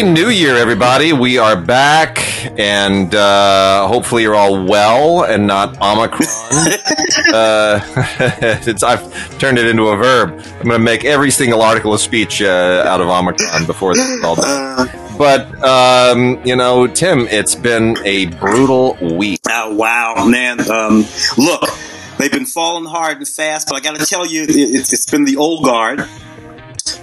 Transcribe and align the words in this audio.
Happy 0.00 0.12
New 0.12 0.30
Year, 0.30 0.56
everybody. 0.56 1.12
We 1.12 1.36
are 1.36 1.60
back, 1.60 2.18
and 2.58 3.14
uh, 3.14 3.86
hopefully 3.86 4.22
you're 4.22 4.34
all 4.34 4.64
well 4.64 5.24
and 5.24 5.46
not 5.46 5.76
Omicron. 5.78 6.22
uh, 7.34 7.80
it's, 8.66 8.82
I've 8.82 9.38
turned 9.38 9.58
it 9.58 9.66
into 9.66 9.88
a 9.88 9.98
verb. 9.98 10.30
I'm 10.30 10.68
going 10.68 10.70
to 10.70 10.78
make 10.78 11.04
every 11.04 11.30
single 11.30 11.60
article 11.60 11.92
of 11.92 12.00
speech 12.00 12.40
uh, 12.40 12.82
out 12.86 13.02
of 13.02 13.08
Omicron 13.08 13.66
before 13.66 13.94
this 13.94 14.08
is 14.08 14.24
all 14.24 14.36
done. 14.36 14.88
But, 15.18 15.62
um, 15.62 16.40
you 16.46 16.56
know, 16.56 16.86
Tim, 16.86 17.28
it's 17.28 17.54
been 17.54 17.98
a 18.02 18.24
brutal 18.24 18.96
week. 19.18 19.40
Oh, 19.50 19.74
wow, 19.74 20.24
man. 20.26 20.60
Um, 20.70 21.04
look, 21.36 21.68
they've 22.16 22.32
been 22.32 22.46
falling 22.46 22.86
hard 22.86 23.18
and 23.18 23.28
fast, 23.28 23.68
but 23.68 23.76
I 23.76 23.80
got 23.80 24.00
to 24.00 24.06
tell 24.06 24.24
you, 24.24 24.44
it, 24.44 24.48
it's 24.50 25.10
been 25.10 25.26
the 25.26 25.36
old 25.36 25.62
guard 25.62 26.08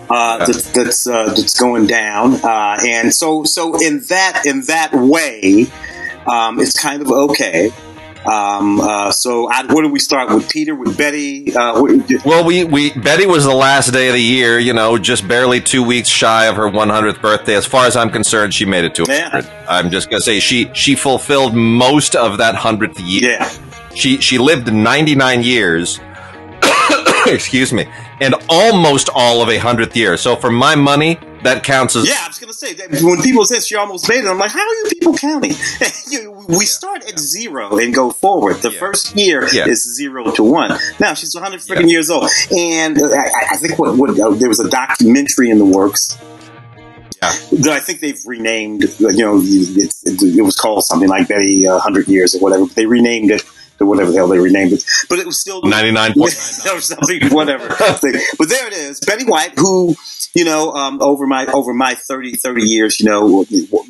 uh, 0.09 0.45
that's 0.45 0.71
that's, 0.71 1.07
uh, 1.07 1.25
that's 1.27 1.59
going 1.59 1.87
down, 1.87 2.35
uh, 2.35 2.77
and 2.85 3.13
so 3.13 3.43
so 3.43 3.81
in 3.81 4.01
that 4.09 4.43
in 4.45 4.61
that 4.63 4.93
way, 4.93 5.67
um, 6.25 6.59
it's 6.59 6.79
kind 6.79 7.01
of 7.01 7.11
okay. 7.11 7.71
Um, 8.27 8.81
uh, 8.81 9.11
so, 9.11 9.49
I, 9.49 9.65
where 9.73 9.83
do 9.83 9.89
we 9.89 9.99
start 9.99 10.29
with 10.33 10.49
Peter 10.49 10.75
with 10.75 10.97
Betty? 10.97 11.55
Uh, 11.55 11.81
well, 12.25 12.43
we, 12.43 12.65
we 12.65 12.91
Betty 12.91 13.25
was 13.25 13.45
the 13.45 13.53
last 13.53 13.93
day 13.93 14.09
of 14.09 14.15
the 14.15 14.21
year. 14.21 14.59
You 14.59 14.73
know, 14.73 14.97
just 14.97 15.25
barely 15.27 15.61
two 15.61 15.81
weeks 15.81 16.09
shy 16.09 16.47
of 16.47 16.57
her 16.57 16.69
100th 16.69 17.21
birthday. 17.21 17.55
As 17.55 17.65
far 17.65 17.85
as 17.85 17.95
I'm 17.95 18.09
concerned, 18.09 18.53
she 18.53 18.65
made 18.65 18.83
it 18.83 18.95
to 18.95 19.03
100. 19.03 19.45
Yeah. 19.45 19.65
I'm 19.69 19.89
just 19.91 20.09
gonna 20.09 20.19
say 20.19 20.41
she 20.41 20.69
she 20.73 20.95
fulfilled 20.95 21.55
most 21.55 22.15
of 22.15 22.39
that 22.39 22.55
hundredth 22.55 22.99
year. 22.99 23.31
Yeah. 23.31 23.49
She 23.95 24.17
she 24.19 24.37
lived 24.37 24.71
99 24.73 25.43
years. 25.43 26.01
excuse 27.27 27.71
me, 27.71 27.85
and 28.19 28.35
almost 28.49 29.09
all 29.13 29.41
of 29.41 29.49
a 29.49 29.57
hundredth 29.57 29.95
year. 29.95 30.17
So 30.17 30.35
for 30.35 30.51
my 30.51 30.75
money, 30.75 31.19
that 31.43 31.63
counts 31.63 31.95
as 31.95 32.07
yeah. 32.07 32.15
I 32.23 32.27
was 32.27 32.39
gonna 32.39 32.53
say 32.53 32.75
when 33.03 33.21
people 33.21 33.45
say 33.45 33.59
she 33.59 33.75
almost 33.75 34.09
made 34.09 34.23
it, 34.23 34.27
I'm 34.27 34.37
like, 34.37 34.51
how 34.51 34.59
are 34.59 34.73
you 34.73 34.85
people 34.89 35.13
counting? 35.13 35.51
we 36.49 36.65
start 36.65 37.07
at 37.07 37.19
zero 37.19 37.77
and 37.77 37.93
go 37.93 38.11
forward. 38.11 38.57
The 38.57 38.71
yeah. 38.71 38.79
first 38.79 39.15
year 39.15 39.47
yeah. 39.53 39.67
is 39.67 39.83
zero 39.95 40.31
to 40.31 40.43
one. 40.43 40.71
Now 40.99 41.13
she's 41.13 41.35
100 41.35 41.59
freaking 41.61 41.81
yeah. 41.81 41.87
years 41.87 42.09
old, 42.09 42.29
and 42.55 42.97
I, 42.97 43.29
I 43.51 43.57
think 43.57 43.77
what, 43.77 43.97
what 43.97 44.19
uh, 44.19 44.31
there 44.31 44.49
was 44.49 44.59
a 44.59 44.69
documentary 44.69 45.49
in 45.49 45.59
the 45.59 45.65
works. 45.65 46.17
Yeah. 47.21 47.31
That 47.61 47.73
I 47.73 47.79
think 47.79 47.99
they've 47.99 48.19
renamed. 48.27 48.83
You 48.99 49.17
know, 49.17 49.39
it, 49.41 49.93
it, 50.03 50.37
it 50.37 50.41
was 50.43 50.55
called 50.55 50.83
something 50.83 51.09
like 51.09 51.27
Betty 51.27 51.67
uh, 51.67 51.73
100 51.73 52.07
Years 52.07 52.35
or 52.35 52.39
whatever. 52.39 52.67
But 52.67 52.75
they 52.75 52.85
renamed 52.85 53.31
it 53.31 53.43
whatever 53.85 54.11
the 54.11 54.17
hell 54.17 54.27
they 54.27 54.39
renamed 54.39 54.73
it. 54.73 54.83
But 55.09 55.19
it 55.19 55.25
was 55.25 55.39
still 55.39 55.61
99 55.61 56.13
or 56.19 56.29
something, 56.29 57.29
whatever. 57.29 57.67
but 57.77 58.49
there 58.49 58.67
it 58.67 58.73
is. 58.73 58.99
Betty 58.99 59.25
White, 59.25 59.53
who, 59.57 59.95
you 60.33 60.45
know, 60.45 60.71
um, 60.71 61.01
over 61.01 61.27
my, 61.27 61.45
over 61.47 61.73
my 61.73 61.95
30, 61.95 62.33
30 62.35 62.61
years, 62.61 62.99
you 62.99 63.05
know, 63.05 63.45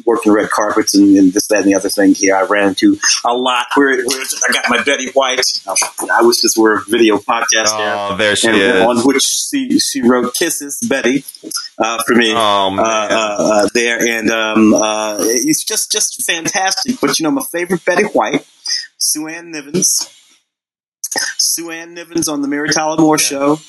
working 0.05 0.31
red 0.31 0.49
carpets 0.49 0.95
and, 0.95 1.15
and, 1.17 1.33
this, 1.33 1.47
that, 1.47 1.59
and 1.59 1.67
the 1.67 1.75
other 1.75 1.89
thing 1.89 2.13
here, 2.13 2.35
I 2.35 2.43
ran 2.43 2.69
into 2.69 2.97
a 3.25 3.33
lot 3.33 3.67
where, 3.75 3.95
where 4.05 4.21
I 4.49 4.53
got 4.53 4.65
my 4.69 4.83
Betty 4.83 5.11
White. 5.11 5.41
I 5.67 6.21
wish 6.21 6.41
this 6.41 6.57
were 6.57 6.75
a 6.75 6.83
video 6.87 7.17
podcast 7.17 7.67
oh, 7.67 8.15
there 8.17 8.35
she 8.35 8.47
and, 8.47 8.57
is. 8.57 8.81
On 8.83 8.97
which 8.99 9.23
she, 9.23 9.79
she 9.79 10.01
wrote 10.01 10.33
Kisses, 10.33 10.79
Betty, 10.87 11.23
uh, 11.77 12.01
for 12.05 12.15
me. 12.15 12.33
Oh, 12.35 12.71
man. 12.71 12.85
Uh, 12.85 13.35
uh, 13.39 13.69
there. 13.73 13.99
And, 13.99 14.29
um, 14.29 14.73
uh, 14.73 15.17
it's 15.19 15.63
just, 15.63 15.91
just 15.91 16.23
fantastic. 16.25 16.99
But, 16.99 17.19
you 17.19 17.23
know, 17.23 17.31
my 17.31 17.43
favorite 17.51 17.83
Betty 17.85 18.03
White 18.03 18.45
Sue 18.97 19.27
Ann 19.27 19.53
Nivens. 19.53 20.13
Sue 21.37 21.71
Ann 21.71 21.95
Nivens 21.95 22.31
on 22.31 22.41
the 22.41 22.47
Mary 22.47 22.69
Tyler 22.69 22.97
Moore 22.97 23.17
show. 23.17 23.59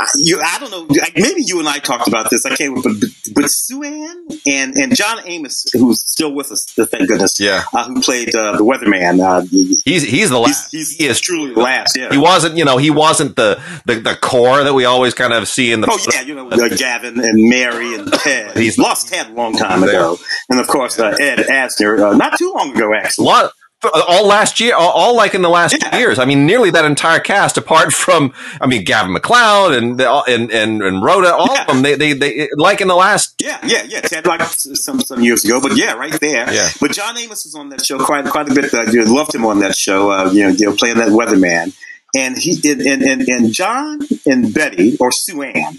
I, 0.00 0.06
you, 0.16 0.40
I 0.40 0.58
don't 0.60 0.70
know. 0.70 0.86
Maybe 1.16 1.42
you 1.44 1.58
and 1.58 1.68
I 1.68 1.78
talked 1.78 2.06
about 2.06 2.30
this. 2.30 2.46
I 2.46 2.54
can't. 2.54 2.76
But, 2.76 3.00
but, 3.00 3.10
but 3.34 3.50
Sue 3.50 3.82
Ann 3.82 4.28
and 4.46 4.76
and 4.76 4.94
John 4.94 5.18
Amos, 5.26 5.72
who's 5.72 6.00
still 6.08 6.32
with 6.32 6.52
us, 6.52 6.64
thank 6.72 7.08
goodness. 7.08 7.40
Yeah. 7.40 7.64
Uh, 7.74 7.88
who 7.88 8.00
played 8.00 8.32
uh, 8.32 8.56
the 8.56 8.64
weatherman? 8.64 9.18
Uh, 9.20 9.40
he's 9.84 10.04
he's 10.04 10.30
the 10.30 10.38
last. 10.38 10.70
He's, 10.70 10.90
he's, 10.90 10.98
he 10.98 11.06
is 11.06 11.20
truly 11.20 11.52
the 11.52 11.60
last. 11.60 11.96
Yeah. 11.96 12.10
He 12.10 12.18
wasn't. 12.18 12.56
You 12.56 12.64
know, 12.64 12.76
he 12.76 12.90
wasn't 12.90 13.34
the 13.34 13.60
the, 13.86 13.96
the 13.96 14.14
core 14.14 14.62
that 14.62 14.72
we 14.72 14.84
always 14.84 15.14
kind 15.14 15.32
of 15.32 15.48
see 15.48 15.72
in 15.72 15.80
the. 15.80 15.88
Oh 15.90 15.98
yeah, 16.12 16.20
you 16.20 16.36
know, 16.36 16.48
uh, 16.48 16.68
Gavin 16.68 17.18
and 17.18 17.48
Mary 17.48 17.96
and 17.96 18.12
Ted. 18.12 18.56
He's 18.56 18.78
lost 18.78 19.08
Ted 19.08 19.30
a 19.30 19.32
long 19.32 19.54
time 19.54 19.82
ago, 19.82 20.16
and 20.48 20.60
of 20.60 20.68
course 20.68 21.00
uh, 21.00 21.16
Ed 21.20 21.38
Asner, 21.38 22.12
uh, 22.12 22.16
not 22.16 22.38
too 22.38 22.52
long 22.56 22.70
ago 22.70 22.94
actually. 22.94 23.26
A 23.26 23.30
lot 23.30 23.52
all 23.84 24.26
last 24.26 24.58
year, 24.58 24.74
all, 24.74 24.90
all, 24.90 25.16
like 25.16 25.34
in 25.34 25.42
the 25.42 25.48
last 25.48 25.76
yeah. 25.80 25.90
two 25.90 25.98
years. 25.98 26.18
I 26.18 26.24
mean, 26.24 26.46
nearly 26.46 26.70
that 26.70 26.84
entire 26.84 27.20
cast, 27.20 27.56
apart 27.56 27.92
from, 27.92 28.32
I 28.60 28.66
mean, 28.66 28.84
Gavin 28.84 29.12
MacLeod 29.12 29.74
and 29.74 30.00
and 30.00 30.50
and, 30.50 30.82
and 30.82 31.02
Rhoda, 31.02 31.34
all 31.34 31.54
yeah. 31.54 31.62
of 31.62 31.66
them, 31.68 31.82
they, 31.82 31.94
they 31.94 32.12
they 32.12 32.48
like 32.56 32.80
in 32.80 32.88
the 32.88 32.96
last. 32.96 33.40
Yeah, 33.40 33.58
yeah, 33.64 33.84
yeah. 33.84 34.00
Ted 34.00 34.26
like 34.26 34.42
some 34.42 35.00
some 35.00 35.20
years 35.22 35.44
ago, 35.44 35.60
but 35.60 35.76
yeah, 35.76 35.92
right 35.92 36.18
there. 36.20 36.52
Yeah. 36.52 36.70
But 36.80 36.92
John 36.92 37.16
Amos 37.16 37.44
was 37.44 37.54
on 37.54 37.68
that 37.68 37.84
show 37.84 37.98
quite 37.98 38.24
quite 38.26 38.50
a 38.50 38.54
bit. 38.54 38.72
Uh, 38.74 38.82
you 38.90 39.04
loved 39.04 39.34
him 39.34 39.44
on 39.44 39.60
that 39.60 39.76
show. 39.76 40.10
Uh, 40.10 40.30
you 40.32 40.42
know, 40.42 40.48
you 40.48 40.66
know, 40.66 40.76
playing 40.76 40.96
that 40.96 41.08
weatherman, 41.08 41.76
and 42.16 42.36
he 42.36 42.56
did, 42.56 42.80
and 42.80 43.02
and, 43.02 43.22
and 43.28 43.52
John 43.52 44.00
and 44.26 44.52
Betty 44.52 44.96
or 44.98 45.12
Sue 45.12 45.42
Ann 45.42 45.78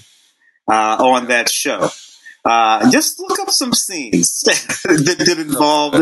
uh, 0.69 0.97
on 0.99 1.27
that 1.27 1.49
show. 1.49 1.89
Uh, 2.45 2.89
just 2.89 3.19
look 3.19 3.37
up 3.39 3.49
some 3.49 3.73
scenes 3.73 4.39
that, 4.45 5.25
that 5.27 5.37
involved. 5.37 5.97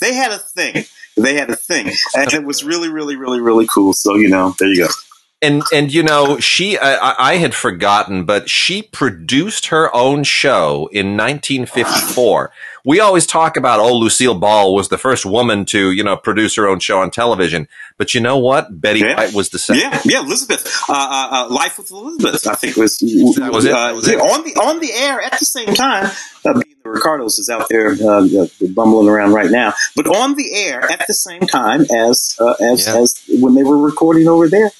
They 0.00 0.14
had 0.14 0.32
a 0.32 0.38
thing 0.38 0.84
they 1.18 1.34
had 1.34 1.50
a 1.50 1.56
thing, 1.56 1.90
and 2.14 2.32
it 2.32 2.44
was 2.44 2.64
really, 2.64 2.88
really, 2.88 3.16
really, 3.16 3.40
really 3.40 3.66
cool. 3.66 3.92
So 3.92 4.14
you 4.14 4.28
know, 4.28 4.54
there 4.58 4.68
you 4.68 4.86
go. 4.86 4.92
And 5.40 5.62
and 5.72 5.92
you 5.92 6.02
know, 6.02 6.40
she 6.40 6.76
I, 6.78 7.32
I 7.32 7.36
had 7.36 7.54
forgotten, 7.54 8.24
but 8.24 8.50
she 8.50 8.82
produced 8.82 9.66
her 9.66 9.94
own 9.94 10.24
show 10.24 10.88
in 10.92 11.16
1954. 11.16 12.52
we 12.84 12.98
always 12.98 13.24
talk 13.26 13.56
about 13.56 13.78
oh, 13.78 13.96
Lucille 13.96 14.34
Ball 14.34 14.74
was 14.74 14.88
the 14.88 14.98
first 14.98 15.24
woman 15.24 15.64
to 15.66 15.92
you 15.92 16.02
know 16.02 16.16
produce 16.16 16.56
her 16.56 16.66
own 16.66 16.80
show 16.80 17.00
on 17.00 17.10
television. 17.10 17.68
But 17.98 18.14
you 18.14 18.20
know 18.20 18.38
what? 18.38 18.80
Betty 18.80 19.00
yeah. 19.00 19.16
White 19.16 19.34
was 19.34 19.50
the 19.50 19.58
second. 19.58 19.82
Yeah, 19.82 20.00
yeah, 20.04 20.20
Elizabeth. 20.20 20.64
Uh, 20.88 20.92
uh, 20.92 21.28
uh 21.32 21.52
Life 21.52 21.78
with 21.78 21.90
Elizabeth, 21.90 22.46
I 22.46 22.54
think 22.54 22.76
was 22.76 22.98
that 22.98 23.50
was 23.52 23.64
it. 23.64 23.70
That 23.70 23.94
was 23.94 24.06
it. 24.06 24.20
on 24.20 24.44
the 24.44 24.54
on 24.54 24.78
the 24.78 24.92
air 24.92 25.20
at 25.20 25.32
the 25.32 25.44
same 25.44 25.74
time. 25.74 26.04
Uh, 26.44 26.52
the 26.52 26.64
Ricardos 26.84 27.40
is 27.40 27.50
out 27.50 27.68
there 27.68 27.90
uh, 27.90 28.46
bumbling 28.72 29.08
around 29.08 29.32
right 29.32 29.50
now, 29.50 29.74
but 29.96 30.06
on 30.06 30.36
the 30.36 30.54
air 30.54 30.80
at 30.80 31.06
the 31.08 31.12
same 31.12 31.40
time 31.40 31.82
as 31.90 32.36
uh, 32.40 32.54
as 32.60 32.86
yeah. 32.86 32.98
as 32.98 33.20
when 33.28 33.56
they 33.56 33.64
were 33.64 33.78
recording 33.78 34.28
over 34.28 34.48
there. 34.48 34.70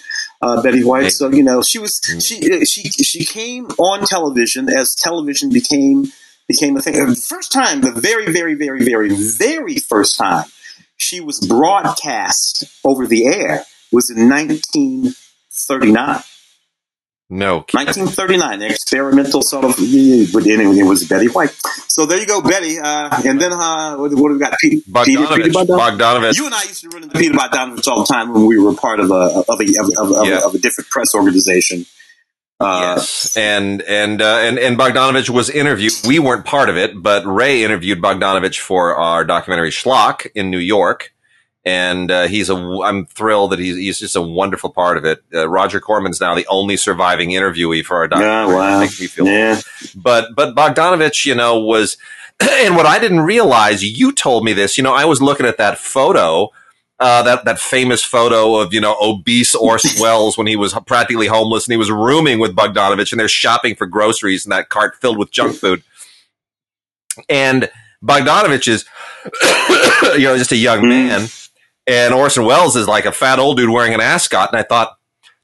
Uh, 0.41 0.63
Betty 0.63 0.85
White. 0.85 1.11
So 1.11 1.29
you 1.29 1.43
know, 1.43 1.63
she 1.63 1.81
was 1.81 2.01
mm. 2.01 2.25
she 2.25 2.37
uh, 2.53 2.65
she 2.65 2.89
she 2.91 3.25
came 3.25 3.67
on 3.79 4.07
television 4.07 4.69
as 4.69 4.95
television 4.95 5.51
became 5.51 6.13
became 6.47 6.77
a 6.77 6.81
thing. 6.81 6.95
The 6.95 7.17
first 7.17 7.51
time, 7.51 7.81
the 7.81 7.91
very 7.91 8.31
very 8.33 8.55
very 8.55 8.85
very 8.85 9.11
very 9.11 9.79
first 9.79 10.17
time 10.17 10.45
she 10.99 11.21
was 11.21 11.41
broadcast 11.41 12.65
over 12.85 13.07
the 13.07 13.27
air 13.27 13.65
was 13.91 14.11
in 14.11 14.29
1939. 14.29 16.23
No, 17.31 17.57
1939, 17.57 18.63
experimental 18.63 19.43
sort 19.43 19.67
of, 19.67 19.77
but 19.77 20.47
anyway, 20.47 20.79
it 20.79 20.85
was 20.85 21.07
Betty 21.07 21.27
White. 21.27 21.55
So 21.89 22.07
there 22.07 22.19
you 22.19 22.27
go, 22.27 22.41
Betty. 22.41 22.79
Uh, 22.79 23.11
and 23.27 23.39
then 23.39 23.53
uh, 23.53 23.97
what, 23.97 24.11
what 24.15 24.29
do 24.29 24.33
we 24.33 24.39
got? 24.39 24.55
Peter, 24.59 24.81
Bogdanovich. 24.91 25.05
Peter, 25.05 25.27
Peter 25.37 25.51
Bogdanovich. 25.51 26.39
You 26.39 26.47
and 26.47 26.55
I 26.55 26.63
used 26.63 26.81
to 26.81 26.89
run 26.89 27.03
into 27.03 27.19
Peter 27.19 27.35
Bogdanovich 27.35 27.87
all 27.87 28.01
the 28.01 28.07
time 28.07 28.33
when 28.33 28.47
we 28.47 28.59
were 28.59 28.73
part 28.75 28.99
of 28.99 29.11
a 29.11 29.45
of 29.47 29.61
a, 29.61 29.65
of, 29.99 30.11
of, 30.11 30.27
yeah. 30.27 30.41
of 30.43 30.55
a 30.55 30.59
different 30.59 30.89
press 30.89 31.15
organization. 31.15 31.85
Uh, 32.61 32.95
yes, 32.97 33.37
and 33.37 33.83
and 33.83 34.21
uh, 34.21 34.39
and 34.39 34.59
and 34.59 34.77
Bogdanovich 34.77 35.31
was 35.31 35.49
interviewed. 35.49 35.93
We 36.07 36.19
weren't 36.19 36.45
part 36.45 36.69
of 36.69 36.77
it, 36.77 37.01
but 37.01 37.25
Ray 37.25 37.63
interviewed 37.63 38.03
Bogdanovich 38.03 38.59
for 38.59 38.97
our 38.97 39.25
documentary 39.25 39.71
Schlock 39.71 40.27
in 40.35 40.51
New 40.51 40.59
York 40.59 41.13
and 41.69 42.11
uh, 42.11 42.29
he's 42.29 42.49
a. 42.49 42.57
I'm 42.57 43.05
thrilled 43.05 43.53
that 43.53 43.59
he's 43.59 43.77
he's 43.77 43.99
just 43.99 44.17
a 44.17 44.23
wonderful 44.23 44.71
part 44.71 44.97
of 44.97 45.05
it. 45.05 45.23
Uh, 45.35 45.49
Roger 45.49 45.81
Corman's 45.81 46.19
now 46.19 46.35
the 46.35 46.47
only 46.49 46.79
surviving 46.79 47.31
interviewee 47.31 47.85
for 47.85 47.99
our 47.99 48.09
documentary. 48.09 48.55
Yeah, 48.55 48.57
wow. 48.57 48.81
makes 48.81 48.99
me 48.99 49.07
feel. 49.07 49.27
Yeah. 49.27 49.61
But 49.95 50.35
but 50.35 50.55
Bogdanovich, 50.55 51.27
you 51.27 51.35
know, 51.35 51.61
was 51.61 51.99
and 52.41 52.75
what 52.75 52.87
I 52.87 52.99
didn't 52.99 53.21
realize. 53.21 53.85
You 53.85 54.13
told 54.13 54.45
me 54.45 54.55
this. 54.55 54.79
You 54.79 54.85
know, 54.85 54.95
I 54.95 55.05
was 55.05 55.21
looking 55.21 55.45
at 55.45 55.59
that 55.59 55.79
photo. 55.79 56.49
Uh, 57.01 57.23
that 57.23 57.45
that 57.45 57.61
famous 57.61 58.03
photo 58.03 58.57
of 58.57 58.75
you 58.75 58.81
know 58.81 58.97
obese 59.01 59.55
Orson 59.55 60.01
Welles 60.03 60.37
when 60.37 60.49
he 60.49 60.57
was 60.57 60.75
practically 60.87 61.29
homeless 61.29 61.67
and 61.67 61.73
he 61.73 61.77
was 61.77 61.93
rooming 61.93 62.41
with 62.41 62.57
Bogdanovich 62.57 63.13
and 63.13 63.21
they're 63.21 63.29
shopping 63.29 63.77
for 63.77 63.87
groceries 63.87 64.45
in 64.45 64.51
that 64.51 64.69
cart 64.69 64.97
filled 64.97 65.17
with 65.17 65.31
junk 65.31 65.57
food. 65.57 65.85
And 67.29 67.71
Bogdanovich 68.03 68.67
is, 68.67 68.85
you 70.19 70.25
know, 70.25 70.37
just 70.37 70.51
a 70.51 70.57
young 70.57 70.83
mm. 70.83 70.89
man 70.89 71.29
and 71.89 72.13
Orson 72.13 72.45
Welles 72.45 72.77
is 72.77 72.87
like 72.87 73.07
a 73.07 73.13
fat 73.13 73.39
old 73.39 73.57
dude 73.57 73.71
wearing 73.71 73.95
an 73.95 74.01
ascot. 74.01 74.51
And 74.53 74.61
I 74.61 74.63
thought, 74.63 74.98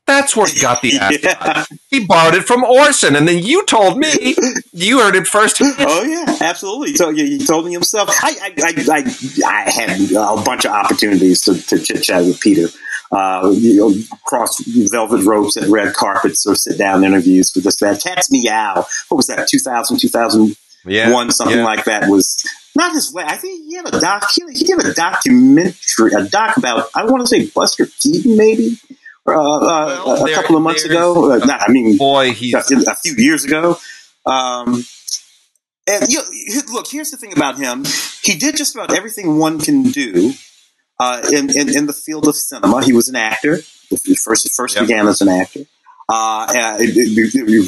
that's 0.06 0.36
where 0.36 0.46
he 0.46 0.60
got 0.60 0.82
the 0.82 0.98
ascot. 0.98 1.22
yeah. 1.22 1.64
He 1.88 2.04
borrowed 2.04 2.34
it 2.34 2.44
from 2.44 2.62
Orson. 2.62 3.16
And 3.16 3.26
then 3.26 3.42
you 3.42 3.64
told 3.64 3.98
me 3.98 4.36
you 4.72 5.00
heard 5.00 5.16
it 5.16 5.26
first. 5.26 5.56
Oh, 5.60 6.02
yeah, 6.02 6.46
absolutely. 6.46 6.94
So 6.94 7.12
told 7.46 7.66
me 7.66 7.72
himself. 7.72 8.10
I, 8.22 8.36
I, 8.42 8.52
I, 8.62 8.84
I, 8.90 9.64
I 9.66 9.70
had 9.70 10.00
a 10.10 10.42
bunch 10.44 10.66
of 10.66 10.72
opportunities 10.72 11.40
to, 11.42 11.54
to 11.54 11.78
chit 11.78 12.02
chat 12.02 12.24
with 12.24 12.40
Peter. 12.40 12.68
Uh, 13.12 13.52
you 13.54 13.76
know, 13.76 13.94
cross 14.26 14.60
velvet 14.90 15.24
ropes 15.24 15.56
and 15.56 15.70
red 15.70 15.94
carpets 15.94 16.44
or 16.46 16.54
sit 16.54 16.76
down 16.76 17.04
interviews 17.04 17.52
with 17.54 17.64
this, 17.64 17.76
that. 17.76 18.02
Cat's 18.02 18.30
Meow. 18.30 18.86
What 19.08 19.16
was 19.16 19.26
that, 19.28 19.46
2000, 19.46 19.98
2000? 19.98 20.56
yeah, 20.86 21.28
something 21.28 21.58
yeah. 21.58 21.64
like 21.64 21.84
that 21.84 22.08
was 22.08 22.44
not 22.74 22.92
his 22.92 23.12
way. 23.12 23.24
I 23.24 23.36
think 23.36 23.64
he 23.68 23.76
had 23.76 23.88
a 23.88 24.00
doc. 24.00 24.28
He, 24.34 24.42
he 24.52 24.64
did 24.64 24.84
a 24.84 24.92
documentary, 24.92 26.12
a 26.18 26.24
doc 26.24 26.56
about 26.56 26.88
I 26.94 27.04
want 27.04 27.22
to 27.22 27.26
say 27.26 27.46
Buster 27.46 27.86
Keaton, 27.86 28.36
maybe. 28.36 28.78
Uh, 29.26 29.32
uh, 29.32 30.02
well, 30.04 30.26
a 30.26 30.34
couple 30.34 30.56
of 30.56 30.62
months 30.62 30.84
ago. 30.84 31.32
Uh, 31.32 31.38
not, 31.38 31.62
I 31.62 31.72
mean, 31.72 31.96
boy, 31.96 32.32
he's 32.32 32.54
a, 32.54 32.94
few 32.96 33.14
years 33.16 33.44
ago. 33.44 33.78
Um, 34.26 34.84
and 35.86 36.06
you 36.08 36.18
know, 36.18 36.62
look, 36.72 36.86
here's 36.88 37.10
the 37.10 37.16
thing 37.16 37.32
about 37.32 37.58
him. 37.58 37.84
He 38.22 38.36
did 38.36 38.56
just 38.56 38.74
about 38.74 38.94
everything 38.94 39.38
one 39.38 39.58
can 39.58 39.84
do 39.84 40.32
uh, 40.98 41.22
in, 41.32 41.50
in, 41.56 41.74
in 41.74 41.86
the 41.86 41.92
field 41.92 42.26
of 42.28 42.36
cinema. 42.36 42.84
He 42.84 42.92
was 42.92 43.08
an 43.08 43.16
actor. 43.16 43.60
He 44.04 44.14
first 44.14 44.50
first 44.54 44.76
yep. 44.76 44.84
began 44.84 45.06
as 45.06 45.20
an 45.20 45.28
actor. 45.28 45.60
Uh, 46.06 46.46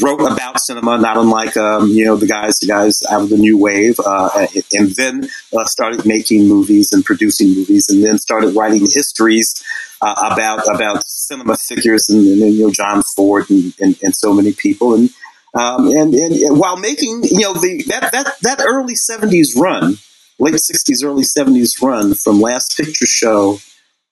wrote 0.02 0.20
about 0.20 0.60
cinema, 0.60 0.98
not 0.98 1.16
unlike 1.16 1.56
um, 1.56 1.88
you 1.88 2.04
know 2.04 2.16
the 2.16 2.26
guys, 2.26 2.58
the 2.58 2.66
guys 2.66 3.02
out 3.10 3.22
of 3.22 3.30
the 3.30 3.38
new 3.38 3.56
wave, 3.56 3.98
uh, 4.04 4.46
and 4.76 4.90
then 4.90 5.26
uh, 5.56 5.64
started 5.64 6.04
making 6.04 6.46
movies 6.46 6.92
and 6.92 7.02
producing 7.02 7.54
movies, 7.54 7.88
and 7.88 8.04
then 8.04 8.18
started 8.18 8.54
writing 8.54 8.86
histories 8.90 9.64
uh, 10.02 10.30
about 10.32 10.68
about 10.68 11.02
cinema 11.06 11.56
figures 11.56 12.10
and, 12.10 12.26
and, 12.26 12.54
you 12.54 12.66
know 12.66 12.70
John 12.70 13.02
Ford 13.02 13.48
and, 13.48 13.72
and, 13.80 13.96
and 14.02 14.14
so 14.14 14.34
many 14.34 14.52
people, 14.52 14.94
and, 14.94 15.08
um, 15.54 15.86
and 15.88 16.12
and 16.12 16.58
while 16.58 16.76
making 16.76 17.22
you 17.24 17.40
know 17.40 17.54
the 17.54 17.84
that 17.88 18.12
that 18.12 18.34
that 18.42 18.60
early 18.60 18.94
'70s 18.94 19.56
run, 19.56 19.96
late 20.38 20.54
'60s, 20.54 21.02
early 21.02 21.24
'70s 21.24 21.80
run 21.80 22.12
from 22.12 22.42
Last 22.42 22.76
Picture 22.76 23.06
Show 23.06 23.60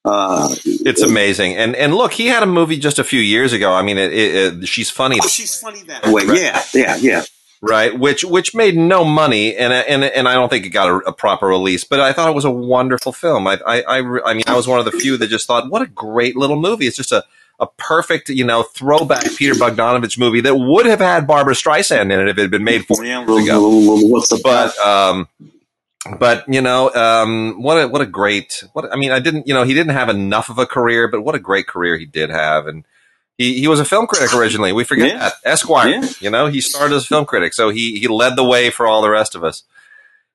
uh, 0.05 0.55
it's 0.65 1.03
amazing, 1.03 1.57
and 1.57 1.75
and 1.77 1.95
look, 1.95 2.13
he 2.13 2.27
had 2.27 2.43
a 2.43 2.47
movie 2.47 2.79
just 2.79 2.99
a 2.99 3.05
few 3.05 3.21
years 3.21 3.53
ago. 3.53 3.73
I 3.73 3.83
mean, 3.83 3.97
it, 3.97 4.13
it, 4.13 4.63
it, 4.63 4.69
she's 4.69 4.91
funny. 4.91 5.19
Oh, 5.23 5.27
she's 5.27 5.59
funny 5.59 5.83
that 5.85 6.07
way. 6.07 6.25
Right. 6.25 6.41
Yeah, 6.41 6.63
yeah, 6.75 6.97
yeah. 6.97 7.23
Right, 7.63 7.99
which 7.99 8.23
which 8.25 8.55
made 8.55 8.77
no 8.77 9.05
money, 9.05 9.57
and 9.57 9.73
and 9.73 10.05
and 10.05 10.29
I 10.29 10.35
don't 10.35 10.51
think 10.51 10.67
it 10.67 10.71
got 10.71 10.89
a, 10.89 10.97
a 11.09 11.13
proper 11.13 11.47
release. 11.47 11.85
But 11.85 12.01
I 12.01 12.13
thought 12.13 12.29
it 12.29 12.35
was 12.35 12.45
a 12.45 12.51
wonderful 12.51 13.13
film. 13.13 13.47
I, 13.47 13.59
I 13.67 13.81
I 13.81 13.99
I 14.27 14.35
mean, 14.35 14.45
I 14.47 14.55
was 14.55 14.69
one 14.69 14.79
of 14.79 14.85
the 14.85 14.93
few 14.93 15.17
that 15.17 15.29
just 15.29 15.47
thought, 15.47 15.71
what 15.71 15.81
a 15.81 15.87
great 15.87 16.37
little 16.37 16.61
movie. 16.61 16.87
It's 16.87 16.97
just 16.97 17.13
a 17.13 17.25
a 17.61 17.67
perfect, 17.67 18.29
you 18.29 18.45
know, 18.45 18.63
throwback 18.63 19.25
Peter 19.37 19.55
Bogdanovich 19.55 20.19
movie 20.19 20.41
that 20.43 20.57
would 20.57 20.87
have 20.87 20.99
had 20.99 21.27
Barbra 21.27 21.55
Streisand 21.55 22.13
in 22.13 22.13
it 22.13 22.29
if 22.29 22.37
it 22.37 22.43
had 22.43 22.51
been 22.51 22.65
made 22.65 22.85
four 22.85 23.05
years 23.05 23.23
ago. 23.23 23.61
What's 24.09 24.29
the 24.29 24.41
but 24.43 24.77
um, 24.79 25.29
but 26.19 26.45
you 26.49 26.61
know, 26.61 26.93
um, 26.95 27.63
what 27.63 27.77
a 27.77 27.89
what 27.89 28.01
a 28.01 28.07
great 28.07 28.65
what 28.73 28.93
I 28.93 28.97
mean, 28.97 29.11
I 29.11 29.21
didn't 29.21 29.47
you 29.47 29.55
know 29.55 29.65
he 29.65 29.75
didn't 29.75 29.93
have 29.95 30.09
enough 30.09 30.49
of 30.49 30.59
a 30.59 30.67
career, 30.67 31.09
but 31.09 31.23
what 31.23 31.35
a 31.35 31.41
great 31.41 31.67
career 31.67 31.97
he 31.97 32.07
did 32.07 32.31
have, 32.31 32.67
and 32.67 32.85
he 33.39 33.61
he 33.61 33.69
was 33.69 33.81
a 33.81 33.85
film 33.85 34.07
critic 34.07 34.35
originally. 34.35 34.73
We 34.73 34.85
forget 34.85 35.09
yeah. 35.09 35.19
that 35.19 35.35
Esquire. 35.45 35.89
Yeah. 35.89 36.09
You 36.21 36.31
know, 36.31 36.47
he 36.47 36.61
started 36.61 36.95
as 36.95 37.05
a 37.05 37.07
film 37.07 37.25
critic, 37.25 37.55
so 37.55 37.71
he 37.71 37.99
he 37.99 38.09
led 38.09 38.37
the 38.37 38.45
way 38.45 38.71
for 38.71 38.87
all 38.87 39.03
the 39.03 39.11
rest 39.11 39.35
of 39.35 39.45
us 39.45 39.63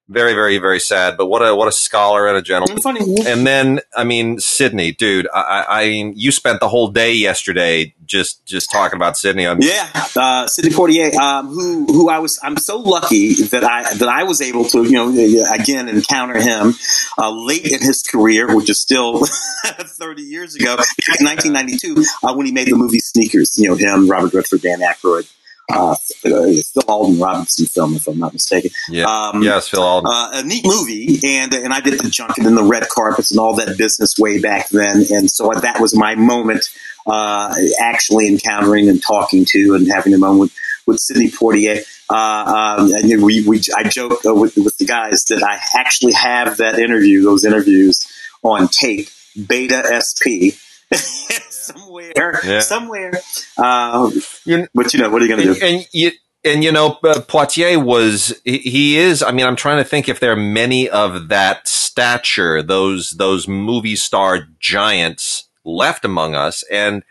very, 0.09 0.33
very, 0.33 0.57
very 0.57 0.79
sad. 0.79 1.17
But 1.17 1.27
what 1.27 1.41
a 1.41 1.56
what 1.56 1.67
a 1.67 1.71
scholar 1.71 2.27
and 2.27 2.35
a 2.35 2.41
gentleman. 2.41 2.81
Funny. 2.81 3.00
And 3.27 3.45
then, 3.45 3.79
I 3.95 4.03
mean, 4.03 4.39
Sidney, 4.39 4.91
dude. 4.91 5.27
I, 5.33 5.65
I 5.69 5.88
mean, 5.88 6.13
you 6.15 6.31
spent 6.31 6.59
the 6.59 6.67
whole 6.67 6.89
day 6.89 7.13
yesterday 7.13 7.94
just 8.06 8.44
just 8.45 8.71
talking 8.71 8.97
about 8.97 9.17
Sidney. 9.17 9.45
On 9.45 9.61
yeah, 9.61 9.88
uh, 10.15 10.47
Sidney 10.47 10.71
Poitier, 10.71 11.13
um, 11.13 11.47
who 11.47 11.85
who 11.85 12.09
I 12.09 12.19
was. 12.19 12.39
I'm 12.41 12.57
so 12.57 12.77
lucky 12.77 13.35
that 13.35 13.63
I 13.63 13.94
that 13.94 14.09
I 14.09 14.23
was 14.23 14.41
able 14.41 14.65
to, 14.65 14.83
you 14.83 14.94
know, 14.94 15.09
again 15.53 15.88
encounter 15.88 16.41
him 16.41 16.73
uh, 17.17 17.29
late 17.31 17.65
in 17.65 17.79
his 17.79 18.01
career, 18.01 18.55
which 18.55 18.69
is 18.69 18.81
still 18.81 19.25
30 19.65 20.23
years 20.23 20.55
ago, 20.55 20.75
1992, 20.75 22.03
uh, 22.23 22.33
when 22.33 22.47
he 22.47 22.51
made 22.51 22.67
the 22.67 22.75
movie 22.75 23.00
Sneakers. 23.00 23.57
You 23.59 23.69
know, 23.69 23.75
him, 23.75 24.09
Robert 24.09 24.33
Redford, 24.33 24.62
Dan 24.62 24.79
Aykroyd 24.79 25.29
uh, 25.69 25.95
Phil 25.95 26.63
Alden 26.88 27.19
Robinson 27.19 27.66
film, 27.66 27.95
if 27.95 28.07
I'm 28.07 28.19
not 28.19 28.33
mistaken. 28.33 28.71
Yeah, 28.89 29.06
um, 29.06 29.44
yes, 29.44 29.69
Phil 29.69 29.81
Alden. 29.81 30.12
Uh, 30.12 30.30
a 30.33 30.44
neat 30.44 30.66
movie, 30.66 31.19
and 31.24 31.54
and 31.54 31.74
I 31.74 31.81
did 31.81 32.00
the 32.00 32.10
junket 32.10 32.45
and 32.45 32.57
the 32.57 32.63
red 32.63 32.88
carpets 32.89 33.31
and 33.31 33.39
all 33.39 33.56
that 33.56 33.77
business 33.77 34.16
way 34.18 34.39
back 34.39 34.69
then, 34.69 35.06
and 35.12 35.30
so 35.30 35.51
that 35.54 35.80
was 35.80 35.95
my 35.95 36.16
moment, 36.16 36.69
uh, 37.06 37.56
actually 37.80 38.27
encountering 38.27 38.89
and 38.89 39.01
talking 39.01 39.45
to 39.50 39.75
and 39.75 39.88
having 39.88 40.13
a 40.13 40.18
moment 40.18 40.51
with 40.86 41.00
Sidney 41.00 41.30
Poitier. 41.30 41.83
Uh, 42.10 42.77
um, 42.80 42.92
and 42.92 43.24
we, 43.24 43.48
we, 43.48 43.62
I 43.77 43.83
joked 43.83 44.25
uh, 44.25 44.33
with, 44.33 44.57
with 44.57 44.77
the 44.77 44.86
guys 44.86 45.25
that 45.30 45.44
I 45.44 45.60
actually 45.80 46.13
have 46.13 46.57
that 46.57 46.80
interview, 46.80 47.22
those 47.22 47.45
interviews 47.45 48.07
on 48.42 48.68
tape, 48.68 49.10
Beta 49.48 50.01
SP. 50.01 50.57
somewhere, 51.74 52.39
yeah. 52.44 52.60
somewhere. 52.60 53.12
Uh, 53.57 54.12
you, 54.45 54.68
but 54.74 54.94
you 54.94 55.00
know, 55.00 55.10
what 55.10 55.21
are 55.21 55.25
you 55.25 55.36
going 55.36 55.48
to 55.48 55.54
do? 55.54 55.66
And 55.66 55.88
you, 55.92 56.12
and 56.44 56.63
you 56.63 56.71
know, 56.71 56.98
uh, 57.04 57.21
Poitier 57.21 57.83
was 57.83 58.39
he 58.44 58.98
is. 58.98 59.24
I 59.24 59.31
mean, 59.31 59.45
I'm 59.45 59.56
trying 59.56 59.77
to 59.77 59.83
think 59.83 60.10
if 60.10 60.19
there 60.19 60.31
are 60.31 60.36
many 60.36 60.89
of 60.89 61.30
that 61.30 61.68
stature, 61.68 62.62
those 62.63 63.12
those 63.12 63.48
movie 63.48 63.95
star 63.95 64.48
giants 64.60 65.50
left 65.63 66.06
among 66.06 66.36
us, 66.36 66.63
and. 66.71 67.04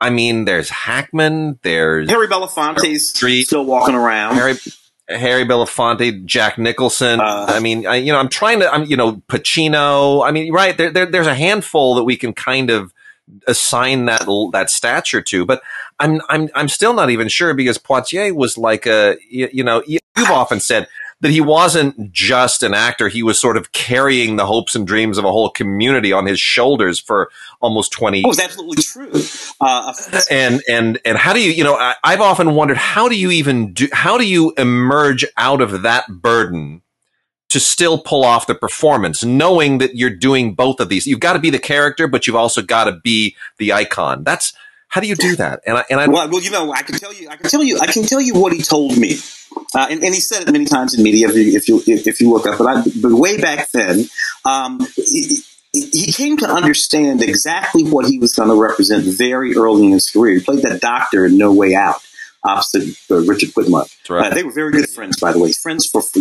I 0.00 0.10
mean, 0.10 0.44
there's 0.44 0.68
Hackman, 0.68 1.60
there's 1.62 2.10
Harry 2.10 2.26
Belafonte's 2.26 3.08
Street, 3.08 3.46
still 3.46 3.64
walking 3.64 3.94
around. 3.94 4.34
Harry, 4.34 4.54
Harry 5.08 5.44
Belafonte, 5.44 6.24
Jack 6.24 6.58
Nicholson. 6.58 7.20
Uh, 7.20 7.46
I 7.48 7.60
mean, 7.60 7.86
I, 7.86 7.96
you 7.96 8.12
know, 8.12 8.18
I'm 8.18 8.28
trying 8.28 8.60
to, 8.60 8.72
I'm, 8.72 8.84
you 8.84 8.96
know, 8.96 9.22
Pacino. 9.28 10.26
I 10.26 10.30
mean, 10.30 10.52
right 10.52 10.76
there, 10.76 10.90
there, 10.90 11.06
there's 11.06 11.26
a 11.26 11.34
handful 11.34 11.96
that 11.96 12.04
we 12.04 12.16
can 12.16 12.32
kind 12.32 12.70
of 12.70 12.93
assign 13.46 14.06
that 14.06 14.26
that 14.52 14.70
stature 14.70 15.22
to. 15.22 15.44
But 15.44 15.62
I'm 15.98 16.20
I'm 16.28 16.48
I'm 16.54 16.68
still 16.68 16.94
not 16.94 17.10
even 17.10 17.28
sure 17.28 17.54
because 17.54 17.78
Poitier 17.78 18.34
was 18.34 18.58
like 18.58 18.86
a 18.86 19.16
you, 19.28 19.48
you 19.52 19.64
know 19.64 19.82
you've 19.86 20.02
often 20.30 20.60
said 20.60 20.88
that 21.20 21.30
he 21.30 21.40
wasn't 21.40 22.12
just 22.12 22.62
an 22.62 22.74
actor; 22.74 23.08
he 23.08 23.22
was 23.22 23.38
sort 23.38 23.56
of 23.56 23.72
carrying 23.72 24.36
the 24.36 24.46
hopes 24.46 24.74
and 24.74 24.86
dreams 24.86 25.18
of 25.18 25.24
a 25.24 25.30
whole 25.30 25.50
community 25.50 26.12
on 26.12 26.26
his 26.26 26.40
shoulders 26.40 27.00
for 27.00 27.30
almost 27.60 27.92
twenty. 27.92 28.22
Oh, 28.24 28.30
it's 28.30 28.40
absolutely 28.40 28.82
true. 28.82 29.12
Uh, 29.60 29.94
and 30.30 30.62
and 30.68 31.00
and 31.04 31.16
how 31.16 31.32
do 31.32 31.40
you 31.40 31.50
you 31.50 31.64
know 31.64 31.76
I, 31.76 31.94
I've 32.02 32.20
often 32.20 32.54
wondered 32.54 32.76
how 32.76 33.08
do 33.08 33.16
you 33.16 33.30
even 33.30 33.72
do 33.72 33.88
how 33.92 34.18
do 34.18 34.26
you 34.26 34.52
emerge 34.58 35.24
out 35.36 35.60
of 35.60 35.82
that 35.82 36.08
burden? 36.08 36.82
To 37.54 37.60
still 37.60 37.98
pull 37.98 38.24
off 38.24 38.48
the 38.48 38.54
performance, 38.54 39.22
knowing 39.22 39.78
that 39.78 39.94
you're 39.94 40.10
doing 40.10 40.56
both 40.56 40.80
of 40.80 40.88
these. 40.88 41.06
You've 41.06 41.20
got 41.20 41.34
to 41.34 41.38
be 41.38 41.50
the 41.50 41.58
character, 41.60 42.08
but 42.08 42.26
you've 42.26 42.34
also 42.34 42.62
got 42.62 42.84
to 42.84 42.92
be 43.04 43.36
the 43.58 43.72
icon. 43.72 44.24
That's 44.24 44.54
how 44.88 45.00
do 45.00 45.06
you 45.06 45.14
do 45.14 45.36
that? 45.36 45.60
And 45.64 45.78
I, 45.78 45.84
and 45.88 46.00
I 46.00 46.08
well, 46.08 46.28
well, 46.28 46.42
you 46.42 46.50
know, 46.50 46.72
I 46.72 46.82
can 46.82 46.98
tell 46.98 47.14
you, 47.14 47.28
I 47.28 47.36
can 47.36 47.48
tell 47.48 47.62
you, 47.62 47.78
I 47.80 47.86
can 47.86 48.02
tell 48.02 48.20
you 48.20 48.34
what 48.34 48.52
he 48.52 48.60
told 48.60 48.98
me, 48.98 49.18
uh, 49.72 49.86
and, 49.88 50.02
and, 50.02 50.12
he 50.12 50.20
said 50.20 50.48
it 50.48 50.50
many 50.50 50.64
times 50.64 50.98
in 50.98 51.04
media 51.04 51.28
if 51.28 51.36
you 51.36 51.56
if 51.56 51.68
you, 51.68 51.82
if 51.86 52.20
you 52.20 52.28
look 52.28 52.44
up. 52.44 52.58
But, 52.58 52.66
I, 52.66 52.82
but 53.00 53.12
way 53.12 53.40
back 53.40 53.70
then, 53.70 54.06
um, 54.44 54.80
he, 54.96 55.38
he 55.72 56.10
came 56.10 56.36
to 56.38 56.48
understand 56.48 57.22
exactly 57.22 57.84
what 57.84 58.06
he 58.06 58.18
was 58.18 58.34
going 58.34 58.48
to 58.48 58.60
represent 58.60 59.04
very 59.04 59.54
early 59.54 59.86
in 59.86 59.92
his 59.92 60.10
career. 60.10 60.38
He 60.38 60.44
played 60.44 60.62
that 60.62 60.80
doctor 60.80 61.26
in 61.26 61.38
No 61.38 61.52
Way 61.52 61.76
Out 61.76 62.02
opposite 62.44 62.96
uh, 63.10 63.16
Richard 63.22 63.50
Widmark. 63.50 63.90
Right. 64.08 64.30
Uh, 64.30 64.34
they 64.34 64.44
were 64.44 64.52
very 64.52 64.72
good 64.72 64.88
friends, 64.90 65.18
by 65.18 65.32
the 65.32 65.38
way. 65.38 65.52
Friends 65.52 65.86
for, 65.86 66.02
for 66.02 66.20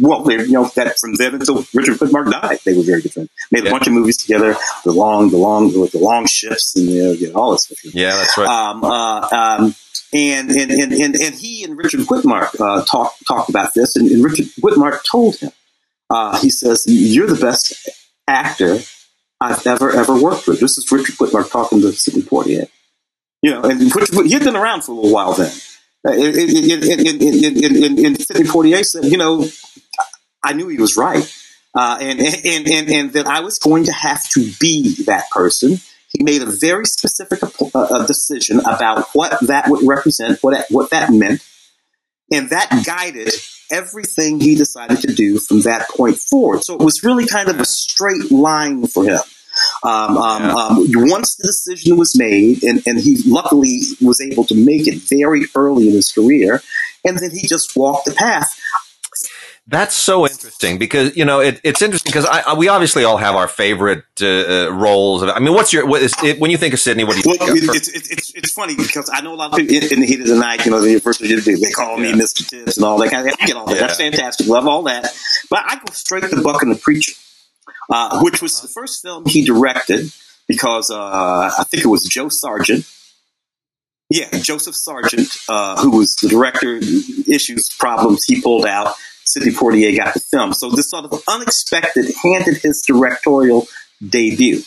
well, 0.00 0.30
you 0.30 0.52
know, 0.52 0.64
that 0.74 0.98
from 0.98 1.14
then 1.14 1.34
until 1.34 1.58
Richard 1.74 1.98
Widmark 1.98 2.30
died, 2.30 2.60
they 2.64 2.76
were 2.76 2.82
very 2.82 3.02
good 3.02 3.12
friends. 3.12 3.30
Made 3.50 3.66
a 3.66 3.70
bunch 3.70 3.86
of 3.86 3.92
movies 3.92 4.16
together. 4.16 4.56
The 4.84 4.92
long, 4.92 5.30
the 5.30 5.36
long, 5.36 5.70
the 5.72 5.98
Long 5.98 6.26
Ships, 6.26 6.74
and 6.76 6.88
you 6.88 7.30
know, 7.30 7.38
all 7.38 7.52
this 7.52 7.64
stuff. 7.64 7.94
Yeah, 7.94 8.16
that's 8.16 8.38
right. 8.38 8.48
Um, 8.48 8.84
uh, 8.84 9.28
um, 9.30 9.74
and, 10.12 10.50
and, 10.50 10.70
and, 10.70 10.92
and, 10.92 11.14
and 11.14 11.34
he 11.34 11.62
and 11.64 11.76
Richard 11.76 12.00
Widmark 12.00 12.60
uh, 12.60 12.84
talked 12.84 13.24
talked 13.26 13.48
about 13.48 13.74
this, 13.74 13.96
and, 13.96 14.10
and 14.10 14.24
Richard 14.24 14.46
Widmark 14.60 15.04
told 15.04 15.36
him, 15.36 15.52
uh, 16.08 16.38
he 16.40 16.50
says, 16.50 16.84
"You're 16.88 17.28
the 17.28 17.40
best 17.40 17.88
actor 18.26 18.78
I've 19.40 19.66
ever 19.66 19.90
ever 19.92 20.20
worked 20.20 20.48
with." 20.48 20.58
This 20.60 20.78
is 20.78 20.90
Richard 20.90 21.16
Widmark 21.16 21.50
talking 21.50 21.80
to 21.82 21.92
Sidney 21.92 22.22
Poitier. 22.22 22.68
You 23.42 23.52
know, 23.52 23.62
and 23.62 23.80
he 23.80 24.32
had 24.32 24.44
been 24.44 24.56
around 24.56 24.82
for 24.82 24.92
a 24.92 24.94
little 24.94 25.12
while 25.12 25.32
then. 25.32 25.52
In, 26.04 28.18
Sidney 28.18 28.44
Poitier 28.44 28.84
said, 28.84 29.04
you 29.04 29.16
know, 29.16 29.46
I 30.42 30.52
knew 30.52 30.68
he 30.68 30.78
was 30.78 30.96
right. 30.96 31.24
Uh, 31.74 31.98
and, 32.00 32.20
and, 32.20 32.68
and, 32.68 32.90
and 32.90 33.12
that 33.12 33.26
I 33.26 33.40
was 33.40 33.58
going 33.58 33.84
to 33.84 33.92
have 33.92 34.28
to 34.30 34.50
be 34.60 35.04
that 35.04 35.30
person. 35.30 35.78
He 36.08 36.24
made 36.24 36.42
a 36.42 36.46
very 36.46 36.86
specific 36.86 37.40
uh, 37.74 38.06
decision 38.06 38.60
about 38.60 39.06
what 39.12 39.38
that 39.46 39.68
would 39.68 39.86
represent, 39.86 40.42
what, 40.42 40.66
what 40.70 40.90
that 40.90 41.10
meant. 41.10 41.46
And 42.32 42.50
that 42.50 42.84
guided 42.84 43.32
everything 43.70 44.40
he 44.40 44.56
decided 44.56 45.00
to 45.00 45.14
do 45.14 45.38
from 45.38 45.62
that 45.62 45.88
point 45.88 46.16
forward. 46.16 46.64
So 46.64 46.74
it 46.74 46.80
was 46.80 47.04
really 47.04 47.26
kind 47.26 47.48
of 47.48 47.60
a 47.60 47.64
straight 47.64 48.32
line 48.32 48.86
for 48.86 49.04
him. 49.04 49.20
Um, 49.82 50.16
um, 50.16 50.42
um, 50.56 50.86
once 51.10 51.36
the 51.36 51.44
decision 51.44 51.96
was 51.96 52.16
made, 52.18 52.62
and, 52.62 52.82
and 52.86 52.98
he 52.98 53.18
luckily 53.26 53.80
was 54.00 54.20
able 54.20 54.44
to 54.44 54.54
make 54.54 54.86
it 54.86 55.02
very 55.08 55.42
early 55.54 55.88
in 55.88 55.94
his 55.94 56.12
career, 56.12 56.62
and 57.04 57.18
then 57.18 57.30
he 57.30 57.46
just 57.46 57.76
walked 57.76 58.06
the 58.06 58.12
path. 58.12 58.58
That's 59.66 59.94
so 59.94 60.26
interesting 60.26 60.78
because 60.78 61.16
you 61.16 61.24
know 61.24 61.38
it, 61.38 61.60
it's 61.62 61.80
interesting 61.80 62.10
because 62.10 62.26
I, 62.26 62.40
I, 62.40 62.54
we 62.54 62.66
obviously 62.66 63.04
all 63.04 63.18
have 63.18 63.36
our 63.36 63.46
favorite 63.46 64.02
uh, 64.20 64.26
uh 64.26 64.68
roles. 64.72 65.22
I 65.22 65.38
mean, 65.38 65.54
what's 65.54 65.72
your 65.72 65.86
what 65.86 66.02
is 66.02 66.12
it, 66.24 66.40
when 66.40 66.50
you 66.50 66.56
think 66.56 66.74
of 66.74 66.80
Sidney? 66.80 67.04
What 67.04 67.14
do 67.14 67.30
you 67.30 67.36
well, 67.38 67.54
think? 67.54 67.76
It's, 67.76 67.88
it's, 67.88 68.10
it's, 68.10 68.34
it's 68.34 68.52
funny 68.52 68.74
because 68.74 69.08
I 69.12 69.20
know 69.20 69.32
a 69.32 69.36
lot 69.36 69.52
of 69.52 69.58
people 69.58 69.76
in, 69.92 70.00
the 70.00 70.06
heat 70.06 70.20
of 70.20 70.26
the 70.26 70.34
night. 70.34 70.64
You 70.64 70.72
know, 70.72 70.80
the 70.80 70.98
first 70.98 71.20
they 71.20 71.70
call 71.70 71.98
yeah. 71.98 72.10
me 72.10 72.18
Mister 72.18 72.42
Tibbs 72.42 72.78
and 72.78 72.84
all 72.84 72.98
that 72.98 73.10
kind 73.12 73.28
of. 73.28 73.34
I 73.40 73.46
get 73.46 73.56
all 73.56 73.66
that. 73.66 73.74
Yeah. 73.74 73.80
That's 73.82 73.98
fantastic. 73.98 74.48
Love 74.48 74.66
all 74.66 74.82
that. 74.84 75.14
But 75.50 75.62
I 75.64 75.76
go 75.76 75.92
straight 75.92 76.24
to 76.24 76.42
Buck 76.42 76.62
and 76.62 76.74
the 76.74 76.78
Preacher, 76.78 77.12
uh, 77.90 78.20
which 78.20 78.40
was 78.40 78.60
the 78.60 78.68
first 78.68 79.02
film 79.02 79.24
he 79.26 79.44
directed 79.44 80.10
because 80.46 80.90
uh, 80.90 81.50
I 81.58 81.64
think 81.64 81.84
it 81.84 81.88
was 81.88 82.04
Joe 82.04 82.28
Sargent. 82.28 82.84
Yeah, 84.10 84.28
Joseph 84.40 84.74
Sargent, 84.74 85.28
uh, 85.48 85.80
who 85.80 85.96
was 85.96 86.16
the 86.16 86.28
director, 86.28 86.80
issues, 87.32 87.70
problems 87.78 88.24
he 88.24 88.40
pulled 88.40 88.66
out. 88.66 88.94
Sidney 89.24 89.52
Poitier 89.52 89.96
got 89.96 90.14
the 90.14 90.20
film. 90.20 90.52
So 90.52 90.70
this 90.70 90.90
sort 90.90 91.04
of 91.04 91.22
unexpected 91.28 92.06
handed 92.24 92.56
his 92.56 92.82
directorial 92.82 93.68
debut. 94.04 94.62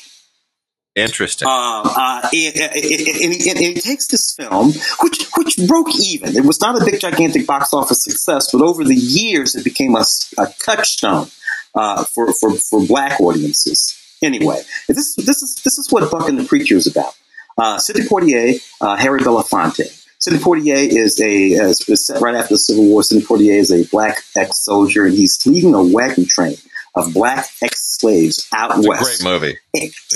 Interesting. 0.96 1.48
Uh, 1.48 1.82
uh, 1.84 2.30
and, 2.32 2.56
and, 2.56 3.48
and, 3.48 3.58
and, 3.58 3.75
takes 3.82 4.08
this 4.08 4.34
film, 4.36 4.72
which 5.01 5.27
which 5.36 5.58
broke 5.68 5.89
even. 6.00 6.38
It 6.38 6.46
was 6.46 6.62
not 6.62 6.80
a 6.80 6.86
big, 6.86 7.01
gigantic 7.01 7.48
box 7.48 7.74
office 7.74 8.03
success, 8.03 8.51
but 8.51 8.62
over 8.62 8.84
the 8.84 8.96
years, 8.96 9.56
it 9.56 9.63
became 9.63 9.96
a, 9.96 10.06
a 10.38 10.48
touchstone 10.63 11.30
uh, 11.75 12.03
for, 12.06 12.34
for 12.34 12.51
for 12.51 12.86
black 12.86 13.20
audiences. 13.20 14.00
Anyway, 14.22 14.62
this 14.88 15.15
this 15.15 15.42
is 15.44 15.62
this 15.63 15.77
is 15.77 15.88
what 15.92 16.10
Buck 16.12 16.30
and 16.30 16.39
the 16.39 16.46
Preacher 16.46 16.75
is 16.75 16.88
about. 16.88 17.13
Uh, 17.58 17.77
Sidney 17.77 18.06
Poitier, 18.06 18.60
uh, 18.82 18.96
Harry 18.96 19.20
Belafonte. 19.20 20.00
Sidney 20.20 20.39
Poitier 20.39 20.88
is 20.88 21.20
a 21.20 21.30
is 21.32 22.08
set 22.08 22.22
right 22.22 22.36
after 22.36 22.53
the 22.53 22.58
Civil 22.58 22.86
War. 22.86 23.03
Sidney 23.03 23.25
Poitier 23.25 23.60
is 23.60 23.72
a 23.72 23.84
black 23.89 24.24
ex-soldier, 24.36 25.06
and 25.06 25.13
he's 25.13 25.38
leading 25.46 25.74
a 25.74 25.84
wagon 25.84 26.25
train 26.25 26.56
of 26.96 27.13
black 27.13 27.50
ex-slaves 27.62 28.48
out 28.53 28.77
it's 28.77 28.88
west. 28.88 29.22
great 29.22 29.32
movie. 29.32 29.58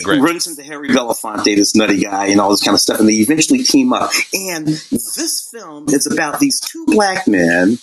Great. 0.03 0.17
He 0.17 0.21
runs 0.21 0.47
into 0.47 0.63
Harry 0.63 0.89
Belafonte, 0.89 1.55
this 1.55 1.75
nutty 1.75 2.03
guy, 2.03 2.27
and 2.27 2.39
all 2.39 2.51
this 2.51 2.63
kind 2.63 2.75
of 2.75 2.79
stuff, 2.79 2.99
and 2.99 3.09
they 3.09 3.13
eventually 3.13 3.63
team 3.63 3.93
up. 3.93 4.11
And 4.33 4.67
this 4.67 5.49
film 5.51 5.85
is 5.89 6.07
about 6.07 6.39
these 6.39 6.59
two 6.61 6.85
black 6.85 7.27
men 7.27 7.79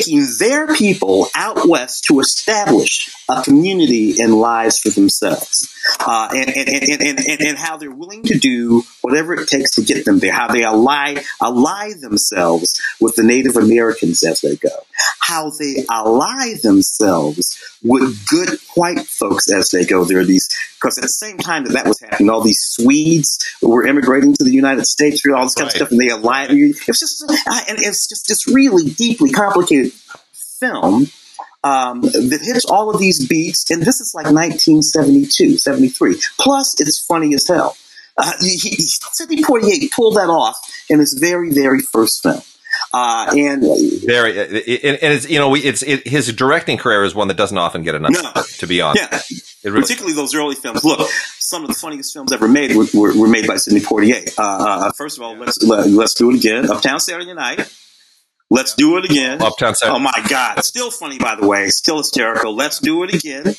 taking 0.00 0.26
their 0.38 0.66
people 0.74 1.28
out 1.34 1.66
west 1.66 2.04
to 2.04 2.20
establish 2.20 3.14
a 3.30 3.42
community 3.42 4.20
and 4.20 4.34
lives 4.34 4.78
for 4.78 4.90
themselves. 4.90 5.68
Uh, 5.98 6.28
and, 6.34 6.48
and, 6.50 6.68
and, 6.68 7.20
and, 7.20 7.40
and, 7.40 7.58
how 7.58 7.76
they're 7.76 7.90
willing 7.90 8.22
to 8.22 8.38
do 8.38 8.82
whatever 9.00 9.34
it 9.34 9.48
takes 9.48 9.72
to 9.72 9.82
get 9.82 10.04
them 10.04 10.18
there, 10.18 10.32
how 10.32 10.48
they 10.48 10.62
ally, 10.62 11.16
ally 11.40 11.92
themselves 12.00 12.80
with 13.00 13.16
the 13.16 13.22
Native 13.22 13.56
Americans 13.56 14.22
as 14.22 14.40
they 14.40 14.56
go, 14.56 14.68
how 15.20 15.50
they 15.58 15.84
ally 15.90 16.54
themselves 16.62 17.58
with 17.82 18.26
good 18.28 18.58
white 18.74 19.00
folks 19.00 19.50
as 19.50 19.70
they 19.70 19.84
go. 19.84 20.04
There 20.04 20.20
are 20.20 20.24
these, 20.24 20.48
because 20.74 20.98
at 20.98 21.02
the 21.02 21.08
same 21.08 21.38
time 21.38 21.64
that 21.64 21.72
that 21.72 21.86
was 21.86 22.00
happening, 22.00 22.30
all 22.30 22.42
these 22.42 22.60
Swedes 22.60 23.38
were 23.62 23.86
immigrating 23.86 24.34
to 24.34 24.44
the 24.44 24.52
United 24.52 24.86
States 24.86 25.22
through 25.22 25.36
all 25.36 25.44
this 25.44 25.54
kind 25.54 25.66
right. 25.66 25.74
of 25.74 25.76
stuff, 25.76 25.90
and 25.90 26.00
they 26.00 26.10
allied. 26.10 26.50
It 26.50 26.86
was 26.86 27.00
just, 27.00 27.22
and 27.22 27.78
it's 27.78 28.08
just 28.08 28.28
this 28.28 28.46
really 28.46 28.90
deeply 28.90 29.30
complicated 29.30 29.92
film 30.60 31.06
um, 31.62 32.00
that 32.02 32.40
hits 32.42 32.64
all 32.64 32.90
of 32.90 32.98
these 32.98 33.26
beats, 33.26 33.70
and 33.70 33.82
this 33.82 34.00
is 34.00 34.14
like 34.14 34.26
1972, 34.26 35.58
73. 35.58 36.20
Plus, 36.38 36.80
it's 36.80 37.04
funny 37.04 37.34
as 37.34 37.46
hell. 37.46 37.76
Uh, 38.16 38.32
he, 38.40 38.56
he, 38.56 38.76
Sidney 38.86 39.42
Poitier 39.42 39.90
pulled 39.90 40.16
that 40.16 40.28
off 40.28 40.56
in 40.88 40.98
his 40.98 41.14
very, 41.14 41.52
very 41.52 41.80
first 41.80 42.22
film. 42.22 42.42
Uh, 42.92 43.32
and 43.36 43.62
very, 44.04 44.38
uh, 44.38 44.44
and 44.44 45.12
it's 45.12 45.28
you 45.28 45.38
know, 45.38 45.54
it's 45.54 45.82
it, 45.82 46.06
his 46.06 46.32
directing 46.32 46.78
career 46.78 47.04
is 47.04 47.14
one 47.14 47.28
that 47.28 47.36
doesn't 47.36 47.58
often 47.58 47.82
get 47.82 47.94
enough. 47.94 48.12
No, 48.12 48.42
to 48.58 48.66
be 48.66 48.80
honest, 48.80 49.02
yeah, 49.62 49.70
really 49.70 49.82
particularly 49.82 50.14
those 50.14 50.34
early 50.34 50.54
films. 50.54 50.82
Look, 50.84 51.08
some 51.38 51.62
of 51.62 51.68
the 51.68 51.74
funniest 51.74 52.12
films 52.12 52.32
ever 52.32 52.48
made 52.48 52.74
were, 52.74 52.86
were, 52.94 53.16
were 53.18 53.28
made 53.28 53.46
by 53.46 53.56
Sidney 53.56 53.80
Poitier. 53.80 54.36
Uh, 54.38 54.42
uh, 54.42 54.92
first 54.96 55.18
of 55.18 55.22
all, 55.22 55.36
let's 55.36 55.62
let, 55.62 55.80
us 55.80 55.86
let 55.88 56.04
us 56.04 56.14
do 56.14 56.30
it 56.30 56.36
again. 56.36 56.70
Uptown 56.70 57.00
Saturday 57.00 57.34
Night. 57.34 57.68
Let's 58.50 58.74
do 58.74 58.96
it 58.98 59.04
again. 59.04 59.40
Uptown 59.40 59.74
Saturday. 59.76 59.96
Oh 59.96 60.00
my 60.00 60.26
God! 60.28 60.64
Still 60.64 60.90
funny, 60.90 61.18
by 61.18 61.36
the 61.36 61.46
way. 61.46 61.68
Still 61.68 61.98
hysterical. 61.98 62.54
Let's 62.54 62.80
do 62.80 63.04
it 63.04 63.14
again. 63.14 63.54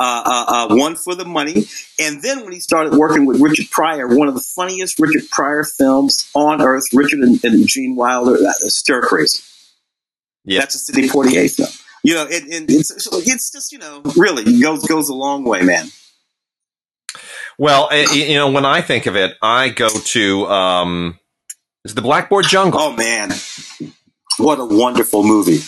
Uh, 0.00 0.22
uh, 0.24 0.44
uh, 0.46 0.76
one 0.76 0.94
for 0.94 1.16
the 1.16 1.24
money. 1.24 1.66
And 1.98 2.22
then 2.22 2.44
when 2.44 2.52
he 2.52 2.60
started 2.60 2.94
working 2.94 3.26
with 3.26 3.40
Richard 3.40 3.68
Pryor, 3.68 4.06
one 4.06 4.28
of 4.28 4.34
the 4.34 4.40
funniest 4.40 5.00
Richard 5.00 5.28
Pryor 5.28 5.64
films 5.64 6.30
on 6.34 6.62
earth, 6.62 6.84
Richard 6.92 7.18
and, 7.18 7.42
and 7.44 7.66
Gene 7.66 7.96
Wilder, 7.96 8.36
Stir 8.68 9.02
Crazy. 9.02 9.42
Yeah. 10.44 10.60
That's 10.60 10.76
a 10.76 10.78
Sidney 10.78 11.08
Poitier 11.08 11.52
film. 11.52 11.68
You 12.04 12.14
know, 12.14 12.26
it, 12.30 12.44
it, 12.46 12.70
it's, 12.70 12.92
it's 12.92 13.50
just, 13.50 13.72
you 13.72 13.78
know, 13.78 14.02
really 14.16 14.60
goes, 14.60 14.86
goes 14.86 15.08
a 15.08 15.14
long 15.14 15.42
way, 15.42 15.62
man. 15.62 15.88
Well, 17.58 17.88
eh, 17.90 18.06
you 18.12 18.34
know, 18.34 18.52
when 18.52 18.64
I 18.64 18.82
think 18.82 19.06
of 19.06 19.16
it, 19.16 19.36
I 19.42 19.70
go 19.70 19.88
to, 19.88 20.46
um, 20.46 21.18
is 21.84 21.96
the 21.96 22.02
Blackboard 22.02 22.44
Jungle. 22.44 22.80
Oh 22.80 22.92
man. 22.92 23.32
What 24.38 24.60
a 24.60 24.64
wonderful 24.64 25.22
movie. 25.22 25.60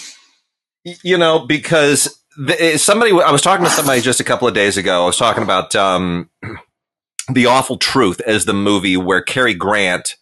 You 1.03 1.19
know, 1.19 1.41
because 1.41 2.23
the, 2.37 2.61
eh, 2.63 2.77
somebody, 2.77 3.13
I 3.13 3.31
was 3.31 3.43
talking 3.43 3.65
to 3.65 3.71
somebody 3.71 4.01
just 4.01 4.21
a 4.21 4.25
couple 4.25 4.49
of 4.49 4.55
days 4.55 4.77
ago. 4.77 5.03
I 5.03 5.07
was 5.07 5.17
talking 5.17 5.43
about 5.43 5.75
um, 5.77 6.31
The 7.33 7.47
Awful 7.47 7.77
Truth 7.77 8.21
as 8.23 8.45
the 8.45 8.55
movie 8.55 8.97
where 8.97 9.23
Cary 9.23 9.55
Grant 9.55 10.17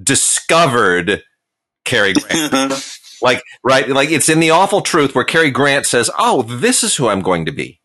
discovered 0.00 1.22
Cary 1.84 2.12
Grant. 2.12 2.98
like, 3.22 3.42
right? 3.64 3.88
Like, 3.88 4.10
it's 4.10 4.28
in 4.28 4.40
The 4.40 4.50
Awful 4.50 4.82
Truth 4.82 5.14
where 5.14 5.24
Cary 5.24 5.50
Grant 5.50 5.86
says, 5.86 6.10
Oh, 6.18 6.42
this 6.42 6.84
is 6.84 6.96
who 6.96 7.08
I'm 7.08 7.22
going 7.22 7.46
to 7.46 7.52
be. 7.52 7.80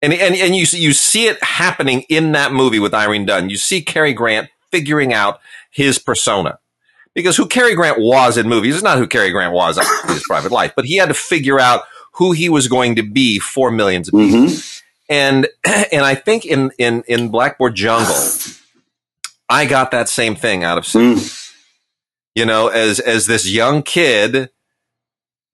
And, 0.00 0.12
and, 0.12 0.34
and 0.34 0.54
you, 0.54 0.64
you 0.70 0.92
see 0.92 1.26
it 1.26 1.42
happening 1.42 2.02
in 2.08 2.32
that 2.32 2.52
movie 2.52 2.78
with 2.78 2.94
Irene 2.94 3.26
Dunne. 3.26 3.50
You 3.50 3.56
see 3.56 3.82
Cary 3.82 4.12
Grant 4.12 4.48
figuring 4.70 5.12
out 5.12 5.40
his 5.72 5.98
persona 5.98 6.60
because 7.18 7.36
who 7.36 7.48
Cary 7.48 7.74
Grant 7.74 7.98
was 7.98 8.36
in 8.36 8.48
movies 8.48 8.76
is 8.76 8.82
not 8.84 8.96
who 8.96 9.08
Cary 9.08 9.30
Grant 9.30 9.52
was 9.52 9.76
in 9.76 9.84
his 10.14 10.22
private 10.22 10.52
life, 10.52 10.72
but 10.76 10.84
he 10.84 10.98
had 10.98 11.08
to 11.08 11.14
figure 11.14 11.58
out 11.58 11.82
who 12.12 12.30
he 12.30 12.48
was 12.48 12.68
going 12.68 12.94
to 12.94 13.02
be 13.02 13.40
for 13.40 13.72
millions 13.72 14.06
of 14.06 14.12
people. 14.12 14.42
Mm-hmm. 14.42 15.12
And 15.12 15.48
and 15.92 16.04
I 16.04 16.14
think 16.14 16.46
in 16.46 16.70
in 16.78 17.02
in 17.08 17.30
Blackboard 17.30 17.74
Jungle, 17.74 18.14
I 19.48 19.66
got 19.66 19.90
that 19.90 20.08
same 20.08 20.36
thing 20.36 20.62
out 20.62 20.78
of 20.78 20.84
mm. 20.84 21.52
You 22.36 22.46
know, 22.46 22.68
as 22.68 23.00
as 23.00 23.26
this 23.26 23.50
young 23.50 23.82
kid 23.82 24.50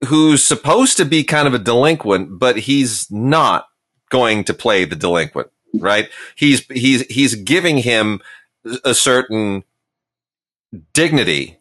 who's 0.05 0.45
supposed 0.45 0.97
to 0.97 1.05
be 1.05 1.23
kind 1.23 1.47
of 1.47 1.55
a 1.55 1.59
delinquent, 1.59 2.37
but 2.37 2.57
he's 2.59 3.09
not 3.09 3.65
going 4.11 4.43
to 4.43 4.53
play 4.53 4.85
the 4.85 4.95
delinquent, 4.95 5.49
right? 5.73 6.09
He's 6.35 6.63
he's 6.67 7.01
he's 7.07 7.33
giving 7.33 7.79
him 7.79 8.21
a 8.83 8.93
certain 8.93 9.63
dignity 10.93 11.59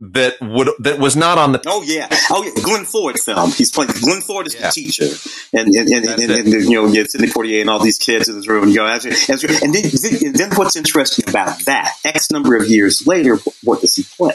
that 0.00 0.36
would 0.40 0.68
that 0.80 0.98
was 0.98 1.16
not 1.16 1.38
on 1.38 1.52
the. 1.52 1.62
Oh 1.66 1.82
yeah, 1.82 2.08
oh 2.30 2.42
yeah, 2.42 2.62
Glenn 2.62 2.84
Ford 2.84 3.18
film. 3.18 3.50
He's 3.52 3.70
playing 3.70 3.92
Glenn 4.00 4.20
Ford 4.20 4.46
is 4.46 4.54
yeah. 4.54 4.66
the 4.66 4.72
teacher, 4.72 5.06
and 5.52 5.68
and 5.68 5.88
and, 5.88 6.04
and, 6.04 6.30
and, 6.30 6.48
and, 6.48 6.64
you 6.64 6.74
know, 6.74 6.86
yeah, 6.86 7.04
Sidney 7.04 7.28
Poitier 7.28 7.60
and 7.60 7.70
all 7.70 7.78
these 7.78 7.98
kids 7.98 8.28
in 8.28 8.36
this 8.36 8.48
room. 8.48 8.68
You 8.68 8.76
know, 8.76 8.86
as, 8.86 9.06
as, 9.06 9.44
and 9.62 9.74
then 9.74 10.32
then 10.32 10.50
what's 10.56 10.76
interesting 10.76 11.28
about 11.28 11.64
that? 11.66 11.92
X 12.04 12.30
number 12.30 12.56
of 12.56 12.68
years 12.68 13.06
later, 13.06 13.38
what 13.62 13.80
does 13.80 13.94
he 13.94 14.02
play? 14.16 14.34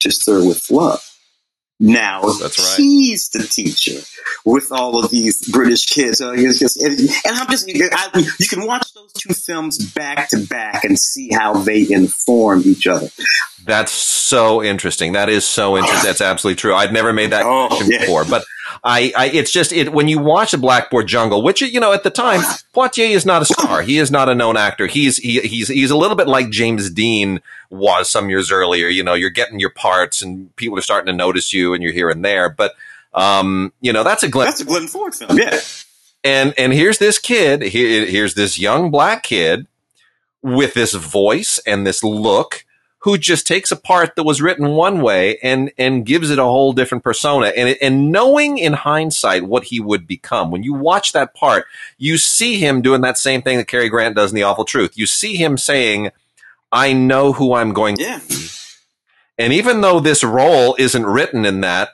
To 0.00 0.10
Sir 0.10 0.46
with 0.46 0.70
Love. 0.70 1.02
Now 1.80 2.22
That's 2.22 2.58
right. 2.58 2.76
he's 2.76 3.30
the 3.30 3.42
teacher 3.42 4.00
with 4.44 4.70
all 4.70 5.02
of 5.02 5.10
these 5.10 5.48
British 5.50 5.86
kids. 5.86 6.20
Uh, 6.20 6.36
just, 6.36 6.80
and, 6.80 7.10
I'm 7.26 7.48
just, 7.48 7.68
I, 7.68 8.24
you 8.38 8.48
can 8.48 8.64
watch 8.64 8.92
those 8.94 9.12
two 9.12 9.34
films 9.34 9.92
back 9.92 10.28
to 10.30 10.46
back 10.46 10.84
and 10.84 10.98
see 10.98 11.30
how 11.32 11.54
they 11.54 11.84
inform 11.90 12.62
each 12.64 12.86
other. 12.86 13.08
That's 13.64 13.92
so 13.92 14.62
interesting. 14.62 15.12
That 15.12 15.28
is 15.28 15.46
so 15.46 15.76
interesting. 15.76 16.04
That's 16.04 16.20
absolutely 16.20 16.60
true. 16.60 16.74
I'd 16.74 16.92
never 16.92 17.12
made 17.12 17.30
that 17.30 17.44
oh, 17.44 17.68
connection 17.68 17.92
yeah. 17.92 18.00
before, 18.00 18.24
but 18.24 18.44
I, 18.82 19.12
I, 19.16 19.26
it's 19.26 19.50
just 19.50 19.72
it 19.72 19.92
when 19.92 20.08
you 20.08 20.18
watch 20.18 20.52
a 20.52 20.58
Blackboard 20.58 21.06
Jungle, 21.06 21.42
which 21.42 21.62
you 21.62 21.80
know 21.80 21.92
at 21.92 22.02
the 22.02 22.10
time 22.10 22.40
Poitier 22.74 23.10
is 23.10 23.24
not 23.24 23.42
a 23.42 23.44
star. 23.44 23.82
He 23.82 23.98
is 23.98 24.10
not 24.10 24.28
a 24.28 24.34
known 24.34 24.56
actor. 24.56 24.86
He's 24.86 25.16
he, 25.16 25.40
he's 25.40 25.68
he's 25.68 25.90
a 25.90 25.96
little 25.96 26.16
bit 26.16 26.28
like 26.28 26.50
James 26.50 26.90
Dean 26.90 27.40
was 27.70 28.10
some 28.10 28.28
years 28.28 28.52
earlier. 28.52 28.88
You 28.88 29.02
know, 29.02 29.14
you're 29.14 29.30
getting 29.30 29.60
your 29.60 29.70
parts, 29.70 30.20
and 30.20 30.54
people 30.56 30.78
are 30.78 30.82
starting 30.82 31.06
to 31.06 31.16
notice 31.16 31.52
you, 31.52 31.74
and 31.74 31.82
you're 31.82 31.92
here 31.92 32.10
and 32.10 32.24
there. 32.24 32.48
But 32.48 32.74
um, 33.14 33.72
you 33.80 33.92
know, 33.92 34.04
that's 34.04 34.22
a 34.22 34.28
Glenn. 34.28 34.46
That's 34.46 34.60
a 34.60 34.64
Glenn 34.64 34.88
Ford 34.88 35.14
film. 35.14 35.38
Yeah. 35.38 35.60
And 36.22 36.54
and 36.58 36.72
here's 36.72 36.98
this 36.98 37.18
kid. 37.18 37.62
Here, 37.62 38.06
here's 38.06 38.34
this 38.34 38.58
young 38.58 38.90
black 38.90 39.22
kid 39.22 39.66
with 40.42 40.74
this 40.74 40.92
voice 40.92 41.58
and 41.66 41.86
this 41.86 42.04
look 42.04 42.63
who 43.04 43.18
just 43.18 43.46
takes 43.46 43.70
a 43.70 43.76
part 43.76 44.16
that 44.16 44.24
was 44.24 44.40
written 44.40 44.70
one 44.70 45.02
way 45.02 45.38
and 45.42 45.70
and 45.76 46.06
gives 46.06 46.30
it 46.30 46.38
a 46.38 46.44
whole 46.44 46.72
different 46.72 47.04
persona. 47.04 47.48
And 47.48 47.76
and 47.82 48.10
knowing 48.10 48.56
in 48.56 48.72
hindsight 48.72 49.44
what 49.44 49.64
he 49.64 49.78
would 49.78 50.06
become 50.06 50.50
when 50.50 50.62
you 50.62 50.72
watch 50.72 51.12
that 51.12 51.34
part 51.34 51.66
you 51.98 52.16
see 52.16 52.58
him 52.58 52.80
doing 52.80 53.02
that 53.02 53.18
same 53.18 53.42
thing 53.42 53.58
that 53.58 53.68
Cary 53.68 53.90
Grant 53.90 54.16
does 54.16 54.30
in 54.30 54.36
the 54.36 54.42
awful 54.42 54.64
truth. 54.64 54.96
You 54.96 55.04
see 55.04 55.36
him 55.36 55.58
saying 55.58 56.10
I 56.72 56.94
know 56.94 57.34
who 57.34 57.54
I'm 57.54 57.74
going 57.74 57.96
yeah. 57.98 58.20
to 58.20 58.28
be 58.28 58.48
and 59.36 59.52
even 59.52 59.82
though 59.82 60.00
this 60.00 60.24
role 60.24 60.74
isn't 60.78 61.04
written 61.04 61.44
in 61.44 61.60
that 61.60 61.90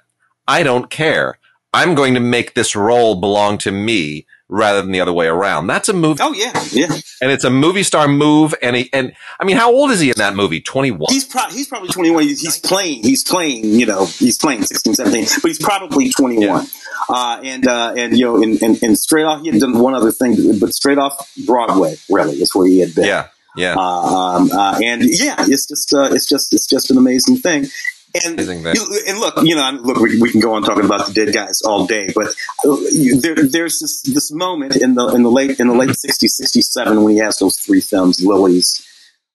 I 0.47 0.62
don't 0.62 0.90
care. 0.90 1.38
I'm 1.73 1.95
going 1.95 2.14
to 2.14 2.21
make 2.21 2.55
this 2.55 2.75
role 2.75 3.14
belong 3.14 3.59
to 3.59 3.73
me 3.73 4.26
rather 4.50 4.83
than 4.83 4.90
the 4.90 5.00
other 5.00 5.12
way 5.12 5.26
around. 5.26 5.69
That's 5.69 5.88
a 5.88 5.92
movie. 5.92 6.23
Oh 6.23 6.33
yeah, 6.33 6.52
yeah. 6.73 6.88
And 7.23 7.30
it's 7.30 7.45
a 7.45 7.50
movie 7.50 7.83
star 7.83 8.09
move. 8.09 8.54
And 8.62 8.76
he, 8.76 8.90
and 8.92 9.12
I 9.38 9.45
mean, 9.45 9.57
how 9.57 9.73
old 9.73 9.90
is 9.90 10.00
he 10.00 10.09
in 10.09 10.14
that 10.16 10.35
movie? 10.35 10.61
21. 10.61 11.07
He's, 11.09 11.25
pro- 11.25 11.49
he's 11.49 11.69
probably 11.69 11.88
21. 11.88 12.23
He's, 12.25 12.40
he's, 12.40 12.59
playing, 12.59 13.02
he's 13.02 13.25
playing, 13.25 13.64
you 13.64 13.87
know, 13.87 14.07
he's 14.07 14.37
playing 14.37 14.62
16, 14.62 14.95
17, 14.95 15.25
but 15.42 15.49
he's 15.49 15.59
probably 15.59 16.11
21. 16.11 16.42
Yeah. 16.42 16.64
Uh, 17.09 17.40
and, 17.42 17.66
uh, 17.66 17.95
and, 17.97 18.16
you 18.16 18.25
know, 18.25 18.42
and, 18.42 18.61
and, 18.62 18.83
and, 18.83 18.99
straight 18.99 19.25
off, 19.25 19.42
he 19.42 19.50
had 19.50 19.61
done 19.61 19.78
one 19.78 19.95
other 19.95 20.12
thing, 20.12 20.37
but 20.59 20.73
straight 20.75 20.99
off 20.99 21.33
Broadway, 21.47 21.97
really, 22.09 22.35
is 22.40 22.54
where 22.54 22.66
he 22.66 22.80
had 22.80 22.95
been. 22.95 23.04
Yeah. 23.04 23.28
Yeah. 23.57 23.75
Uh, 23.76 23.80
um, 23.80 24.50
uh, 24.52 24.78
and 24.83 25.02
yeah, 25.02 25.35
it's 25.38 25.66
just, 25.66 25.92
uh, 25.92 26.11
it's 26.12 26.28
just, 26.28 26.52
it's 26.52 26.66
just 26.66 26.90
an 26.90 26.99
amazing 26.99 27.37
thing. 27.37 27.66
And, 28.12 28.40
and 28.40 29.21
look, 29.21 29.35
you 29.43 29.55
know, 29.55 29.71
look, 29.83 29.99
we, 29.99 30.21
we, 30.21 30.33
can 30.33 30.40
go 30.40 30.55
on 30.55 30.62
talking 30.62 30.85
about 30.85 31.07
the 31.07 31.12
dead 31.12 31.33
guys 31.33 31.62
all 31.62 31.87
day, 31.87 32.11
but 32.12 32.35
uh, 32.67 32.76
there, 33.21 33.37
there's 33.37 33.79
this, 33.79 34.02
this 34.02 34.33
moment 34.33 34.76
in 34.76 34.95
the 34.95 35.09
in 35.09 35.23
the 35.23 35.31
late 35.31 35.61
in 35.61 35.69
the 35.69 35.75
late 35.75 35.90
'60s, 35.90 36.31
'67 36.31 37.05
when 37.05 37.12
he 37.12 37.19
has 37.21 37.38
those 37.38 37.57
three 37.59 37.81
films, 37.81 38.21
Lilies, 38.25 38.85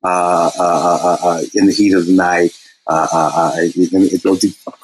uh, 0.04 0.08
uh, 0.08 0.52
uh, 0.60 1.18
uh 1.24 1.42
in 1.54 1.68
the 1.68 1.72
heat 1.72 1.94
of 1.94 2.06
the 2.06 2.14
night, 2.14 2.52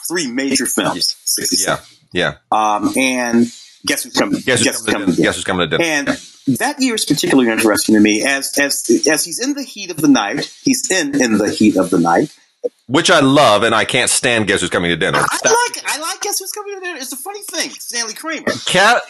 three 0.07 0.31
major 0.31 0.65
films, 0.65 1.17
yeah, 1.65 1.79
yeah, 2.13 2.35
um, 2.49 2.93
and 2.95 3.47
guess 3.85 4.03
who's 4.03 4.13
coming? 4.13 4.39
Guess 4.39 4.63
who's, 4.63 4.81
coming, 4.83 5.01
coming, 5.01 5.15
to 5.15 5.21
Guess 5.21 5.35
who's 5.35 5.43
coming 5.43 5.69
to 5.69 5.77
dinner? 5.77 5.89
And 5.89 6.07
yeah. 6.07 6.55
that 6.59 6.81
year 6.81 6.95
is 6.95 7.03
particularly 7.03 7.51
interesting 7.51 7.95
to 7.95 8.01
me 8.01 8.25
as 8.25 8.57
as 8.57 8.89
as 9.09 9.25
he's 9.25 9.45
in 9.45 9.53
the 9.53 9.63
heat 9.63 9.91
of 9.91 9.97
the 9.97 10.07
night. 10.07 10.49
He's 10.63 10.89
in 10.89 11.21
in 11.21 11.37
the 11.37 11.51
heat 11.51 11.75
of 11.75 11.89
the 11.89 11.99
night 11.99 12.33
which 12.87 13.09
I 13.09 13.19
love, 13.19 13.63
and 13.63 13.73
I 13.73 13.85
can't 13.85 14.09
stand. 14.09 14.47
Guess 14.47 14.61
who's 14.61 14.69
coming 14.69 14.89
to 14.89 14.97
dinner? 14.97 15.19
I 15.19 15.37
like 15.43 15.83
I 15.85 15.99
like 15.99 16.21
Guess 16.21 16.39
who's 16.39 16.51
coming 16.51 16.75
to 16.75 16.79
dinner. 16.81 16.97
It's 16.97 17.11
a 17.11 17.17
funny 17.17 17.41
thing. 17.43 17.69
Stanley 17.71 18.13
Kramer. 18.13 18.51
Cat. 18.65 19.03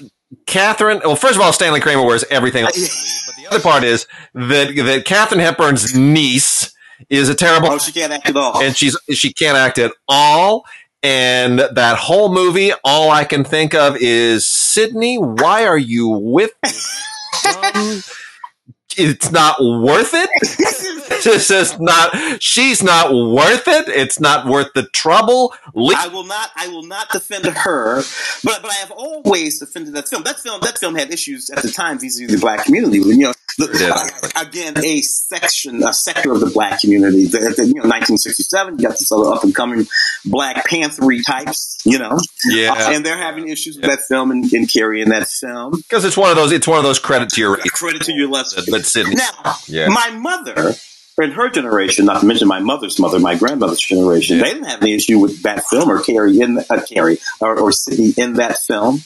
Katharine, 0.45 1.01
well, 1.03 1.17
first 1.17 1.35
of 1.35 1.41
all, 1.41 1.51
Stanley 1.51 1.81
Kramer 1.81 2.05
wears 2.05 2.23
everything, 2.29 2.63
but 2.65 2.73
the 2.73 3.47
other 3.49 3.59
part 3.59 3.83
is 3.83 4.07
that 4.33 4.73
that 4.75 5.03
Katharine 5.05 5.41
Hepburn's 5.41 5.93
niece 5.93 6.73
is 7.09 7.27
a 7.27 7.35
terrible. 7.35 7.69
Oh, 7.69 7.77
she 7.77 7.91
can't 7.91 8.13
act 8.13 8.29
at 8.29 8.37
all, 8.37 8.61
and 8.61 8.75
she's 8.75 8.97
she 9.13 9.33
can't 9.33 9.57
act 9.57 9.77
at 9.77 9.91
all. 10.07 10.63
And 11.03 11.59
that 11.59 11.97
whole 11.97 12.31
movie, 12.31 12.71
all 12.83 13.09
I 13.09 13.23
can 13.23 13.43
think 13.43 13.73
of 13.73 13.97
is 13.97 14.45
Sidney. 14.45 15.17
Why 15.17 15.65
are 15.65 15.77
you 15.77 16.07
with? 16.09 16.51
it's 18.97 19.31
not 19.31 19.57
worth 19.59 20.13
it. 20.13 20.29
it's 20.43 21.47
just 21.47 21.79
not. 21.79 22.41
She's 22.41 22.83
not 22.83 23.11
worth 23.13 23.67
it. 23.67 23.87
It's 23.89 24.19
not 24.19 24.45
worth 24.47 24.73
the 24.73 24.83
trouble. 24.87 25.53
Le- 25.73 25.95
I 25.97 26.07
will 26.07 26.25
not. 26.25 26.51
I 26.55 26.67
will 26.67 26.83
not 26.85 27.09
defend 27.11 27.45
her. 27.45 27.97
But 28.43 28.61
but 28.61 28.71
I 28.71 28.75
have 28.75 28.91
always 28.91 29.59
defended 29.59 29.93
that 29.95 30.07
film. 30.07 30.23
That 30.23 30.39
film. 30.39 30.61
That 30.61 30.77
film 30.77 30.95
had 30.95 31.11
issues 31.11 31.49
at 31.49 31.61
the 31.63 31.69
time 31.71 31.99
vis-a-vis 31.99 32.31
the 32.31 32.39
black 32.39 32.65
community. 32.65 32.99
You 32.99 33.17
know, 33.17 33.33
the, 33.57 34.31
again, 34.39 34.77
a 34.83 35.01
section, 35.01 35.83
a 35.83 35.93
sector 35.93 36.31
of 36.31 36.39
the 36.39 36.47
black 36.47 36.81
community. 36.81 37.25
The, 37.25 37.53
the, 37.55 37.65
you 37.65 37.73
know, 37.75 37.87
1967. 37.87 38.79
You 38.79 38.87
got 38.87 38.97
this 38.97 39.11
other 39.11 39.31
up 39.31 39.43
and 39.43 39.53
coming 39.53 39.87
Black 40.25 40.65
Panthery 40.67 41.21
types. 41.21 41.77
You 41.83 41.99
know, 41.99 42.17
yeah, 42.45 42.73
uh, 42.73 42.91
and 42.93 43.05
they're 43.05 43.17
having 43.17 43.47
issues 43.47 43.75
yeah. 43.75 43.87
with 43.87 43.97
that 43.97 44.05
film 44.07 44.31
and, 44.31 44.51
and 44.53 44.71
carrying 44.71 45.09
that 45.09 45.27
film 45.27 45.71
because 45.71 46.05
it's 46.05 46.17
one 46.17 46.29
of 46.29 46.35
those. 46.35 46.51
It's 46.51 46.67
one 46.67 46.77
of 46.77 46.83
those 46.83 46.99
credit 46.99 47.29
to 47.29 47.41
your 47.41 47.57
credit 47.57 48.03
to 48.03 48.13
your 48.13 48.29
lesson. 48.29 48.63
But 48.69 48.85
Sidney, 48.85 49.15
now, 49.15 49.55
yeah. 49.67 49.87
my 49.87 50.11
mother 50.11 50.73
in 51.21 51.31
her 51.31 51.49
generation, 51.49 52.05
not 52.05 52.21
to 52.21 52.25
mention 52.25 52.47
my 52.47 52.59
mother's 52.59 52.99
mother, 52.99 53.19
my 53.19 53.35
grandmother's 53.35 53.81
generation, 53.81 54.37
yeah. 54.37 54.43
they 54.43 54.53
didn't 54.53 54.67
have 54.67 54.81
any 54.81 54.93
issue 54.93 55.19
with 55.19 55.43
that 55.43 55.63
film 55.65 55.89
or 55.89 56.01
Carrie 56.01 56.39
in 56.39 56.59
uh, 56.69 56.81
Carrie 56.87 57.17
or, 57.39 57.59
or 57.59 57.71
Sidney 57.71 58.13
in 58.17 58.33
that 58.33 58.57
film 58.59 58.99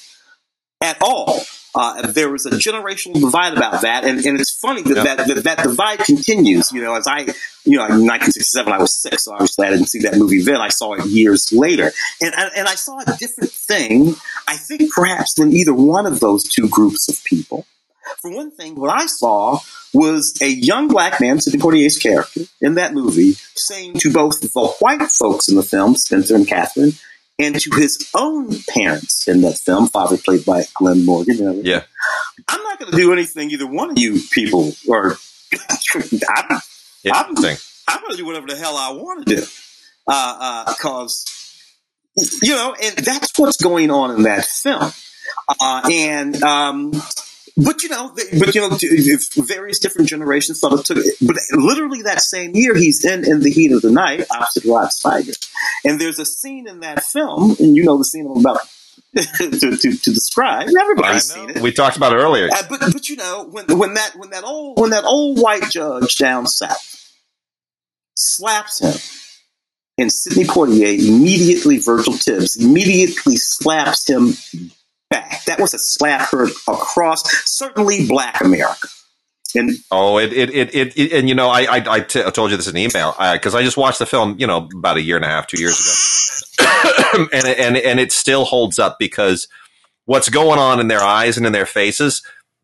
at 0.82 0.98
all. 1.02 1.41
Uh, 1.76 2.08
there 2.08 2.30
was 2.30 2.46
a 2.46 2.52
generational 2.52 3.20
divide 3.20 3.52
about 3.52 3.82
that, 3.82 4.06
and, 4.06 4.26
and 4.26 4.40
it's 4.40 4.52
funny 4.52 4.82
that, 4.82 4.96
yeah. 4.96 5.16
that, 5.16 5.28
that, 5.28 5.44
that 5.44 5.58
divide 5.64 6.00
continues. 6.00 6.72
You 6.72 6.82
know, 6.82 6.96
as 6.96 7.06
I, 7.06 7.20
you 7.66 7.78
know, 7.78 7.84
in 7.86 8.08
1967 8.08 8.72
I 8.72 8.78
was 8.78 8.94
six, 8.94 9.26
so 9.26 9.34
obviously 9.34 9.68
I 9.68 9.72
didn't 9.72 9.88
see 9.88 10.00
that 10.00 10.16
movie 10.16 10.42
then. 10.42 10.62
I 10.62 10.70
saw 10.70 10.94
it 10.94 11.06
years 11.06 11.52
later, 11.52 11.92
and 12.22 12.34
and 12.34 12.68
I 12.68 12.76
saw 12.76 13.02
a 13.02 13.18
different 13.18 13.52
thing. 13.52 14.16
I 14.48 14.56
think 14.56 14.94
perhaps 14.94 15.34
than 15.34 15.52
either 15.52 15.74
one 15.74 16.06
of 16.06 16.22
those 16.22 16.44
two 16.44 16.70
groups 16.70 17.10
of 17.10 17.22
people. 17.26 17.66
For 18.22 18.32
one 18.32 18.52
thing, 18.52 18.76
what 18.76 18.92
I 18.92 19.08
saw 19.08 19.60
was 19.94 20.38
a 20.42 20.48
young 20.48 20.88
black 20.88 21.20
man, 21.20 21.42
Sidney 21.42 21.60
Poitier's 21.60 21.98
character 21.98 22.42
in 22.62 22.76
that 22.76 22.94
movie, 22.94 23.34
saying 23.56 23.96
to 23.96 24.14
both 24.14 24.42
the 24.42 24.68
white 24.80 25.10
folks 25.10 25.50
in 25.50 25.56
the 25.56 25.64
film, 25.64 25.96
Spencer 25.96 26.36
and 26.36 26.48
Katharine, 26.48 26.94
and 27.38 27.60
to 27.60 27.69
his 27.76 28.10
own 28.13 28.50
parents 28.69 29.28
in 29.28 29.41
that 29.41 29.58
film, 29.58 29.88
father 29.88 30.17
played 30.17 30.45
by 30.45 30.65
Glenn 30.74 31.06
Morgan. 31.06 31.38
You 31.38 31.43
know, 31.45 31.62
yeah, 31.63 31.84
I'm 32.48 32.63
not 32.63 32.80
going 32.80 32.91
to 32.91 32.98
do 32.98 33.13
anything 33.13 33.52
either 33.52 33.67
one 33.67 33.91
of 33.91 34.00
you 34.00 34.19
people 34.32 34.74
or 34.88 35.17
I'm, 35.95 36.62
I'm, 37.13 37.36
I'm 37.88 38.02
going 38.02 38.12
to 38.12 38.17
do 38.17 38.26
whatever 38.26 38.48
the 38.48 38.56
hell 38.56 38.78
I 38.78 38.91
want 38.91 39.28
to 39.28 39.36
do, 39.36 39.41
because 40.06 41.26
uh, 42.17 42.21
uh, 42.21 42.26
you 42.41 42.54
know, 42.54 42.76
and 42.82 42.98
that's 42.98 43.38
what's 43.38 43.58
going 43.58 43.91
on 43.91 44.12
in 44.15 44.24
that 44.24 44.45
film. 44.45 44.91
Uh, 45.60 45.82
and 45.91 46.41
um, 46.43 46.91
but 47.58 47.84
you 47.84 47.89
know, 47.89 48.13
but 48.38 48.54
you 48.54 48.62
know, 48.62 48.78
various 49.46 49.80
different 49.80 50.10
generations 50.10 50.60
thought 50.60 50.80
it 50.80 50.86
took. 50.86 50.98
But 51.22 51.38
literally 51.54 52.02
that 52.02 52.22
same 52.22 52.56
year, 52.56 52.76
he's 52.76 53.06
in 53.06 53.26
in 53.26 53.39
the 53.39 53.50
heat 53.50 53.72
of 53.72 53.82
the 53.82 53.91
night 53.91 54.26
opposite 54.30 54.65
Rod 54.65 54.89
Steiger, 54.89 55.38
and 55.86 56.00
there's 56.00 56.20
a 56.20 56.26
scene 56.26 56.68
in 56.68 56.82
that 56.82 57.04
film, 57.04 57.56
and 57.60 57.76
you 57.76 57.84
know 57.84 57.98
the 57.98 58.04
scene 58.04 58.28
I'm 58.28 58.38
about 58.38 58.60
to, 59.15 59.50
to, 59.50 59.78
to, 59.78 60.13
describe. 60.13 60.68
Everybody's 60.68 61.34
seen 61.34 61.50
it. 61.50 61.62
We 61.62 61.72
talked 61.72 61.96
about 61.96 62.12
it 62.12 62.18
earlier. 62.18 62.50
Uh, 62.52 62.63
but 62.70 62.82
but 62.91 63.08
you 63.08 63.15
know 63.15 63.48
when 63.50 63.65
when 63.78 63.94
that 63.94 64.12
when 64.18 64.32
that 64.32 64.44
old 64.44 64.78
when 64.78 64.89
that 64.89 65.06
old 65.06 65.39
white 65.39 65.70
judge 65.72 66.15
down 66.15 66.48
south 66.48 67.13
slaps 68.15 68.82
him, 68.82 69.00
and 69.98 70.12
Sidney 70.12 70.44
Poitier 70.44 71.08
immediately 71.08 71.78
Virgil 71.78 72.13
Tibbs 72.13 72.58
immediately 72.58 73.38
slaps 73.38 74.10
him 74.10 74.34
back. 75.10 75.46
That 75.46 75.60
was 75.60 75.74
a 75.74 75.80
slap 75.80 76.32
across 76.68 77.24
certainly 77.50 78.08
Black 78.08 78.41
America. 78.41 78.88
And 79.56 79.72
oh, 79.89 80.18
it 80.18 80.34
it, 80.34 80.54
it 80.54 80.76
it, 80.76 80.98
it 80.98 81.13
and 81.13 81.30
you 81.30 81.36
know 81.36 81.50
I 81.50 81.62
I, 81.62 81.84
I, 81.88 82.00
t- 82.02 82.24
I 82.24 82.30
told 82.30 82.52
you 82.52 82.58
this 82.58 82.68
in 82.68 82.76
email 82.76 83.15
because 83.34 83.56
I, 83.56 83.60
I 83.60 83.63
just 83.63 83.78
watched 83.78 84.00
the 84.00 84.06
film 84.06 84.36
you 84.38 84.48
know 84.48 84.68
about 84.76 84.98
a 84.98 85.02
year 85.02 85.15
and 85.15 85.24
a 85.24 85.30
half 85.30 85.48
two 85.48 85.62
years 85.62 86.44
ago, 86.60 87.28
and 87.34 87.46
and 87.48 87.78
and 87.78 88.00
it 88.00 88.12
still 88.12 88.44
holds 88.44 88.80
up 88.80 89.00
because 89.00 89.48
what's 90.06 90.30
going 90.30 90.60
on 90.60 90.80
in 90.80 90.88
their 90.88 91.02
eyes 91.02 91.38
and 91.38 91.46
in 91.46 91.54
their 91.54 91.65
faces 91.65 92.22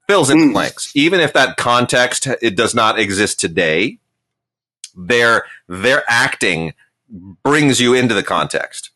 fills 0.07 0.29
in 0.29 0.37
mm. 0.37 0.53
blanks. 0.53 0.91
Even 0.95 1.21
if 1.21 1.33
that 1.33 1.55
context 1.55 2.27
it 2.41 2.57
does 2.57 2.75
not 2.75 2.99
exist 2.99 3.39
today, 3.39 3.99
their 4.95 5.45
their 5.69 6.03
acting 6.09 6.73
brings 7.43 7.79
you 7.79 7.93
into 7.93 8.13
the 8.13 8.23
context. 8.23 8.90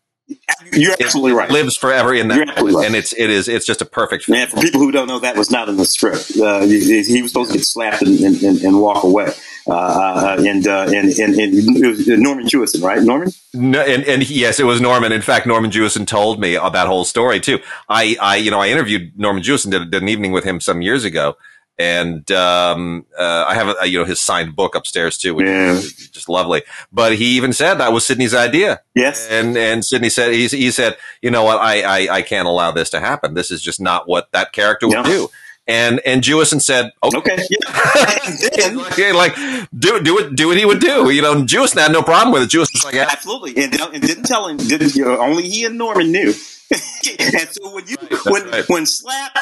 You're 0.74 0.96
absolutely 1.00 1.34
right. 1.34 1.50
Lives 1.50 1.78
forever 1.78 2.14
in 2.14 2.30
that, 2.30 2.60
right. 2.60 2.86
and 2.86 2.96
it's 2.96 3.14
it 3.14 3.30
is 3.30 3.48
it's 3.48 3.66
just 3.66 3.82
a 3.82 3.86
perfect. 3.86 4.28
Man, 4.28 4.48
for 4.48 4.60
people 4.60 4.82
who 4.82 4.92
don't 4.92 5.08
know, 5.08 5.20
that 5.20 5.38
was 5.38 5.52
not 5.52 5.70
in 5.70 5.78
the 5.78 5.86
script. 5.86 6.32
Uh, 6.38 6.62
he, 6.62 7.04
he, 7.04 7.22
was 7.22 7.32
supposed 7.32 7.52
to 7.52 7.58
get 7.58 7.66
slapped 7.66 8.02
and, 8.02 8.20
and, 8.20 8.62
and 8.62 8.82
walk 8.82 9.04
away. 9.04 9.32
Uh, 9.68 9.72
uh, 9.74 10.44
and, 10.46 10.68
uh, 10.68 10.86
and, 10.88 11.10
and 11.10 11.36
and 11.36 11.78
it 11.78 11.88
was 11.88 12.08
Norman 12.08 12.48
Jewison, 12.48 12.84
right? 12.84 13.02
Norman. 13.02 13.32
No, 13.54 13.82
and, 13.82 14.04
and 14.06 14.28
yes, 14.30 14.60
it 14.60 14.66
was 14.66 14.82
Norman. 14.82 15.12
In 15.12 15.22
fact, 15.22 15.46
Norman 15.46 15.70
Jewison 15.72 16.08
told 16.08 16.40
me 16.40 16.56
that 16.56 16.88
whole 16.88 17.06
story 17.06 17.40
too. 17.40 17.60
I, 17.88 18.18
I 18.20 18.36
you 18.38 18.50
know 18.50 18.60
I 18.60 18.68
interviewed 18.68 19.18
Norman 19.18 19.44
Jewison 19.44 19.72
did, 19.72 19.92
did 19.92 20.02
an 20.02 20.10
evening 20.10 20.32
with 20.32 20.44
him 20.44 20.60
some 20.60 20.82
years 20.82 21.04
ago, 21.04 21.38
and 21.78 22.30
um, 22.32 23.06
uh, 23.18 23.46
I 23.48 23.54
have 23.56 23.76
a, 23.82 23.88
you 23.88 24.00
know 24.00 24.06
his 24.06 24.22
signed 24.22 24.56
book 24.56 24.76
upstairs 24.76 25.18
too, 25.18 25.36
which 25.36 25.48
yeah. 25.48 25.74
is 25.74 26.10
just 26.10 26.30
lovely. 26.30 26.64
But 26.92 27.16
he 27.16 27.36
even 27.36 27.54
said 27.54 27.76
that 27.76 27.92
was 27.92 28.06
Sidney's 28.06 28.34
idea. 28.34 28.82
Yes, 28.94 29.28
and 29.30 29.58
and 29.58 29.84
Sidney 29.84 30.10
said 30.10 30.34
he, 30.34 30.48
he 30.48 30.72
said, 30.72 30.98
you 31.22 31.32
know 31.32 31.44
what, 31.44 31.60
I, 31.60 31.82
I 31.82 32.16
I 32.18 32.22
can't 32.22 32.48
allow 32.48 32.72
this 32.72 32.90
to 32.92 33.00
happen. 33.00 33.34
This 33.34 33.52
is 33.52 33.62
just 33.62 33.82
not 33.82 34.08
what 34.08 34.32
that 34.32 34.54
character 34.54 34.88
would 34.88 35.06
do. 35.06 35.30
And 35.68 36.00
and 36.06 36.22
Jewison 36.22 36.62
said, 36.62 36.92
okay, 37.04 37.18
okay. 37.18 37.38
Yeah. 37.50 38.68
like, 38.76 39.36
like 39.36 39.70
do 39.78 40.00
do 40.00 40.20
it 40.20 40.36
do 40.36 40.48
what 40.48 40.58
he 40.58 40.66
would 40.66 40.80
do. 40.80 41.10
You 41.10 41.24
know, 41.24 41.36
Jewison 41.44 41.82
had 41.82 41.92
no 41.92 42.04
problem 42.04 42.32
with 42.32 42.44
it. 42.44 42.50
Jewison 42.50 42.76
was 42.76 42.86
like, 42.86 42.96
absolutely, 42.96 43.64
and, 43.64 43.74
and 43.74 44.02
didn't 44.02 44.26
tell 44.26 44.48
him. 44.48 44.58
Didn't, 44.58 44.96
you 44.96 45.06
know, 45.06 45.18
only 45.18 45.50
he 45.50 45.66
and 45.66 45.78
Norman 45.78 46.12
knew. 46.12 46.34
and 46.72 47.50
so 47.50 47.74
when 47.74 47.88
you 47.88 47.96
right, 48.00 48.26
when 48.26 48.50
right. 48.50 48.70
when 48.70 48.86
Slap 48.86 49.36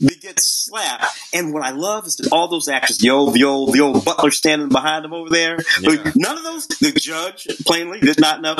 they 0.00 0.14
get 0.14 0.40
slapped. 0.40 1.06
And 1.34 1.52
what 1.52 1.62
I 1.62 1.70
love 1.70 2.06
is 2.06 2.16
that 2.16 2.32
all 2.32 2.48
those 2.48 2.68
actors, 2.68 2.98
the 2.98 3.10
old, 3.10 3.34
the 3.34 3.44
old, 3.44 3.74
the 3.74 3.80
old 3.80 4.04
butler 4.04 4.30
standing 4.30 4.68
behind 4.68 5.04
them 5.04 5.12
over 5.12 5.28
there. 5.28 5.58
Yeah. 5.80 6.10
None 6.16 6.38
of 6.38 6.44
those, 6.44 6.66
the 6.66 6.92
judge 6.92 7.46
plainly 7.66 8.00
did 8.00 8.20
not 8.20 8.40
know. 8.40 8.56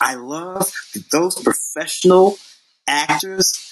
I 0.00 0.14
love 0.14 0.70
those 1.10 1.40
professional 1.40 2.36
actors 2.86 3.71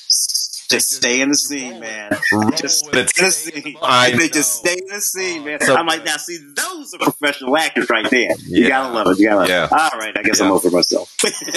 just 0.71 0.93
stay 0.93 1.21
in 1.21 1.31
the 1.31 1.35
scene, 1.35 1.81
man. 1.81 2.17
Just 2.57 2.87
stay 2.87 3.01
in 3.01 3.07
the 3.07 3.31
scene. 3.31 3.77
I 3.83 4.13
they 4.13 4.29
just 4.29 4.55
stay 4.55 4.75
in 4.75 4.87
the 4.89 5.01
scene, 5.01 5.45
man. 5.45 5.61
So, 5.61 5.75
I'm 5.75 5.87
like, 5.87 6.05
now 6.05 6.17
see, 6.17 6.39
those 6.55 6.95
are 6.95 6.99
professional 6.99 7.57
actors 7.57 7.91
right 7.91 8.09
there. 8.09 8.31
You 8.47 8.65
yeah. 8.65 8.69
gotta 8.69 8.95
love 8.95 9.07
it. 9.09 9.19
You 9.19 9.29
gotta 9.29 9.41
love 9.41 9.49
yeah. 9.49 9.65
it. 9.65 9.73
All 9.73 9.99
right, 9.99 10.17
I 10.17 10.23
guess 10.23 10.41
yeah. 10.41 10.47
I'm 10.47 10.53
over 10.53 10.71
myself. 10.71 11.15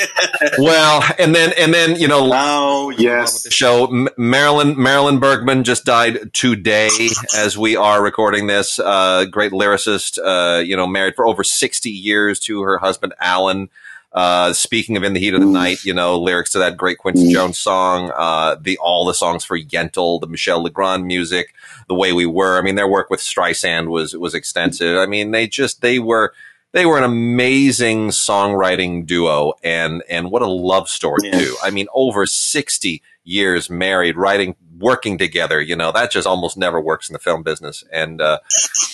well, 0.57 1.03
and 1.19 1.35
then 1.35 1.53
and 1.57 1.73
then 1.73 1.95
you 1.95 2.07
know, 2.07 2.29
oh 2.33 2.89
yes, 2.89 3.43
the 3.43 3.51
show 3.51 3.87
Marilyn 4.17 4.81
Marilyn 4.81 5.19
Bergman 5.19 5.63
just 5.63 5.85
died 5.85 6.33
today 6.33 6.89
as 7.35 7.57
we 7.57 7.75
are 7.75 8.01
recording 8.03 8.47
this. 8.47 8.79
Uh, 8.79 9.25
great 9.25 9.51
lyricist, 9.51 10.17
uh, 10.23 10.59
you 10.59 10.75
know, 10.75 10.87
married 10.87 11.15
for 11.15 11.27
over 11.27 11.43
60 11.43 11.89
years 11.89 12.39
to 12.41 12.61
her 12.63 12.77
husband 12.79 13.13
Alan. 13.19 13.69
Uh, 14.13 14.53
speaking 14.53 14.95
of 14.95 15.03
"In 15.03 15.13
the 15.13 15.19
Heat 15.19 15.33
of 15.33 15.39
the 15.39 15.45
Night," 15.45 15.83
you 15.83 15.93
know, 15.93 16.19
lyrics 16.19 16.51
to 16.51 16.59
that 16.59 16.77
great 16.77 16.99
Quincy 16.99 17.33
Jones 17.33 17.57
song, 17.57 18.11
uh, 18.15 18.55
the 18.61 18.77
all 18.77 19.05
the 19.05 19.13
songs 19.13 19.43
for 19.43 19.57
Yentl, 19.57 20.21
the 20.21 20.27
Michel 20.27 20.61
Legrand 20.61 21.05
music, 21.05 21.53
"The 21.87 21.95
Way 21.95 22.13
We 22.13 22.25
Were." 22.25 22.59
I 22.59 22.61
mean, 22.61 22.75
their 22.75 22.87
work 22.87 23.09
with 23.09 23.21
Streisand 23.21 23.87
was 23.87 24.15
was 24.15 24.35
extensive. 24.35 24.97
I 24.97 25.07
mean, 25.07 25.31
they 25.31 25.47
just 25.47 25.81
they 25.81 25.97
were 25.97 26.33
they 26.73 26.85
were 26.85 26.97
an 26.97 27.03
amazing 27.03 28.09
songwriting 28.09 29.05
duo, 29.05 29.53
and 29.63 30.03
and 30.09 30.29
what 30.29 30.41
a 30.41 30.47
love 30.47 30.89
story 30.89 31.19
yeah. 31.23 31.39
too. 31.39 31.55
I 31.63 31.71
mean, 31.71 31.87
over 31.93 32.25
sixty 32.25 33.01
years 33.23 33.69
married, 33.69 34.17
writing, 34.17 34.55
working 34.83 35.17
together. 35.17 35.61
You 35.61 35.75
know, 35.75 35.91
that 35.93 36.11
just 36.11 36.27
almost 36.27 36.57
never 36.57 36.79
works 36.79 37.09
in 37.09 37.13
the 37.13 37.19
film 37.19 37.41
business. 37.41 37.83
And, 37.91 38.21
uh, 38.21 38.39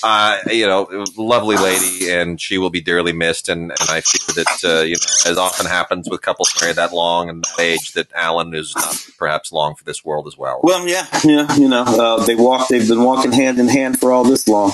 uh, 0.04 0.38
you 0.48 0.68
know, 0.68 1.06
lovely 1.18 1.58
lady, 1.58 2.12
and 2.12 2.40
she 2.40 2.58
will 2.58 2.70
be 2.70 2.82
dearly 2.82 3.12
missed. 3.12 3.50
And, 3.50 3.72
and 3.72 3.90
I 3.90 4.02
feel 4.02 4.36
that, 4.36 4.64
uh, 4.64 4.84
you 4.84 4.96
know, 4.96 5.32
as 5.32 5.38
often 5.38 5.66
happens 5.66 6.08
with 6.10 6.22
couples 6.22 6.54
married 6.62 6.78
that 6.78 6.94
long 6.94 7.30
and 7.30 7.44
that 7.44 7.60
age, 7.60 7.94
that 7.94 8.08
Alan 8.14 8.54
is 8.54 8.76
not 8.76 8.96
perhaps 9.18 9.52
long 9.52 9.76
for 9.76 9.84
this 9.84 10.06
world 10.06 10.28
as 10.28 10.38
well. 10.38 10.62
Well, 10.64 10.88
yeah, 10.88 11.08
yeah, 11.24 11.54
you 11.58 11.68
know, 11.68 11.84
uh, 11.84 12.24
they 12.26 12.36
walk, 12.36 12.68
they've 12.70 12.88
been 12.88 13.04
walking 13.04 13.32
hand 13.32 13.60
in 13.60 13.68
hand 13.68 14.00
for 14.00 14.12
all 14.12 14.24
this 14.24 14.48
long. 14.48 14.72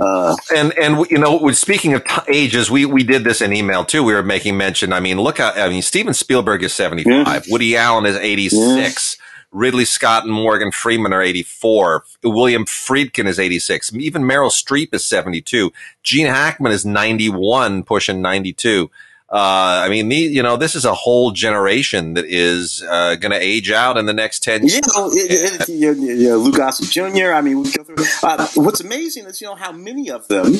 Uh, 0.00 0.36
and 0.54 0.72
and 0.78 1.10
you 1.10 1.18
know, 1.18 1.50
speaking 1.50 1.92
of 1.92 2.04
t- 2.04 2.20
ages, 2.28 2.70
we 2.70 2.84
we 2.84 3.02
did 3.02 3.24
this 3.24 3.40
in 3.40 3.52
email 3.52 3.84
too. 3.84 4.04
We 4.04 4.14
were 4.14 4.22
making 4.22 4.56
mention. 4.56 4.92
I 4.92 5.00
mean, 5.00 5.20
look 5.20 5.38
how 5.38 5.50
I 5.50 5.68
mean, 5.68 5.82
Steven 5.82 6.14
Spielberg 6.14 6.62
is 6.62 6.72
seventy 6.72 7.02
five. 7.02 7.46
Yeah. 7.46 7.52
Woody 7.52 7.76
Allen 7.76 8.06
is 8.06 8.14
eighty 8.14 8.48
six. 8.48 9.16
Yeah. 9.18 9.24
Ridley 9.50 9.84
Scott 9.84 10.24
and 10.24 10.32
Morgan 10.32 10.70
Freeman 10.70 11.12
are 11.12 11.22
84. 11.22 12.04
William 12.24 12.64
Friedkin 12.64 13.26
is 13.26 13.38
86. 13.38 13.94
Even 13.94 14.22
Meryl 14.22 14.50
Streep 14.50 14.92
is 14.92 15.04
72. 15.04 15.72
Gene 16.02 16.26
Hackman 16.26 16.72
is 16.72 16.84
91, 16.84 17.84
pushing 17.84 18.20
92. 18.20 18.90
Uh, 19.30 19.82
I 19.84 19.90
mean, 19.90 20.08
the, 20.08 20.16
you 20.16 20.42
know, 20.42 20.56
this 20.56 20.74
is 20.74 20.86
a 20.86 20.94
whole 20.94 21.32
generation 21.32 22.14
that 22.14 22.24
is 22.24 22.82
uh, 22.82 23.16
going 23.16 23.32
to 23.32 23.38
age 23.38 23.70
out 23.70 23.98
in 23.98 24.06
the 24.06 24.14
next 24.14 24.42
10 24.42 24.62
years. 24.62 24.74
You 24.74 24.80
know, 24.96 25.10
it, 25.12 25.60
it, 25.60 25.68
you 25.68 25.94
know, 25.94 26.02
you 26.02 26.28
know, 26.30 26.36
Lou 26.38 26.52
Gossett 26.52 26.88
Jr., 26.88 27.32
I 27.32 27.42
mean, 27.42 27.64
uh, 28.22 28.48
what's 28.54 28.80
amazing 28.80 29.26
is, 29.26 29.40
you 29.40 29.46
know, 29.46 29.54
how 29.54 29.72
many 29.72 30.10
of 30.10 30.28
them. 30.28 30.54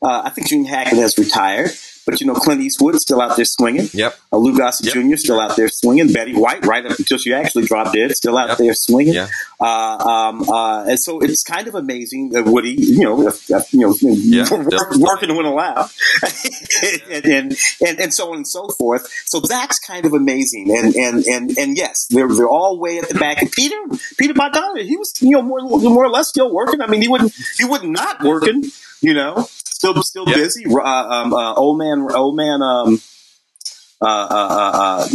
Uh, 0.00 0.22
I 0.24 0.30
think 0.30 0.46
Gene 0.46 0.64
Hackman 0.64 1.00
has 1.00 1.18
retired. 1.18 1.70
But 2.08 2.22
you 2.22 2.26
know, 2.26 2.32
Clint 2.32 2.62
Eastwood 2.62 2.98
still 2.98 3.20
out 3.20 3.36
there 3.36 3.44
swinging. 3.44 3.86
Yep. 3.92 4.16
Uh, 4.32 4.38
Lou 4.38 4.56
Gossett 4.56 4.86
yep. 4.86 4.94
Jr. 4.94 5.16
still 5.16 5.38
out 5.38 5.56
there 5.56 5.68
swinging. 5.68 6.10
Betty 6.10 6.32
White, 6.34 6.64
right 6.64 6.86
up 6.86 6.98
until 6.98 7.18
she 7.18 7.34
actually 7.34 7.66
dropped 7.66 7.92
dead, 7.92 8.12
still 8.12 8.38
out 8.38 8.48
yep. 8.48 8.56
there 8.56 8.72
swinging. 8.72 9.12
Yeah. 9.12 9.28
Uh, 9.60 9.98
um, 9.98 10.48
uh, 10.48 10.84
and 10.84 10.98
so 10.98 11.20
it's 11.20 11.42
kind 11.42 11.68
of 11.68 11.74
amazing 11.74 12.30
that 12.30 12.46
Woody, 12.46 12.70
you 12.70 13.00
know, 13.00 13.30
you 13.70 13.80
know, 13.80 13.94
yeah, 14.00 14.46
working 14.96 15.36
when 15.36 15.44
allowed, 15.44 15.90
and, 17.10 17.26
and, 17.26 17.56
and 17.86 18.00
and 18.00 18.14
so 18.14 18.30
on 18.30 18.36
and 18.36 18.48
so 18.48 18.68
forth. 18.68 19.06
So 19.26 19.40
that's 19.40 19.78
kind 19.78 20.06
of 20.06 20.14
amazing. 20.14 20.74
And 20.74 20.96
and 20.96 21.26
and 21.26 21.58
and 21.58 21.76
yes, 21.76 22.06
they're 22.08 22.28
they're 22.28 22.48
all 22.48 22.80
way 22.80 22.98
at 22.98 23.10
the 23.10 23.16
back. 23.16 23.42
And 23.42 23.52
Peter 23.52 23.76
Peter 24.16 24.32
Bogdanovich, 24.32 24.86
he 24.86 24.96
was 24.96 25.12
you 25.20 25.32
know 25.32 25.42
more 25.42 25.60
more 25.60 26.06
or 26.06 26.10
less 26.10 26.28
still 26.28 26.50
working. 26.54 26.80
I 26.80 26.86
mean, 26.86 27.02
he 27.02 27.08
wouldn't 27.08 27.34
he 27.58 27.66
would 27.66 27.84
not 27.84 28.22
working. 28.22 28.64
You 29.00 29.14
know, 29.14 29.46
still 29.78 30.02
still 30.02 30.24
yep. 30.26 30.36
busy. 30.36 30.64
Uh, 30.66 30.80
um, 30.80 31.32
uh, 31.32 31.54
old 31.54 31.78
man, 31.78 32.06
old 32.10 32.36
man. 32.36 32.62
Um, 32.62 33.00
uh, 34.00 34.06
uh, 34.06 34.28
uh, 34.30 35.02
uh 35.02 35.08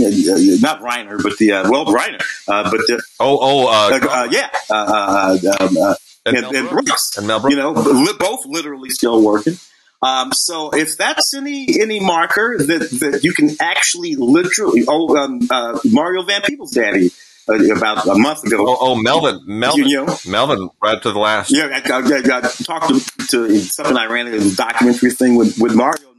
not 0.59 0.81
Reiner, 0.81 1.21
but 1.21 1.37
the 1.37 1.51
well 1.69 1.85
Reiner, 1.85 2.21
but 2.47 2.71
the, 2.71 3.01
oh 3.19 3.37
oh 3.41 4.29
yeah, 4.29 4.49
um, 4.69 5.95
and, 6.25 6.37
and, 6.37 6.55
and, 6.55 6.69
Brooks, 6.69 7.17
and 7.17 7.27
Mel 7.27 7.39
Brooks, 7.39 7.55
you 7.55 7.61
know, 7.61 7.73
both 8.19 8.45
literally 8.45 8.89
still 8.89 9.23
working. 9.23 9.57
Um, 10.01 10.33
so 10.33 10.71
if 10.71 10.97
that's 10.97 11.33
any 11.33 11.79
any 11.79 12.01
marker 12.01 12.57
that, 12.57 12.89
that 12.99 13.23
you 13.23 13.31
can 13.31 13.51
actually 13.61 14.15
literally, 14.15 14.83
oh, 14.85 15.15
um, 15.15 15.79
Mario 15.85 16.23
Van 16.23 16.41
Peebles' 16.41 16.71
daddy 16.71 17.07
uh, 17.07 17.09
Uh, 17.47 17.75
about 17.75 18.07
a 18.07 18.15
month 18.15 18.41
ago. 18.45 18.57
Oh, 18.59 18.77
oh 18.79 18.95
Melvin, 18.95 19.41
Melvin, 19.45 19.85
you 19.85 20.05
know? 20.05 20.17
Melvin, 20.25 20.69
right 20.81 21.01
to 21.01 21.11
the 21.11 21.19
last. 21.19 21.51
Yeah, 21.51 21.65
I, 21.65 21.91
I, 21.91 21.99
I, 21.99 22.37
I 22.37 22.41
talked 22.63 22.87
to, 22.87 23.27
to, 23.27 23.59
something 23.59 23.97
I 23.97 24.05
ran 24.05 24.27
a 24.27 24.55
documentary 24.55 25.11
thing 25.11 25.35
with, 25.35 25.57
with 25.59 25.75
Mario 25.75 26.12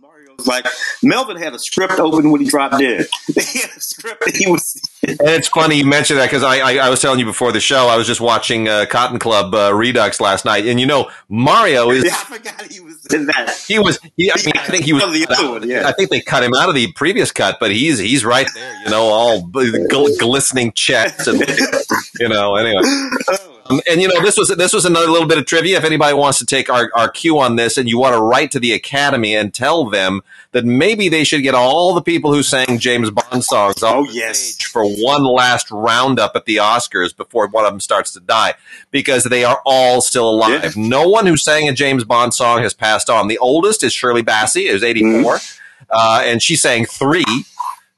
like 0.47 0.67
Melvin 1.03 1.37
had 1.37 1.55
a 1.55 1.59
script 1.59 1.99
open 1.99 2.31
when 2.31 2.41
he 2.41 2.47
dropped 2.49 2.79
dead. 2.79 3.07
he 3.27 3.61
had 3.61 3.71
a 3.77 3.81
script. 3.81 4.37
He 4.37 4.47
was. 4.47 4.81
and 5.03 5.19
it's 5.21 5.49
funny 5.49 5.77
you 5.77 5.87
mentioned 5.87 6.19
that 6.19 6.27
because 6.27 6.43
I, 6.43 6.59
I, 6.59 6.87
I 6.87 6.89
was 6.91 7.01
telling 7.01 7.19
you 7.19 7.25
before 7.25 7.53
the 7.53 7.61
show 7.61 7.87
I 7.89 7.97
was 7.97 8.07
just 8.07 8.21
watching 8.21 8.69
uh, 8.69 8.87
Cotton 8.89 9.19
Club 9.19 9.55
uh, 9.55 9.75
Redux 9.75 10.21
last 10.21 10.45
night, 10.45 10.67
and 10.67 10.81
you 10.81 10.87
know 10.87 11.11
Mario 11.29 11.91
is. 11.91 12.05
Yeah, 12.05 12.13
I 12.13 12.25
forgot 12.39 12.73
he 12.73 12.81
was 12.81 13.07
in 13.13 13.27
that. 13.27 13.57
He 13.67 13.79
was. 13.79 13.99
He, 14.17 14.31
I 14.31 14.37
mean, 14.45 14.55
I 14.57 14.67
think 14.67 14.85
he 14.85 14.93
was. 14.93 15.03
The 15.05 15.27
other 15.31 15.51
one, 15.51 15.69
yeah. 15.69 15.87
I 15.87 15.93
think 15.93 16.11
they 16.11 16.21
cut 16.21 16.43
him 16.43 16.53
out 16.59 16.69
of 16.69 16.75
the 16.75 16.93
previous 16.93 17.31
cut, 17.31 17.59
but 17.61 17.71
he's 17.71 17.99
he's 17.99 18.25
right 18.25 18.49
there. 18.55 18.85
You 18.85 18.91
know, 18.91 19.03
all 19.03 19.43
gl- 19.43 20.19
glistening 20.19 20.73
chest 20.73 21.27
and 21.29 21.41
you 22.21 22.29
know. 22.29 22.57
Anyway. 22.57 22.83
Oh, 22.83 23.54
um, 23.67 23.81
and 23.89 24.01
you 24.03 24.09
know, 24.09 24.21
this 24.23 24.37
was 24.37 24.49
this 24.49 24.73
was 24.73 24.85
another 24.85 25.09
little 25.09 25.29
bit 25.29 25.39
of 25.39 25.47
trivia. 25.47 25.79
If 25.79 25.85
anybody 25.85 26.15
wants 26.15 26.39
to 26.39 26.47
take 26.47 26.69
our, 26.69 26.91
our 26.95 27.09
cue 27.09 27.39
on 27.39 27.57
this, 27.57 27.79
and 27.79 27.89
you 27.89 27.99
want 27.99 28.15
to 28.15 28.21
write 28.21 28.51
to 28.53 28.61
the 28.61 28.73
Academy 28.73 29.35
and 29.35 29.53
tell 29.53 29.89
them 29.89 30.23
that 30.53 30.65
maybe 30.65 31.09
they 31.09 31.25
should 31.25 31.43
get 31.43 31.55
all 31.55 31.95
the 31.95 32.03
people 32.03 32.33
who 32.33 32.43
sang 32.43 32.79
James 32.79 33.11
Bond 33.11 33.45
songs 33.45 33.83
oh 33.83 34.07
yes 34.11 34.61
for 34.63 34.85
one 34.85 35.25
last 35.25 35.71
roundup 35.71 36.37
at 36.37 36.45
the 36.45 36.57
Oscars 36.57 37.17
before 37.17 37.49
one 37.49 37.65
of 37.65 37.73
them 37.73 37.81
starts 37.81 38.13
to 38.13 38.21
die, 38.21 38.55
because 38.91 39.25
they 39.25 39.45
are 39.45 39.61
all 39.65 40.01
still 40.01 40.29
alive. 40.29 40.77
No 40.77 41.09
one 41.09 41.27
who 41.27 41.37
sang 41.37 41.69
a 41.69 41.73
James 41.73 42.05
Bond 42.05 42.35
song 42.35 42.63
has 42.63 42.75
passed 42.75 43.09
on. 43.09 43.29
The 43.29 43.39
oldest 43.39 43.83
is 43.83 43.93
Shirley 43.93 44.23
Bassey, 44.23 44.71
who's 44.71 44.83
eighty 44.83 45.01
four, 45.01 45.37
mm-hmm. 45.37 45.85
uh, 45.91 46.23
and 46.25 46.43
she 46.43 46.57
sang 46.57 46.85
three. 46.85 47.25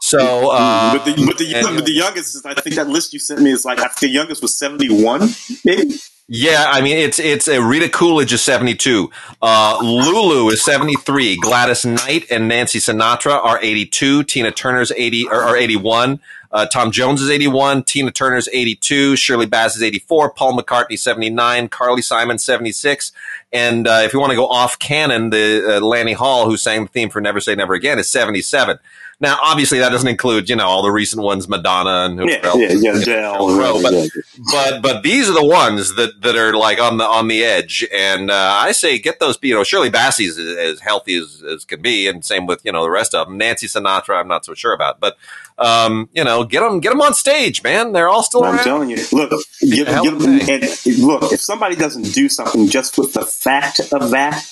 So, 0.06 0.52
uh, 0.52 0.92
but, 0.92 1.04
the, 1.04 1.26
but, 1.26 1.36
the, 1.36 1.52
and, 1.52 1.74
but 1.74 1.84
the 1.84 1.92
youngest, 1.92 2.46
I 2.46 2.54
think 2.54 2.76
that 2.76 2.88
list 2.88 3.12
you 3.12 3.18
sent 3.18 3.40
me 3.40 3.50
is 3.50 3.64
like, 3.64 3.80
I 3.80 3.88
think 3.88 3.98
the 3.98 4.08
youngest 4.08 4.40
was 4.40 4.56
71, 4.56 5.30
maybe? 5.64 5.96
Yeah, 6.28 6.64
I 6.68 6.80
mean 6.80 6.96
it's 6.96 7.20
it's 7.20 7.46
uh, 7.46 7.62
Rita 7.62 7.88
Coolidge 7.88 8.32
is 8.32 8.42
seventy 8.42 8.74
two, 8.74 9.12
uh, 9.40 9.78
Lulu 9.80 10.48
is 10.48 10.64
seventy 10.64 10.96
three, 10.96 11.36
Gladys 11.36 11.86
Knight 11.86 12.28
and 12.32 12.48
Nancy 12.48 12.80
Sinatra 12.80 13.44
are 13.44 13.60
eighty 13.62 13.86
two, 13.86 14.24
Tina 14.24 14.50
Turner's 14.50 14.90
eighty 14.96 15.24
or, 15.28 15.40
or 15.44 15.56
eighty 15.56 15.76
one, 15.76 16.18
uh, 16.50 16.66
Tom 16.66 16.90
Jones 16.90 17.22
is 17.22 17.30
eighty 17.30 17.46
one, 17.46 17.84
Tina 17.84 18.10
Turner's 18.10 18.48
eighty 18.52 18.74
two, 18.74 19.14
Shirley 19.14 19.46
Bassey's 19.46 19.84
eighty 19.84 20.00
four, 20.00 20.28
Paul 20.28 20.58
McCartney 20.58 20.98
seventy 20.98 21.30
nine, 21.30 21.68
Carly 21.68 22.02
Simon 22.02 22.38
seventy 22.38 22.72
six, 22.72 23.12
and 23.52 23.86
uh, 23.86 24.00
if 24.02 24.12
you 24.12 24.18
want 24.18 24.30
to 24.30 24.36
go 24.36 24.48
off 24.48 24.80
canon, 24.80 25.30
the 25.30 25.76
uh, 25.76 25.80
Lani 25.80 26.14
Hall 26.14 26.46
who 26.46 26.56
sang 26.56 26.82
the 26.82 26.88
theme 26.88 27.08
for 27.08 27.20
Never 27.20 27.40
Say 27.40 27.54
Never 27.54 27.74
Again 27.74 28.00
is 28.00 28.10
seventy 28.10 28.42
seven. 28.42 28.80
Now, 29.18 29.38
obviously, 29.42 29.79
that 29.79 29.88
doesn't 29.88 30.09
include 30.09 30.50
you 30.50 30.57
know 30.57 30.66
all 30.66 30.83
the 30.83 30.90
recent 30.90 31.22
ones, 31.22 31.48
Madonna 31.48 32.05
and 32.05 32.20
who 32.20 32.31
yeah, 32.31 32.40
else, 32.42 32.59
yeah, 32.59 32.72
yeah, 32.72 33.00
Adele, 33.00 33.83
but, 33.83 33.92
yeah. 33.92 34.07
but 34.52 34.83
but 34.83 35.02
these 35.02 35.29
are 35.31 35.33
the 35.33 35.44
ones 35.44 35.94
that, 35.94 36.20
that 36.20 36.37
are 36.37 36.55
like 36.55 36.79
on 36.79 36.98
the 36.98 37.05
on 37.05 37.29
the 37.29 37.42
edge, 37.42 37.87
and 37.94 38.31
uh, 38.31 38.52
I 38.55 38.72
say 38.72 38.98
get 38.98 39.18
those. 39.18 39.38
You 39.40 39.55
know, 39.55 39.64
Shirley 39.64 39.90
Bassey's 39.90 40.38
as, 40.38 40.57
as 40.57 40.81
healthy 40.81 41.16
as, 41.16 41.42
as 41.42 41.64
can 41.64 41.81
be, 41.81 42.07
and 42.09 42.22
same 42.22 42.44
with 42.44 42.61
you 42.62 42.72
know 42.72 42.83
the 42.83 42.90
rest 42.90 43.14
of 43.14 43.26
them. 43.26 43.38
Nancy 43.38 43.66
Sinatra, 43.66 44.20
I'm 44.20 44.29
not 44.29 44.44
so 44.44 44.52
sure 44.52 44.74
about, 44.74 45.00
but 45.00 45.16
um, 45.57 46.11
you 46.12 46.22
know, 46.22 46.44
get 46.44 46.61
them 46.61 46.81
get 46.81 46.90
them 46.90 47.00
on 47.00 47.14
stage, 47.14 47.62
man. 47.62 47.92
They're 47.92 48.11
all 48.11 48.22
still. 48.22 48.44
I'm 48.44 48.59
telling 48.59 48.90
you, 48.90 48.98
look, 49.12 49.31
get, 49.61 49.87
get 49.87 50.18
them, 50.18 50.40
and 50.40 50.98
look. 50.98 51.33
If 51.33 51.40
somebody 51.40 51.74
doesn't 51.74 52.12
do 52.12 52.29
something 52.29 52.68
just 52.68 52.98
with 52.98 53.14
the 53.14 53.24
fact 53.24 53.81
of 53.92 54.11
that 54.11 54.44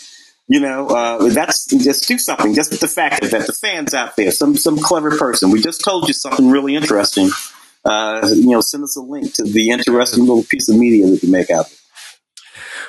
you 0.46 0.61
know, 0.61 0.88
uh, 0.88 1.28
that's 1.28 1.66
just 1.66 2.07
do 2.07 2.18
something. 2.18 2.54
Just 2.54 2.70
with 2.70 2.80
the 2.80 2.88
fact 2.88 3.22
that 3.30 3.46
the 3.46 3.52
fans 3.52 3.94
out 3.94 4.16
there, 4.16 4.30
some 4.30 4.57
some 4.57 4.78
clever 4.78 5.16
person, 5.16 5.50
we 5.50 5.62
just 5.62 5.83
told 5.83 6.07
you 6.07 6.14
something 6.14 6.50
really 6.50 6.76
interesting. 6.76 7.30
Uh, 7.85 8.28
you 8.35 8.50
know, 8.50 8.61
send 8.61 8.85
us 8.85 8.96
a 8.96 9.00
link 9.00 9.33
to 9.35 9.44
the 9.44 9.70
interesting 9.70 10.24
little 10.24 10.44
piece 10.44 10.68
of 10.68 10.76
media 10.76 11.07
that 11.07 11.22
you 11.22 11.30
make 11.30 11.50
out 11.50 11.68
there. 11.68 11.78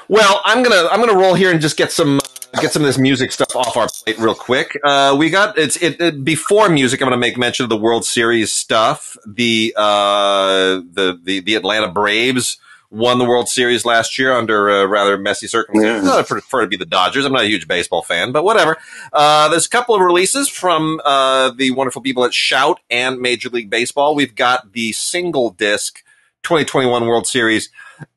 Well, 0.08 0.42
I'm 0.44 0.64
gonna 0.64 0.88
I'm 0.92 1.00
gonna 1.00 1.18
roll 1.18 1.34
here 1.34 1.52
and 1.52 1.62
just 1.62 1.78
get 1.78 1.92
some 1.92 2.20
uh, 2.20 2.62
get 2.62 2.74
some 2.74 2.82
of 2.82 2.88
this 2.88 2.98
music 2.98 3.32
stuff 3.32 3.56
off 3.56 3.78
our 3.78 3.88
plate 3.88 4.20
real 4.20 4.36
quick. 4.36 4.78
Uh, 4.84 5.16
we 5.18 5.30
got 5.30 5.58
it's 5.58 5.78
it, 5.78 6.00
it, 6.00 6.24
before 6.24 6.70
music. 6.70 7.02
I'm 7.02 7.08
gonna 7.08 7.18
make 7.18 7.38
mention 7.38 7.64
of 7.64 7.70
the 7.70 7.78
World 7.78 8.06
Series 8.06 8.52
stuff. 8.52 9.18
The 9.26 9.74
uh, 9.78 10.82
the 10.92 11.20
the 11.24 11.40
the 11.40 11.56
Atlanta 11.56 11.88
Braves 11.88 12.58
won 12.96 13.20
the 13.20 13.26
World 13.26 13.50
Series 13.50 13.84
last 13.84 14.18
year 14.18 14.32
under 14.32 14.70
uh, 14.70 14.86
rather 14.86 15.18
messy 15.18 15.48
circumstances. 15.48 16.08
Yeah. 16.08 16.16
I 16.16 16.24
prefer 16.24 16.62
to 16.62 16.68
be 16.68 16.78
the 16.78 16.86
Dodgers. 16.86 17.26
I'm 17.26 17.34
not 17.34 17.44
a 17.44 17.48
huge 17.48 17.68
baseball 17.68 18.02
fan, 18.02 18.32
but 18.32 18.44
whatever. 18.44 18.78
Uh, 19.12 19.50
there's 19.50 19.66
a 19.66 19.70
couple 19.70 19.96
of 19.96 20.02
releases 20.02 20.48
from 20.48 21.02
uh, 21.04 21.52
the 21.52 21.72
wonderful 21.72 22.02
people 22.02 22.24
at 22.24 22.34
Shout 22.34 22.80
and 22.90 23.20
Major 23.20 23.50
League 23.50 23.70
Baseball. 23.70 24.16
We've 24.16 24.34
got 24.34 24.72
the 24.72 24.94
single 24.94 25.52
disc 25.52 26.04
2021 26.44 27.06
World 27.06 27.28
Series. 27.28 27.70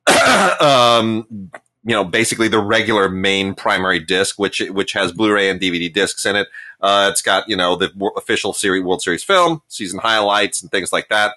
um, 0.61 1.51
you 1.85 1.95
know, 1.95 2.05
basically 2.05 2.49
the 2.49 2.61
regular 2.61 3.09
main 3.09 3.55
primary 3.55 3.99
disc, 3.99 4.39
which 4.39 4.61
which 4.61 4.93
has 4.93 5.11
Blu-ray 5.13 5.49
and 5.49 5.61
DVD 5.61 5.93
discs 5.93 6.25
in 6.25 6.37
it. 6.37 6.49
Uh, 6.81 7.09
it's 7.11 7.23
got 7.23 7.49
you 7.49 7.57
know 7.57 7.75
the 7.75 7.91
official 8.17 8.53
series 8.53 8.85
World 8.85 9.03
Series 9.03 9.25
film, 9.25 9.63
season 9.69 9.99
highlights, 9.99 10.63
and 10.63 10.71
things 10.71 10.93
like 10.93 11.09
that. 11.09 11.33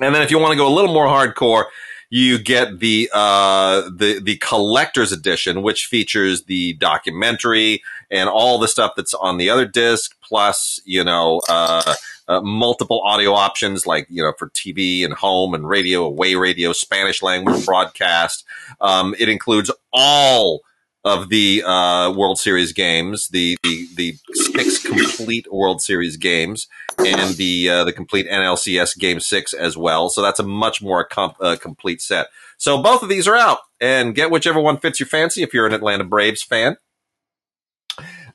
And 0.00 0.14
then 0.14 0.22
if 0.22 0.30
you 0.30 0.38
want 0.38 0.52
to 0.52 0.56
go 0.56 0.66
a 0.66 0.74
little 0.74 0.92
more 0.92 1.06
hardcore, 1.06 1.66
you 2.14 2.38
get 2.38 2.80
the 2.80 3.08
uh, 3.14 3.88
the 3.88 4.20
the 4.20 4.36
collector's 4.36 5.12
edition, 5.12 5.62
which 5.62 5.86
features 5.86 6.42
the 6.42 6.74
documentary 6.74 7.82
and 8.10 8.28
all 8.28 8.58
the 8.58 8.68
stuff 8.68 8.92
that's 8.94 9.14
on 9.14 9.38
the 9.38 9.48
other 9.48 9.64
disc, 9.64 10.14
plus 10.20 10.78
you 10.84 11.02
know 11.02 11.40
uh, 11.48 11.94
uh, 12.28 12.42
multiple 12.42 13.00
audio 13.02 13.32
options 13.32 13.86
like 13.86 14.06
you 14.10 14.22
know 14.22 14.34
for 14.38 14.50
TV 14.50 15.06
and 15.06 15.14
home 15.14 15.54
and 15.54 15.66
radio, 15.66 16.04
away 16.04 16.34
radio, 16.34 16.74
Spanish 16.74 17.22
language 17.22 17.64
broadcast. 17.64 18.44
Um, 18.82 19.14
it 19.18 19.30
includes 19.30 19.70
all 19.90 20.60
of 21.04 21.28
the 21.28 21.62
uh, 21.64 22.12
World 22.12 22.38
Series 22.38 22.72
games, 22.72 23.28
the, 23.28 23.56
the 23.62 23.88
the 23.96 24.14
six 24.34 24.82
complete 24.82 25.52
World 25.52 25.82
Series 25.82 26.16
games, 26.16 26.68
and 26.98 27.36
the 27.36 27.68
uh, 27.68 27.84
the 27.84 27.92
complete 27.92 28.28
NLCS 28.28 28.98
Game 28.98 29.20
Six 29.20 29.52
as 29.52 29.76
well. 29.76 30.08
So 30.08 30.22
that's 30.22 30.40
a 30.40 30.44
much 30.44 30.80
more 30.80 31.04
com- 31.04 31.34
uh, 31.40 31.56
complete 31.60 32.00
set. 32.00 32.28
So 32.56 32.80
both 32.80 33.02
of 33.02 33.08
these 33.08 33.26
are 33.26 33.36
out, 33.36 33.58
and 33.80 34.14
get 34.14 34.30
whichever 34.30 34.60
one 34.60 34.78
fits 34.78 35.00
your 35.00 35.08
fancy 35.08 35.42
if 35.42 35.52
you're 35.52 35.66
an 35.66 35.74
Atlanta 35.74 36.04
Braves 36.04 36.42
fan. 36.42 36.76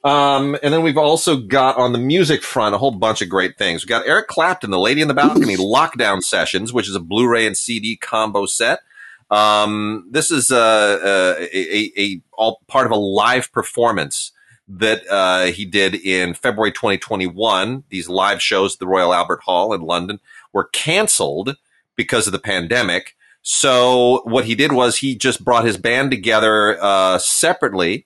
Um, 0.03 0.57
and 0.61 0.73
then 0.73 0.83
we've 0.83 0.97
also 0.97 1.37
got 1.37 1.77
on 1.77 1.91
the 1.91 1.97
music 1.97 2.43
front 2.43 2.75
a 2.75 2.77
whole 2.77 2.91
bunch 2.91 3.21
of 3.21 3.29
great 3.29 3.57
things. 3.57 3.83
We've 3.83 3.89
got 3.89 4.07
Eric 4.07 4.27
Clapton, 4.27 4.69
The 4.69 4.79
Lady 4.79 5.01
in 5.01 5.07
the 5.07 5.13
Balcony 5.13 5.57
Lockdown 5.57 6.21
Sessions, 6.21 6.71
which 6.71 6.87
is 6.87 6.95
a 6.95 6.99
Blu-ray 6.99 7.47
and 7.47 7.57
CD 7.57 7.97
combo 7.97 8.45
set. 8.45 8.81
Um, 9.29 10.07
this 10.09 10.31
is 10.31 10.51
uh, 10.51 10.99
a, 11.03 11.77
a, 11.77 11.91
a, 11.97 12.21
all 12.33 12.61
part 12.67 12.85
of 12.85 12.91
a 12.91 12.97
live 12.97 13.51
performance 13.51 14.31
that 14.67 15.07
uh, 15.09 15.45
he 15.45 15.65
did 15.65 15.95
in 15.95 16.33
February 16.33 16.71
2021. 16.71 17.83
These 17.89 18.09
live 18.09 18.41
shows 18.41 18.75
at 18.75 18.79
the 18.79 18.87
Royal 18.87 19.13
Albert 19.13 19.41
Hall 19.43 19.73
in 19.73 19.81
London 19.81 20.19
were 20.53 20.65
canceled 20.65 21.55
because 21.95 22.27
of 22.27 22.33
the 22.33 22.39
pandemic. 22.39 23.15
So 23.41 24.21
what 24.25 24.45
he 24.45 24.55
did 24.55 24.73
was 24.73 24.97
he 24.97 25.15
just 25.15 25.43
brought 25.43 25.65
his 25.65 25.77
band 25.77 26.11
together 26.11 26.77
uh, 26.81 27.17
separately 27.17 28.05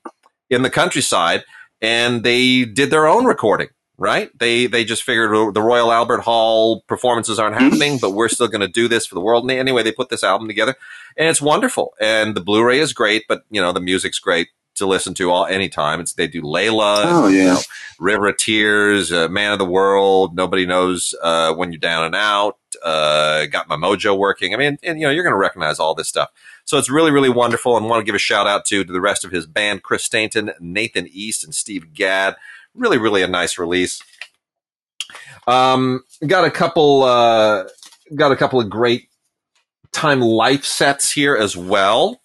in 0.49 0.62
the 0.62 0.69
countryside, 0.69 1.43
and 1.81 2.23
they 2.23 2.65
did 2.65 2.91
their 2.91 3.07
own 3.07 3.25
recording 3.25 3.69
right? 4.01 4.31
They 4.37 4.65
they 4.65 4.83
just 4.83 5.03
figured 5.03 5.53
the 5.53 5.61
Royal 5.61 5.91
Albert 5.91 6.21
Hall 6.21 6.81
performances 6.87 7.37
aren't 7.37 7.55
mm-hmm. 7.55 7.65
happening, 7.65 7.97
but 8.01 8.11
we're 8.11 8.29
still 8.29 8.47
going 8.47 8.61
to 8.61 8.67
do 8.67 8.87
this 8.87 9.05
for 9.05 9.13
the 9.13 9.21
world. 9.21 9.43
And 9.43 9.51
anyway, 9.51 9.83
they 9.83 9.91
put 9.91 10.09
this 10.09 10.23
album 10.23 10.47
together, 10.47 10.75
and 11.15 11.29
it's 11.29 11.41
wonderful. 11.41 11.93
And 12.01 12.35
the 12.35 12.41
Blu-ray 12.41 12.79
is 12.79 12.93
great, 12.93 13.25
but 13.29 13.43
you 13.51 13.61
know 13.61 13.71
the 13.71 13.79
music's 13.79 14.17
great 14.17 14.47
to 14.75 14.87
listen 14.87 15.13
to 15.13 15.29
all 15.29 15.45
anytime. 15.45 15.99
It's 15.99 16.13
they 16.13 16.27
do 16.27 16.41
Layla, 16.41 17.03
oh 17.05 17.27
yeah, 17.27 17.37
you 17.37 17.43
know, 17.45 17.59
River 17.99 18.29
of 18.29 18.37
Tears, 18.37 19.11
uh, 19.11 19.27
Man 19.27 19.53
of 19.53 19.59
the 19.59 19.65
World, 19.65 20.35
Nobody 20.35 20.65
Knows 20.65 21.13
uh, 21.21 21.53
When 21.53 21.71
You're 21.71 21.79
Down 21.79 22.05
and 22.05 22.15
Out, 22.15 22.57
uh, 22.83 23.45
Got 23.45 23.69
My 23.69 23.75
Mojo 23.75 24.17
Working. 24.17 24.55
I 24.55 24.57
mean, 24.57 24.79
and 24.81 24.99
you 24.99 25.05
know 25.05 25.11
you're 25.11 25.23
going 25.23 25.35
to 25.35 25.39
recognize 25.39 25.79
all 25.79 25.93
this 25.93 26.07
stuff. 26.07 26.31
So 26.65 26.77
it's 26.77 26.89
really, 26.89 27.11
really 27.11 27.29
wonderful. 27.29 27.77
And 27.77 27.87
want 27.87 28.01
to 28.01 28.05
give 28.05 28.15
a 28.15 28.19
shout 28.19 28.47
out 28.47 28.65
to, 28.65 28.83
to 28.83 28.93
the 28.93 29.01
rest 29.01 29.25
of 29.25 29.31
his 29.31 29.45
band, 29.45 29.83
Chris 29.83 30.03
Stainton, 30.03 30.51
Nathan 30.59 31.07
East, 31.11 31.43
and 31.43 31.53
Steve 31.53 31.93
Gadd 31.93 32.35
really, 32.75 32.97
really 32.97 33.21
a 33.21 33.27
nice 33.27 33.57
release. 33.57 34.01
Um, 35.47 36.03
got 36.25 36.45
a 36.45 36.51
couple, 36.51 37.03
uh, 37.03 37.65
got 38.15 38.31
a 38.31 38.36
couple 38.36 38.60
of 38.60 38.69
great 38.69 39.10
time 39.91 40.21
life 40.21 40.65
sets 40.65 41.12
here 41.12 41.36
as 41.36 41.57
well. 41.57 42.21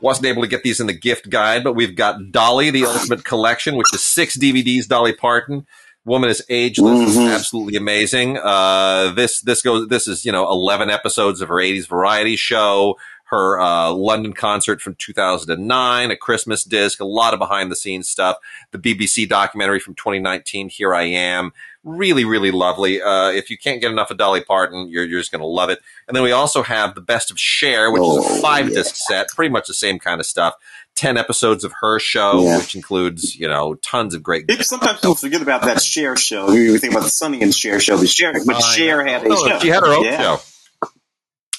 Wasn't 0.00 0.26
able 0.26 0.42
to 0.42 0.48
get 0.48 0.64
these 0.64 0.80
in 0.80 0.88
the 0.88 0.92
gift 0.92 1.30
guide, 1.30 1.62
but 1.62 1.74
we've 1.74 1.94
got 1.94 2.32
Dolly, 2.32 2.70
the 2.70 2.84
Ultimate 2.84 3.24
Collection, 3.24 3.76
which 3.76 3.94
is 3.94 4.02
six 4.02 4.36
DVDs. 4.36 4.88
Dolly 4.88 5.12
Parton, 5.12 5.64
Woman 6.04 6.28
is 6.28 6.44
Ageless, 6.48 7.16
mm-hmm. 7.16 7.28
absolutely 7.28 7.76
amazing. 7.76 8.36
Uh, 8.36 9.12
this 9.12 9.40
this 9.42 9.62
goes. 9.62 9.86
This 9.86 10.08
is 10.08 10.24
you 10.24 10.32
know 10.32 10.50
eleven 10.50 10.90
episodes 10.90 11.40
of 11.40 11.48
her 11.48 11.54
'80s 11.54 11.86
variety 11.86 12.34
show 12.34 12.96
her 13.32 13.58
uh, 13.58 13.90
London 13.90 14.34
concert 14.34 14.82
from 14.82 14.94
2009, 14.96 16.10
a 16.10 16.16
Christmas 16.16 16.64
disc, 16.64 17.00
a 17.00 17.04
lot 17.04 17.32
of 17.32 17.40
behind 17.40 17.72
the 17.72 17.76
scenes 17.76 18.06
stuff, 18.06 18.36
the 18.72 18.78
BBC 18.78 19.26
documentary 19.26 19.80
from 19.80 19.94
2019, 19.94 20.68
Here 20.68 20.94
I 20.94 21.04
Am. 21.04 21.52
Really, 21.82 22.26
really 22.26 22.50
lovely. 22.50 23.00
Uh, 23.00 23.30
if 23.30 23.48
you 23.48 23.56
can't 23.56 23.80
get 23.80 23.90
enough 23.90 24.10
of 24.10 24.18
Dolly 24.18 24.44
Parton, 24.44 24.88
you're, 24.88 25.04
you're 25.04 25.18
just 25.18 25.32
going 25.32 25.40
to 25.40 25.46
love 25.46 25.70
it. 25.70 25.80
And 26.06 26.14
then 26.14 26.22
we 26.22 26.30
also 26.30 26.62
have 26.62 26.94
the 26.94 27.00
Best 27.00 27.30
of 27.30 27.40
Cher, 27.40 27.90
which 27.90 28.02
oh, 28.04 28.18
is 28.18 28.38
a 28.38 28.42
five 28.42 28.68
yeah. 28.68 28.74
disc 28.74 28.96
set, 28.96 29.28
pretty 29.30 29.50
much 29.50 29.66
the 29.66 29.74
same 29.74 29.98
kind 29.98 30.20
of 30.20 30.26
stuff. 30.26 30.54
10 30.94 31.16
episodes 31.16 31.64
of 31.64 31.72
her 31.80 31.98
show, 31.98 32.44
yeah. 32.44 32.58
which 32.58 32.74
includes, 32.74 33.34
you 33.34 33.48
know, 33.48 33.76
tons 33.76 34.14
of 34.14 34.22
great. 34.22 34.46
People, 34.46 34.62
sometimes 34.62 35.00
people 35.00 35.14
forget 35.14 35.40
about 35.40 35.62
that 35.62 35.82
Cher 35.82 36.16
show. 36.16 36.52
We 36.52 36.76
think 36.76 36.92
about 36.92 37.04
the 37.04 37.10
Sonny 37.10 37.40
and 37.40 37.54
Cher 37.54 37.80
show, 37.80 37.96
but 37.96 38.10
Cher, 38.10 38.34
but 38.44 38.60
Cher 38.60 39.02
had 39.02 39.26
a 39.26 39.30
oh, 39.30 39.48
show. 39.48 39.58
She 39.58 39.68
had 39.68 39.82
her 39.82 39.88
own 39.88 40.04
yeah. 40.04 40.20
show. 40.20 40.40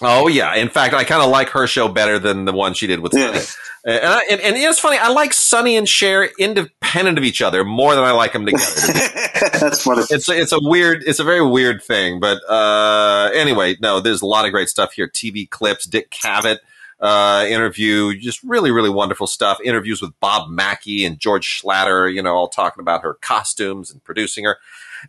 Oh 0.03 0.27
yeah. 0.27 0.55
In 0.55 0.69
fact, 0.69 0.93
I 0.93 1.03
kind 1.03 1.21
of 1.21 1.29
like 1.29 1.49
her 1.49 1.67
show 1.67 1.87
better 1.87 2.19
than 2.19 2.45
the 2.45 2.53
one 2.53 2.73
she 2.73 2.87
did 2.87 2.99
with 2.99 3.13
Sonny. 3.13 3.33
Yeah. 3.33 3.41
And, 3.85 4.05
I, 4.05 4.21
and, 4.31 4.41
and 4.41 4.55
it's 4.55 4.79
funny. 4.79 4.97
I 4.97 5.09
like 5.09 5.33
Sonny 5.33 5.75
and 5.75 5.87
Cher 5.87 6.29
independent 6.39 7.17
of 7.17 7.25
each 7.25 7.41
other 7.41 7.65
more 7.65 7.95
than 7.95 8.03
I 8.03 8.11
like 8.11 8.31
them 8.31 8.45
together. 8.45 8.63
That's 9.59 9.83
funny. 9.83 10.03
It's 10.09 10.29
a, 10.29 10.39
it's 10.39 10.53
a 10.53 10.59
weird. 10.61 11.03
It's 11.05 11.19
a 11.19 11.23
very 11.23 11.45
weird 11.45 11.83
thing. 11.83 12.19
But 12.21 12.39
uh, 12.49 13.29
anyway, 13.33 13.75
no. 13.81 13.99
There's 13.99 14.21
a 14.21 14.25
lot 14.25 14.45
of 14.45 14.51
great 14.51 14.69
stuff 14.69 14.93
here. 14.93 15.09
TV 15.09 15.49
clips. 15.49 15.85
Dick 15.85 16.09
Cavett 16.11 16.59
uh, 17.01 17.45
interview. 17.49 18.17
Just 18.17 18.41
really, 18.43 18.71
really 18.71 18.89
wonderful 18.89 19.27
stuff. 19.27 19.59
Interviews 19.61 20.01
with 20.01 20.17
Bob 20.21 20.49
Mackie 20.49 21.03
and 21.03 21.19
George 21.19 21.45
Schlatter. 21.45 22.13
You 22.13 22.21
know, 22.21 22.35
all 22.35 22.47
talking 22.47 22.81
about 22.81 23.01
her 23.01 23.15
costumes 23.15 23.91
and 23.91 24.01
producing 24.03 24.45
her. 24.45 24.59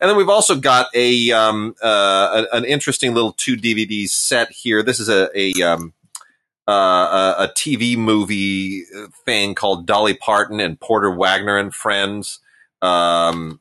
And 0.00 0.10
then 0.10 0.16
we've 0.16 0.28
also 0.28 0.56
got 0.56 0.88
a, 0.94 1.30
um, 1.32 1.74
uh, 1.82 2.44
an 2.52 2.64
interesting 2.64 3.14
little 3.14 3.32
two 3.32 3.56
DVD 3.56 4.08
set 4.08 4.50
here. 4.50 4.82
This 4.82 5.00
is 5.00 5.08
a, 5.08 5.28
a, 5.34 5.52
um, 5.62 5.92
uh, 6.66 7.34
a, 7.38 7.48
TV 7.48 7.96
movie 7.96 8.84
thing 9.24 9.54
called 9.54 9.86
Dolly 9.86 10.14
Parton 10.14 10.60
and 10.60 10.80
Porter 10.80 11.10
Wagner 11.10 11.58
and 11.58 11.74
Friends. 11.74 12.40
Um, 12.80 13.60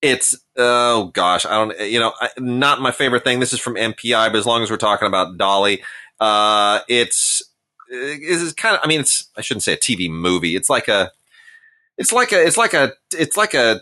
it's 0.00 0.36
oh 0.56 1.06
gosh, 1.14 1.46
I 1.46 1.52
don't 1.52 1.78
you 1.80 2.00
know 2.00 2.12
not 2.38 2.80
my 2.80 2.90
favorite 2.90 3.24
thing. 3.24 3.40
This 3.40 3.52
is 3.52 3.60
from 3.60 3.76
MPI, 3.76 4.30
but 4.32 4.36
as 4.36 4.46
long 4.46 4.62
as 4.62 4.70
we're 4.70 4.76
talking 4.76 5.06
about 5.06 5.38
Dolly, 5.38 5.82
uh, 6.20 6.80
it's 6.88 7.42
is 7.88 8.52
kind 8.54 8.74
of 8.74 8.80
I 8.82 8.88
mean 8.88 9.00
it's 9.00 9.28
I 9.36 9.40
shouldn't 9.40 9.62
say 9.62 9.74
a 9.74 9.78
TV 9.78 10.10
movie. 10.10 10.56
It's 10.56 10.68
like 10.68 10.88
a 10.88 11.12
it's 11.98 12.12
like 12.12 12.32
a 12.32 12.44
it's 12.44 12.56
like 12.56 12.74
a 12.74 12.92
it's 13.12 13.36
like 13.36 13.54
a 13.54 13.80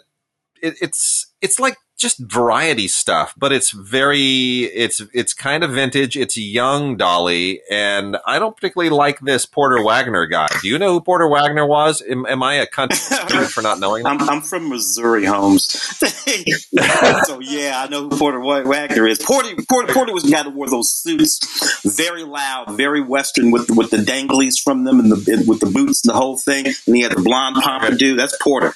it, 0.62 0.74
it's 0.82 1.19
it's 1.40 1.59
like 1.59 1.76
just 2.00 2.18
variety 2.18 2.88
stuff, 2.88 3.35
but 3.37 3.53
it's 3.53 3.70
very 3.70 4.64
it's 4.64 5.03
it's 5.12 5.35
kind 5.35 5.62
of 5.62 5.72
vintage. 5.72 6.16
It's 6.16 6.37
young 6.37 6.96
Dolly, 6.96 7.61
and 7.70 8.16
I 8.26 8.38
don't 8.38 8.57
particularly 8.57 8.88
like 8.88 9.20
this 9.20 9.44
Porter 9.44 9.85
Wagoner 9.85 10.24
guy. 10.26 10.48
Do 10.62 10.68
you 10.68 10.79
know 10.79 10.92
who 10.92 11.03
Porter 11.03 11.29
Wagoner 11.29 11.66
was? 11.66 12.03
Am, 12.03 12.24
am 12.26 12.42
I 12.42 12.55
a 12.55 12.66
country 12.66 12.96
for 13.44 13.61
not 13.61 13.79
knowing? 13.79 14.07
I'm, 14.07 14.20
I'm, 14.29 14.40
from 14.40 14.70
Missouri, 14.70 15.26
Holmes. 15.26 15.66
so 17.26 17.40
yeah, 17.40 17.85
I 17.85 17.88
know 17.90 18.09
who 18.09 18.16
Porter 18.16 18.40
Wagoner 18.40 19.07
is. 19.07 19.18
Porter 19.18 19.50
Porter, 19.68 19.92
Porter 19.92 20.14
was 20.14 20.22
the 20.24 20.31
guy 20.31 20.42
that 20.42 20.55
wore 20.55 20.68
those 20.68 20.90
suits, 20.90 21.38
very 21.85 22.24
loud, 22.24 22.70
very 22.70 23.03
western, 23.03 23.50
with 23.50 23.70
with 23.70 23.90
the 23.90 23.98
danglies 23.98 24.59
from 24.59 24.85
them 24.85 25.00
and 25.00 25.12
the 25.12 25.44
with 25.46 25.61
the 25.61 25.66
boots 25.66 26.03
and 26.03 26.11
the 26.14 26.16
whole 26.16 26.38
thing, 26.38 26.64
and 26.66 26.96
he 26.96 27.03
had 27.03 27.12
the 27.12 27.20
blonde 27.20 27.57
pompadour. 27.57 28.16
That's 28.16 28.37
Porter. 28.42 28.74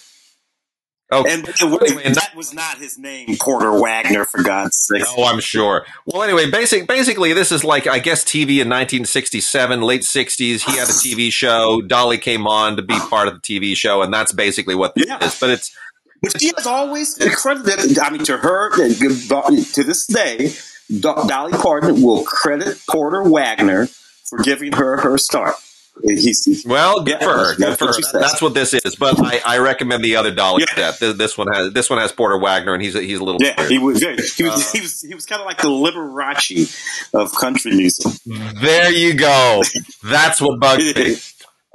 Okay. 1.13 1.33
And, 1.35 1.47
and 1.47 2.15
that 2.15 2.33
was 2.35 2.55
not 2.55 2.79
his 2.79 2.99
name, 2.99 3.37
Porter 3.39 3.79
Wagner, 3.79 4.25
for 4.25 4.43
God's 4.43 4.77
sake. 4.77 5.05
Oh, 5.17 5.25
I'm 5.25 5.41
sure. 5.41 5.85
Well, 6.07 6.23
anyway, 6.23 6.51
basic, 6.51 6.89
basically, 6.89 7.35
this 7.35 7.53
is 7.53 7.63
like, 7.63 7.87
I 7.87 7.99
guess, 7.99 8.25
TV 8.25 8.61
in 8.61 8.71
1967, 8.71 9.83
late 9.83 10.01
60s. 10.01 10.63
He 10.63 10.79
had 10.79 10.89
a 10.89 10.93
TV 10.93 11.31
show. 11.33 11.83
Dolly 11.83 12.19
came 12.19 12.47
on 12.47 12.77
to 12.77 12.83
be 12.83 12.99
part 12.99 13.29
of 13.29 13.35
the 13.35 13.41
TV 13.41 13.77
show, 13.77 14.03
and 14.03 14.13
that's 14.13 14.33
basically 14.33 14.75
what 14.75 14.95
this 14.95 15.07
yeah. 15.07 15.25
is. 15.25 15.39
But 15.39 15.51
it's. 15.51 15.77
But 16.23 16.41
she 16.41 16.53
has 16.57 16.67
always 16.67 17.19
credited, 17.37 17.99
I 17.99 18.09
mean, 18.09 18.25
to 18.25 18.39
her, 18.39 18.71
to 18.71 19.85
this 19.85 20.07
day, 20.07 20.53
Dolly 21.01 21.53
Parton 21.53 22.01
will 22.01 22.25
credit 22.25 22.83
Porter 22.89 23.23
Wagner 23.23 23.89
for 24.25 24.39
giving 24.39 24.73
her 24.73 25.03
her 25.03 25.19
start. 25.19 25.57
He's, 26.03 26.45
he's, 26.45 26.67
well, 26.67 27.03
good 27.03 27.19
yeah, 27.21 27.27
for 27.27 27.39
her. 27.39 27.55
Good 27.55 27.79
for 27.79 27.87
her. 27.87 28.19
That's 28.21 28.43
what 28.43 28.53
this 28.53 28.75
is. 28.75 28.97
But 28.97 29.19
I, 29.21 29.41
I 29.47 29.59
recommend 29.59 30.05
the 30.05 30.17
other 30.17 30.35
Dolly 30.35 30.65
yeah. 30.69 30.91
set. 30.91 31.01
This, 31.01 31.17
this, 31.17 31.39
one 31.39 31.47
has 31.53 31.73
this 31.73 31.89
one 31.89 32.01
has 32.01 32.11
Porter 32.11 32.37
Wagner, 32.37 32.75
and 32.75 32.83
he's 32.83 32.97
a, 32.97 33.01
he's 33.01 33.21
a 33.21 33.25
little. 33.25 33.41
Yeah, 33.41 33.55
weird. 33.59 33.71
he 33.71 33.79
was. 33.79 34.03
He 34.35 34.43
was. 34.43 34.53
Uh, 34.53 34.71
he 34.73 34.81
was. 34.81 35.01
He 35.03 35.15
was 35.15 35.25
kind 35.25 35.41
of 35.41 35.47
like 35.47 35.59
the 35.59 35.69
Liberace 35.69 37.15
of 37.15 37.33
country 37.37 37.77
music. 37.77 38.13
There 38.27 38.93
you 38.93 39.15
go. 39.15 39.63
That's 40.03 40.41
what 40.41 40.59
bugs 40.59 40.95
me. 40.97 41.17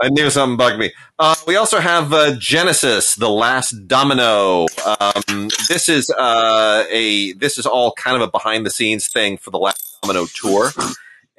I 0.02 0.10
knew 0.10 0.30
something 0.30 0.58
bugged 0.58 0.80
me. 0.80 0.94
Uh, 1.18 1.36
we 1.46 1.58
also 1.58 1.80
have 1.80 2.14
uh, 2.14 2.36
Genesis, 2.38 3.16
the 3.16 3.30
Last 3.30 3.88
Domino. 3.88 4.66
Um, 5.00 5.50
this 5.68 5.90
is 5.90 6.10
uh, 6.10 6.86
a 6.90 7.34
this 7.34 7.58
is 7.58 7.66
all 7.66 7.92
kind 7.94 8.16
of 8.16 8.22
a 8.22 8.32
behind 8.32 8.66
the 8.66 8.70
scenes 8.70 9.08
thing 9.08 9.38
for 9.38 9.52
the 9.52 9.60
Last 9.60 9.98
Domino 10.02 10.26
tour, 10.34 10.72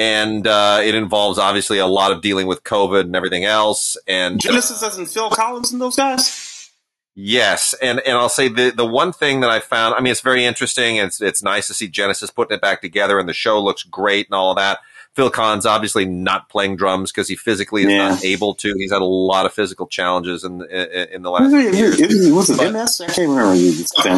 and 0.01 0.47
uh, 0.47 0.81
it 0.83 0.95
involves 0.95 1.39
obviously 1.39 1.79
a 1.79 1.87
lot 1.87 2.11
of 2.11 2.23
dealing 2.23 2.47
with 2.47 2.65
COVID 2.65 3.03
and 3.03 3.15
everything 3.15 3.45
else. 3.45 3.99
And 4.09 4.41
Genesis 4.41 4.81
doesn't 4.81 5.07
Phil 5.07 5.29
Collins 5.29 5.73
and 5.73 5.81
those 5.81 5.95
guys. 5.95 6.71
Yes, 7.15 7.75
and 7.83 8.01
and 8.01 8.17
I'll 8.17 8.31
say 8.31 8.49
the 8.49 8.71
the 8.71 8.87
one 8.87 9.13
thing 9.13 9.41
that 9.41 9.51
I 9.51 9.61
found, 9.61 9.95
I 9.95 10.01
mean, 10.01 10.11
it's 10.11 10.23
very 10.23 10.45
interesting. 10.47 10.99
And 10.99 11.09
it's 11.09 11.21
it's 11.21 11.43
nice 11.43 11.67
to 11.67 11.75
see 11.75 11.87
Genesis 11.87 12.31
putting 12.31 12.57
it 12.57 12.63
back 12.63 12.81
together, 12.81 13.19
and 13.19 13.29
the 13.29 13.35
show 13.35 13.63
looks 13.63 13.83
great 13.83 14.27
and 14.27 14.35
all 14.35 14.53
of 14.53 14.57
that. 14.57 14.79
Phil 15.15 15.31
Collins 15.31 15.67
obviously 15.67 16.05
not 16.05 16.49
playing 16.49 16.77
drums 16.77 17.11
because 17.11 17.29
he 17.29 17.35
physically 17.35 17.83
is 17.83 17.91
yeah. 17.91 18.11
not 18.11 18.25
able 18.25 18.55
to. 18.55 18.75
He's 18.79 18.93
had 18.93 19.03
a 19.03 19.05
lot 19.05 19.45
of 19.45 19.53
physical 19.53 19.87
challenges 19.89 20.45
in 20.45 20.63
in, 20.71 21.09
in 21.09 21.23
the 21.23 21.31
last 21.31 21.53
it, 21.53 21.75
years. 21.75 22.01
It, 22.01 22.33
was 22.33 22.49
it 22.49 22.73
MS? 22.73 23.01
I 23.01 23.07
can't 23.07 23.29
remember. 23.29 23.55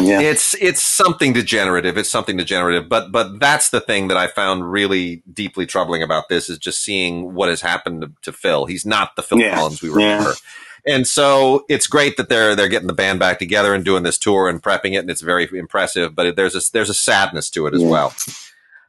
Yeah. 0.03 0.21
It's 0.21 0.53
it's 0.55 0.83
something 0.83 1.33
degenerative. 1.33 1.97
It's 1.97 2.11
something 2.11 2.37
degenerative. 2.37 2.89
But 2.89 3.11
but 3.11 3.39
that's 3.39 3.69
the 3.69 3.81
thing 3.81 4.07
that 4.09 4.17
I 4.17 4.27
found 4.27 4.71
really 4.71 5.23
deeply 5.31 5.65
troubling 5.65 6.03
about 6.03 6.29
this 6.29 6.47
is 6.47 6.59
just 6.59 6.83
seeing 6.83 7.33
what 7.33 7.49
has 7.49 7.61
happened 7.61 8.01
to, 8.01 8.11
to 8.21 8.31
Phil. 8.31 8.65
He's 8.65 8.85
not 8.85 9.15
the 9.15 9.23
Phil 9.23 9.39
yeah. 9.39 9.55
Collins 9.55 9.81
we 9.81 9.89
remember. 9.89 10.29
Yeah. 10.29 10.35
And 10.85 11.07
so 11.07 11.65
it's 11.69 11.87
great 11.87 12.17
that 12.17 12.29
they're 12.29 12.55
they're 12.55 12.67
getting 12.67 12.87
the 12.87 12.93
band 12.93 13.19
back 13.19 13.39
together 13.39 13.73
and 13.73 13.85
doing 13.85 14.03
this 14.03 14.17
tour 14.17 14.49
and 14.49 14.61
prepping 14.61 14.93
it, 14.93 14.97
and 14.97 15.09
it's 15.09 15.21
very 15.21 15.49
impressive. 15.57 16.13
But 16.13 16.35
there's 16.35 16.55
a 16.55 16.71
there's 16.71 16.89
a 16.89 16.93
sadness 16.93 17.49
to 17.51 17.67
it 17.67 17.73
as 17.73 17.81
yeah. 17.81 17.89
well. 17.89 18.13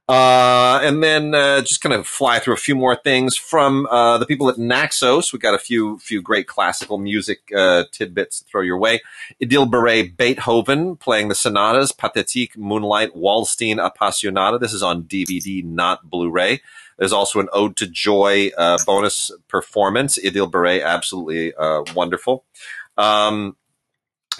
Uh, 0.06 0.80
and 0.82 1.02
then 1.02 1.34
uh, 1.34 1.62
just 1.62 1.80
kind 1.80 1.94
of 1.94 2.06
fly 2.06 2.38
through 2.38 2.52
a 2.52 2.58
few 2.58 2.74
more 2.74 2.94
things 2.94 3.38
from 3.38 3.86
uh, 3.86 4.18
the 4.18 4.26
people 4.26 4.50
at 4.50 4.58
Naxos. 4.58 5.32
We 5.32 5.38
got 5.38 5.54
a 5.54 5.58
few 5.58 5.98
few 5.98 6.20
great 6.20 6.46
classical 6.46 6.98
music 6.98 7.50
uh, 7.56 7.84
tidbits 7.90 8.40
to 8.40 8.44
throw 8.44 8.60
your 8.60 8.76
way. 8.76 9.00
Idil 9.42 9.70
Biret 9.70 10.14
Beethoven 10.18 10.96
playing 10.96 11.28
the 11.28 11.34
sonatas 11.34 11.90
Pathétique, 11.90 12.54
Moonlight, 12.54 13.14
Waldstein, 13.14 13.76
Appassionata. 13.76 14.60
This 14.60 14.74
is 14.74 14.82
on 14.82 15.04
DVD, 15.04 15.64
not 15.64 16.10
Blu-ray. 16.10 16.60
There's 16.98 17.12
also 17.12 17.40
an 17.40 17.48
Ode 17.54 17.76
to 17.76 17.86
Joy 17.86 18.50
uh, 18.58 18.78
bonus 18.84 19.30
performance. 19.48 20.18
Idil 20.18 20.50
Biret, 20.50 20.84
absolutely 20.84 21.54
uh, 21.54 21.82
wonderful. 21.94 22.44
Um, 22.98 23.56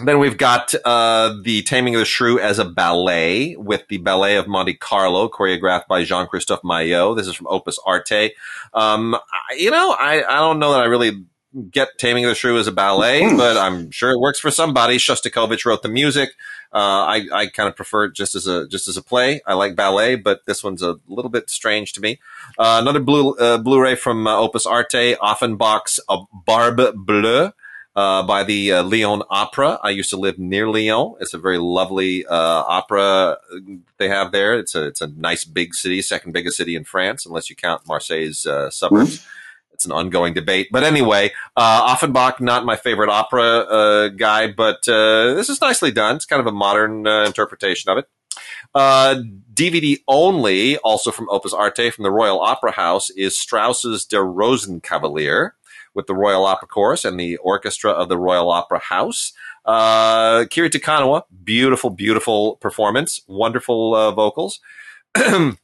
then 0.02 0.18
we've 0.18 0.36
got 0.36 0.74
uh, 0.84 1.36
the 1.42 1.62
Taming 1.62 1.94
of 1.94 2.00
the 2.00 2.04
Shrew 2.04 2.38
as 2.40 2.58
a 2.58 2.64
ballet 2.64 3.54
with 3.56 3.86
the 3.88 3.98
Ballet 3.98 4.36
of 4.36 4.48
Monte 4.48 4.74
Carlo, 4.74 5.28
choreographed 5.28 5.86
by 5.86 6.02
Jean 6.02 6.26
Christophe 6.26 6.64
Maillot. 6.64 7.16
This 7.16 7.28
is 7.28 7.34
from 7.34 7.46
Opus 7.48 7.78
Arte. 7.86 8.32
Um, 8.72 9.14
I, 9.14 9.54
you 9.56 9.70
know, 9.70 9.92
I, 9.92 10.24
I 10.28 10.40
don't 10.40 10.58
know 10.58 10.72
that 10.72 10.80
I 10.80 10.86
really 10.86 11.24
get 11.70 11.96
Taming 11.98 12.24
of 12.24 12.30
the 12.30 12.34
Shrew 12.34 12.58
as 12.58 12.66
a 12.66 12.72
ballet, 12.72 13.28
hmm. 13.28 13.36
but 13.36 13.56
I'm 13.56 13.90
sure 13.90 14.10
it 14.10 14.18
works 14.18 14.40
for 14.40 14.50
somebody. 14.50 14.96
Shostakovich 14.96 15.64
wrote 15.64 15.82
the 15.82 15.88
music. 15.88 16.30
Uh, 16.72 17.06
I, 17.06 17.26
I 17.32 17.46
kind 17.46 17.68
of 17.68 17.76
prefer 17.76 18.06
it 18.06 18.14
just 18.14 18.34
as 18.34 18.48
a 18.48 18.66
just 18.66 18.88
as 18.88 18.96
a 18.96 19.02
play. 19.02 19.40
I 19.46 19.54
like 19.54 19.76
ballet, 19.76 20.16
but 20.16 20.44
this 20.46 20.64
one's 20.64 20.82
a 20.82 20.96
little 21.06 21.30
bit 21.30 21.48
strange 21.48 21.92
to 21.92 22.00
me. 22.00 22.18
Uh, 22.58 22.78
another 22.82 22.98
blue 22.98 23.36
uh, 23.36 23.58
Blu-ray 23.58 23.94
from 23.94 24.26
uh, 24.26 24.36
Opus 24.36 24.66
Arte, 24.66 25.16
Offenbach's 25.22 26.00
A 26.08 26.18
Barbe 26.32 26.96
Bleue 26.96 27.52
uh, 27.96 28.22
by 28.22 28.44
the 28.44 28.72
uh, 28.72 28.82
Lyon 28.82 29.22
Opera. 29.30 29.78
I 29.82 29.90
used 29.90 30.10
to 30.10 30.16
live 30.16 30.38
near 30.38 30.68
Lyon. 30.68 31.14
It's 31.20 31.34
a 31.34 31.38
very 31.38 31.58
lovely 31.58 32.26
uh, 32.26 32.34
opera 32.66 33.38
they 33.98 34.08
have 34.08 34.32
there. 34.32 34.58
It's 34.58 34.74
a 34.74 34.86
it's 34.86 35.00
a 35.00 35.06
nice 35.08 35.44
big 35.44 35.74
city, 35.74 36.02
second 36.02 36.32
biggest 36.32 36.56
city 36.56 36.76
in 36.76 36.84
France, 36.84 37.26
unless 37.26 37.50
you 37.50 37.56
count 37.56 37.86
Marseille's 37.86 38.46
uh, 38.46 38.70
suburbs. 38.70 39.18
Mm-hmm. 39.18 39.28
It's 39.72 39.84
an 39.84 39.90
ongoing 39.90 40.34
debate, 40.34 40.68
but 40.70 40.84
anyway, 40.84 41.32
uh, 41.56 41.92
Offenbach 41.92 42.40
not 42.40 42.64
my 42.64 42.76
favorite 42.76 43.08
opera 43.08 43.42
uh, 43.42 44.08
guy, 44.08 44.46
but 44.46 44.84
this 44.84 45.48
is 45.48 45.60
nicely 45.60 45.90
done. 45.90 46.14
It's 46.14 46.26
kind 46.26 46.38
of 46.38 46.46
a 46.46 46.52
modern 46.52 47.08
interpretation 47.08 47.90
of 47.90 47.98
it. 47.98 48.08
Uh, 48.74 49.16
DVD 49.52 49.98
only, 50.08 50.76
also 50.78 51.10
from 51.10 51.28
Opus 51.30 51.52
Arte 51.52 51.90
from 51.90 52.02
the 52.02 52.10
Royal 52.10 52.40
Opera 52.40 52.72
House, 52.72 53.10
is 53.10 53.36
Strauss's 53.36 54.04
Der 54.04 54.22
Rosenkavalier 54.22 55.52
with 55.94 56.06
the 56.06 56.14
Royal 56.14 56.44
Opera 56.44 56.68
Chorus 56.68 57.04
and 57.04 57.18
the 57.18 57.36
orchestra 57.38 57.90
of 57.90 58.08
the 58.08 58.18
Royal 58.18 58.50
Opera 58.50 58.80
House. 58.80 59.32
Uh, 59.64 60.44
Kiri 60.50 60.68
Te 60.68 60.78
Kanawa, 60.78 61.22
beautiful, 61.42 61.90
beautiful 61.90 62.56
performance, 62.56 63.20
wonderful 63.26 63.94
uh, 63.94 64.10
vocals. 64.10 64.60
and 65.14 65.56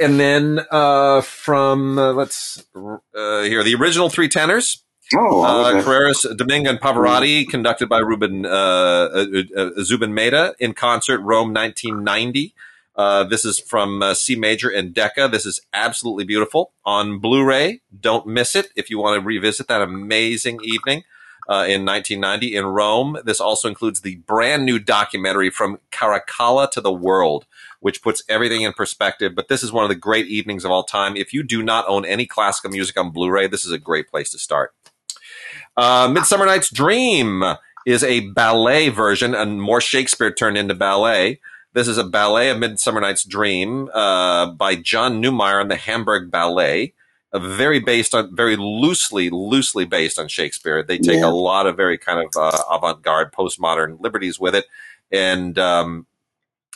then 0.00 0.60
uh, 0.70 1.20
from, 1.22 1.98
uh, 1.98 2.12
let's 2.12 2.64
uh, 2.74 3.42
here, 3.42 3.62
the 3.62 3.74
original 3.74 4.08
three 4.08 4.28
tenors. 4.28 4.82
Oh, 5.14 5.44
uh, 5.44 5.82
Carreras, 5.82 6.36
Domingo, 6.36 6.70
and 6.70 6.80
Pavarotti, 6.80 7.42
mm-hmm. 7.42 7.50
conducted 7.50 7.88
by 7.88 7.98
Ruben 7.98 8.44
uh, 8.44 8.48
uh, 8.48 9.70
Zubin 9.82 10.14
Mehta 10.14 10.54
in 10.58 10.74
concert, 10.74 11.20
Rome, 11.20 11.54
1990. 11.54 12.54
Uh, 12.96 13.24
this 13.24 13.44
is 13.44 13.58
from 13.60 14.02
uh, 14.02 14.14
C 14.14 14.36
Major 14.36 14.70
and 14.70 14.94
Decca. 14.94 15.28
This 15.28 15.44
is 15.44 15.60
absolutely 15.72 16.24
beautiful 16.24 16.72
on 16.84 17.18
Blu-ray. 17.18 17.82
Don't 17.98 18.26
miss 18.26 18.56
it 18.56 18.68
if 18.74 18.88
you 18.88 18.98
want 18.98 19.20
to 19.20 19.26
revisit 19.26 19.68
that 19.68 19.82
amazing 19.82 20.60
evening 20.64 21.02
uh, 21.48 21.66
in 21.68 21.84
1990 21.84 22.56
in 22.56 22.64
Rome. 22.64 23.18
This 23.24 23.40
also 23.40 23.68
includes 23.68 24.00
the 24.00 24.16
brand 24.16 24.64
new 24.64 24.78
documentary 24.78 25.50
from 25.50 25.78
Caracalla 25.92 26.70
to 26.70 26.80
the 26.80 26.92
World, 26.92 27.46
which 27.80 28.02
puts 28.02 28.22
everything 28.28 28.62
in 28.62 28.72
perspective. 28.72 29.34
But 29.34 29.48
this 29.48 29.62
is 29.62 29.72
one 29.72 29.84
of 29.84 29.90
the 29.90 29.94
great 29.94 30.26
evenings 30.26 30.64
of 30.64 30.70
all 30.70 30.82
time. 30.82 31.16
If 31.16 31.34
you 31.34 31.42
do 31.42 31.62
not 31.62 31.84
own 31.88 32.06
any 32.06 32.26
classical 32.26 32.70
music 32.70 32.98
on 32.98 33.10
Blu-ray, 33.10 33.46
this 33.46 33.64
is 33.66 33.72
a 33.72 33.78
great 33.78 34.08
place 34.08 34.30
to 34.30 34.38
start. 34.38 34.74
Uh, 35.76 36.08
Midsummer 36.10 36.46
Night's 36.46 36.70
Dream 36.70 37.44
is 37.86 38.02
a 38.02 38.20
ballet 38.30 38.88
version 38.88 39.34
and 39.34 39.60
more 39.60 39.80
Shakespeare 39.80 40.32
turned 40.32 40.56
into 40.56 40.74
ballet. 40.74 41.40
This 41.76 41.88
is 41.88 41.98
a 41.98 42.04
ballet 42.04 42.48
of 42.48 42.58
Midsummer 42.58 43.02
Night's 43.02 43.22
Dream 43.22 43.90
uh, 43.92 44.46
by 44.46 44.76
John 44.76 45.22
Neumeier 45.22 45.60
and 45.60 45.70
the 45.70 45.76
Hamburg 45.76 46.30
Ballet. 46.30 46.94
A 47.34 47.38
very 47.38 47.80
based 47.80 48.14
on, 48.14 48.34
very 48.34 48.56
loosely, 48.56 49.28
loosely 49.28 49.84
based 49.84 50.18
on 50.18 50.26
Shakespeare. 50.26 50.82
They 50.82 50.96
take 50.96 51.18
yeah. 51.18 51.26
a 51.26 51.28
lot 51.28 51.66
of 51.66 51.76
very 51.76 51.98
kind 51.98 52.20
of 52.20 52.30
uh, 52.34 52.62
avant-garde, 52.70 53.30
postmodern 53.30 54.00
liberties 54.00 54.40
with 54.40 54.54
it, 54.54 54.64
and 55.12 55.58
um, 55.58 56.06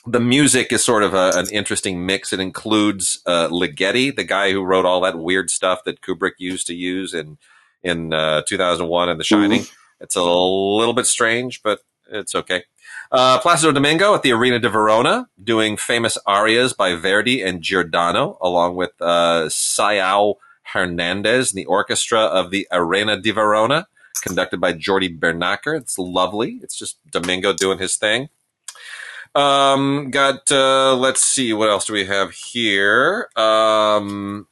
the 0.06 0.20
music 0.20 0.70
is 0.70 0.84
sort 0.84 1.02
of 1.02 1.14
a, 1.14 1.32
an 1.34 1.46
interesting 1.50 2.04
mix. 2.04 2.34
It 2.34 2.40
includes 2.40 3.22
uh, 3.24 3.48
Ligeti, 3.48 4.14
the 4.14 4.24
guy 4.24 4.52
who 4.52 4.62
wrote 4.62 4.84
all 4.84 5.00
that 5.00 5.18
weird 5.18 5.48
stuff 5.48 5.82
that 5.84 6.02
Kubrick 6.02 6.34
used 6.36 6.66
to 6.66 6.74
use 6.74 7.14
in 7.14 7.38
in 7.82 8.12
uh, 8.12 8.42
2001 8.42 9.08
and 9.08 9.18
The 9.18 9.24
Shining. 9.24 9.62
Mm-hmm. 9.62 10.04
It's 10.04 10.16
a 10.16 10.22
little 10.22 10.92
bit 10.92 11.06
strange, 11.06 11.62
but 11.62 11.80
it's 12.10 12.34
okay. 12.34 12.64
Uh, 13.12 13.40
Placido 13.40 13.74
Domingo 13.74 14.14
at 14.14 14.22
the 14.22 14.30
Arena 14.30 14.60
de 14.60 14.68
Verona 14.68 15.28
doing 15.42 15.76
famous 15.76 16.16
arias 16.26 16.72
by 16.72 16.94
Verdi 16.94 17.42
and 17.42 17.60
Giordano, 17.60 18.38
along 18.40 18.76
with 18.76 18.92
uh, 19.00 19.48
Saioa 19.48 20.34
Hernandez 20.62 21.52
and 21.52 21.58
the 21.58 21.66
orchestra 21.66 22.20
of 22.20 22.52
the 22.52 22.68
Arena 22.70 23.20
di 23.20 23.32
Verona, 23.32 23.88
conducted 24.22 24.60
by 24.60 24.72
Jordi 24.72 25.18
Bernacher. 25.18 25.76
It's 25.76 25.98
lovely. 25.98 26.60
It's 26.62 26.78
just 26.78 26.98
Domingo 27.10 27.52
doing 27.52 27.78
his 27.78 27.96
thing. 27.96 28.28
Um, 29.34 30.10
got, 30.10 30.50
uh, 30.52 30.94
let's 30.94 31.20
see, 31.20 31.52
what 31.52 31.68
else 31.68 31.86
do 31.86 31.92
we 31.92 32.04
have 32.04 32.30
here? 32.30 33.28
Um, 33.34 34.46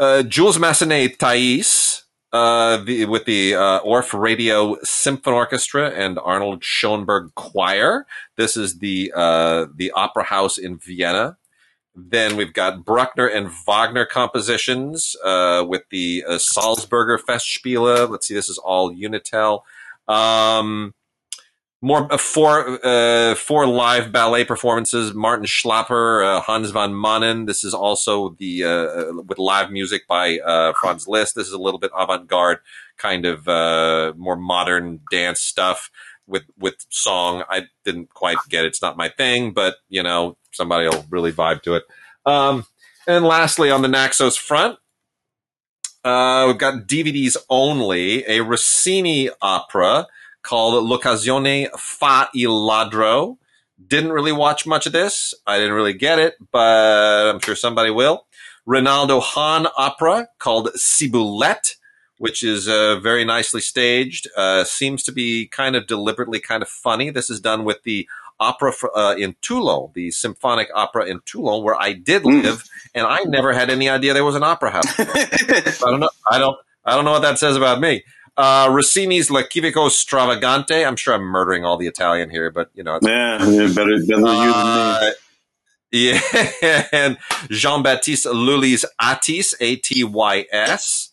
uh, 0.00 0.22
Jules 0.22 0.56
Massenet 0.56 1.18
Thais 1.18 2.04
uh, 2.36 2.76
the, 2.76 3.06
with 3.06 3.24
the 3.24 3.54
uh, 3.54 3.78
ORF 3.78 4.12
Radio 4.12 4.76
Symphony 4.82 5.34
Orchestra 5.34 5.90
and 5.90 6.18
Arnold 6.18 6.62
Schoenberg 6.62 7.34
Choir. 7.34 8.06
This 8.36 8.56
is 8.58 8.78
the 8.78 9.10
uh, 9.16 9.66
the 9.74 9.90
Opera 9.92 10.24
House 10.24 10.58
in 10.58 10.78
Vienna. 10.78 11.38
Then 11.94 12.36
we've 12.36 12.52
got 12.52 12.84
Bruckner 12.84 13.26
and 13.26 13.50
Wagner 13.66 14.04
compositions 14.04 15.16
uh, 15.24 15.64
with 15.66 15.84
the 15.90 16.24
uh, 16.28 16.32
Salzburger 16.32 17.18
Festspiele. 17.18 18.10
Let's 18.10 18.26
see, 18.26 18.34
this 18.34 18.50
is 18.50 18.58
all 18.58 18.94
Unitel. 18.94 19.62
Um, 20.06 20.92
more 21.82 22.12
uh, 22.12 22.16
four 22.16 22.84
uh, 22.84 23.34
four 23.34 23.66
live 23.66 24.12
ballet 24.12 24.44
performances. 24.44 25.14
Martin 25.14 25.46
Schläpfer, 25.46 26.24
uh, 26.24 26.40
Hans 26.40 26.70
van 26.70 26.92
Manen. 26.92 27.46
This 27.46 27.64
is 27.64 27.74
also 27.74 28.30
the 28.38 28.64
uh, 28.64 28.68
uh 28.68 29.12
with 29.26 29.38
live 29.38 29.70
music 29.70 30.06
by 30.08 30.38
uh, 30.38 30.72
Franz 30.80 31.06
Liszt. 31.06 31.34
This 31.34 31.46
is 31.46 31.52
a 31.52 31.58
little 31.58 31.78
bit 31.78 31.90
avant 31.96 32.28
garde, 32.28 32.58
kind 32.96 33.26
of 33.26 33.46
more 34.16 34.36
modern 34.36 35.00
dance 35.10 35.40
stuff 35.40 35.90
with 36.26 36.44
with 36.58 36.86
song. 36.88 37.44
I 37.48 37.66
didn't 37.84 38.10
quite 38.10 38.38
get 38.48 38.64
it. 38.64 38.68
It's 38.68 38.82
not 38.82 38.96
my 38.96 39.08
thing, 39.08 39.52
but 39.52 39.76
you 39.88 40.02
know 40.02 40.36
somebody 40.52 40.88
will 40.88 41.04
really 41.10 41.32
vibe 41.32 41.62
to 41.62 41.74
it. 41.74 41.84
Um, 42.24 42.66
and 43.06 43.24
lastly, 43.24 43.70
on 43.70 43.82
the 43.82 43.88
Naxos 43.88 44.36
front, 44.36 44.78
we've 46.02 46.58
got 46.58 46.88
DVDs 46.88 47.36
only. 47.50 48.24
A 48.26 48.40
Rossini 48.40 49.28
opera 49.42 50.06
called 50.46 50.84
L'Occasione 50.84 51.68
fa 51.76 52.30
il 52.32 52.50
ladro. 52.50 53.36
Didn't 53.84 54.12
really 54.12 54.32
watch 54.32 54.64
much 54.64 54.86
of 54.86 54.92
this. 54.92 55.34
I 55.46 55.58
didn't 55.58 55.74
really 55.74 55.92
get 55.92 56.18
it, 56.18 56.34
but 56.52 57.28
I'm 57.34 57.40
sure 57.40 57.56
somebody 57.56 57.90
will. 57.90 58.26
Reynaldo 58.66 59.20
Hahn 59.20 59.66
opera 59.76 60.28
called 60.38 60.70
Ciboulette, 60.76 61.74
which 62.18 62.42
is 62.42 62.68
uh, 62.68 62.98
very 63.00 63.24
nicely 63.24 63.60
staged. 63.60 64.28
Uh, 64.36 64.62
seems 64.64 65.02
to 65.04 65.12
be 65.12 65.48
kind 65.48 65.74
of 65.76 65.86
deliberately 65.86 66.38
kind 66.40 66.62
of 66.62 66.68
funny. 66.68 67.10
This 67.10 67.28
is 67.28 67.40
done 67.40 67.64
with 67.64 67.82
the 67.82 68.08
opera 68.38 68.72
for, 68.72 68.96
uh, 68.96 69.14
in 69.14 69.34
Toulon, 69.42 69.90
the 69.94 70.10
symphonic 70.10 70.68
opera 70.74 71.06
in 71.06 71.20
Toulon, 71.26 71.64
where 71.64 71.80
I 71.80 71.92
did 71.92 72.22
hmm. 72.22 72.40
live, 72.40 72.62
mm. 72.62 72.68
and 72.94 73.06
I 73.06 73.24
never 73.24 73.52
had 73.52 73.70
any 73.70 73.88
idea 73.88 74.14
there 74.14 74.24
was 74.24 74.36
an 74.36 74.44
opera 74.44 74.70
house. 74.70 74.94
I 74.98 75.90
don't 75.90 76.00
know. 76.00 76.10
I 76.30 76.38
don't. 76.38 76.56
I 76.84 76.94
don't 76.94 77.04
know 77.04 77.10
what 77.12 77.22
that 77.22 77.38
says 77.38 77.56
about 77.56 77.80
me. 77.80 78.04
Uh, 78.36 78.68
Rossini's 78.68 79.30
L'Equivoco 79.30 79.88
Stravagante. 79.88 80.86
I'm 80.86 80.96
sure 80.96 81.14
I'm 81.14 81.22
murdering 81.22 81.64
all 81.64 81.76
the 81.76 81.86
Italian 81.86 82.28
here, 82.30 82.50
but 82.50 82.70
you 82.74 82.82
know. 82.82 82.98
Yeah, 83.02 83.44
yeah 83.46 83.68
better, 83.68 83.74
better 83.74 83.90
you 83.94 84.06
than 84.06 84.22
me. 84.22 84.30
Uh, 84.30 85.10
yeah, 85.92 86.86
and 86.92 87.18
Jean 87.48 87.82
Baptiste 87.82 88.26
Lully's 88.26 88.84
Atys, 89.00 89.54
A 89.60 89.76
T 89.76 90.04
Y 90.04 90.46
S. 90.52 91.12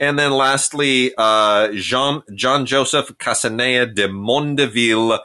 And 0.00 0.18
then 0.18 0.32
lastly, 0.32 1.12
uh, 1.16 1.72
Jean 1.72 2.22
John 2.34 2.66
Joseph 2.66 3.16
Casanea 3.18 3.92
de 3.92 4.08
Mondeville, 4.08 5.18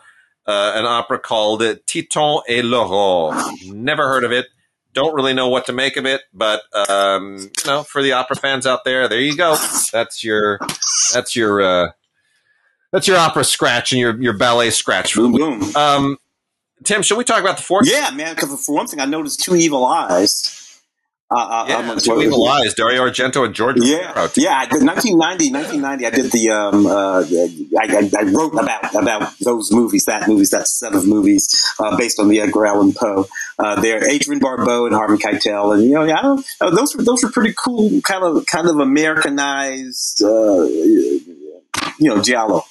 uh, 0.45 0.71
an 0.75 0.85
opera 0.85 1.19
called 1.19 1.61
Titon 1.61 2.41
et 2.47 2.63
l'Aurore. 2.63 3.33
Never 3.67 4.07
heard 4.07 4.23
of 4.23 4.31
it. 4.31 4.47
Don't 4.93 5.15
really 5.15 5.33
know 5.33 5.49
what 5.49 5.65
to 5.65 5.73
make 5.73 5.97
of 5.97 6.05
it, 6.05 6.21
but 6.33 6.61
um, 6.87 7.37
you 7.37 7.49
know, 7.65 7.83
for 7.83 8.03
the 8.03 8.13
opera 8.13 8.35
fans 8.35 8.67
out 8.67 8.83
there, 8.85 9.07
there 9.07 9.19
you 9.19 9.35
go. 9.35 9.55
That's 9.91 10.23
your 10.23 10.59
that's 11.13 11.35
your 11.35 11.61
uh, 11.61 11.91
that's 12.91 13.07
your 13.07 13.17
opera 13.17 13.43
scratch 13.43 13.91
and 13.91 13.99
your 13.99 14.21
your 14.21 14.37
ballet 14.37 14.69
scratch. 14.69 15.15
Boom 15.15 15.31
boom. 15.31 15.75
Um, 15.75 16.17
Tim, 16.83 17.01
should 17.01 17.17
we 17.17 17.23
talk 17.23 17.41
about 17.41 17.57
the 17.57 17.63
fourth? 17.63 17.89
Yeah, 17.89 18.11
man. 18.11 18.35
Because 18.35 18.65
for 18.65 18.75
one 18.75 18.87
thing, 18.87 18.99
I 18.99 19.05
noticed 19.05 19.41
two 19.41 19.55
evil 19.55 19.85
eyes. 19.85 20.62
Uh, 21.33 21.39
uh 21.39 21.65
yeah, 21.67 21.95
Two 21.95 22.21
Evil 22.21 22.47
Eyes, 22.47 22.73
Dario 22.73 23.07
Argento 23.07 23.45
and 23.45 23.55
George. 23.55 23.77
Yeah, 23.79 24.09
Romero. 24.09 24.29
yeah. 24.35 24.59
1990, 24.69 25.51
1990. 25.51 26.05
I 26.05 26.09
did 26.11 26.31
the. 26.31 26.49
Um, 26.51 26.85
uh, 26.85 27.23
I, 27.79 28.09
I, 28.19 28.31
wrote 28.31 28.53
about 28.53 28.95
about 28.95 29.33
those 29.39 29.71
movies, 29.71 30.05
that 30.05 30.27
movies, 30.27 30.51
that 30.51 30.67
set 30.67 30.93
of 30.93 31.07
movies 31.07 31.47
uh, 31.79 31.97
based 31.97 32.19
on 32.19 32.27
the 32.27 32.39
Edgar 32.39 32.67
Allan 32.67 32.93
Poe. 32.93 33.27
Uh, 33.57 33.81
there, 33.81 33.97
Adrienne 33.97 34.39
Barbeau 34.39 34.85
and 34.85 34.93
Harvey 34.93 35.17
Keitel, 35.17 35.73
and 35.73 35.83
you 35.83 35.93
know, 35.93 36.03
yeah, 36.03 36.35
uh, 36.61 36.69
those 36.69 36.95
were 36.95 37.03
those 37.03 37.23
were 37.23 37.31
pretty 37.31 37.53
cool, 37.57 38.01
kind 38.01 38.23
of 38.23 38.45
kind 38.45 38.67
of 38.67 38.79
Americanized, 38.79 40.21
uh, 40.23 40.63
you 40.65 42.09
know, 42.09 42.21
giallo 42.21 42.65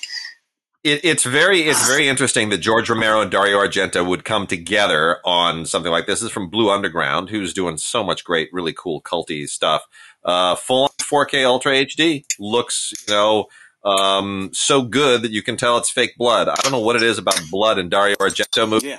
it, 0.85 1.01
it's 1.05 1.25
very 1.25 1.63
it's 1.63 1.87
very 1.87 2.09
interesting 2.09 2.49
that 2.51 2.59
George 2.59 2.91
Romero 2.91 3.21
and 3.21 3.31
Dario 3.31 3.59
Argento 3.59 4.07
would 4.07 4.25
come 4.25 4.47
together 4.47 5.19
on 5.25 5.67
something 5.67 5.93
like 5.93 6.07
this. 6.07 6.21
this 6.21 6.27
is 6.27 6.33
from 6.33 6.49
Blue 6.49 6.71
Underground, 6.71 7.31
who's 7.31 7.55
doing 7.55 7.77
so 7.77 8.03
much 8.03 8.25
great, 8.25 8.49
really 8.53 8.73
cool, 8.73 9.01
culty 9.01 9.49
stuff. 9.49 9.87
Uh, 10.25 10.55
full 10.55 10.91
4K 11.01 11.45
Ultra 11.45 11.73
HD 11.73 12.25
looks, 12.39 12.93
you 13.07 13.15
know, 13.15 13.47
um, 13.85 14.51
so 14.53 14.83
good 14.83 15.23
that 15.23 15.33
you 15.33 15.43
can 15.43 15.57
tell 15.57 15.79
it's 15.79 15.91
fake 15.91 16.17
blood. 16.17 16.49
I 16.49 16.55
don't 16.63 16.73
know 16.73 16.81
what 16.81 16.97
it 16.97 17.03
is 17.03 17.19
about 17.19 17.41
blood 17.51 17.79
in 17.79 17.89
Dario 17.89 18.17
Argento 18.17 18.69
movies. 18.69 18.91
Yeah 18.91 18.99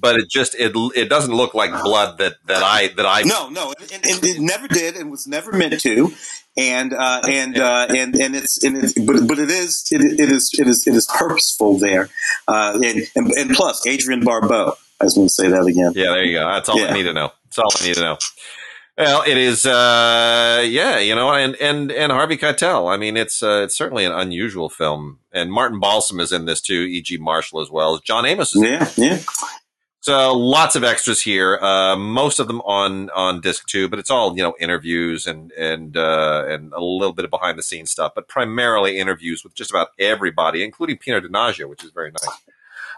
but 0.00 0.16
it 0.16 0.28
just 0.28 0.54
it 0.54 0.72
it 0.94 1.08
doesn't 1.08 1.34
look 1.34 1.54
like 1.54 1.70
blood 1.82 2.18
that 2.18 2.34
that 2.46 2.62
I 2.62 2.88
that 2.88 3.06
I 3.06 3.22
no 3.22 3.48
no 3.48 3.74
and, 3.92 4.06
and 4.06 4.24
it 4.24 4.40
never 4.40 4.68
did 4.68 4.96
and 4.96 5.10
was 5.10 5.26
never 5.26 5.52
meant 5.52 5.80
to 5.80 6.12
and 6.56 6.92
uh, 6.92 7.22
and 7.28 7.58
uh, 7.58 7.86
and 7.90 8.14
and 8.14 8.36
it's, 8.36 8.62
and 8.64 8.76
it's 8.76 8.94
but 8.94 9.26
but 9.26 9.38
it 9.38 9.50
is 9.50 9.86
it, 9.90 10.02
it 10.20 10.30
is 10.30 10.50
it 10.58 10.66
is 10.66 10.86
it 10.86 10.94
is 10.94 11.06
purposeful 11.06 11.78
there 11.78 12.08
uh, 12.48 12.78
and, 12.82 13.02
and, 13.14 13.30
and 13.32 13.50
plus 13.50 13.86
Adrienne 13.86 14.24
Barbeau 14.24 14.74
I 15.00 15.04
was 15.04 15.14
going 15.14 15.28
to 15.28 15.32
say 15.32 15.48
that 15.48 15.64
again 15.64 15.92
yeah 15.94 16.12
there 16.12 16.24
you 16.24 16.38
go 16.38 16.50
that's 16.50 16.68
all 16.68 16.80
yeah. 16.80 16.88
I 16.88 16.94
need 16.94 17.04
to 17.04 17.12
know 17.12 17.32
that's 17.44 17.58
all 17.58 17.70
I 17.80 17.86
need 17.86 17.94
to 17.94 18.00
know 18.00 18.18
well, 18.98 19.24
it 19.26 19.36
is, 19.36 19.66
uh, 19.66 20.64
yeah, 20.66 20.98
you 20.98 21.14
know, 21.14 21.30
and 21.30 21.54
and 21.56 21.92
and 21.92 22.10
Harvey 22.10 22.38
Keitel. 22.38 22.90
I 22.90 22.96
mean, 22.96 23.18
it's 23.18 23.42
uh, 23.42 23.60
it's 23.64 23.76
certainly 23.76 24.06
an 24.06 24.12
unusual 24.12 24.70
film, 24.70 25.18
and 25.32 25.52
Martin 25.52 25.80
Balsam 25.80 26.18
is 26.18 26.32
in 26.32 26.46
this 26.46 26.62
too. 26.62 26.80
E.G. 26.80 27.18
Marshall 27.18 27.60
as 27.60 27.70
well 27.70 27.94
as 27.94 28.00
John 28.00 28.24
Amos. 28.24 28.56
Is 28.56 28.62
yeah, 28.62 28.88
yeah. 28.96 29.20
So 30.06 30.38
lots 30.38 30.76
of 30.76 30.84
extras 30.84 31.20
here. 31.20 31.58
Uh, 31.60 31.96
most 31.96 32.38
of 32.38 32.46
them 32.46 32.60
on 32.60 33.10
on 33.10 33.40
disc 33.40 33.66
two, 33.66 33.88
but 33.88 33.98
it's 33.98 34.08
all 34.08 34.36
you 34.36 34.42
know 34.44 34.54
interviews 34.60 35.26
and 35.26 35.50
and 35.50 35.96
uh, 35.96 36.44
and 36.46 36.72
a 36.72 36.80
little 36.80 37.12
bit 37.12 37.24
of 37.24 37.32
behind 37.32 37.58
the 37.58 37.62
scenes 37.64 37.90
stuff, 37.90 38.12
but 38.14 38.28
primarily 38.28 38.98
interviews 38.98 39.42
with 39.42 39.56
just 39.56 39.68
about 39.68 39.88
everybody, 39.98 40.62
including 40.62 40.96
Pino 40.96 41.20
Donaggio, 41.20 41.68
which 41.68 41.82
is 41.82 41.90
very 41.90 42.12
nice. 42.12 42.38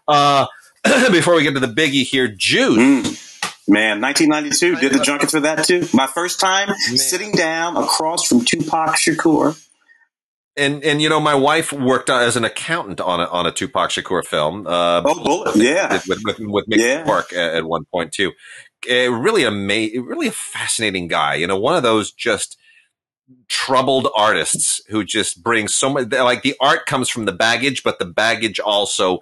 Uh, 0.06 0.46
before 1.10 1.34
we 1.34 1.44
get 1.44 1.54
to 1.54 1.60
the 1.60 1.66
biggie 1.66 2.04
here, 2.04 2.28
Juice. 2.28 2.76
Mm. 2.76 3.24
Man, 3.66 4.02
1992 4.02 4.76
did 4.76 4.92
the 4.92 5.02
junkets 5.02 5.32
for 5.32 5.40
that 5.40 5.64
too. 5.64 5.88
My 5.94 6.06
first 6.06 6.40
time 6.40 6.68
Man. 6.68 6.98
sitting 6.98 7.32
down 7.32 7.78
across 7.78 8.26
from 8.26 8.44
Tupac 8.44 8.96
Shakur 8.96 9.58
and 10.58 10.84
and 10.84 11.00
you 11.00 11.08
know, 11.08 11.20
my 11.20 11.34
wife 11.34 11.72
worked 11.72 12.10
as 12.10 12.36
an 12.36 12.44
accountant 12.44 13.00
on 13.00 13.20
a 13.20 13.24
on 13.24 13.46
a 13.46 13.52
Tupac 13.52 13.90
Shakur 13.90 14.24
film. 14.24 14.66
Uh, 14.66 15.02
oh, 15.04 15.22
Bullet, 15.22 15.56
yeah, 15.56 16.00
with 16.08 16.20
with, 16.24 16.38
with 16.40 16.68
Mickey 16.68 16.82
yeah. 16.82 17.04
Park 17.04 17.32
at, 17.32 17.54
at, 17.54 17.64
one 17.64 17.84
point 17.86 18.12
too. 18.12 18.32
A 18.88 19.08
really 19.08 19.44
amazing, 19.44 20.04
really 20.04 20.28
a 20.28 20.32
fascinating 20.32 21.08
guy. 21.08 21.34
You 21.34 21.46
know, 21.46 21.58
one 21.58 21.76
of 21.76 21.82
those 21.82 22.12
just 22.12 22.58
troubled 23.48 24.08
artists 24.16 24.80
who 24.88 25.04
just 25.04 25.42
brings 25.42 25.74
so 25.74 25.90
much. 25.90 26.10
Like 26.10 26.42
the 26.42 26.56
art 26.60 26.86
comes 26.86 27.08
from 27.08 27.24
the 27.24 27.32
baggage, 27.32 27.82
but 27.82 27.98
the 27.98 28.06
baggage 28.06 28.58
also 28.58 29.20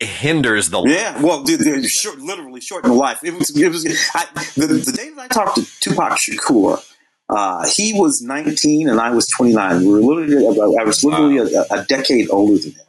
hinders 0.00 0.70
the 0.70 0.82
yeah 0.82 1.22
well 1.22 1.44
dude, 1.44 1.84
short, 1.86 2.18
literally 2.18 2.60
shorten 2.60 2.90
the 2.90 2.96
life 2.96 3.22
it 3.22 3.32
was 3.32 3.56
it 3.56 3.68
was 3.68 3.86
I, 4.12 4.26
the, 4.56 4.66
the 4.66 4.92
day 4.92 5.10
that 5.10 5.20
i 5.20 5.28
talked 5.28 5.54
to 5.54 5.80
tupac 5.80 6.18
shakur 6.18 6.84
uh, 7.28 7.66
he 7.68 7.92
was 7.94 8.22
19 8.22 8.88
and 8.88 9.00
I 9.00 9.10
was 9.10 9.26
29. 9.28 9.80
We 9.80 9.88
were 9.88 10.00
literally, 10.00 10.46
I 10.78 10.84
was 10.84 11.02
literally 11.02 11.38
a, 11.38 11.62
a 11.70 11.84
decade 11.84 12.28
older 12.30 12.58
than 12.58 12.72
him. 12.72 12.80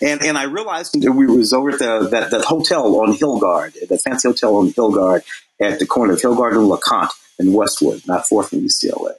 And 0.00 0.22
and 0.22 0.38
I 0.38 0.44
realized 0.44 1.00
that 1.00 1.12
we 1.12 1.26
was 1.26 1.52
over 1.52 1.70
at 1.70 1.78
the, 1.78 2.08
that, 2.10 2.30
that 2.30 2.44
hotel 2.44 2.96
on 2.96 3.12
Hilgard, 3.12 3.74
the 3.88 3.98
fancy 3.98 4.28
hotel 4.28 4.56
on 4.56 4.70
Hilgard 4.70 5.22
at 5.60 5.78
the 5.78 5.86
corner 5.86 6.14
of 6.14 6.20
Hilgard 6.20 6.52
and 6.52 6.70
LeConte 6.70 7.12
in 7.38 7.52
Westwood, 7.52 8.02
not 8.06 8.26
far 8.26 8.44
from 8.44 8.60
UCLA. 8.60 9.12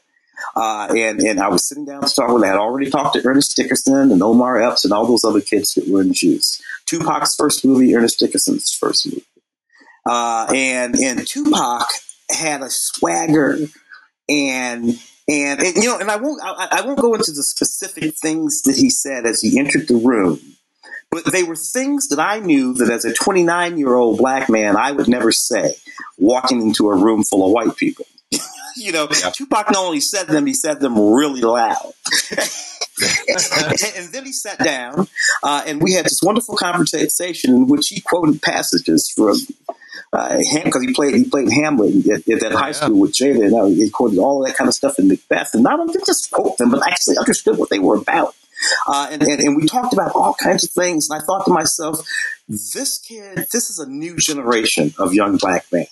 Uh, 0.55 0.87
and 0.95 1.21
and 1.21 1.39
I 1.39 1.49
was 1.49 1.67
sitting 1.67 1.85
down 1.85 2.01
to 2.01 2.13
talk 2.13 2.29
with. 2.29 2.43
I 2.43 2.47
had 2.47 2.57
already 2.57 2.89
talked 2.89 3.15
to 3.15 3.25
Ernest 3.25 3.55
Dickerson 3.55 4.11
and 4.11 4.21
Omar 4.21 4.61
Epps 4.61 4.85
and 4.85 4.93
all 4.93 5.05
those 5.05 5.23
other 5.23 5.41
kids 5.41 5.73
that 5.73 5.87
were 5.87 6.01
in 6.01 6.13
Juice. 6.13 6.61
Tupac's 6.85 7.35
first 7.35 7.65
movie, 7.65 7.95
Ernest 7.95 8.19
Dickerson's 8.19 8.71
first 8.71 9.05
movie, 9.05 9.25
uh, 10.05 10.47
and 10.53 10.95
and 10.95 11.27
Tupac 11.27 11.87
had 12.29 12.61
a 12.61 12.69
swagger 12.69 13.59
and 14.29 14.99
and, 15.27 15.59
and, 15.59 15.75
you 15.75 15.85
know, 15.85 15.97
and 15.97 16.11
I 16.11 16.17
won't 16.17 16.41
I, 16.43 16.67
I, 16.71 16.81
won't 16.81 16.99
go 16.99 17.15
into 17.15 17.31
the 17.31 17.41
specific 17.41 18.15
things 18.15 18.61
that 18.63 18.75
he 18.75 18.91
said 18.91 19.25
as 19.25 19.41
he 19.41 19.57
entered 19.57 19.87
the 19.87 19.95
room, 19.95 20.39
but 21.09 21.31
they 21.31 21.43
were 21.43 21.55
things 21.55 22.09
that 22.09 22.19
I 22.19 22.39
knew 22.39 22.73
that 22.75 22.91
as 22.91 23.05
a 23.05 23.13
29 23.13 23.77
year 23.77 23.95
old 23.95 24.19
black 24.19 24.49
man 24.49 24.77
I 24.77 24.91
would 24.91 25.07
never 25.07 25.31
say 25.31 25.75
walking 26.17 26.61
into 26.61 26.89
a 26.89 26.95
room 26.95 27.23
full 27.23 27.45
of 27.45 27.51
white 27.51 27.75
people. 27.75 28.05
you 28.75 28.91
know, 28.91 29.07
yeah. 29.09 29.31
Tupac 29.31 29.71
not 29.71 29.83
only 29.83 29.99
said 29.99 30.27
them, 30.27 30.45
he 30.45 30.53
said 30.53 30.79
them 30.79 30.99
really 30.99 31.41
loud. 31.41 31.93
and 32.97 34.13
then 34.13 34.25
he 34.25 34.31
sat 34.31 34.59
down, 34.59 35.07
uh, 35.43 35.63
and 35.65 35.81
we 35.81 35.93
had 35.93 36.05
this 36.05 36.21
wonderful 36.23 36.55
conversation 36.55 37.53
in 37.53 37.67
which 37.67 37.87
he 37.89 37.99
quoted 37.99 38.41
passages 38.41 39.11
from 39.13 39.37
because 40.11 40.75
uh, 40.75 40.79
he 40.79 40.93
played 40.93 41.15
he 41.15 41.29
played 41.29 41.51
Hamlet 41.51 42.05
at, 42.07 42.27
at 42.27 42.39
that 42.41 42.51
high 42.53 42.71
school 42.71 42.99
with 42.99 43.13
Jada, 43.13 43.45
and 43.45 43.53
uh, 43.53 43.65
he 43.65 43.89
quoted 43.89 44.19
all 44.19 44.43
that 44.45 44.55
kind 44.55 44.67
of 44.67 44.73
stuff 44.73 44.99
in 44.99 45.07
Macbeth, 45.07 45.53
and 45.53 45.63
not 45.63 45.79
only 45.79 45.93
didn't 45.93 46.05
just 46.05 46.31
quote 46.31 46.57
them, 46.57 46.71
but 46.71 46.87
actually 46.87 47.17
understood 47.17 47.57
what 47.57 47.69
they 47.69 47.79
were 47.79 47.95
about. 47.95 48.35
Uh, 48.87 49.09
and, 49.11 49.21
and, 49.21 49.41
and 49.41 49.55
we 49.57 49.65
talked 49.67 49.93
about 49.93 50.15
all 50.15 50.33
kinds 50.33 50.63
of 50.63 50.71
things, 50.71 51.09
and 51.09 51.21
I 51.21 51.25
thought 51.25 51.45
to 51.45 51.51
myself, 51.51 52.07
this 52.47 52.99
kid, 52.99 53.37
this 53.51 53.69
is 53.69 53.79
a 53.79 53.89
new 53.89 54.15
generation 54.17 54.93
of 54.97 55.13
young 55.13 55.37
black 55.37 55.65
men. 55.71 55.87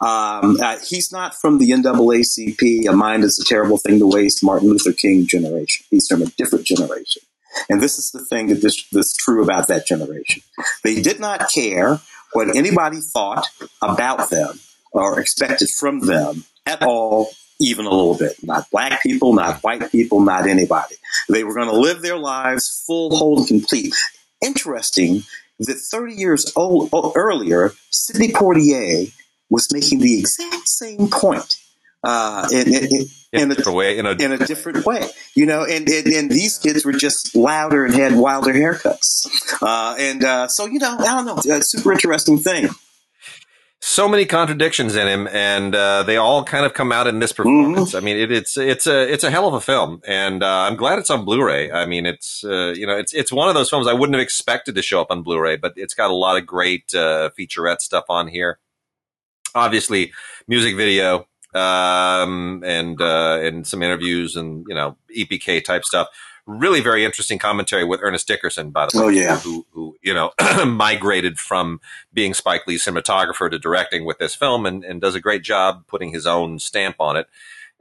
Um, 0.00 0.56
uh, 0.62 0.78
he's 0.82 1.12
not 1.12 1.34
from 1.34 1.58
the 1.58 1.70
NAACP, 1.70 2.88
a 2.88 2.92
mind 2.92 3.24
is 3.24 3.38
a 3.38 3.44
terrible 3.44 3.76
thing 3.76 3.98
to 3.98 4.06
waste, 4.06 4.42
Martin 4.42 4.70
Luther 4.70 4.94
King 4.94 5.26
generation. 5.26 5.84
He's 5.90 6.08
from 6.08 6.22
a 6.22 6.26
different 6.26 6.64
generation. 6.64 7.22
And 7.68 7.82
this 7.82 7.98
is 7.98 8.10
the 8.10 8.24
thing 8.24 8.46
that 8.48 8.62
this, 8.62 8.86
that's 8.90 9.14
true 9.14 9.42
about 9.42 9.68
that 9.68 9.86
generation. 9.86 10.42
They 10.82 11.02
did 11.02 11.20
not 11.20 11.50
care 11.52 12.00
what 12.32 12.54
anybody 12.56 13.00
thought 13.00 13.46
about 13.82 14.30
them 14.30 14.58
or 14.92 15.20
expected 15.20 15.68
from 15.70 16.00
them 16.00 16.44
at 16.66 16.82
all, 16.82 17.30
even 17.60 17.86
a 17.86 17.90
little 17.90 18.16
bit. 18.16 18.36
Not 18.42 18.70
black 18.70 19.02
people, 19.02 19.32
not 19.32 19.62
white 19.62 19.90
people, 19.90 20.20
not 20.20 20.46
anybody. 20.46 20.96
They 21.28 21.44
were 21.44 21.54
going 21.54 21.68
to 21.68 21.78
live 21.78 22.02
their 22.02 22.18
lives 22.18 22.84
full, 22.86 23.16
whole, 23.16 23.38
and 23.38 23.48
complete. 23.48 23.94
Interesting 24.42 25.22
that 25.58 25.76
30 25.76 26.14
years 26.14 26.52
old, 26.56 26.90
earlier, 27.14 27.72
Sidney 27.90 28.32
Poitier 28.32 29.12
was 29.50 29.72
making 29.72 29.98
the 29.98 30.18
exact 30.18 30.68
same 30.68 31.08
point 31.08 31.56
uh, 32.02 32.48
in, 33.32 33.42
in, 33.42 33.52
a 33.52 33.54
different 33.54 33.76
way. 33.76 33.98
In 33.98 34.06
a, 34.06 34.10
in 34.10 34.32
a 34.32 34.38
different 34.38 34.84
way, 34.84 35.08
you 35.34 35.46
know. 35.46 35.64
And, 35.64 35.88
and, 35.88 36.06
and 36.06 36.30
these 36.30 36.58
kids 36.58 36.84
were 36.84 36.92
just 36.92 37.36
louder 37.36 37.84
and 37.84 37.94
had 37.94 38.16
wilder 38.16 38.52
haircuts, 38.52 39.26
uh, 39.62 39.94
and 39.98 40.24
uh, 40.24 40.48
so 40.48 40.66
you 40.66 40.78
know, 40.78 40.96
I 40.98 41.22
don't 41.22 41.26
know, 41.26 41.56
a 41.56 41.62
super 41.62 41.92
interesting 41.92 42.38
thing. 42.38 42.68
so 43.80 44.08
many 44.08 44.26
contradictions 44.26 44.94
in 44.94 45.08
him, 45.08 45.26
and 45.28 45.74
uh, 45.74 46.02
they 46.02 46.16
all 46.16 46.44
kind 46.44 46.66
of 46.66 46.74
come 46.74 46.92
out 46.92 47.06
in 47.06 47.18
this 47.18 47.32
performance. 47.32 47.90
Mm-hmm. 47.90 47.96
I 47.96 48.00
mean, 48.00 48.16
it, 48.18 48.30
it's 48.30 48.56
it's 48.56 48.86
a 48.86 49.10
it's 49.10 49.24
a 49.24 49.30
hell 49.30 49.48
of 49.48 49.54
a 49.54 49.60
film, 49.60 50.02
and 50.06 50.42
uh, 50.42 50.66
I'm 50.68 50.76
glad 50.76 50.98
it's 50.98 51.10
on 51.10 51.24
Blu-ray. 51.24 51.72
I 51.72 51.86
mean, 51.86 52.06
it's 52.06 52.44
uh, 52.44 52.74
you 52.76 52.86
know 52.86 52.96
it's 52.96 53.14
it's 53.14 53.32
one 53.32 53.48
of 53.48 53.54
those 53.54 53.70
films 53.70 53.86
I 53.86 53.94
wouldn't 53.94 54.14
have 54.14 54.22
expected 54.22 54.74
to 54.74 54.82
show 54.82 55.00
up 55.00 55.10
on 55.10 55.22
Blu-ray, 55.22 55.56
but 55.56 55.72
it's 55.76 55.94
got 55.94 56.10
a 56.10 56.14
lot 56.14 56.36
of 56.36 56.46
great 56.46 56.94
uh, 56.94 57.30
featurette 57.38 57.80
stuff 57.80 58.04
on 58.08 58.28
here. 58.28 58.58
Obviously, 59.54 60.12
music 60.46 60.76
video 60.76 61.26
um, 61.54 62.62
and 62.64 63.00
uh, 63.00 63.38
and 63.42 63.66
some 63.66 63.82
interviews 63.82 64.36
and 64.36 64.64
you 64.68 64.74
know 64.74 64.96
EPK 65.16 65.64
type 65.64 65.84
stuff 65.84 66.08
really 66.46 66.80
very 66.80 67.04
interesting 67.04 67.38
commentary 67.38 67.84
with 67.84 68.00
Ernest 68.02 68.26
Dickerson, 68.26 68.70
by 68.70 68.86
the 68.86 68.98
way. 68.98 69.04
Oh 69.04 69.08
yeah, 69.08 69.38
who, 69.38 69.66
who 69.70 69.96
you 70.02 70.12
know 70.14 70.32
migrated 70.66 71.38
from 71.38 71.80
being 72.12 72.34
Spike 72.34 72.66
Lee's 72.66 72.84
cinematographer 72.84 73.50
to 73.50 73.58
directing 73.58 74.04
with 74.04 74.18
this 74.18 74.34
film, 74.34 74.66
and, 74.66 74.84
and 74.84 75.00
does 75.00 75.14
a 75.14 75.20
great 75.20 75.42
job 75.42 75.86
putting 75.86 76.12
his 76.12 76.26
own 76.26 76.58
stamp 76.58 76.96
on 76.98 77.16
it. 77.16 77.26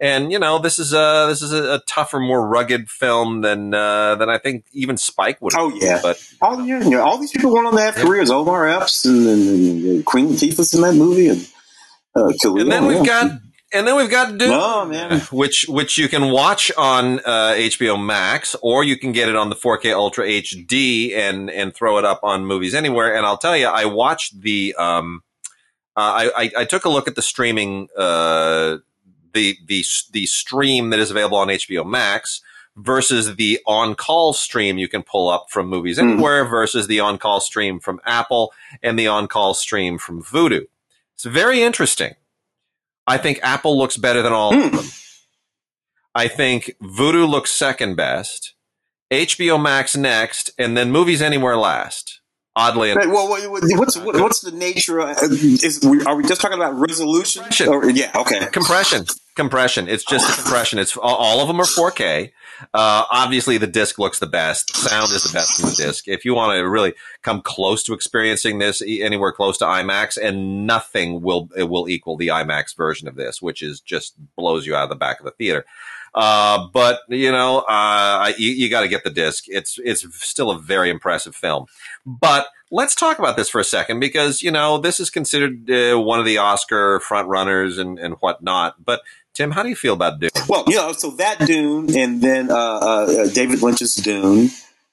And 0.02 0.32
you 0.32 0.40
know, 0.40 0.60
this 0.60 0.80
is 0.80 0.94
a 0.94 1.26
this 1.28 1.42
is 1.42 1.52
a, 1.52 1.80
tougher, 1.86 2.22
more 2.22 2.48
rugged 2.48 2.90
film 2.90 3.42
than 3.42 3.74
uh, 3.74 4.16
than 4.16 4.30
I 4.30 4.38
think 4.38 4.66
even 4.72 4.96
Spike 4.96 5.42
would. 5.42 5.54
Oh 5.58 5.74
yeah, 5.76 6.00
but 6.02 6.24
all 6.42 6.66
yeah, 6.66 6.82
you 6.82 6.92
know, 6.92 7.02
all 7.02 7.18
these 7.18 7.32
people 7.32 7.54
went 7.54 7.68
on 7.68 7.76
to 7.76 7.82
have 7.82 7.98
yeah. 7.98 8.04
careers. 8.04 8.32
Omar 8.32 8.68
Epps 8.68 9.04
and, 9.04 9.28
and, 9.28 9.86
and 9.86 10.06
Queen 10.06 10.30
Latifah's 10.30 10.74
in 10.74 10.82
that 10.82 10.94
movie, 10.94 11.28
and 11.28 11.46
uh, 12.16 12.32
and 12.46 12.72
then 12.72 12.86
we've 12.86 13.06
got 13.06 13.40
and 13.72 13.88
then 13.88 13.96
we've 13.96 14.10
got 14.10 14.38
Dune, 14.38 14.52
oh, 14.52 14.86
man. 14.86 15.20
which 15.32 15.66
which 15.70 15.98
you 15.98 16.08
can 16.08 16.32
watch 16.32 16.72
on 16.78 17.20
uh, 17.20 17.54
HBO 17.56 18.04
Max, 18.04 18.56
or 18.62 18.84
you 18.84 18.98
can 18.98 19.12
get 19.12 19.30
it 19.30 19.36
on 19.36 19.50
the 19.50 19.56
4K 19.56 19.94
Ultra 19.94 20.26
HD 20.26 21.16
and 21.16 21.50
and 21.50 21.74
throw 21.74 21.98
it 21.98 22.06
up 22.06 22.22
on 22.24 22.46
Movies 22.46 22.74
Anywhere. 22.74 23.16
And 23.16 23.26
I'll 23.26 23.38
tell 23.38 23.56
you, 23.56 23.68
I 23.68 23.86
watched 23.86 24.42
the 24.42 24.76
um, 24.78 25.24
uh, 25.96 26.00
I, 26.00 26.32
I, 26.36 26.52
I 26.60 26.66
took 26.66 26.86
a 26.86 26.90
look 26.90 27.08
at 27.08 27.16
the 27.16 27.22
streaming 27.22 27.90
uh, 27.98 28.78
the 29.34 29.58
the 29.66 29.86
the 30.12 30.26
stream 30.26 30.90
that 30.90 31.00
is 31.00 31.12
available 31.12 31.38
on 31.38 31.50
HBO 31.50 31.86
Max 31.86 32.42
versus 32.76 33.36
the 33.36 33.60
on 33.68 33.94
call 33.94 34.34
stream 34.34 34.78
you 34.78 34.88
can 34.88 35.04
pull 35.04 35.30
up 35.30 35.48
from 35.50 35.68
Movies 35.68 36.00
hmm. 36.00 36.10
Anywhere 36.10 36.46
mm. 36.46 36.50
versus 36.50 36.88
the 36.88 37.00
on 37.00 37.18
call 37.18 37.42
stream 37.42 37.80
from 37.80 38.00
Apple 38.06 38.54
and 38.82 38.98
the 38.98 39.08
on 39.08 39.28
call 39.28 39.54
stream 39.54 39.98
from 39.98 40.24
Vudu. 40.24 40.68
It's 41.16 41.26
very 41.26 41.62
interesting 41.62 42.16
I 43.10 43.18
think 43.18 43.40
Apple 43.42 43.76
looks 43.76 43.98
better 43.98 44.22
than 44.22 44.32
all 44.32 44.54
mm. 44.54 44.66
of 44.66 44.70
hmm. 44.70 44.76
them. 44.78 44.86
I 46.14 46.28
think 46.28 46.76
Vudu 46.82 47.28
looks 47.28 47.52
second 47.52 47.96
best, 47.96 48.54
HBO 49.12 49.62
Max 49.62 49.98
next, 49.98 50.52
and 50.60 50.78
then 50.78 50.92
Movies 50.92 51.22
Anywhere 51.22 51.58
last. 51.58 52.22
Oddly 52.56 52.92
enough. 52.92 53.06
Well, 53.08 53.30
what's 53.30 53.98
what's 53.98 54.42
the 54.42 54.52
nature? 54.52 55.00
Of, 55.00 55.18
is, 55.22 55.86
are 56.06 56.16
we 56.16 56.24
just 56.24 56.42
talking 56.42 56.58
about 56.58 56.76
resolution? 56.78 57.46
Or, 57.68 57.90
yeah, 57.90 58.12
okay. 58.16 58.48
Compression, 58.48 59.06
compression. 59.36 59.88
It's 59.88 60.04
just 60.04 60.36
compression. 60.44 60.78
It's 60.78 60.98
all 60.98 61.42
of 61.42 61.48
them 61.48 61.62
are 61.62 61.66
4K. 61.66 62.32
Uh, 62.74 63.06
obviously, 63.12 63.58
the 63.58 63.68
disc 63.68 64.00
looks 64.00 64.20
the 64.20 64.28
best. 64.28 64.76
Sound 64.76 65.12
is 65.12 65.24
the 65.24 65.34
best 65.34 65.60
from 65.60 65.70
the 65.70 65.76
disc. 65.76 66.08
If 66.08 66.26
you 66.26 66.34
want 66.34 66.58
to 66.58 66.68
really 66.68 66.94
come 67.22 67.42
close 67.42 67.84
to 67.84 67.94
experiencing 67.94 68.60
this 68.60 68.82
anywhere 68.82 69.32
close 69.32 69.58
to 69.60 69.66
IMAX, 69.66 70.18
and 70.22 70.68
nothing 70.68 71.22
will 71.22 71.50
it 71.56 71.70
will 71.70 71.88
equal 71.90 72.18
the 72.18 72.28
IMAX 72.28 72.76
version 72.76 73.08
of 73.08 73.16
this, 73.16 73.42
which 73.42 73.62
is 73.62 73.80
just 73.80 74.16
blows 74.36 74.66
you 74.66 74.76
out 74.76 74.84
of 74.84 74.90
the 74.90 74.96
back 74.96 75.20
of 75.20 75.26
the 75.26 75.32
theater. 75.32 75.66
Uh, 76.14 76.68
but 76.74 77.02
you 77.08 77.32
know, 77.32 77.60
uh, 77.60 78.32
you, 78.38 78.52
you 78.52 78.70
got 78.70 78.82
to 78.82 78.88
get 78.88 79.04
the 79.04 79.10
disc. 79.10 79.46
It's 79.48 79.80
it's 79.84 80.06
still 80.24 80.52
a 80.52 80.60
very 80.60 80.90
impressive 80.90 81.36
film. 81.36 81.66
But 82.06 82.48
let's 82.72 82.96
talk 82.96 83.20
about 83.20 83.38
this 83.38 83.50
for 83.50 83.60
a 83.60 83.64
second 83.64 84.00
because 84.00 84.42
you 84.42 84.52
know 84.52 84.78
this 84.78 85.00
is 85.00 85.10
considered 85.10 85.70
uh, 85.70 86.00
one 86.00 86.20
of 86.20 86.26
the 86.26 86.38
Oscar 86.38 87.00
front 87.00 87.28
runners 87.28 87.78
and 87.78 88.00
and 88.00 88.16
whatnot. 88.16 88.84
But 88.84 89.02
Tim, 89.34 89.52
how 89.52 89.64
do 89.64 89.70
you 89.70 89.76
feel 89.76 89.94
about 89.94 90.20
Dune? 90.20 90.30
Well, 90.48 90.66
you 90.68 90.76
know, 90.76 90.92
so 90.92 91.12
that 91.12 91.40
Dune, 91.46 91.96
and 91.96 92.22
then 92.22 92.52
uh, 92.52 92.56
uh, 92.56 93.28
David 93.30 93.62
Lynch's 93.62 93.96
Dune. 93.96 94.50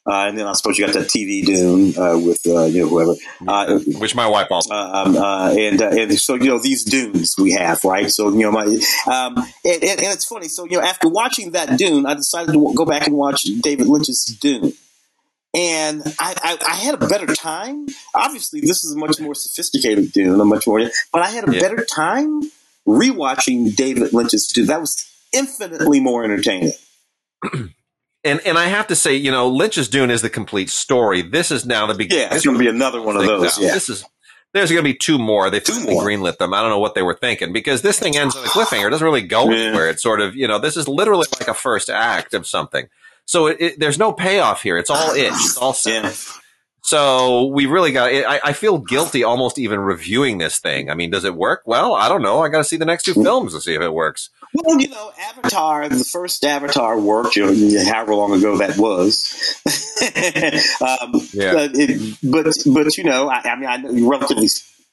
Uh, 0.09 0.29
and 0.29 0.39
then 0.39 0.47
I 0.47 0.53
suppose 0.53 0.79
you 0.79 0.87
got 0.87 0.95
that 0.95 1.09
TV 1.09 1.45
Dune 1.45 1.99
uh, 1.99 2.17
with 2.17 2.41
uh, 2.47 2.67
you 2.67 2.83
know 2.83 2.89
whoever, 2.89 3.15
uh, 3.49 3.81
which 3.99 4.15
my 4.15 4.29
wife 4.29 4.47
also. 4.53 4.73
Um, 4.73 5.17
and 5.17 5.81
and 5.81 6.19
so 6.21 6.35
you 6.37 6.45
know 6.45 6.61
these 6.61 6.85
Dunes 6.85 7.35
we 7.37 7.51
have 7.53 7.83
right. 7.83 8.09
So 8.09 8.31
you 8.31 8.43
know 8.43 8.53
my 8.53 8.63
um, 8.63 9.37
and, 9.65 9.83
and, 9.83 10.01
and, 10.01 10.13
it's 10.15 10.25
funny. 10.25 10.47
So 10.47 10.65
you 10.65 10.77
know 10.77 10.83
after 10.83 11.09
watching 11.09 11.51
that 11.53 11.77
Dune, 11.77 12.07
I 12.07 12.15
decided 12.15 12.53
to 12.53 12.73
go 12.77 12.85
back 12.85 13.09
and 13.09 13.17
watch 13.17 13.43
David 13.43 13.89
Lynch's 13.89 14.25
Dune. 14.41 14.75
And 15.53 16.03
I, 16.21 16.35
I, 16.43 16.59
I 16.65 16.75
had 16.75 17.03
a 17.03 17.09
better 17.09 17.35
time. 17.35 17.87
Obviously, 18.15 18.61
this 18.61 18.85
is 18.85 18.95
a 18.95 18.99
much 18.99 19.19
more 19.19 19.35
sophisticated 19.35 20.13
Dune, 20.13 20.39
a 20.39 20.45
much 20.45 20.69
more, 20.69 20.81
but 21.13 21.23
I 21.23 21.31
had 21.31 21.49
a 21.49 21.53
yeah. 21.53 21.61
better 21.61 21.85
time 21.85 22.43
rewatching 22.87 23.75
David 23.75 24.13
Lynch's 24.13 24.47
Dune. 24.49 24.67
That 24.67 24.81
was 24.81 25.11
infinitely 25.33 26.01
more 26.01 26.25
entertaining. 26.25 26.73
and 27.53 28.41
and 28.45 28.59
I 28.59 28.67
have 28.67 28.87
to 28.89 28.97
say, 28.97 29.15
you 29.15 29.31
know, 29.31 29.49
Lynch's 29.49 29.89
Dune 29.89 30.11
is 30.11 30.23
the 30.23 30.31
complete 30.31 30.71
story. 30.71 31.23
This 31.23 31.51
is 31.51 31.67
now 31.67 31.87
the 31.87 31.95
beginning. 31.95 32.29
Yeah, 32.29 32.35
it's 32.35 32.45
going 32.45 32.57
to 32.57 32.63
be 32.63 32.69
another 32.69 33.01
one 33.01 33.17
of 33.17 33.25
those. 33.25 33.59
Yeah. 33.59 33.73
This 33.73 33.89
is 33.89 34.05
there's 34.53 34.71
going 34.71 34.83
to 34.83 34.91
be 34.91 34.97
two 34.97 35.19
more. 35.19 35.51
They 35.51 35.61
two 35.61 35.85
more. 35.85 36.03
greenlit 36.03 36.39
them. 36.39 36.55
I 36.55 36.63
don't 36.63 36.71
know 36.71 36.79
what 36.79 36.95
they 36.95 37.03
were 37.03 37.15
thinking 37.15 37.53
because 37.53 37.83
this 37.83 37.99
thing 37.99 38.17
ends 38.17 38.35
on 38.35 38.45
a 38.45 38.49
cliffhanger. 38.49 38.87
It 38.87 38.91
doesn't 38.91 39.05
really 39.05 39.23
go 39.23 39.51
yeah. 39.51 39.59
anywhere. 39.59 39.91
It's 39.91 40.03
sort 40.03 40.21
of 40.21 40.35
you 40.35 40.49
know 40.49 40.59
this 40.59 40.77
is 40.77 40.89
literally 40.89 41.27
like 41.39 41.49
a 41.49 41.55
first 41.55 41.91
act 41.91 42.35
of 42.35 42.47
something. 42.47 42.89
So 43.27 43.49
it, 43.49 43.57
it, 43.61 43.81
there's 43.81 43.99
no 43.99 44.13
payoff 44.13 44.63
here. 44.63 44.79
It's 44.79 44.91
all 44.91 45.13
itch. 45.15 45.33
It's 45.33 45.57
all 45.57 45.73
set. 45.73 46.05
Yeah. 46.05 46.13
So 46.87 47.47
we 47.47 47.67
really 47.67 47.91
got. 47.91 48.13
I, 48.13 48.39
I, 48.45 48.53
feel 48.53 48.79
guilty 48.79 49.25
almost 49.25 49.59
even 49.59 49.81
reviewing 49.81 50.39
this 50.39 50.61
thing. 50.61 50.89
I 50.89 50.95
mean, 50.95 51.11
does 51.11 51.25
it 51.25 51.35
work? 51.35 51.63
Well, 51.67 51.97
I 51.97 52.09
don't 52.09 52.23
know. 52.23 52.45
I 52.45 52.49
got 52.49 52.59
to 52.59 52.65
see 52.65 52.77
the 52.77 52.85
next 52.85 53.03
two 53.03 53.15
films 53.15 53.55
to 53.55 53.61
see 53.61 53.75
if 53.75 53.83
it 53.83 53.93
works. 53.93 54.31
Well, 54.55 54.81
you 54.81 54.87
know, 54.87 55.11
Avatar, 55.21 55.89
the 55.89 56.05
first 56.05 56.45
Avatar 56.45 57.01
worked, 57.01 57.35
you 57.35 57.45
know, 57.45 57.85
however 57.93 58.15
long 58.15 58.35
ago 58.35 58.59
that 58.59 58.79
was. 58.79 59.35
um, 60.81 61.21
yeah. 61.33 61.53
But, 61.55 61.71
it, 61.75 62.19
but, 62.23 62.55
but, 62.73 62.97
you 62.97 63.03
know, 63.03 63.29
I, 63.29 63.41
I 63.41 63.57
mean, 63.57 63.69
I 63.69 63.79
know, 63.79 64.09
relatively 64.09 64.47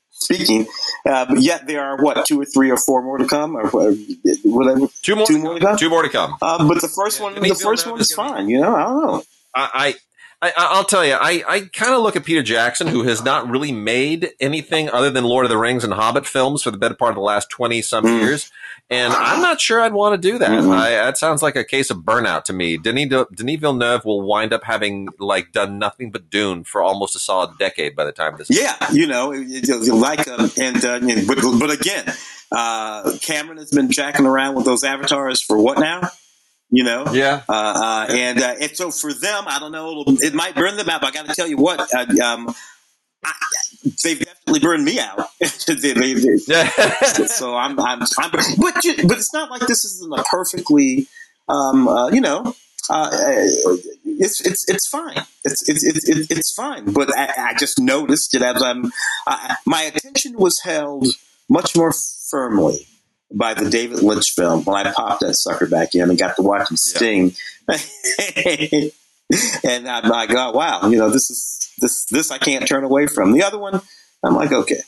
speaking, 0.09 0.65
uh, 1.05 1.27
but 1.27 1.41
yet 1.41 1.67
there 1.67 1.83
are 1.83 2.03
what 2.03 2.25
two 2.25 2.41
or 2.41 2.45
three 2.45 2.71
or 2.71 2.77
four 2.77 3.03
more 3.03 3.19
to 3.19 3.27
come, 3.27 3.55
or 3.55 3.69
whatever. 3.69 4.87
Two 5.03 5.15
more, 5.15 5.27
two 5.27 5.37
more 5.37 5.53
to 5.53 5.59
come. 5.59 5.77
Two 5.77 5.91
more 5.91 6.01
to 6.01 6.09
come. 6.09 6.37
Uh, 6.41 6.67
but 6.67 6.81
the 6.81 6.87
first 6.87 7.19
yeah, 7.19 7.25
one, 7.25 7.35
the 7.35 7.53
first 7.53 7.85
one 7.85 7.99
is 7.99 8.11
fine. 8.11 8.49
You 8.49 8.61
know, 8.61 8.75
I 8.75 8.83
don't 8.83 9.05
know. 9.05 9.23
I, 9.55 9.95
I, 10.51 10.77
will 10.77 10.83
tell 10.83 11.05
you, 11.05 11.13
I, 11.13 11.43
I 11.47 11.59
kind 11.61 11.93
of 11.93 12.01
look 12.01 12.15
at 12.15 12.25
Peter 12.25 12.43
Jackson, 12.43 12.87
who 12.87 13.03
has 13.03 13.23
not 13.23 13.49
really 13.49 13.71
made 13.71 14.31
anything 14.39 14.89
other 14.89 15.09
than 15.09 15.23
Lord 15.23 15.45
of 15.45 15.49
the 15.49 15.57
Rings 15.57 15.83
and 15.83 15.93
Hobbit 15.93 16.25
films 16.25 16.63
for 16.63 16.71
the 16.71 16.77
better 16.77 16.95
part 16.95 17.09
of 17.11 17.15
the 17.15 17.21
last 17.21 17.49
20 17.49 17.81
some 17.81 18.03
mm. 18.03 18.19
years. 18.19 18.51
And 18.89 19.13
I'm 19.13 19.41
not 19.41 19.61
sure 19.61 19.79
I'd 19.79 19.93
want 19.93 20.21
to 20.21 20.31
do 20.31 20.37
that. 20.39 20.49
Mm-hmm. 20.49 20.71
I, 20.71 20.89
that 20.91 21.17
sounds 21.17 21.41
like 21.41 21.55
a 21.55 21.63
case 21.63 21.89
of 21.89 21.97
burnout 21.99 22.43
to 22.45 22.53
me. 22.53 22.77
Denis, 22.77 23.25
Denis 23.33 23.59
Villeneuve 23.59 24.05
will 24.05 24.21
wind 24.21 24.53
up 24.53 24.63
having 24.63 25.07
like 25.19 25.51
done 25.51 25.79
nothing 25.79 26.11
but 26.11 26.29
Dune 26.29 26.63
for 26.63 26.81
almost 26.81 27.15
a 27.15 27.19
solid 27.19 27.57
decade 27.57 27.95
by 27.95 28.03
the 28.03 28.11
time 28.11 28.35
this. 28.37 28.49
Yeah, 28.49 28.75
you 28.91 29.07
know, 29.07 29.29
like, 29.29 30.27
and, 30.27 30.83
uh, 30.83 30.99
but, 31.27 31.37
but 31.59 31.71
again, 31.71 32.13
uh, 32.51 33.17
Cameron 33.21 33.57
has 33.57 33.71
been 33.71 33.89
jacking 33.91 34.25
around 34.25 34.55
with 34.55 34.65
those 34.65 34.83
avatars 34.83 35.41
for 35.41 35.57
what 35.57 35.79
now? 35.79 36.09
You 36.73 36.83
know. 36.83 37.05
Yeah. 37.13 37.43
Uh, 37.47 37.53
uh, 37.53 38.05
and 38.09 38.41
uh, 38.41 38.55
and 38.59 38.75
so 38.75 38.89
for 38.89 39.13
them, 39.13 39.43
I 39.47 39.59
don't 39.59 39.71
know, 39.71 40.03
it 40.07 40.33
might 40.33 40.55
burn 40.55 40.75
them 40.75 40.89
out. 40.89 41.01
But 41.01 41.07
I 41.07 41.11
got 41.11 41.27
to 41.27 41.35
tell 41.35 41.47
you 41.47 41.57
what, 41.57 41.79
uh, 41.93 42.05
um, 42.23 42.53
I, 43.23 43.33
they've 44.03 44.19
definitely 44.19 44.59
burned 44.59 44.83
me 44.83 44.99
out. 44.99 45.29
they, 45.39 45.93
they, 45.93 46.13
they, 46.15 46.65
so 47.27 47.55
I'm, 47.55 47.79
I'm, 47.79 48.01
I'm, 48.17 48.31
but 48.31 48.43
but 48.57 49.17
it's 49.17 49.33
not 49.33 49.51
like 49.51 49.67
this 49.67 49.85
isn't 49.85 50.19
a 50.19 50.23
perfectly, 50.23 51.07
um, 51.47 51.87
uh, 51.87 52.09
you 52.09 52.21
know. 52.21 52.55
Uh, 52.89 53.09
it's 54.05 54.41
it's 54.41 54.67
it's 54.67 54.89
fine. 54.89 55.21
It's 55.45 55.69
it's 55.69 55.83
it's, 55.85 56.31
it's 56.31 56.51
fine. 56.53 56.91
But 56.91 57.15
I, 57.15 57.51
I 57.51 57.53
just 57.53 57.79
noticed 57.79 58.31
that 58.33 58.41
as 58.41 58.61
I'm, 58.61 58.91
my 59.65 59.83
attention 59.83 60.33
was 60.37 60.59
held 60.61 61.07
much 61.47 61.77
more 61.77 61.93
firmly 62.29 62.87
by 63.33 63.53
the 63.53 63.69
David 63.69 64.01
Lynch 64.01 64.31
film 64.31 64.63
when 64.63 64.87
I 64.87 64.91
popped 64.91 65.21
that 65.21 65.33
sucker 65.33 65.67
back 65.67 65.95
in 65.95 66.09
and 66.09 66.17
got 66.17 66.35
to 66.35 66.41
watch 66.41 66.69
him 66.69 66.77
Sting. 66.77 67.33
Yeah. 67.67 67.77
and 69.63 69.87
I'm 69.87 70.09
like, 70.09 70.29
oh 70.31 70.51
wow, 70.51 70.87
you 70.89 70.97
know, 70.97 71.09
this 71.09 71.29
is 71.29 71.73
this 71.79 72.05
this 72.05 72.31
I 72.31 72.37
can't 72.37 72.67
turn 72.67 72.83
away 72.83 73.07
from. 73.07 73.31
The 73.31 73.43
other 73.43 73.57
one, 73.57 73.81
I'm 74.23 74.35
like, 74.35 74.51
okay. 74.51 74.81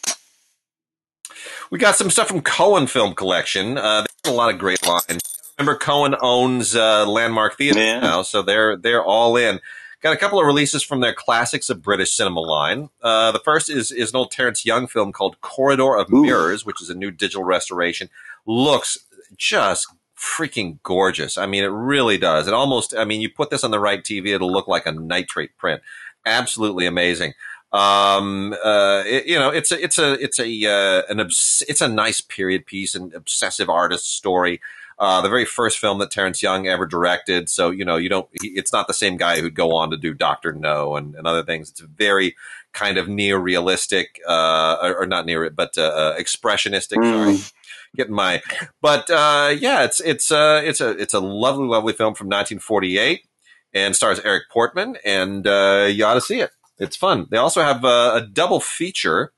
We 1.72 1.80
got 1.80 1.96
some 1.96 2.12
stuff 2.12 2.28
from 2.28 2.42
Cohen 2.42 2.88
Film 2.88 3.16
Collection. 3.16 3.78
Uh, 3.78 4.06
a 4.26 4.32
lot 4.32 4.54
of 4.54 4.60
great 4.60 4.86
lines. 4.86 5.22
Remember, 5.58 5.78
Cohen 5.78 6.16
owns 6.22 6.76
uh, 6.76 7.08
Landmark 7.08 7.58
Theatre 7.58 7.80
yeah. 7.80 8.00
now, 8.00 8.22
so 8.22 8.42
they're 8.42 8.76
they're 8.76 9.04
all 9.04 9.36
in. 9.36 9.60
Got 10.02 10.14
a 10.14 10.18
couple 10.18 10.40
of 10.40 10.46
releases 10.46 10.84
from 10.84 11.00
their 11.00 11.14
classics 11.14 11.70
of 11.70 11.82
British 11.82 12.12
cinema 12.12 12.42
line. 12.42 12.90
Uh, 13.02 13.32
the 13.32 13.40
first 13.40 13.70
is 13.70 13.92
is 13.92 14.12
an 14.12 14.18
old 14.18 14.32
Terence 14.32 14.66
Young 14.66 14.86
film 14.86 15.12
called 15.12 15.42
Corridor 15.42 15.98
of 15.98 16.14
Ooh. 16.14 16.22
Mirrors, 16.22 16.66
which 16.66 16.82
is 16.82 16.90
a 16.90 16.96
new 16.96 17.10
digital 17.10 17.44
restoration 17.44 18.10
looks 18.46 18.98
just 19.38 19.88
freaking 20.18 20.80
gorgeous. 20.84 21.38
I 21.38 21.46
mean, 21.46 21.64
it 21.64 21.68
really 21.68 22.18
does. 22.18 22.48
It 22.48 22.54
almost, 22.54 22.96
I 22.96 23.06
mean, 23.06 23.22
you 23.22 23.30
put 23.30 23.50
this 23.50 23.64
on 23.64 23.72
the 23.72 23.80
right 23.80 24.04
TV, 24.04 24.30
it'll 24.30 24.52
look 24.52 24.68
like 24.68 24.86
a 24.86 24.92
nitrate 24.92 25.58
print. 25.58 25.82
Absolutely 26.26 26.86
amazing. 26.86 27.34
Um, 27.72 28.56
uh, 28.64 29.04
it, 29.06 29.26
you 29.26 29.38
know, 29.38 29.50
it's 29.50 29.72
a, 29.72 29.84
it's 29.84 29.98
a, 29.98 30.14
it's 30.14 30.40
a, 30.40 30.66
uh, 30.66 31.04
an, 31.10 31.20
obs- 31.20 31.64
it's 31.68 31.82
a 31.82 31.88
nice 31.88 32.22
period 32.22 32.66
piece, 32.66 32.96
an 32.96 33.12
obsessive 33.14 33.70
artist 33.70 34.16
story. 34.16 34.62
Uh, 34.98 35.22
the 35.22 35.28
very 35.28 35.44
first 35.44 35.78
film 35.78 36.00
that 36.00 36.10
Terence 36.10 36.42
Young 36.42 36.68
ever 36.68 36.86
directed. 36.86 37.50
So, 37.50 37.70
you 37.70 37.84
know, 37.84 37.98
you 37.98 38.08
don't, 38.08 38.30
he, 38.42 38.50
it's 38.50 38.72
not 38.72 38.88
the 38.88 38.94
same 38.94 39.18
guy 39.18 39.42
who'd 39.42 39.54
go 39.54 39.76
on 39.76 39.92
to 39.92 39.98
do 39.98 40.14
Dr. 40.14 40.54
No 40.54 40.96
and, 40.96 41.16
and 41.16 41.28
other 41.28 41.44
things. 41.44 41.70
It's 41.70 41.82
very 41.82 42.38
kind 42.72 42.98
of 42.98 43.08
neorealistic, 43.08 44.06
uh, 44.26 44.78
or, 44.82 45.02
or 45.02 45.06
not 45.06 45.26
neo, 45.26 45.50
but, 45.50 45.78
uh, 45.78 45.82
uh 45.82 46.18
expressionistic. 46.18 46.98
Mm. 46.98 47.36
Sorry. 47.36 47.52
Getting 47.96 48.16
my, 48.16 48.42
but, 48.82 49.10
uh, 49.10 49.54
yeah, 49.58 49.84
it's, 49.84 50.00
it's, 50.00 50.32
uh, 50.32 50.62
it's 50.64 50.82
a, 50.82 50.92
it's 50.92 51.14
a 51.14 51.20
lovely, 51.20 51.68
lovely 51.68 51.94
film 51.94 52.14
from 52.14 52.28
1948 52.28 53.28
and 53.74 53.96
stars 53.96 54.20
Eric 54.24 54.44
Portman 54.52 54.98
and, 55.04 55.48
uh, 55.48 55.88
you 55.90 56.06
ought 56.06 56.16
to 56.16 56.22
see 56.22 56.40
it. 56.40 56.52
It's 56.78 56.98
fun. 56.98 57.28
They 57.30 57.38
also 57.38 57.62
have 57.62 57.84
a, 57.84 58.16
a 58.16 58.28
double 58.32 58.60
feature 58.60 59.32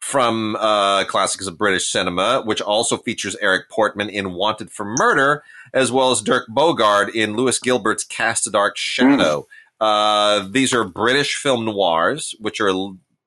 from 0.00 0.56
uh, 0.56 1.04
classics 1.04 1.46
of 1.46 1.58
British 1.58 1.90
cinema, 1.90 2.42
which 2.44 2.60
also 2.60 2.96
features 2.96 3.36
Eric 3.40 3.68
Portman 3.68 4.08
in 4.08 4.32
Wanted 4.32 4.70
for 4.70 4.84
Murder, 4.84 5.42
as 5.74 5.90
well 5.92 6.10
as 6.10 6.22
Dirk 6.22 6.48
Bogarde 6.48 7.14
in 7.14 7.36
Lewis 7.36 7.58
Gilbert's 7.58 8.04
Cast 8.04 8.46
a 8.46 8.50
Dark 8.50 8.76
Shadow. 8.76 9.40
Mm. 9.40 9.44
Uh, 9.80 10.48
these 10.50 10.72
are 10.72 10.84
British 10.84 11.36
film 11.36 11.64
noirs, 11.64 12.34
which 12.40 12.60
are 12.60 12.72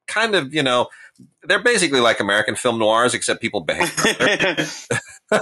kind 0.08 0.36
of, 0.36 0.54
you 0.54 0.64
know, 0.64 0.88
they're 1.44 1.64
basically 1.64 2.00
like 2.00 2.20
American 2.20 2.56
film 2.56 2.80
noirs, 2.80 3.14
except 3.14 3.42
people 3.42 3.62
behave. 3.62 3.96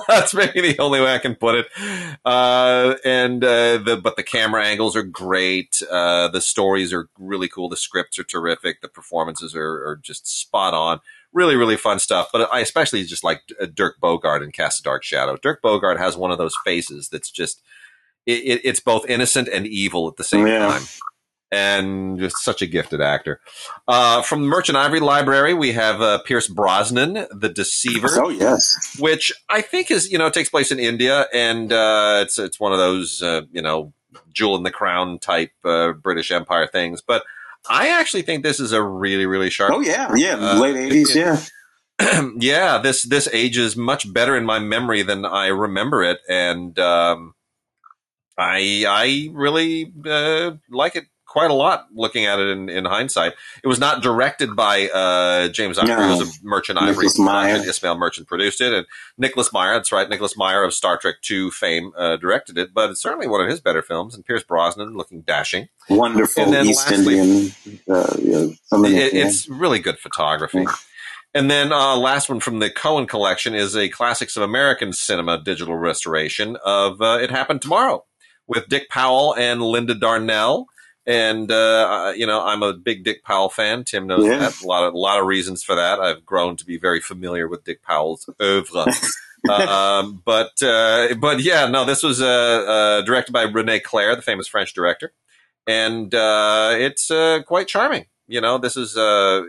That's 0.08 0.34
maybe 0.34 0.62
the 0.62 0.80
only 0.80 1.02
way 1.02 1.14
I 1.14 1.20
can 1.20 1.36
put 1.36 1.56
it. 1.56 1.68
Uh, 2.24 2.96
and 3.04 3.44
uh, 3.44 3.78
the 3.78 4.00
but 4.02 4.16
the 4.16 4.24
camera 4.24 4.64
angles 4.64 4.96
are 4.96 5.04
great. 5.04 5.82
Uh, 5.90 6.28
the 6.30 6.42
stories 6.42 6.94
are 6.94 7.10
really 7.18 7.50
cool. 7.50 7.70
The 7.70 7.78
scripts 7.78 8.20
are 8.20 8.24
terrific. 8.24 8.82
The 8.82 8.88
performances 8.88 9.56
are, 9.56 9.88
are 9.88 10.00
just 10.02 10.28
spot 10.28 10.74
on. 10.74 11.00
Really, 11.34 11.56
really 11.56 11.78
fun 11.78 12.00
stuff. 12.00 12.30
But 12.32 12.52
I 12.52 12.60
especially 12.60 13.04
just 13.04 13.24
like 13.24 13.42
uh, 13.60 13.66
Dirk 13.74 13.96
Bogarde 14.02 14.44
in 14.44 14.52
Cast 14.52 14.80
a 14.80 14.84
Dark 14.84 15.04
Shadow. 15.04 15.38
Dirk 15.38 15.62
Bogarde 15.62 15.98
has 15.98 16.16
one 16.16 16.32
of 16.32 16.38
those 16.38 16.56
faces 16.64 17.10
that's 17.10 17.32
just 17.32 17.62
it, 18.26 18.62
it's 18.64 18.80
both 18.80 19.10
innocent 19.10 19.48
and 19.48 19.66
evil 19.66 20.08
at 20.08 20.18
the 20.18 20.24
same 20.24 20.48
yeah. 20.48 20.60
time 20.60 20.84
and 21.52 22.20
just 22.20 22.38
such 22.38 22.62
a 22.62 22.68
gifted 22.68 23.02
actor. 23.02 23.40
Uh, 23.88 24.22
from 24.22 24.42
the 24.42 24.48
Merchant 24.48 24.78
Ivory 24.78 25.00
Library, 25.00 25.54
we 25.54 25.72
have 25.74 26.02
uh, 26.02 26.20
Pierce 26.20 26.48
Brosnan, 26.48 27.28
The 27.32 27.50
Deceiver. 27.50 28.10
Oh 28.14 28.30
yes, 28.30 28.98
which 29.00 29.32
I 29.50 29.62
think 29.62 29.92
is 29.92 30.12
you 30.12 30.18
know 30.18 30.30
takes 30.30 30.50
place 30.50 30.72
in 30.72 30.80
India, 30.80 31.28
and 31.34 31.72
uh, 31.72 32.20
it's 32.22 32.38
it's 32.38 32.60
one 32.60 32.72
of 32.72 32.80
those 32.80 33.22
uh, 33.22 33.42
you 33.52 33.62
know 33.62 33.94
jewel 34.34 34.56
in 34.56 34.64
the 34.64 34.72
crown 34.72 35.20
type 35.20 35.52
uh, 35.66 35.94
British 35.94 36.32
Empire 36.32 36.68
things. 36.68 37.02
But 37.02 37.24
I 37.70 37.90
actually 37.90 38.22
think 38.22 38.44
this 38.44 38.60
is 38.60 38.72
a 38.72 38.82
really 38.82 39.26
really 39.26 39.50
sharp. 39.50 39.74
Oh 39.74 39.82
yeah, 39.82 40.14
yeah, 40.16 40.36
uh, 40.36 40.60
late 40.60 40.76
eighties, 40.76 41.16
yeah. 41.16 41.42
yeah, 42.38 42.78
this 42.78 43.04
this 43.04 43.28
ages 43.34 43.76
much 43.76 44.12
better 44.12 44.38
in 44.38 44.46
my 44.46 44.60
memory 44.60 45.02
than 45.02 45.26
I 45.26 45.48
remember 45.48 46.04
it, 46.04 46.20
and 46.30 46.78
um, 46.80 47.34
I 48.38 48.86
I 48.88 49.30
really 49.34 49.92
like 50.70 50.96
it 50.96 51.06
quite 51.30 51.52
a 51.52 51.54
lot 51.54 51.88
looking 51.94 52.26
at 52.26 52.40
it 52.40 52.50
in, 52.50 52.70
in 52.70 52.86
hindsight. 52.86 53.34
It 53.64 53.68
was 53.68 53.80
not 53.80 54.02
directed 54.02 54.56
by 54.56 54.90
uh, 54.90 55.48
James 55.50 55.78
Ivory. 55.78 55.96
No. 55.96 56.06
It 56.08 56.18
was 56.18 56.40
a 56.40 56.46
Merchant 56.46 56.80
Ivory. 56.80 57.08
Meyer. 57.18 57.56
Ismail 57.56 57.98
Merchant 57.98 58.28
produced 58.28 58.60
it, 58.60 58.74
and 58.74 58.86
Nicholas 59.18 59.54
Meyer. 59.54 59.74
That's 59.74 59.92
right, 59.92 60.10
Nicholas 60.10 60.36
Meyer 60.36 60.64
of 60.64 60.74
Star 60.74 60.98
Trek 60.98 61.16
Two 61.22 61.52
fame 61.52 61.92
uh, 61.98 62.18
directed 62.18 62.58
it. 62.58 62.74
But 62.74 62.90
it's 62.90 63.02
certainly 63.02 63.28
one 63.28 63.42
of 63.42 63.48
his 63.48 63.62
better 63.62 63.82
films. 63.82 64.16
And 64.16 64.26
Pierce 64.26 64.44
Brosnan 64.44 64.98
looking 64.98 65.22
dashing, 65.22 65.70
wonderful 65.90 66.44
and 66.44 66.54
then 66.54 66.66
East 66.66 66.90
lastly, 66.90 67.20
Indian. 67.20 67.54
Uh, 67.88 68.16
it, 68.88 69.14
it's 69.14 69.48
really 69.48 69.80
good 69.80 70.00
photography. 70.00 70.60
Yeah. 70.60 70.74
And 71.36 71.52
then 71.52 71.72
uh, 71.72 71.96
last 71.96 72.28
one 72.28 72.40
from 72.40 72.58
the 72.58 72.72
Cohen 72.72 73.06
collection 73.06 73.54
is 73.54 73.76
a 73.76 73.88
classics 73.90 74.36
of 74.36 74.42
American 74.42 74.92
cinema 74.94 75.40
digital 75.40 75.76
restoration 75.76 76.58
of 76.66 77.02
uh, 77.02 77.20
It 77.22 77.30
Happened 77.30 77.62
Tomorrow 77.62 78.06
with 78.48 78.68
Dick 78.68 78.90
Powell 78.90 79.36
and 79.36 79.62
Linda 79.62 79.94
Darnell 79.94 80.66
and 81.10 81.52
uh, 81.52 82.14
you 82.16 82.28
know 82.28 82.46
I'm 82.46 82.62
a 82.62 82.72
big 82.72 83.04
Dick 83.04 83.24
Powell 83.24 83.50
fan. 83.50 83.84
Tim 83.84 84.06
knows 84.06 84.26
yeah. 84.26 84.38
that. 84.38 84.62
A 84.62 84.68
lot 84.68 84.84
of 84.84 84.94
a 84.94 84.98
lot 84.98 85.20
of 85.20 85.26
reasons 85.26 85.64
for 85.64 85.76
that. 85.76 86.00
I've 86.00 86.24
grown 86.24 86.56
to 86.58 86.66
be 86.66 86.78
very 86.78 87.02
familiar 87.02 87.48
with 87.48 87.64
Dick 87.64 87.82
Powell's 87.82 88.30
oeuvre. 88.40 88.86
um, 89.50 90.22
but 90.24 90.62
uh, 90.62 91.16
but 91.16 91.42
yeah, 91.42 91.66
no, 91.66 91.84
this 91.84 92.04
was 92.04 92.22
uh, 92.22 92.28
uh, 92.28 93.02
directed 93.02 93.32
by 93.32 93.44
Rene 93.44 93.80
Clair, 93.80 94.16
the 94.16 94.22
famous 94.22 94.48
French 94.48 94.74
director, 94.74 95.12
and 95.66 96.14
uh, 96.14 96.76
it's 96.76 97.10
uh, 97.10 97.42
quite 97.48 97.68
charming. 97.68 98.06
You 98.28 98.42
know, 98.42 98.60
this 98.60 98.78
is 98.78 98.94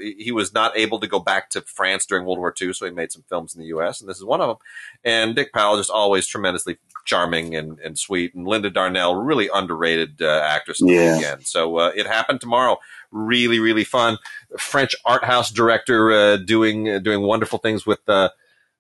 he 0.00 0.32
was 0.32 0.54
not 0.54 0.74
able 0.78 0.98
to 1.00 1.06
go 1.06 1.18
back 1.18 1.50
to 1.50 1.61
France 1.61 2.06
during 2.06 2.24
World 2.24 2.38
War 2.38 2.54
II, 2.58 2.72
so 2.72 2.86
he 2.86 2.90
made 2.90 3.12
some 3.12 3.24
films 3.28 3.54
in 3.54 3.61
the 3.61 3.66
U.S. 3.66 4.00
and 4.00 4.08
this 4.08 4.16
is 4.16 4.24
one 4.24 4.40
of 4.40 4.48
them. 4.48 4.56
And 5.04 5.36
Dick 5.36 5.52
Powell 5.52 5.76
just 5.76 5.90
always 5.90 6.26
tremendously 6.26 6.78
charming 7.05 7.55
and, 7.55 7.78
and 7.80 7.98
sweet. 7.98 8.34
And 8.34 8.46
Linda 8.46 8.70
Darnell, 8.70 9.14
really 9.14 9.48
underrated 9.53 10.22
uh, 10.22 10.40
actress 10.44 10.78
yeah. 10.80 11.18
again. 11.18 11.40
So 11.42 11.76
uh, 11.78 11.92
it 11.94 12.07
happened 12.07 12.40
tomorrow. 12.40 12.78
Really, 13.11 13.59
really 13.59 13.84
fun. 13.84 14.18
French 14.59 14.94
art 15.05 15.24
house 15.24 15.51
director 15.51 16.12
uh, 16.12 16.36
doing 16.36 16.88
uh, 16.88 16.98
doing 16.98 17.22
wonderful 17.22 17.59
things 17.59 17.84
with 17.84 18.01
uh, 18.09 18.30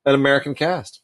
an 0.04 0.14
American 0.14 0.54
cast. 0.54 1.00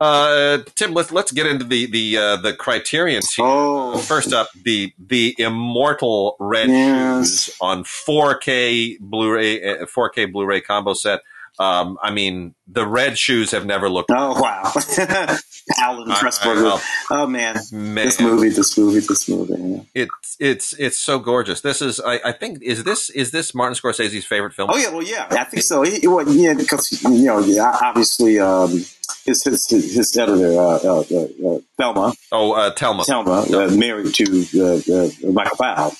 Uh, 0.00 0.58
Tim, 0.74 0.92
let's 0.92 1.10
let's 1.10 1.32
get 1.32 1.46
into 1.46 1.64
the 1.64 1.86
the 1.86 2.14
the 2.42 2.54
criterions 2.54 3.34
here. 3.34 3.44
Oh. 3.46 3.98
First 3.98 4.32
up, 4.32 4.48
the 4.64 4.92
the 4.98 5.34
immortal 5.38 6.36
red 6.38 6.68
yes. 6.68 7.46
shoes 7.46 7.56
on 7.60 7.84
4K 7.84 8.98
Blu-ray 9.00 9.60
4K 9.60 10.30
Blu-ray 10.30 10.60
combo 10.60 10.94
set. 10.94 11.20
Um, 11.58 11.98
I 12.02 12.12
mean, 12.12 12.54
the 12.68 12.86
red 12.86 13.18
shoes 13.18 13.50
have 13.50 13.66
never 13.66 13.88
looked. 13.88 14.10
Oh 14.14 14.40
wow, 14.40 14.62
Alan 15.78 16.08
Pressburger. 16.08 16.80
Oh 17.10 17.26
man. 17.26 17.56
man. 17.72 17.94
this 17.94 18.20
movie, 18.20 18.48
this 18.50 18.78
movie, 18.78 19.00
this 19.00 19.28
movie. 19.28 19.54
Yeah. 19.58 20.04
It's 20.04 20.36
it's 20.38 20.72
it's 20.74 20.98
so 20.98 21.18
gorgeous. 21.18 21.60
This 21.60 21.82
is, 21.82 21.98
I, 22.00 22.20
I, 22.24 22.32
think, 22.32 22.62
is 22.62 22.84
this 22.84 23.10
is 23.10 23.32
this 23.32 23.54
Martin 23.54 23.74
Scorsese's 23.74 24.24
favorite 24.24 24.54
film? 24.54 24.70
Oh 24.72 24.76
yeah, 24.76 24.90
well 24.90 25.02
yeah, 25.02 25.26
I 25.30 25.44
think 25.44 25.64
so. 25.64 25.82
He, 25.82 26.06
well, 26.06 26.28
yeah, 26.28 26.54
because 26.54 27.02
you 27.02 27.24
know, 27.24 27.40
yeah, 27.40 27.76
obviously. 27.82 28.38
Um, 28.38 28.84
his 29.24 29.44
his 29.44 29.68
his 29.68 30.16
editor, 30.16 30.58
uh, 30.58 30.78
uh, 30.78 31.04
uh, 31.10 31.48
uh 31.48 31.58
Thelma. 31.76 32.12
Oh, 32.32 32.52
uh, 32.52 32.70
Thelma. 32.72 33.04
Thelma, 33.04 33.46
uh, 33.52 33.70
married 33.70 34.14
to 34.14 34.24
uh, 34.24 35.30
Michael 35.30 35.56
Powell. 35.56 35.94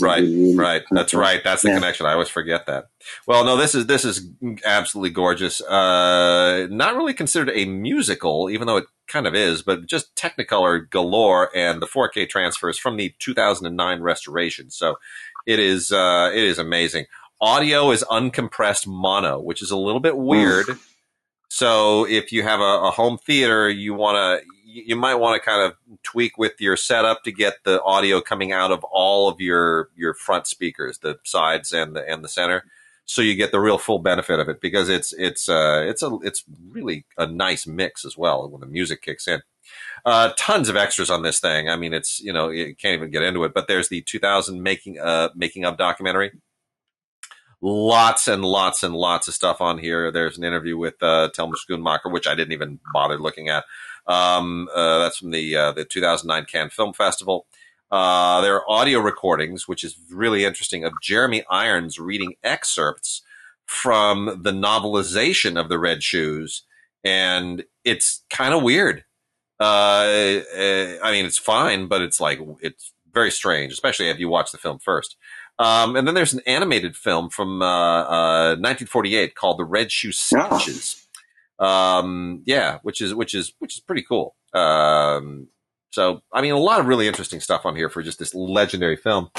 right, 0.00 0.56
right. 0.56 0.82
That's 0.90 1.14
right. 1.14 1.42
That's 1.44 1.62
the 1.62 1.68
yeah. 1.68 1.74
connection. 1.76 2.06
I 2.06 2.12
always 2.12 2.28
forget 2.28 2.66
that. 2.66 2.86
Well, 3.26 3.44
no, 3.44 3.56
this 3.56 3.74
is 3.74 3.86
this 3.86 4.04
is 4.04 4.28
absolutely 4.64 5.10
gorgeous. 5.10 5.62
not 5.68 6.96
really 6.96 7.14
considered 7.14 7.52
a 7.54 7.64
musical, 7.64 8.50
even 8.50 8.66
though 8.66 8.78
it 8.78 8.86
kind 9.08 9.26
of 9.26 9.34
is, 9.34 9.62
but 9.62 9.86
just 9.86 10.14
Technicolor 10.16 10.88
galore, 10.88 11.50
and 11.54 11.82
the 11.82 11.86
4K 11.86 12.28
transfers 12.28 12.78
from 12.78 12.96
the 12.96 13.14
2009 13.18 14.00
restoration. 14.00 14.70
So 14.70 14.96
it 15.46 15.58
is 15.58 15.92
it 15.92 16.44
is 16.44 16.58
amazing. 16.58 17.06
Audio 17.40 17.90
is 17.90 18.04
uncompressed 18.04 18.86
mono, 18.86 19.40
which 19.40 19.62
is 19.62 19.72
a 19.72 19.76
little 19.76 20.00
bit 20.00 20.16
weird. 20.16 20.66
So 21.54 22.06
if 22.06 22.32
you 22.32 22.44
have 22.44 22.60
a, 22.60 22.62
a 22.62 22.90
home 22.90 23.18
theater, 23.18 23.68
you 23.68 23.92
want 23.92 24.16
to 24.16 24.46
you 24.64 24.96
might 24.96 25.16
want 25.16 25.34
to 25.34 25.46
kind 25.46 25.62
of 25.62 25.76
tweak 26.02 26.38
with 26.38 26.58
your 26.58 26.78
setup 26.78 27.24
to 27.24 27.30
get 27.30 27.62
the 27.64 27.82
audio 27.82 28.22
coming 28.22 28.52
out 28.52 28.72
of 28.72 28.82
all 28.84 29.28
of 29.28 29.38
your 29.38 29.90
your 29.94 30.14
front 30.14 30.46
speakers, 30.46 31.00
the 31.00 31.18
sides 31.24 31.74
and 31.74 31.94
the 31.94 32.10
and 32.10 32.24
the 32.24 32.28
center, 32.28 32.64
so 33.04 33.20
you 33.20 33.34
get 33.34 33.52
the 33.52 33.60
real 33.60 33.76
full 33.76 33.98
benefit 33.98 34.40
of 34.40 34.48
it 34.48 34.62
because 34.62 34.88
it's 34.88 35.12
it's 35.12 35.46
uh, 35.46 35.84
it's 35.86 36.02
a 36.02 36.16
it's 36.22 36.42
really 36.70 37.04
a 37.18 37.26
nice 37.26 37.66
mix 37.66 38.06
as 38.06 38.16
well 38.16 38.48
when 38.48 38.62
the 38.62 38.66
music 38.66 39.02
kicks 39.02 39.28
in. 39.28 39.42
Uh, 40.06 40.32
tons 40.38 40.70
of 40.70 40.76
extras 40.76 41.10
on 41.10 41.20
this 41.20 41.38
thing. 41.38 41.68
I 41.68 41.76
mean, 41.76 41.92
it's 41.92 42.18
you 42.18 42.32
know 42.32 42.48
you 42.48 42.74
can't 42.74 42.94
even 42.94 43.10
get 43.10 43.24
into 43.24 43.44
it. 43.44 43.52
But 43.52 43.68
there's 43.68 43.90
the 43.90 44.00
2000 44.00 44.62
making 44.62 44.98
uh 44.98 45.28
making 45.36 45.66
of 45.66 45.76
documentary 45.76 46.32
lots 47.62 48.26
and 48.26 48.44
lots 48.44 48.82
and 48.82 48.94
lots 48.94 49.28
of 49.28 49.34
stuff 49.34 49.60
on 49.60 49.78
here. 49.78 50.10
There's 50.10 50.36
an 50.36 50.44
interview 50.44 50.76
with 50.76 51.02
uh, 51.02 51.30
Thelma 51.34 51.56
Schoonmaker, 51.56 52.12
which 52.12 52.26
I 52.26 52.34
didn't 52.34 52.52
even 52.52 52.80
bother 52.92 53.18
looking 53.18 53.48
at. 53.48 53.64
Um, 54.06 54.68
uh, 54.74 54.98
that's 54.98 55.18
from 55.18 55.30
the 55.30 55.56
uh, 55.56 55.72
the 55.72 55.84
2009 55.84 56.46
Cannes 56.46 56.70
Film 56.70 56.92
Festival. 56.92 57.46
Uh, 57.90 58.40
there 58.40 58.56
are 58.56 58.70
audio 58.70 58.98
recordings, 58.98 59.68
which 59.68 59.84
is 59.84 59.96
really 60.10 60.44
interesting, 60.44 60.84
of 60.84 60.94
Jeremy 61.00 61.44
Irons 61.48 61.98
reading 61.98 62.34
excerpts 62.42 63.22
from 63.66 64.40
the 64.42 64.50
novelization 64.50 65.60
of 65.60 65.68
The 65.68 65.78
Red 65.78 66.02
Shoes, 66.02 66.62
and 67.04 67.64
it's 67.84 68.24
kind 68.28 68.54
of 68.54 68.62
weird. 68.62 69.04
Uh, 69.60 70.42
uh, 70.56 70.98
I 71.02 71.12
mean, 71.12 71.26
it's 71.26 71.38
fine, 71.38 71.86
but 71.86 72.02
it's 72.02 72.20
like 72.20 72.40
it's 72.60 72.92
very 73.12 73.30
strange, 73.30 73.72
especially 73.72 74.08
if 74.08 74.18
you 74.18 74.28
watch 74.28 74.50
the 74.50 74.58
film 74.58 74.78
first. 74.78 75.16
Um, 75.62 75.94
and 75.94 76.08
then 76.08 76.14
there's 76.14 76.32
an 76.32 76.40
animated 76.46 76.96
film 76.96 77.30
from 77.30 77.62
uh, 77.62 77.66
uh, 77.66 78.56
1948 78.56 79.34
called 79.36 79.58
The 79.58 79.64
Red 79.64 79.92
Shoes 79.92 80.18
Sketches. 80.18 81.06
Oh. 81.58 81.64
Um, 81.64 82.42
yeah, 82.44 82.78
which 82.82 83.00
is 83.00 83.14
which 83.14 83.34
is 83.34 83.52
which 83.60 83.76
is 83.76 83.80
pretty 83.80 84.02
cool. 84.02 84.34
Um, 84.52 85.48
so 85.90 86.22
I 86.32 86.42
mean, 86.42 86.52
a 86.52 86.58
lot 86.58 86.80
of 86.80 86.86
really 86.86 87.06
interesting 87.06 87.38
stuff 87.38 87.64
on 87.64 87.76
here 87.76 87.88
for 87.88 88.02
just 88.02 88.18
this 88.18 88.34
legendary 88.34 88.96
film. 88.96 89.30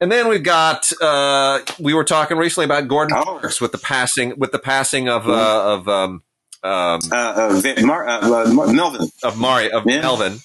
And 0.00 0.10
then 0.10 0.26
we've 0.26 0.42
got 0.42 0.90
uh, 1.00 1.60
we 1.78 1.94
were 1.94 2.02
talking 2.02 2.36
recently 2.36 2.64
about 2.64 2.88
Gordon 2.88 3.16
oh. 3.20 3.40
With 3.60 3.70
the 3.70 3.78
passing 3.78 4.36
with 4.36 4.50
the 4.50 4.58
passing 4.58 5.08
of 5.08 5.28
uh, 5.28 5.74
of 5.74 5.88
um, 5.88 6.22
um, 6.64 7.00
uh, 7.12 7.14
uh, 7.14 7.72
Mar- 7.82 8.08
uh, 8.08 8.72
Melvin 8.72 9.08
of 9.22 9.38
Mari 9.38 9.70
of 9.70 9.84
yeah. 9.86 10.00
Melvin. 10.00 10.38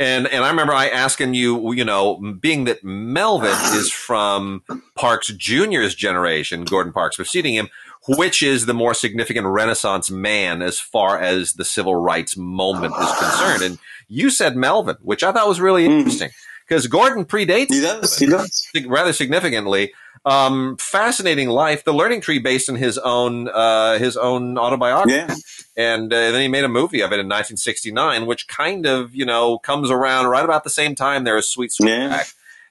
And 0.00 0.28
and 0.28 0.44
I 0.44 0.50
remember 0.50 0.72
I 0.72 0.88
asking 0.88 1.34
you, 1.34 1.72
you 1.72 1.84
know, 1.84 2.16
being 2.40 2.64
that 2.64 2.84
Melvin 2.84 3.56
is 3.76 3.90
from 3.92 4.62
Parks 4.94 5.28
Jr.'s 5.28 5.94
generation, 5.94 6.64
Gordon 6.64 6.92
Parks 6.92 7.16
preceding 7.16 7.54
him, 7.54 7.68
which 8.06 8.42
is 8.42 8.66
the 8.66 8.74
more 8.74 8.94
significant 8.94 9.46
Renaissance 9.46 10.10
man 10.10 10.62
as 10.62 10.78
far 10.78 11.18
as 11.18 11.54
the 11.54 11.64
civil 11.64 11.96
rights 11.96 12.36
moment 12.36 12.94
is 12.98 13.18
concerned. 13.18 13.62
And 13.62 13.78
you 14.08 14.30
said 14.30 14.56
Melvin, 14.56 14.96
which 15.02 15.22
I 15.22 15.32
thought 15.32 15.48
was 15.48 15.60
really 15.60 15.86
mm. 15.86 15.98
interesting 15.98 16.30
because 16.68 16.86
Gordon 16.86 17.24
predates. 17.24 17.72
He 17.72 17.80
does. 17.80 18.18
He 18.18 18.26
does 18.26 18.68
rather 18.86 19.12
significantly. 19.12 19.92
Um, 20.28 20.76
fascinating 20.76 21.48
life. 21.48 21.84
The 21.84 21.94
Learning 21.94 22.20
Tree, 22.20 22.38
based 22.38 22.68
on 22.68 22.76
his 22.76 22.98
own 22.98 23.48
uh, 23.48 23.98
his 23.98 24.16
own 24.16 24.58
autobiography, 24.58 25.14
yeah. 25.14 25.34
and 25.94 26.12
uh, 26.12 26.32
then 26.32 26.42
he 26.42 26.48
made 26.48 26.64
a 26.64 26.68
movie 26.68 27.00
of 27.00 27.12
it 27.12 27.20
in 27.20 27.26
1969, 27.26 28.26
which 28.26 28.46
kind 28.46 28.84
of 28.84 29.14
you 29.14 29.24
know 29.24 29.58
comes 29.58 29.90
around 29.90 30.26
right 30.26 30.44
about 30.44 30.64
the 30.64 30.70
same 30.70 30.94
time. 30.94 31.24
There 31.24 31.38
is 31.38 31.48
Sweet 31.48 31.72
Sweet 31.72 31.88
yeah. 31.88 32.24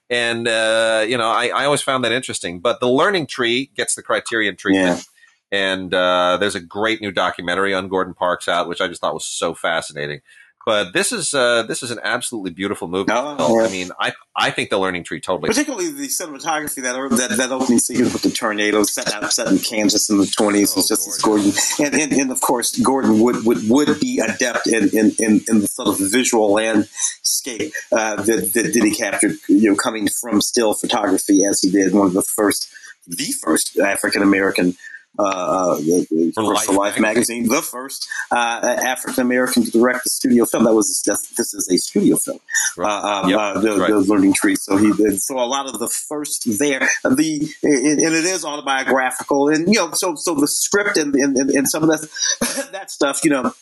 and 0.09 0.47
uh, 0.47 1.03
you 1.07 1.17
know 1.17 1.29
I, 1.29 1.47
I 1.47 1.65
always 1.65 1.81
found 1.81 2.03
that 2.03 2.11
interesting. 2.11 2.59
But 2.59 2.79
the 2.79 2.89
Learning 2.89 3.25
Tree 3.25 3.71
gets 3.75 3.95
the 3.95 4.03
Criterion 4.03 4.55
treatment. 4.55 4.97
Yeah. 4.97 5.01
And 5.49 5.93
uh, 5.93 6.35
there's 6.41 6.55
a 6.55 6.59
great 6.59 6.99
new 6.99 7.11
documentary 7.11 7.73
on 7.73 7.87
Gordon 7.87 8.13
Parks 8.13 8.49
out, 8.49 8.67
which 8.67 8.81
I 8.81 8.89
just 8.89 8.99
thought 8.99 9.13
was 9.13 9.25
so 9.25 9.53
fascinating. 9.53 10.19
But 10.67 10.91
this 10.91 11.13
is 11.13 11.33
uh, 11.33 11.63
this 11.63 11.81
is 11.81 11.91
an 11.91 11.99
absolutely 12.03 12.51
beautiful 12.51 12.89
movie. 12.89 13.09
Oh, 13.09 13.63
I 13.63 13.69
mean, 13.69 13.89
I 14.01 14.11
I 14.35 14.51
think 14.51 14.69
the 14.69 14.77
Learning 14.77 15.01
Tree 15.01 15.21
totally, 15.21 15.47
particularly 15.47 15.91
the 15.91 16.09
cinematography 16.09 16.83
that 16.83 16.97
that, 17.15 17.37
that 17.37 17.51
opening 17.51 17.79
scene 17.79 18.03
with 18.03 18.21
the 18.21 18.29
tornadoes 18.29 18.93
set 18.93 19.13
out 19.13 19.31
set 19.31 19.47
in 19.47 19.59
Kansas 19.59 20.09
in 20.09 20.17
the 20.17 20.25
twenties 20.25 20.73
oh, 20.73 20.79
was 20.79 20.89
just 20.89 21.07
as 21.07 21.19
Gordon, 21.19 21.53
and, 21.79 21.95
and, 21.95 22.11
and 22.11 22.31
of 22.31 22.41
course 22.41 22.77
Gordon 22.79 23.21
would 23.21 23.45
would, 23.45 23.59
would 23.69 23.97
be 24.01 24.19
adept 24.19 24.67
in, 24.67 24.89
in, 24.89 25.13
in, 25.19 25.41
in 25.47 25.59
the 25.61 25.67
sort 25.67 25.87
of 25.87 25.99
visual 25.99 26.51
landscape 26.51 27.71
uh, 27.93 28.17
that, 28.17 28.51
that, 28.53 28.73
that 28.73 28.83
he 28.83 28.93
captured, 28.93 29.37
you 29.47 29.69
know, 29.69 29.75
coming 29.77 30.09
from 30.09 30.41
still 30.41 30.73
photography 30.73 31.45
as 31.45 31.61
he 31.61 31.71
did 31.71 31.93
one 31.93 32.07
of 32.07 32.13
the 32.13 32.21
first, 32.21 32.69
the 33.07 33.31
first 33.41 33.79
African 33.79 34.21
American 34.21 34.75
uh, 35.19 35.75
the, 35.75 36.31
for, 36.35 36.43
Life, 36.43 36.69
Life 36.69 36.99
magazine, 36.99 37.47
the 37.47 37.61
first 37.61 38.07
uh, 38.31 38.77
African 38.83 39.21
American 39.21 39.63
to 39.63 39.71
direct 39.71 40.05
a 40.05 40.09
studio 40.09 40.45
film. 40.45 40.65
That 40.65 40.73
was 40.73 41.01
this 41.05 41.53
is 41.53 41.67
a 41.71 41.77
studio 41.77 42.17
film, 42.17 42.39
right. 42.77 43.23
uh, 43.23 43.27
yep. 43.27 43.39
Uh, 43.39 43.59
the, 43.59 43.77
right. 43.77 43.89
the, 43.89 43.99
Learning 43.99 44.33
Tree. 44.33 44.55
So 44.55 44.77
he 44.77 44.91
did. 44.93 45.21
So 45.21 45.39
a 45.39 45.45
lot 45.45 45.67
of 45.67 45.79
the 45.79 45.89
first 45.89 46.57
there, 46.59 46.87
the 47.03 47.49
and 47.63 48.01
it 48.01 48.25
is 48.25 48.45
autobiographical, 48.45 49.49
and 49.49 49.67
you 49.67 49.79
know, 49.79 49.91
so 49.91 50.15
so 50.15 50.35
the 50.35 50.47
script 50.47 50.97
and 50.97 51.15
and, 51.15 51.37
and 51.37 51.67
some 51.67 51.83
of 51.83 51.89
that 51.89 52.69
that 52.71 52.91
stuff, 52.91 53.23
you 53.23 53.31
know 53.31 53.53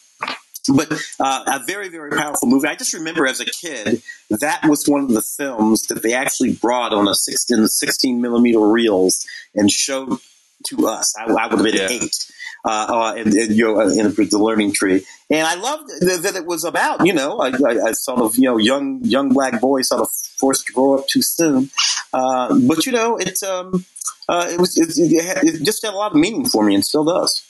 but 0.73 0.91
uh, 1.19 1.43
a 1.47 1.63
very 1.65 1.89
very 1.89 2.11
powerful 2.11 2.47
movie. 2.47 2.67
I 2.67 2.75
just 2.75 2.93
remember 2.93 3.27
as 3.27 3.39
a 3.39 3.45
kid 3.45 4.01
that 4.29 4.65
was 4.67 4.87
one 4.87 5.03
of 5.03 5.09
the 5.09 5.21
films 5.21 5.83
that 5.83 6.01
they 6.01 6.13
actually 6.13 6.53
brought 6.53 6.93
on 6.93 7.07
a 7.07 7.13
16, 7.13 7.67
16 7.67 8.21
millimeter 8.21 8.59
reels 8.59 9.25
and 9.53 9.69
showed 9.69 10.19
to 10.65 10.87
us. 10.87 11.13
I, 11.17 11.23
I 11.25 11.47
would 11.47 11.59
have 11.59 11.63
been 11.63 11.75
yeah. 11.75 11.87
eight. 11.89 12.31
Uh, 12.67 12.87
uh, 12.89 13.15
in, 13.15 13.27
in, 13.37 13.53
you 13.53 13.63
know, 13.63 13.79
in 13.79 14.11
the 14.11 14.39
learning 14.39 14.73
tree, 14.73 15.05
and 15.29 15.45
I 15.45 15.53
loved 15.53 15.87
that, 15.99 16.21
that 16.23 16.35
it 16.35 16.47
was 16.47 16.63
about 16.63 17.05
you 17.05 17.13
know 17.13 17.39
a, 17.39 17.51
a, 17.89 17.93
sort 17.93 18.21
of 18.21 18.35
you 18.37 18.45
know 18.45 18.57
young 18.57 19.01
young 19.03 19.29
black 19.29 19.61
boy 19.61 19.83
sort 19.83 20.01
of 20.01 20.09
forced 20.11 20.65
to 20.65 20.73
grow 20.73 20.97
up 20.97 21.07
too 21.07 21.21
soon, 21.21 21.69
uh, 22.11 22.57
but 22.67 22.87
you 22.87 22.91
know 22.91 23.17
it 23.17 23.43
um, 23.43 23.85
uh, 24.27 24.47
it 24.49 24.59
was 24.59 24.75
it, 24.77 24.95
it, 24.97 25.63
just 25.63 25.85
had 25.85 25.93
a 25.93 25.97
lot 25.97 26.13
of 26.13 26.17
meaning 26.17 26.45
for 26.45 26.65
me 26.65 26.73
and 26.73 26.83
still 26.83 27.03
does. 27.03 27.43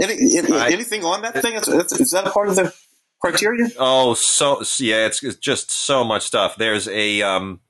Any, 0.00 0.14
anything 0.38 1.04
on 1.04 1.22
that 1.22 1.42
thing? 1.42 1.54
Is, 1.54 1.66
is 1.68 2.10
that 2.12 2.26
a 2.26 2.30
part 2.30 2.48
of 2.48 2.56
the 2.56 2.72
criteria? 3.20 3.68
Oh, 3.78 4.14
so 4.14 4.62
yeah, 4.78 5.06
it's, 5.06 5.22
it's 5.22 5.36
just 5.36 5.70
so 5.70 6.04
much 6.04 6.22
stuff. 6.22 6.56
There's 6.56 6.88
a 6.88 7.22
um, 7.22 7.60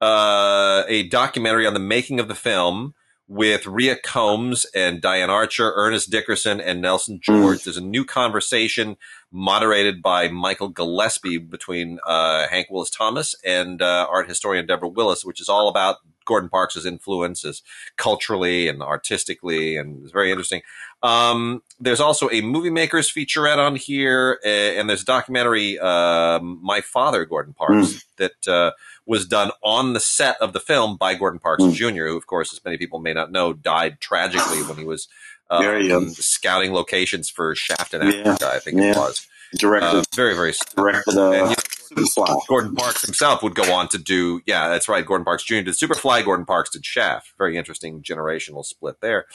uh, 0.00 0.84
a 0.88 1.08
documentary 1.08 1.66
on 1.66 1.74
the 1.74 1.80
making 1.80 2.20
of 2.20 2.28
the 2.28 2.34
film 2.34 2.94
with 3.28 3.66
Rhea 3.66 3.96
Combs 3.96 4.66
and 4.74 5.00
Diane 5.00 5.30
Archer, 5.30 5.72
Ernest 5.74 6.10
Dickerson, 6.10 6.60
and 6.60 6.80
Nelson 6.80 7.18
George. 7.20 7.60
Mm. 7.60 7.64
There's 7.64 7.76
a 7.76 7.84
new 7.84 8.04
conversation 8.04 8.96
moderated 9.32 10.00
by 10.00 10.28
Michael 10.28 10.68
Gillespie 10.68 11.38
between 11.38 11.98
uh, 12.06 12.46
Hank 12.48 12.68
Willis 12.70 12.90
Thomas 12.90 13.34
and 13.44 13.82
uh, 13.82 14.06
art 14.08 14.28
historian 14.28 14.66
Deborah 14.66 14.88
Willis, 14.88 15.24
which 15.24 15.40
is 15.40 15.48
all 15.48 15.68
about 15.68 15.96
Gordon 16.24 16.50
Parks' 16.50 16.84
influences 16.84 17.62
culturally 17.96 18.68
and 18.68 18.82
artistically, 18.82 19.76
and 19.76 20.02
it's 20.02 20.12
very 20.12 20.30
interesting. 20.30 20.60
Um, 21.02 21.62
there's 21.80 22.00
also 22.00 22.28
a 22.30 22.40
movie 22.42 22.70
makers 22.70 23.10
featurette 23.10 23.58
on 23.58 23.76
here, 23.76 24.40
and 24.44 24.88
there's 24.88 25.02
a 25.02 25.06
documentary, 25.06 25.78
uh, 25.78 26.40
My 26.40 26.80
Father, 26.80 27.24
Gordon 27.24 27.54
Parks, 27.54 27.94
mm. 27.94 28.04
that 28.16 28.48
uh, 28.48 28.72
was 29.06 29.26
done 29.26 29.50
on 29.62 29.92
the 29.92 30.00
set 30.00 30.36
of 30.40 30.52
the 30.52 30.60
film 30.60 30.96
by 30.96 31.14
Gordon 31.14 31.38
Parks 31.38 31.62
mm. 31.62 31.72
Jr., 31.72 32.06
who, 32.06 32.16
of 32.16 32.26
course, 32.26 32.52
as 32.52 32.64
many 32.64 32.76
people 32.76 32.98
may 32.98 33.12
not 33.12 33.30
know, 33.30 33.52
died 33.52 34.00
tragically 34.00 34.62
when 34.64 34.76
he 34.76 34.84
was 34.84 35.08
um, 35.50 36.10
scouting 36.10 36.72
locations 36.72 37.30
for 37.30 37.54
Shaft 37.54 37.94
in 37.94 38.02
Africa, 38.02 38.36
yeah. 38.40 38.48
I 38.48 38.58
think 38.58 38.78
yeah. 38.78 38.90
it 38.90 38.96
was. 38.96 39.26
Directed. 39.56 39.86
Uh, 39.86 40.02
very, 40.14 40.34
very. 40.34 40.52
Directed. 40.74 41.16
Uh, 41.16 41.30
and, 41.30 41.34
you 41.34 41.46
know, 41.46 41.54
Superfly. 41.92 42.46
Gordon 42.48 42.74
Parks 42.74 43.06
himself 43.06 43.42
would 43.42 43.54
go 43.54 43.72
on 43.72 43.88
to 43.88 43.98
do, 43.98 44.40
yeah, 44.44 44.68
that's 44.68 44.88
right. 44.88 45.06
Gordon 45.06 45.24
Parks 45.24 45.44
Jr. 45.44 45.60
did 45.60 45.68
Superfly. 45.68 46.24
Gordon 46.24 46.44
Parks 46.44 46.70
did 46.70 46.84
Shaft. 46.84 47.32
Very 47.38 47.56
interesting 47.56 48.02
generational 48.02 48.64
split 48.64 48.96
there. 49.00 49.26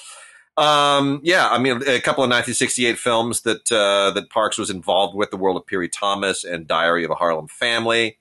Um, 0.57 1.21
yeah, 1.23 1.47
I 1.49 1.59
mean, 1.59 1.77
a 1.77 2.01
couple 2.01 2.23
of 2.23 2.29
1968 2.29 2.97
films 2.97 3.41
that 3.43 3.71
uh, 3.71 4.11
that 4.11 4.29
Parks 4.29 4.57
was 4.57 4.69
involved 4.69 5.15
with: 5.15 5.31
The 5.31 5.37
World 5.37 5.55
of 5.55 5.65
Piri 5.65 5.87
Thomas 5.87 6.43
and 6.43 6.67
Diary 6.67 7.05
of 7.05 7.11
a 7.11 7.15
Harlem 7.15 7.47
Family, 7.47 8.17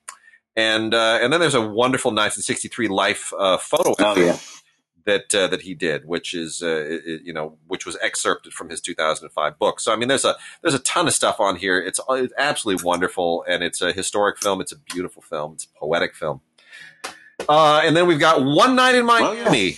and 0.61 0.95
uh, 0.95 1.19
and 1.23 1.33
then 1.33 1.41
there's 1.41 1.55
a 1.55 1.61
wonderful 1.61 2.11
1963 2.11 2.89
life 2.89 3.33
uh, 3.39 3.57
photo. 3.59 3.95
Oh 3.99 4.17
yeah 4.17 4.39
that 5.07 5.35
uh, 5.35 5.47
that 5.49 5.63
he 5.63 5.75
did, 5.75 6.07
which 6.07 6.35
is 6.35 6.63
uh, 6.63 6.99
you 7.25 7.33
know 7.33 7.57
which 7.67 7.87
was 7.87 7.97
excerpted 8.03 8.53
from 8.53 8.69
his 8.69 8.81
2005 8.81 9.59
book. 9.59 9.81
So 9.81 9.93
I 9.93 9.97
mean, 9.97 10.09
there's 10.09 10.25
a 10.25 10.37
there's 10.63 10.75
a 10.75 10.81
ton 10.81 11.09
of 11.09 11.15
stuff 11.15 11.41
on 11.41 11.57
here. 11.57 11.79
It's, 11.79 12.01
it's 12.11 12.35
absolutely 12.39 12.85
wonderful, 12.85 13.45
and 13.49 13.63
it's 13.63 13.83
a 13.83 13.93
historic 13.93 14.39
film. 14.39 14.61
It's 14.61 14.73
a 14.73 14.79
beautiful 14.79 15.23
film. 15.23 15.55
It's 15.55 15.65
a 15.65 15.79
poetic 15.79 16.15
film. 16.15 16.41
Uh, 17.49 17.81
and 17.85 17.97
then 17.97 18.07
we've 18.07 18.21
got 18.21 18.45
One 18.45 18.77
Night 18.77 18.95
in 18.95 19.07
Miami. 19.07 19.29
Oh, 19.29 19.53
yeah 19.53 19.73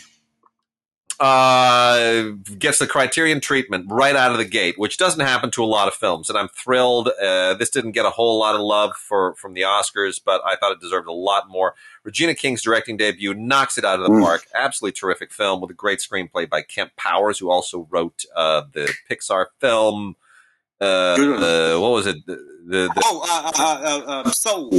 uh, 1.21 2.31
gets 2.59 2.79
the 2.79 2.87
Criterion 2.87 3.41
treatment 3.41 3.87
right 3.91 4.17
out 4.17 4.33
of 4.33 4.39
the 4.39 4.45
gate, 4.45 4.79
which 4.79 4.97
doesn't 4.97 5.21
happen 5.21 5.51
to 5.53 5.63
a 5.63 5.67
lot 5.67 5.89
of 5.89 5.95
films, 5.95 6.29
and 6.29 6.39
I'm 6.39 6.49
thrilled. 6.49 7.09
Uh, 7.09 7.55
this 7.55 7.71
didn't 7.71 7.93
get 7.93 8.05
a 8.05 8.11
whole 8.11 8.39
lot 8.39 8.55
of 8.55 8.61
love 8.61 8.97
for 8.97 9.35
from 9.35 9.55
the 9.55 9.63
Oscars, 9.63 10.21
but 10.25 10.41
I 10.45 10.57
thought 10.57 10.73
it 10.73 10.81
deserved 10.81 11.09
a 11.09 11.13
lot 11.13 11.49
more. 11.49 11.75
Regina 12.05 12.35
King's 12.35 12.63
directing 12.63 12.97
debut 12.97 13.35
knocks 13.35 13.79
it 13.79 13.85
out 13.85 14.01
of 14.01 14.07
the 14.07 14.13
mm. 14.13 14.23
park. 14.23 14.47
Absolutely 14.55 14.93
terrific 14.93 15.33
film 15.33 15.61
with 15.61 15.71
a 15.71 15.75
great 15.75 16.01
screenplay 16.01 16.49
by 16.49 16.63
Kemp 16.63 16.97
Powers, 16.97 17.39
who 17.39 17.51
also 17.51 17.87
wrote 17.91 18.25
uh, 18.35 18.63
the 18.73 18.93
Pixar 19.11 19.47
film. 19.61 20.17
Uh, 20.81 21.79
what 21.79 21.91
was 21.93 22.07
it? 22.09 22.27
The, 22.27 22.35
the, 22.67 22.91
the 22.95 23.03
oh, 23.05 23.53
uh, 23.57 23.63
uh, 23.63 24.23
uh, 24.25 24.31
Soul. 24.31 24.73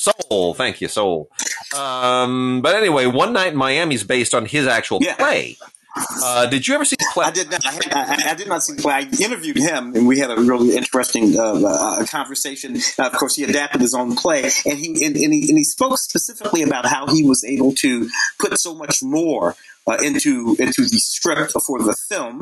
Soul, 0.00 0.54
thank 0.54 0.80
you, 0.80 0.88
Soul. 0.88 1.30
Um, 1.76 2.62
but 2.62 2.74
anyway, 2.74 3.04
One 3.04 3.34
Night 3.34 3.52
in 3.52 3.58
Miami 3.58 3.94
is 3.94 4.02
based 4.02 4.34
on 4.34 4.46
his 4.46 4.66
actual 4.66 4.98
yeah. 5.02 5.16
play. 5.16 5.58
Uh, 5.96 6.46
did 6.46 6.68
you 6.68 6.74
ever 6.74 6.84
see 6.84 6.96
the 6.96 7.06
play? 7.12 7.26
I 7.26 7.30
did 7.30 7.50
not. 7.50 7.66
I, 7.66 7.78
I, 7.92 8.30
I, 8.30 8.34
did 8.34 8.48
not 8.48 8.62
see 8.62 8.74
the 8.74 8.82
play. 8.82 8.94
I 8.94 9.00
interviewed 9.22 9.56
him, 9.56 9.94
and 9.94 10.06
we 10.06 10.18
had 10.18 10.30
a 10.30 10.36
really 10.36 10.76
interesting 10.76 11.36
uh, 11.38 11.54
uh, 11.54 12.06
conversation. 12.06 12.76
Uh, 12.98 13.06
of 13.06 13.12
course, 13.12 13.34
he 13.34 13.44
adapted 13.44 13.80
his 13.80 13.94
own 13.94 14.14
play, 14.14 14.50
and 14.64 14.78
he 14.78 15.04
and, 15.04 15.16
and, 15.16 15.32
he 15.32 15.48
and 15.48 15.58
he 15.58 15.64
spoke 15.64 15.98
specifically 15.98 16.62
about 16.62 16.86
how 16.86 17.06
he 17.06 17.22
was 17.22 17.44
able 17.44 17.74
to 17.76 18.08
put 18.38 18.58
so 18.58 18.74
much 18.74 19.02
more 19.02 19.56
uh, 19.86 19.96
into 20.02 20.56
into 20.58 20.82
the 20.82 20.98
script 20.98 21.52
for 21.52 21.82
the 21.82 21.96
film, 22.08 22.38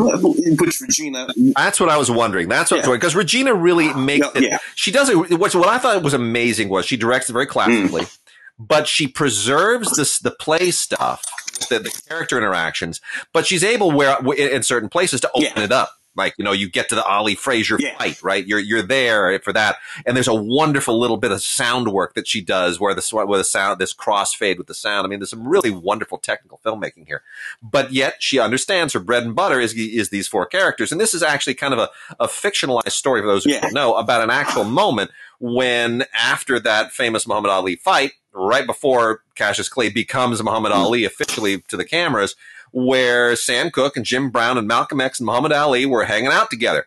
which 0.58 0.80
Regina. 0.80 1.28
That's 1.56 1.80
what 1.80 1.88
I 1.88 1.96
was 1.96 2.10
wondering. 2.10 2.48
That's 2.48 2.70
what 2.70 2.84
because 2.84 3.14
yeah. 3.14 3.18
Regina 3.18 3.54
really 3.54 3.92
makes 3.94 4.26
it. 4.34 4.42
Yeah. 4.42 4.58
She 4.74 4.90
does 4.90 5.08
it. 5.08 5.16
What, 5.16 5.54
what 5.54 5.68
I 5.68 5.78
thought 5.78 6.02
was 6.02 6.14
amazing 6.14 6.68
was 6.68 6.84
she 6.84 6.96
directs 6.96 7.30
it 7.30 7.32
very 7.32 7.46
classically, 7.46 8.02
mm. 8.02 8.18
but 8.58 8.88
she 8.88 9.08
preserves 9.08 9.96
this 9.96 10.18
the 10.18 10.32
play 10.32 10.70
stuff, 10.70 11.24
the, 11.66 11.78
the, 11.78 12.02
character 12.08 12.38
interactions, 12.38 13.00
but 13.32 13.46
she's 13.46 13.64
able 13.64 13.90
where 13.90 14.16
in 14.36 14.62
certain 14.62 14.88
places 14.88 15.20
to 15.20 15.30
open 15.34 15.52
yeah. 15.56 15.64
it 15.64 15.72
up. 15.72 15.90
Like, 16.18 16.34
you 16.36 16.44
know, 16.44 16.52
you 16.52 16.68
get 16.68 16.88
to 16.88 16.96
the 16.96 17.04
Ali 17.04 17.36
Frazier 17.36 17.76
yeah. 17.78 17.96
fight, 17.96 18.20
right? 18.22 18.44
You're, 18.44 18.58
you're 18.58 18.82
there 18.82 19.38
for 19.38 19.52
that. 19.52 19.76
And 20.04 20.16
there's 20.16 20.26
a 20.26 20.34
wonderful 20.34 20.98
little 20.98 21.16
bit 21.16 21.30
of 21.30 21.40
sound 21.42 21.92
work 21.92 22.14
that 22.14 22.26
she 22.26 22.40
does 22.40 22.80
where 22.80 22.92
the, 22.92 23.24
where 23.24 23.38
the 23.38 23.44
sound, 23.44 23.78
this 23.78 23.94
crossfade 23.94 24.58
with 24.58 24.66
the 24.66 24.74
sound. 24.74 25.06
I 25.06 25.08
mean, 25.08 25.20
there's 25.20 25.30
some 25.30 25.46
really 25.46 25.70
wonderful 25.70 26.18
technical 26.18 26.60
filmmaking 26.64 27.06
here. 27.06 27.22
But 27.62 27.92
yet 27.92 28.16
she 28.18 28.40
understands 28.40 28.92
her 28.94 29.00
bread 29.00 29.22
and 29.22 29.34
butter 29.34 29.60
is, 29.60 29.72
is 29.74 30.10
these 30.10 30.26
four 30.26 30.44
characters. 30.44 30.90
And 30.90 31.00
this 31.00 31.14
is 31.14 31.22
actually 31.22 31.54
kind 31.54 31.72
of 31.72 31.78
a, 31.78 31.90
a 32.18 32.26
fictionalized 32.26 32.90
story 32.90 33.22
for 33.22 33.28
those 33.28 33.44
who 33.44 33.52
yeah. 33.52 33.60
don't 33.60 33.74
know 33.74 33.94
about 33.94 34.22
an 34.22 34.30
actual 34.30 34.64
moment 34.64 35.12
when 35.38 36.04
after 36.12 36.58
that 36.58 36.90
famous 36.90 37.28
Muhammad 37.28 37.52
Ali 37.52 37.76
fight, 37.76 38.12
right 38.38 38.66
before 38.66 39.22
Cassius 39.34 39.68
Clay 39.68 39.90
becomes 39.90 40.42
Muhammad 40.42 40.72
mm-hmm. 40.72 40.82
Ali 40.82 41.04
officially 41.04 41.60
to 41.68 41.76
the 41.76 41.84
cameras, 41.84 42.36
where 42.72 43.34
Sam 43.36 43.70
Cooke 43.70 43.96
and 43.96 44.06
Jim 44.06 44.30
Brown 44.30 44.58
and 44.58 44.68
Malcolm 44.68 45.00
X 45.00 45.20
and 45.20 45.26
Muhammad 45.26 45.52
Ali 45.52 45.86
were 45.86 46.04
hanging 46.04 46.30
out 46.30 46.50
together 46.50 46.86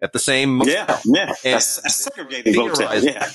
at 0.00 0.12
the 0.12 0.18
same 0.18 0.56
motel. 0.56 0.72
Yeah, 0.74 1.00
yeah. 1.04 1.34
And 1.44 1.54
a, 1.54 1.56
a 1.56 1.60
segregated 1.60 2.56
motel. 2.56 3.02
Yeah. 3.02 3.28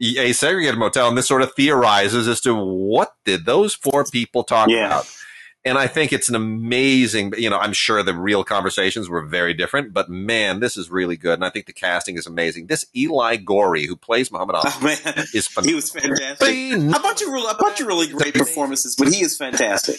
A 0.00 0.32
segregated 0.32 0.78
motel, 0.78 1.08
and 1.08 1.18
this 1.18 1.26
sort 1.26 1.42
of 1.42 1.52
theorizes 1.54 2.28
as 2.28 2.40
to 2.42 2.54
what 2.54 3.14
did 3.24 3.46
those 3.46 3.74
four 3.74 4.04
people 4.04 4.44
talk 4.44 4.68
yeah. 4.68 4.86
about. 4.86 5.12
And 5.64 5.76
I 5.76 5.86
think 5.86 6.12
it's 6.12 6.28
an 6.28 6.34
amazing, 6.34 7.34
you 7.36 7.50
know, 7.50 7.58
I'm 7.58 7.72
sure 7.72 8.02
the 8.02 8.14
real 8.14 8.44
conversations 8.44 9.08
were 9.08 9.22
very 9.22 9.52
different, 9.54 9.92
but 9.92 10.08
man, 10.08 10.60
this 10.60 10.76
is 10.76 10.88
really 10.88 11.16
good. 11.16 11.34
And 11.34 11.44
I 11.44 11.50
think 11.50 11.66
the 11.66 11.72
casting 11.72 12.16
is 12.16 12.26
amazing. 12.26 12.68
This 12.68 12.86
Eli 12.96 13.36
Goree, 13.38 13.86
who 13.86 13.96
plays 13.96 14.30
Muhammad 14.30 14.56
Ali, 14.56 14.70
oh, 14.72 14.80
man. 14.82 15.26
is 15.34 15.48
phenomenal. 15.48 15.68
He 15.68 15.74
was 15.74 15.90
fantastic. 15.90 16.48
A 16.48 17.00
bunch 17.00 17.22
of, 17.22 17.28
a 17.28 17.56
bunch 17.58 17.80
of 17.80 17.86
really 17.86 18.06
great 18.06 18.34
performances, 18.34 18.94
but 18.96 19.08
he 19.08 19.20
is 19.20 19.36
fantastic. 19.36 19.98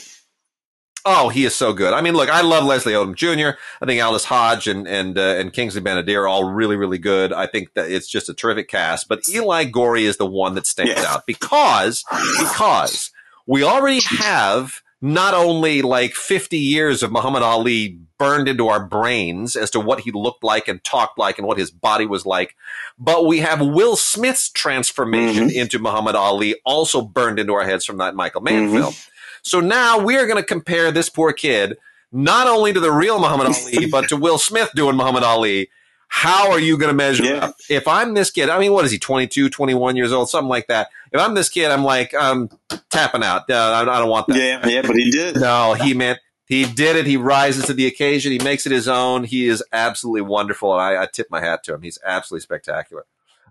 Oh, 1.05 1.29
he 1.29 1.45
is 1.45 1.55
so 1.55 1.73
good. 1.73 1.93
I 1.93 2.01
mean, 2.01 2.13
look, 2.13 2.29
I 2.29 2.41
love 2.41 2.65
Leslie 2.65 2.93
Odom 2.93 3.15
Jr. 3.15 3.57
I 3.81 3.85
think 3.85 4.03
Aldis 4.03 4.25
Hodge 4.25 4.67
and 4.67 4.87
and 4.87 5.17
uh, 5.17 5.35
and 5.37 5.53
Kingsley 5.53 5.81
Ben-Adir 5.81 6.23
are 6.23 6.27
all 6.27 6.43
really 6.43 6.75
really 6.75 6.97
good. 6.97 7.31
I 7.31 7.47
think 7.47 7.73
that 7.75 7.89
it's 7.89 8.07
just 8.07 8.27
a 8.27 8.33
terrific 8.33 8.67
cast. 8.67 9.07
But 9.07 9.21
Eli 9.29 9.65
Goree 9.65 10.03
is 10.03 10.17
the 10.17 10.25
one 10.25 10.55
that 10.55 10.67
stands 10.67 10.91
yes. 10.91 11.05
out 11.05 11.25
because 11.25 12.03
because 12.39 13.11
we 13.47 13.63
already 13.63 14.01
have 14.01 14.81
not 15.01 15.33
only 15.33 15.81
like 15.81 16.13
50 16.13 16.57
years 16.57 17.03
of 17.03 17.11
Muhammad 17.11 17.41
Ali 17.41 17.99
burned 18.17 18.49
into 18.49 18.67
our 18.67 18.85
brains 18.85 19.55
as 19.55 19.69
to 19.71 19.79
what 19.79 20.01
he 20.01 20.11
looked 20.11 20.43
like 20.43 20.67
and 20.67 20.83
talked 20.83 21.17
like 21.17 21.37
and 21.37 21.47
what 21.47 21.57
his 21.57 21.71
body 21.71 22.05
was 22.05 22.25
like, 22.25 22.55
but 22.97 23.25
we 23.25 23.39
have 23.39 23.61
Will 23.61 23.95
Smith's 23.95 24.49
transformation 24.49 25.47
mm-hmm. 25.47 25.59
into 25.59 25.79
Muhammad 25.79 26.15
Ali 26.15 26.55
also 26.65 27.01
burned 27.01 27.39
into 27.39 27.53
our 27.53 27.63
heads 27.63 27.85
from 27.85 27.97
that 27.97 28.15
Michael 28.15 28.41
Mann 28.41 28.67
mm-hmm. 28.67 28.77
film. 28.77 28.93
So 29.41 29.61
now 29.61 29.99
we 29.99 30.17
are 30.17 30.27
going 30.27 30.37
to 30.37 30.43
compare 30.43 30.91
this 30.91 31.09
poor 31.09 31.31
kid 31.31 31.77
not 32.11 32.47
only 32.47 32.73
to 32.73 32.79
the 32.79 32.91
real 32.91 33.19
Muhammad 33.19 33.47
Ali, 33.47 33.85
but 33.91 34.09
to 34.09 34.17
Will 34.17 34.37
Smith 34.37 34.71
doing 34.75 34.95
Muhammad 34.95 35.23
Ali. 35.23 35.69
How 36.09 36.51
are 36.51 36.59
you 36.59 36.77
going 36.77 36.89
to 36.89 36.95
measure 36.95 37.23
yeah. 37.23 37.45
up? 37.45 37.55
If 37.69 37.87
I'm 37.87 38.15
this 38.15 38.31
kid, 38.31 38.49
I 38.49 38.59
mean, 38.59 38.73
what 38.73 38.83
is 38.83 38.91
he, 38.91 38.97
22, 38.97 39.47
21 39.49 39.95
years 39.95 40.11
old, 40.11 40.29
something 40.29 40.49
like 40.49 40.67
that. 40.67 40.89
If 41.11 41.21
I'm 41.21 41.35
this 41.35 41.49
kid, 41.49 41.71
I'm 41.71 41.83
like, 41.83 42.13
I'm 42.13 42.49
tapping 42.89 43.23
out. 43.23 43.49
Uh, 43.49 43.53
I, 43.53 43.81
I 43.81 43.99
don't 43.99 44.09
want 44.09 44.27
that. 44.27 44.35
Yeah, 44.35 44.67
yeah, 44.67 44.81
but 44.81 44.95
he 44.95 45.11
did. 45.11 45.37
No, 45.37 45.75
he 45.75 45.93
meant 45.93 46.19
he 46.45 46.65
did 46.65 46.95
it. 46.95 47.05
He 47.05 47.15
rises 47.15 47.65
to 47.65 47.73
the 47.73 47.85
occasion. 47.85 48.31
He 48.31 48.39
makes 48.39 48.65
it 48.65 48.71
his 48.71 48.87
own. 48.87 49.23
He 49.23 49.47
is 49.47 49.63
absolutely 49.71 50.21
wonderful, 50.21 50.73
and 50.73 50.81
I, 50.81 51.03
I 51.03 51.05
tip 51.05 51.27
my 51.29 51.41
hat 51.41 51.63
to 51.65 51.75
him. 51.75 51.83
He's 51.83 51.99
absolutely 52.03 52.41
spectacular. 52.41 53.05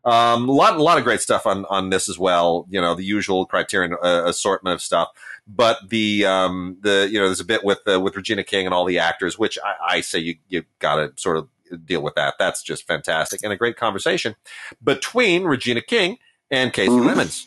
Um, 0.05 0.49
a 0.49 0.53
lot, 0.53 0.77
a 0.77 0.83
lot 0.83 0.99
of 0.99 1.05
great 1.05 1.21
stuff 1.21 1.47
on 1.47 1.65
on 1.67 1.91
this 1.91 2.09
as 2.09 2.19
well. 2.19 2.67
You 2.69 2.81
know, 2.81 2.95
the 2.95 3.05
usual 3.05 3.47
Criterion 3.47 3.97
uh, 4.03 4.25
assortment 4.27 4.75
of 4.75 4.83
stuff 4.83 5.11
but 5.49 5.79
the 5.89 6.27
um, 6.27 6.77
the 6.83 7.09
you 7.11 7.19
know 7.19 7.27
there's 7.27 7.41
a 7.41 7.45
bit 7.45 7.65
with 7.65 7.81
uh, 7.91 7.99
with 7.99 8.15
Regina 8.15 8.45
King 8.45 8.67
and 8.67 8.75
all 8.75 8.85
the 8.85 8.99
actors, 8.99 9.39
which 9.39 9.59
I, 9.65 9.97
I 9.97 10.01
say 10.03 10.19
you 10.19 10.37
you 10.49 10.65
got 10.79 10.97
to 10.97 11.13
sort 11.17 11.39
of 11.39 11.49
deal 11.77 12.03
with 12.03 12.15
that. 12.15 12.35
That's 12.39 12.63
just 12.63 12.87
fantastic 12.87 13.41
and 13.43 13.53
a 13.53 13.57
great 13.57 13.77
conversation 13.77 14.37
between 14.83 15.45
Regina 15.45 15.83
King 15.83 16.19
and 16.51 16.73
Kasi 16.73 16.91
mm-hmm. 16.91 17.07
Lemmons. 17.07 17.47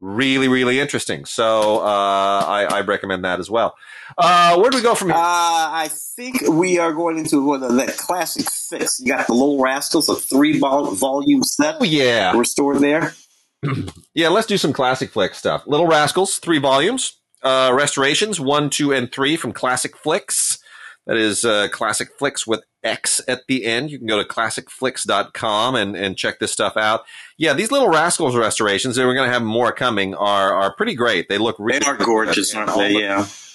Really, 0.00 0.48
really 0.48 0.80
interesting. 0.80 1.24
So 1.24 1.78
uh, 1.78 2.44
I, 2.44 2.66
I, 2.68 2.80
recommend 2.80 3.24
that 3.24 3.38
as 3.38 3.48
well. 3.48 3.76
Uh, 4.18 4.56
where 4.58 4.68
do 4.68 4.78
we 4.78 4.82
go 4.82 4.96
from 4.96 5.08
here? 5.08 5.16
Uh, 5.16 5.20
I 5.20 5.90
think 6.16 6.42
we 6.48 6.80
are 6.80 6.92
going 6.92 7.18
into 7.18 7.46
what, 7.46 7.60
that 7.60 7.96
Classic 7.98 8.44
Flicks. 8.50 8.98
You 8.98 9.06
got 9.06 9.28
the 9.28 9.32
Little 9.32 9.62
Rascals, 9.62 10.08
a 10.08 10.16
three 10.16 10.58
volume 10.58 11.44
set. 11.44 11.76
Oh 11.80 11.84
yeah, 11.84 12.36
restored 12.36 12.80
there. 12.80 13.14
yeah, 14.14 14.28
let's 14.28 14.48
do 14.48 14.58
some 14.58 14.72
classic 14.72 15.12
flick 15.12 15.36
stuff. 15.36 15.64
Little 15.68 15.86
Rascals, 15.86 16.38
three 16.38 16.58
volumes 16.58 17.20
uh, 17.42 17.72
restorations 17.74 18.40
one, 18.40 18.70
two, 18.70 18.92
and 18.92 19.10
three 19.12 19.36
from 19.36 19.52
Classic 19.52 19.96
Flicks. 19.96 20.58
That 21.06 21.16
is 21.16 21.44
uh, 21.44 21.68
Classic 21.72 22.08
Flicks 22.16 22.46
with 22.46 22.62
X 22.82 23.20
at 23.28 23.46
the 23.46 23.64
end. 23.64 23.90
You 23.90 23.98
can 23.98 24.06
go 24.06 24.22
to 24.22 24.28
classicflicks.com 24.28 25.74
and, 25.74 25.96
and 25.96 26.16
check 26.16 26.38
this 26.38 26.52
stuff 26.52 26.76
out. 26.76 27.04
Yeah, 27.36 27.52
these 27.52 27.70
little 27.70 27.88
rascals 27.88 28.36
restorations, 28.36 28.98
and 28.98 29.06
we're 29.06 29.14
going 29.14 29.28
to 29.28 29.32
have 29.32 29.42
more 29.42 29.72
coming, 29.72 30.14
are 30.14 30.52
are 30.54 30.74
pretty 30.74 30.94
great. 30.94 31.28
They 31.28 31.38
look 31.38 31.56
really 31.58 31.80
they 31.80 31.86
are 31.86 31.96
gorgeous, 31.96 32.54
aren't 32.54 32.74
they? 32.76 32.92
Yeah 33.00 33.26
the 33.26 33.51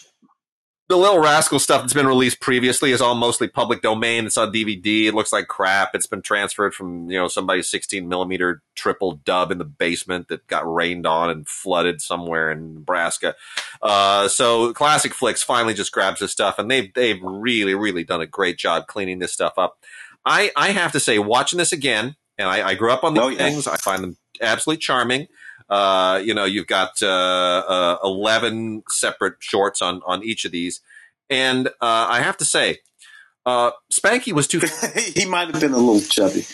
Little 0.96 1.20
Rascal 1.20 1.60
stuff 1.60 1.82
that's 1.82 1.94
been 1.94 2.08
released 2.08 2.40
previously 2.40 2.92
is 2.92 3.02
all 3.02 3.14
mostly 3.14 3.50
public 3.50 3.82
domain. 3.82 4.26
It's 4.26 4.38
on 4.38 4.54
DVD. 4.54 5.08
It 5.08 5.14
looks 5.14 5.34
like 5.34 5.48
crap. 5.48 5.94
It's 5.94 6.08
been 6.08 6.22
transferred 6.22 6.74
from 6.74 7.10
you 7.12 7.18
know 7.18 7.28
somebody's 7.28 7.68
16 7.70 8.08
millimeter 8.08 8.62
triple 8.74 9.16
dub 9.26 9.52
in 9.52 9.58
the 9.58 9.66
basement 9.66 10.30
that 10.30 10.48
got 10.48 10.72
rained 10.72 11.06
on 11.06 11.30
and 11.30 11.46
flooded 11.46 12.02
somewhere 12.02 12.50
in 12.52 12.76
Nebraska. 12.76 13.36
Uh, 13.82 14.30
so 14.30 14.72
Classic 14.74 15.14
Flicks 15.14 15.44
finally 15.44 15.74
just 15.74 15.92
grabs 15.92 16.22
this 16.22 16.32
stuff, 16.32 16.58
and 16.58 16.72
they've 16.72 16.94
they've 16.94 17.22
really 17.22 17.76
really 17.76 18.06
done 18.06 18.22
a 18.22 18.28
great 18.28 18.58
job 18.58 18.88
cleaning 18.88 19.20
this 19.20 19.34
stuff 19.34 19.54
up. 19.58 19.84
I 20.26 20.52
I 20.56 20.70
have 20.70 20.94
to 20.94 21.02
say, 21.02 21.20
watching 21.20 21.58
this 21.58 21.74
again, 21.74 22.16
and 22.38 22.48
I, 22.48 22.70
I 22.70 22.76
grew 22.76 22.92
up 22.92 23.04
on 23.04 23.14
these 23.14 23.24
oh, 23.24 23.28
yeah. 23.28 23.38
things. 23.38 23.68
I 23.68 23.76
find 23.76 24.04
them 24.04 24.18
absolutely 24.42 24.80
charming. 24.80 25.28
Uh, 25.70 26.22
you 26.24 26.34
know, 26.34 26.46
you've 26.46 26.68
got 26.68 27.02
uh, 27.02 27.08
uh, 27.08 27.98
11 28.04 28.84
separate 28.90 29.36
shorts 29.40 29.82
on, 29.82 30.02
on 30.06 30.24
each 30.24 30.46
of 30.46 30.52
these. 30.52 30.82
And 31.30 31.68
uh, 31.68 31.72
I 31.82 32.22
have 32.22 32.38
to 32.38 32.46
say, 32.46 32.80
uh, 33.46 33.72
Spanky 33.92 34.34
was 34.34 34.48
too. 34.48 34.60
he 35.16 35.26
might 35.26 35.50
have 35.50 35.60
been 35.60 35.74
a 35.74 35.78
little 35.78 36.02
chubby. 36.02 36.46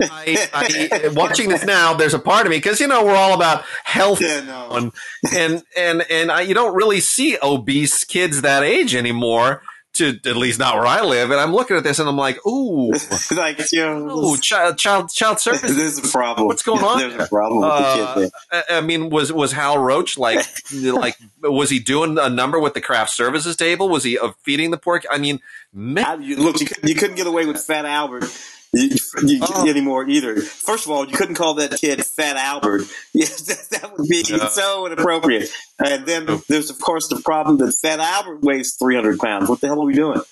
I, 0.00 0.48
I, 0.52 1.08
watching 1.08 1.48
this 1.48 1.64
now, 1.64 1.94
there's 1.94 2.14
a 2.14 2.18
part 2.18 2.46
of 2.46 2.50
me 2.50 2.56
because 2.56 2.80
you 2.80 2.88
know 2.88 3.04
we're 3.04 3.14
all 3.14 3.34
about 3.34 3.64
health, 3.84 4.20
yeah, 4.20 4.40
no. 4.40 4.70
and 4.72 4.92
and 5.32 5.62
and, 5.76 6.04
and 6.10 6.32
I, 6.32 6.40
you 6.40 6.54
don't 6.54 6.74
really 6.74 6.98
see 6.98 7.38
obese 7.40 8.02
kids 8.02 8.42
that 8.42 8.64
age 8.64 8.96
anymore 8.96 9.62
to 9.94 10.18
at 10.24 10.36
least 10.36 10.58
not 10.58 10.76
where 10.76 10.86
I 10.86 11.02
live. 11.02 11.30
And 11.30 11.38
I'm 11.38 11.52
looking 11.52 11.76
at 11.76 11.84
this 11.84 11.98
and 11.98 12.08
I'm 12.08 12.16
like, 12.16 12.44
ooh, 12.46 12.92
like, 13.36 13.60
you 13.72 13.80
know, 13.80 14.10
ooh, 14.10 14.38
child, 14.38 14.78
child, 14.78 15.10
child 15.14 15.40
service. 15.40 15.76
There's 15.76 15.98
a 15.98 16.02
problem. 16.02 16.46
What's 16.46 16.62
going 16.62 16.82
on? 16.82 16.98
There's 16.98 17.14
a 17.14 17.28
problem 17.28 17.60
with 17.60 17.70
uh, 17.70 18.14
kid. 18.14 18.64
I 18.70 18.80
mean, 18.80 19.10
was 19.10 19.32
was 19.32 19.52
Hal 19.52 19.78
Roach 19.78 20.16
like, 20.16 20.46
like, 20.72 21.16
was 21.42 21.70
he 21.70 21.78
doing 21.78 22.18
a 22.18 22.28
number 22.28 22.58
with 22.58 22.74
the 22.74 22.80
craft 22.80 23.10
services 23.10 23.56
table? 23.56 23.88
Was 23.88 24.04
he 24.04 24.18
uh, 24.18 24.32
feeding 24.42 24.70
the 24.70 24.78
pork? 24.78 25.04
I 25.10 25.18
mean, 25.18 25.40
man. 25.72 26.04
I, 26.04 26.14
you, 26.14 26.36
look, 26.36 26.60
you, 26.60 26.66
you 26.82 26.94
couldn't 26.94 27.16
get 27.16 27.26
away 27.26 27.46
with 27.46 27.60
Fat 27.60 27.84
Albert 27.84 28.24
you, 28.72 28.96
you 29.26 29.38
oh. 29.42 29.68
anymore 29.68 30.08
either. 30.08 30.40
First 30.40 30.86
of 30.86 30.92
all, 30.92 31.06
you 31.06 31.14
couldn't 31.14 31.34
call 31.34 31.54
that 31.54 31.72
kid 31.72 32.04
Fat 32.04 32.36
Albert. 32.36 32.82
Yes, 33.14 33.42
that, 33.42 33.80
that 33.80 33.98
would 33.98 34.08
be 34.08 34.24
yeah. 34.26 34.48
so 34.48 34.86
inappropriate. 34.86 35.50
And 35.78 36.06
then 36.06 36.24
oh. 36.28 36.42
there's 36.48 36.70
of 36.70 36.80
course 36.80 37.08
the 37.08 37.20
problem 37.20 37.58
that 37.58 37.72
Fat 37.74 38.00
Albert 38.00 38.42
weighs 38.42 38.74
300 38.74 39.18
pounds. 39.18 39.50
What 39.50 39.60
the 39.60 39.66
hell 39.66 39.82
are 39.82 39.84
we 39.84 39.92
doing? 39.92 40.22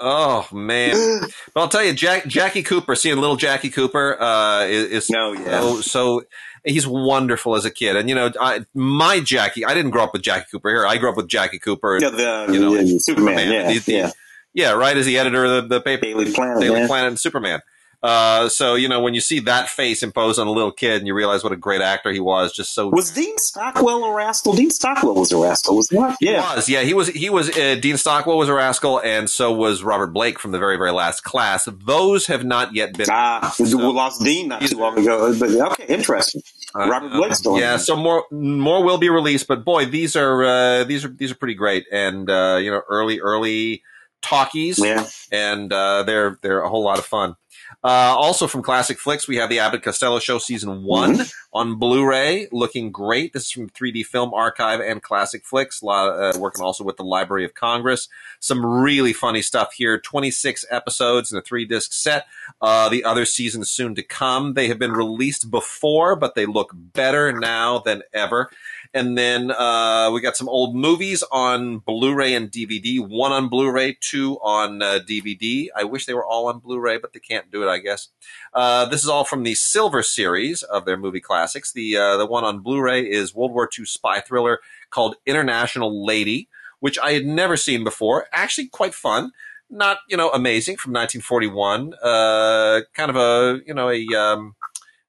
Oh 0.00 0.48
man! 0.52 1.20
but 1.54 1.60
I'll 1.60 1.68
tell 1.68 1.84
you, 1.84 1.92
Jack, 1.92 2.26
Jackie 2.26 2.62
Cooper, 2.62 2.96
seeing 2.96 3.16
little 3.18 3.36
Jackie 3.36 3.70
Cooper 3.70 4.20
uh, 4.20 4.64
is, 4.64 4.84
is 4.86 5.10
no, 5.10 5.32
yeah. 5.32 5.60
so, 5.60 5.80
so 5.80 6.22
he's 6.64 6.86
wonderful 6.86 7.56
as 7.56 7.64
a 7.64 7.70
kid. 7.70 7.96
And 7.96 8.08
you 8.08 8.14
know, 8.14 8.30
I, 8.40 8.64
my 8.74 9.20
Jackie, 9.20 9.64
I 9.64 9.74
didn't 9.74 9.90
grow 9.90 10.04
up 10.04 10.12
with 10.12 10.22
Jackie 10.22 10.46
Cooper 10.50 10.70
here. 10.70 10.86
I 10.86 10.98
grew 10.98 11.10
up 11.10 11.16
with 11.16 11.28
Jackie 11.28 11.58
Cooper. 11.58 11.98
Yeah, 12.00 12.10
the, 12.10 12.52
you 12.52 12.60
know, 12.60 12.74
yeah, 12.74 12.98
Superman. 12.98 13.38
Superman. 13.38 13.52
Yeah, 13.52 13.72
the, 13.72 13.78
the, 13.78 13.92
yeah. 13.92 14.10
Yeah, 14.54 14.72
right. 14.72 14.96
As 14.96 15.06
the 15.06 15.18
editor 15.18 15.44
of 15.44 15.68
the, 15.68 15.76
the 15.76 15.80
paper, 15.80 16.02
Daily 16.02 16.32
Planet, 16.32 16.60
Daily 16.60 16.86
Planet, 16.86 17.08
and 17.08 17.18
Superman. 17.18 17.60
Uh, 18.00 18.48
so 18.48 18.76
you 18.76 18.88
know 18.88 19.00
when 19.00 19.12
you 19.12 19.20
see 19.20 19.40
that 19.40 19.68
face 19.68 20.04
imposed 20.04 20.38
on 20.38 20.46
a 20.46 20.52
little 20.52 20.70
kid, 20.70 20.98
and 20.98 21.06
you 21.08 21.14
realize 21.14 21.42
what 21.42 21.52
a 21.52 21.56
great 21.56 21.80
actor 21.80 22.12
he 22.12 22.20
was, 22.20 22.52
just 22.52 22.72
so. 22.72 22.88
Was 22.88 23.10
Dean 23.10 23.36
Stockwell 23.38 24.04
a 24.04 24.14
rascal? 24.14 24.54
Dean 24.54 24.70
Stockwell 24.70 25.16
was 25.16 25.32
a 25.32 25.36
rascal, 25.36 25.74
was 25.74 25.90
not? 25.90 26.16
Yeah, 26.20 26.52
he 26.52 26.56
was. 26.56 26.68
Yeah, 26.68 26.82
he 26.82 26.94
was. 26.94 27.08
He 27.08 27.28
was. 27.28 27.50
Uh, 27.56 27.74
Dean 27.74 27.96
Stockwell 27.96 28.38
was 28.38 28.48
a 28.48 28.54
rascal, 28.54 29.00
and 29.00 29.28
so 29.28 29.52
was 29.52 29.82
Robert 29.82 30.12
Blake 30.12 30.38
from 30.38 30.52
the 30.52 30.60
very, 30.60 30.76
very 30.76 30.92
last 30.92 31.24
class. 31.24 31.68
Those 31.84 32.28
have 32.28 32.44
not 32.44 32.72
yet 32.72 32.96
been. 32.96 33.08
Ah, 33.10 33.52
so. 33.56 33.64
we 33.64 33.84
lost 33.84 34.22
Dean 34.22 34.46
not 34.46 34.62
too 34.62 34.78
long 34.78 34.96
ago. 34.96 35.36
But 35.36 35.50
okay, 35.72 35.86
interesting. 35.92 36.42
Uh, 36.76 36.88
Robert 36.88 37.10
Blake 37.10 37.34
still. 37.34 37.58
Yeah, 37.58 37.78
so 37.78 37.96
more 37.96 38.26
more 38.30 38.84
will 38.84 38.98
be 38.98 39.08
released, 39.08 39.48
but 39.48 39.64
boy, 39.64 39.86
these 39.86 40.14
are 40.14 40.44
uh, 40.44 40.84
these 40.84 41.04
are 41.04 41.08
these 41.08 41.32
are 41.32 41.36
pretty 41.36 41.54
great, 41.54 41.84
and 41.90 42.30
uh, 42.30 42.60
you 42.62 42.70
know, 42.70 42.82
early 42.88 43.18
early 43.18 43.82
talkies, 44.22 44.78
yeah, 44.78 45.06
and 45.32 45.72
uh, 45.72 46.02
they're 46.02 46.38
they're 46.42 46.60
a 46.60 46.68
whole 46.68 46.82
lot 46.82 46.98
of 46.98 47.06
fun. 47.06 47.36
Uh, 47.84 48.14
also 48.16 48.46
from 48.46 48.62
Classic 48.62 48.98
Flicks, 48.98 49.28
we 49.28 49.36
have 49.36 49.48
the 49.48 49.58
Abbott 49.58 49.82
Costello 49.82 50.18
Show 50.18 50.38
season 50.38 50.84
one 50.84 51.14
mm-hmm. 51.14 51.28
on 51.52 51.78
Blu-ray, 51.78 52.48
looking 52.50 52.90
great. 52.90 53.32
This 53.32 53.44
is 53.44 53.50
from 53.50 53.68
3D 53.68 54.04
Film 54.06 54.32
Archive 54.32 54.80
and 54.80 55.02
Classic 55.02 55.44
Flicks, 55.44 55.82
uh, 55.82 56.32
working 56.38 56.64
also 56.64 56.82
with 56.82 56.96
the 56.96 57.04
Library 57.04 57.44
of 57.44 57.54
Congress. 57.54 58.08
Some 58.40 58.64
really 58.64 59.12
funny 59.12 59.42
stuff 59.42 59.74
here. 59.74 59.98
26 59.98 60.64
episodes 60.70 61.30
in 61.30 61.38
a 61.38 61.42
three-disc 61.42 61.92
set. 61.92 62.26
Uh, 62.60 62.88
the 62.88 63.04
other 63.04 63.24
seasons 63.24 63.70
soon 63.70 63.94
to 63.94 64.02
come. 64.02 64.54
They 64.54 64.68
have 64.68 64.78
been 64.78 64.92
released 64.92 65.50
before, 65.50 66.16
but 66.16 66.34
they 66.34 66.46
look 66.46 66.72
better 66.74 67.32
now 67.32 67.78
than 67.78 68.02
ever. 68.12 68.50
And 68.94 69.18
then 69.18 69.50
uh, 69.50 70.10
we 70.12 70.20
got 70.20 70.36
some 70.36 70.48
old 70.48 70.74
movies 70.74 71.22
on 71.30 71.78
Blu-ray 71.78 72.34
and 72.34 72.50
DVD. 72.50 73.06
One 73.06 73.32
on 73.32 73.48
Blu-ray, 73.48 73.98
two 74.00 74.38
on 74.40 74.82
uh, 74.82 75.00
DVD. 75.06 75.68
I 75.76 75.84
wish 75.84 76.06
they 76.06 76.14
were 76.14 76.24
all 76.24 76.48
on 76.48 76.58
Blu-ray, 76.58 76.98
but 76.98 77.12
they 77.12 77.20
can't 77.20 77.50
do 77.50 77.62
it, 77.62 77.68
I 77.68 77.78
guess. 77.78 78.08
Uh, 78.54 78.86
this 78.86 79.02
is 79.02 79.08
all 79.08 79.24
from 79.24 79.42
the 79.42 79.54
Silver 79.54 80.02
series 80.02 80.62
of 80.62 80.86
their 80.86 80.96
movie 80.96 81.20
classics. 81.20 81.70
The 81.72 81.96
uh, 81.96 82.16
the 82.16 82.26
one 82.26 82.44
on 82.44 82.60
Blu-ray 82.60 83.02
is 83.02 83.34
World 83.34 83.52
War 83.52 83.68
II 83.78 83.84
spy 83.84 84.20
thriller 84.20 84.60
called 84.90 85.16
International 85.26 86.04
Lady, 86.04 86.48
which 86.80 86.98
I 86.98 87.12
had 87.12 87.26
never 87.26 87.56
seen 87.56 87.84
before. 87.84 88.26
Actually, 88.32 88.68
quite 88.68 88.94
fun. 88.94 89.32
Not 89.70 89.98
you 90.08 90.16
know 90.16 90.30
amazing 90.30 90.78
from 90.78 90.92
1941. 90.92 91.92
Uh, 92.02 92.80
kind 92.94 93.10
of 93.10 93.16
a 93.16 93.60
you 93.66 93.74
know 93.74 93.90
a 93.90 94.06
um, 94.14 94.54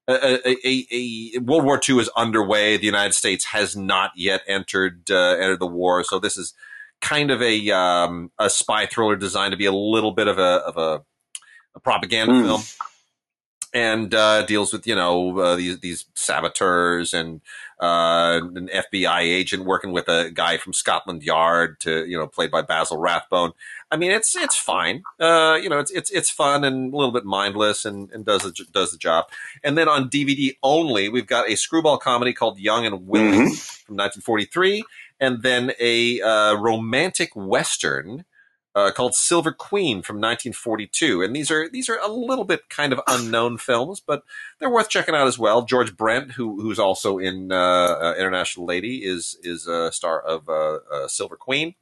a, 0.09 0.67
a, 0.67 0.87
a, 0.91 1.39
World 1.39 1.65
War 1.65 1.79
II 1.87 1.99
is 1.99 2.09
underway. 2.15 2.77
The 2.77 2.85
United 2.85 3.13
States 3.13 3.45
has 3.45 3.75
not 3.75 4.11
yet 4.15 4.41
entered 4.47 5.11
uh, 5.11 5.35
entered 5.35 5.59
the 5.59 5.67
war, 5.67 6.03
so 6.03 6.19
this 6.19 6.37
is 6.37 6.53
kind 7.01 7.31
of 7.31 7.41
a 7.41 7.69
um, 7.71 8.31
a 8.39 8.49
spy 8.49 8.85
thriller 8.85 9.15
designed 9.15 9.51
to 9.51 9.57
be 9.57 9.65
a 9.65 9.71
little 9.71 10.11
bit 10.11 10.27
of 10.27 10.37
a 10.37 10.41
of 10.41 10.77
a, 10.77 11.03
a 11.75 11.79
propaganda 11.79 12.33
mm. 12.33 12.43
film, 12.43 12.61
and 13.73 14.13
uh, 14.13 14.43
deals 14.45 14.73
with 14.73 14.87
you 14.87 14.95
know 14.95 15.37
uh, 15.39 15.55
these 15.55 15.79
these 15.79 16.05
saboteurs 16.15 17.13
and 17.13 17.41
uh, 17.79 18.41
an 18.55 18.69
FBI 18.73 19.21
agent 19.21 19.65
working 19.65 19.91
with 19.91 20.07
a 20.07 20.31
guy 20.33 20.57
from 20.57 20.73
Scotland 20.73 21.23
Yard 21.23 21.79
to 21.81 22.05
you 22.05 22.17
know 22.17 22.27
played 22.27 22.51
by 22.51 22.61
Basil 22.61 22.97
Rathbone. 22.97 23.53
I 23.91 23.97
mean, 23.97 24.11
it's 24.11 24.35
it's 24.35 24.55
fine. 24.55 25.03
Uh, 25.19 25.57
you 25.61 25.69
know, 25.69 25.79
it's 25.79 25.91
it's 25.91 26.11
it's 26.11 26.29
fun 26.29 26.63
and 26.63 26.93
a 26.93 26.97
little 26.97 27.11
bit 27.11 27.25
mindless 27.25 27.85
and, 27.85 28.11
and 28.11 28.23
does 28.23 28.43
the, 28.43 28.53
does 28.71 28.91
the 28.91 28.97
job. 28.97 29.25
And 29.63 29.77
then 29.77 29.87
on 29.87 30.09
DVD 30.09 30.55
only, 30.61 31.09
we've 31.09 31.27
got 31.27 31.49
a 31.49 31.55
screwball 31.55 31.97
comedy 31.97 32.33
called 32.33 32.59
Young 32.59 32.85
and 32.85 33.07
Willing 33.07 33.31
mm-hmm. 33.31 33.85
from 33.85 33.95
1943, 33.97 34.83
and 35.19 35.41
then 35.41 35.71
a 35.79 36.21
uh, 36.21 36.55
romantic 36.55 37.31
western 37.35 38.25
uh, 38.75 38.91
called 38.91 39.15
Silver 39.15 39.51
Queen 39.51 40.01
from 40.01 40.17
1942. 40.17 41.23
And 41.23 41.35
these 41.35 41.49
are 41.49 41.67
these 41.69 41.89
are 41.89 41.97
a 41.97 42.07
little 42.07 42.45
bit 42.45 42.69
kind 42.69 42.93
of 42.93 43.01
unknown 43.07 43.57
films, 43.57 43.99
but 43.99 44.23
they're 44.59 44.69
worth 44.69 44.89
checking 44.89 45.15
out 45.15 45.27
as 45.27 45.39
well. 45.39 45.63
George 45.63 45.97
Brent, 45.97 46.33
who 46.33 46.61
who's 46.61 46.79
also 46.79 47.17
in 47.17 47.51
uh, 47.51 47.55
uh, 47.55 48.15
International 48.17 48.65
Lady, 48.65 48.97
is 48.97 49.37
is 49.41 49.67
a 49.67 49.91
star 49.91 50.21
of 50.21 50.47
uh, 50.47 50.79
uh, 50.91 51.07
Silver 51.07 51.35
Queen 51.35 51.73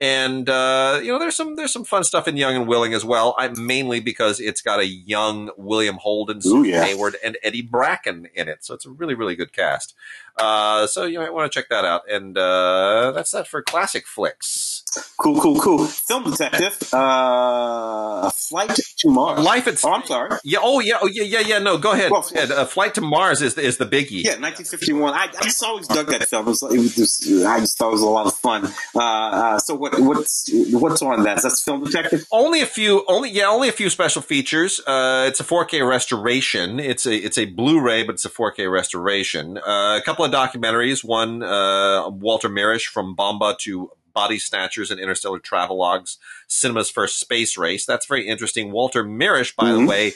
and 0.00 0.48
uh, 0.48 1.00
you 1.02 1.12
know 1.12 1.18
there's 1.18 1.36
some 1.36 1.56
there's 1.56 1.72
some 1.72 1.84
fun 1.84 2.04
stuff 2.04 2.28
in 2.28 2.36
Young 2.36 2.54
and 2.54 2.68
Willing 2.68 2.94
as 2.94 3.04
well. 3.04 3.34
I 3.38 3.48
mainly 3.48 4.00
because 4.00 4.38
it's 4.40 4.62
got 4.62 4.78
a 4.78 4.86
young 4.86 5.50
William 5.56 5.96
Holden, 5.96 6.40
Ooh, 6.46 6.62
yeah. 6.62 6.84
Hayward, 6.84 7.16
and 7.24 7.36
Eddie 7.42 7.62
Bracken 7.62 8.28
in 8.34 8.48
it, 8.48 8.64
so 8.64 8.74
it's 8.74 8.86
a 8.86 8.90
really 8.90 9.14
really 9.14 9.34
good 9.34 9.52
cast. 9.52 9.94
Uh, 10.38 10.86
so 10.86 11.04
you 11.04 11.18
might 11.18 11.32
want 11.32 11.50
to 11.50 11.58
check 11.58 11.68
that 11.70 11.84
out. 11.84 12.02
And 12.10 12.36
uh, 12.36 13.12
that's 13.12 13.30
that 13.32 13.46
for 13.48 13.62
classic 13.62 14.06
flicks. 14.06 14.84
Cool, 15.18 15.40
cool, 15.40 15.60
cool. 15.60 15.86
Film 15.86 16.24
Detective, 16.30 16.78
uh, 16.94 18.30
Flight 18.30 18.78
to 18.98 19.08
Mars. 19.10 19.40
Life 19.40 19.66
at 19.66 19.84
Oh, 19.84 19.92
I'm 19.92 20.04
sorry. 20.04 20.30
Yeah. 20.44 20.58
Oh, 20.62 20.80
yeah. 20.80 20.98
Oh, 21.00 21.08
yeah. 21.12 21.22
Yeah. 21.24 21.40
Yeah. 21.40 21.58
No, 21.58 21.78
go 21.78 21.92
ahead. 21.92 22.10
Well, 22.10 22.26
uh, 22.34 22.64
Flight 22.64 22.94
to 22.94 23.00
Mars 23.00 23.42
is 23.42 23.54
the, 23.54 23.62
is 23.62 23.76
the 23.76 23.84
biggie. 23.84 24.22
Yeah, 24.24 24.38
1951. 24.40 25.12
I, 25.12 25.24
I 25.24 25.26
just 25.42 25.62
always 25.62 25.86
dug 25.86 26.06
that 26.08 26.28
film. 26.28 26.46
It 26.46 26.50
was, 26.50 26.62
it 26.62 26.78
was 26.78 26.94
just, 26.94 27.26
I 27.44 27.60
just 27.60 27.78
thought 27.78 27.88
it 27.88 27.92
was 27.92 28.02
a 28.02 28.06
lot 28.06 28.26
of 28.26 28.34
fun. 28.34 28.66
Uh, 28.94 28.98
uh, 29.00 29.58
so 29.58 29.74
what 29.74 29.98
what's 30.00 30.50
what's 30.72 31.02
on 31.02 31.22
that? 31.24 31.42
That's 31.42 31.62
Film 31.62 31.84
Detective. 31.84 32.26
Only 32.32 32.62
a 32.62 32.66
few. 32.66 33.04
Only 33.08 33.30
yeah. 33.30 33.48
Only 33.48 33.68
a 33.68 33.72
few 33.72 33.90
special 33.90 34.22
features. 34.22 34.80
Uh, 34.86 35.26
it's 35.28 35.40
a 35.40 35.44
4K 35.44 35.88
restoration. 35.88 36.80
It's 36.80 37.06
a 37.06 37.14
it's 37.14 37.38
a 37.38 37.44
Blu-ray, 37.44 38.04
but 38.04 38.14
it's 38.14 38.24
a 38.24 38.30
4K 38.30 38.70
restoration. 38.70 39.58
Uh, 39.58 39.98
a 39.98 40.02
couple 40.04 40.24
of 40.24 40.27
documentaries. 40.30 41.04
One, 41.04 41.42
uh, 41.42 42.08
Walter 42.08 42.48
Mirisch 42.48 42.86
from 42.86 43.14
Bomba 43.14 43.56
to 43.60 43.90
Body 44.12 44.38
Snatchers 44.38 44.90
and 44.90 45.00
Interstellar 45.00 45.38
Travelogues, 45.38 46.16
Cinema's 46.48 46.90
First 46.90 47.20
Space 47.20 47.56
Race. 47.56 47.86
That's 47.86 48.06
very 48.06 48.26
interesting. 48.26 48.72
Walter 48.72 49.04
Mirisch, 49.04 49.54
by 49.54 49.66
mm-hmm. 49.66 49.84
the 49.84 49.88
way, 49.88 50.12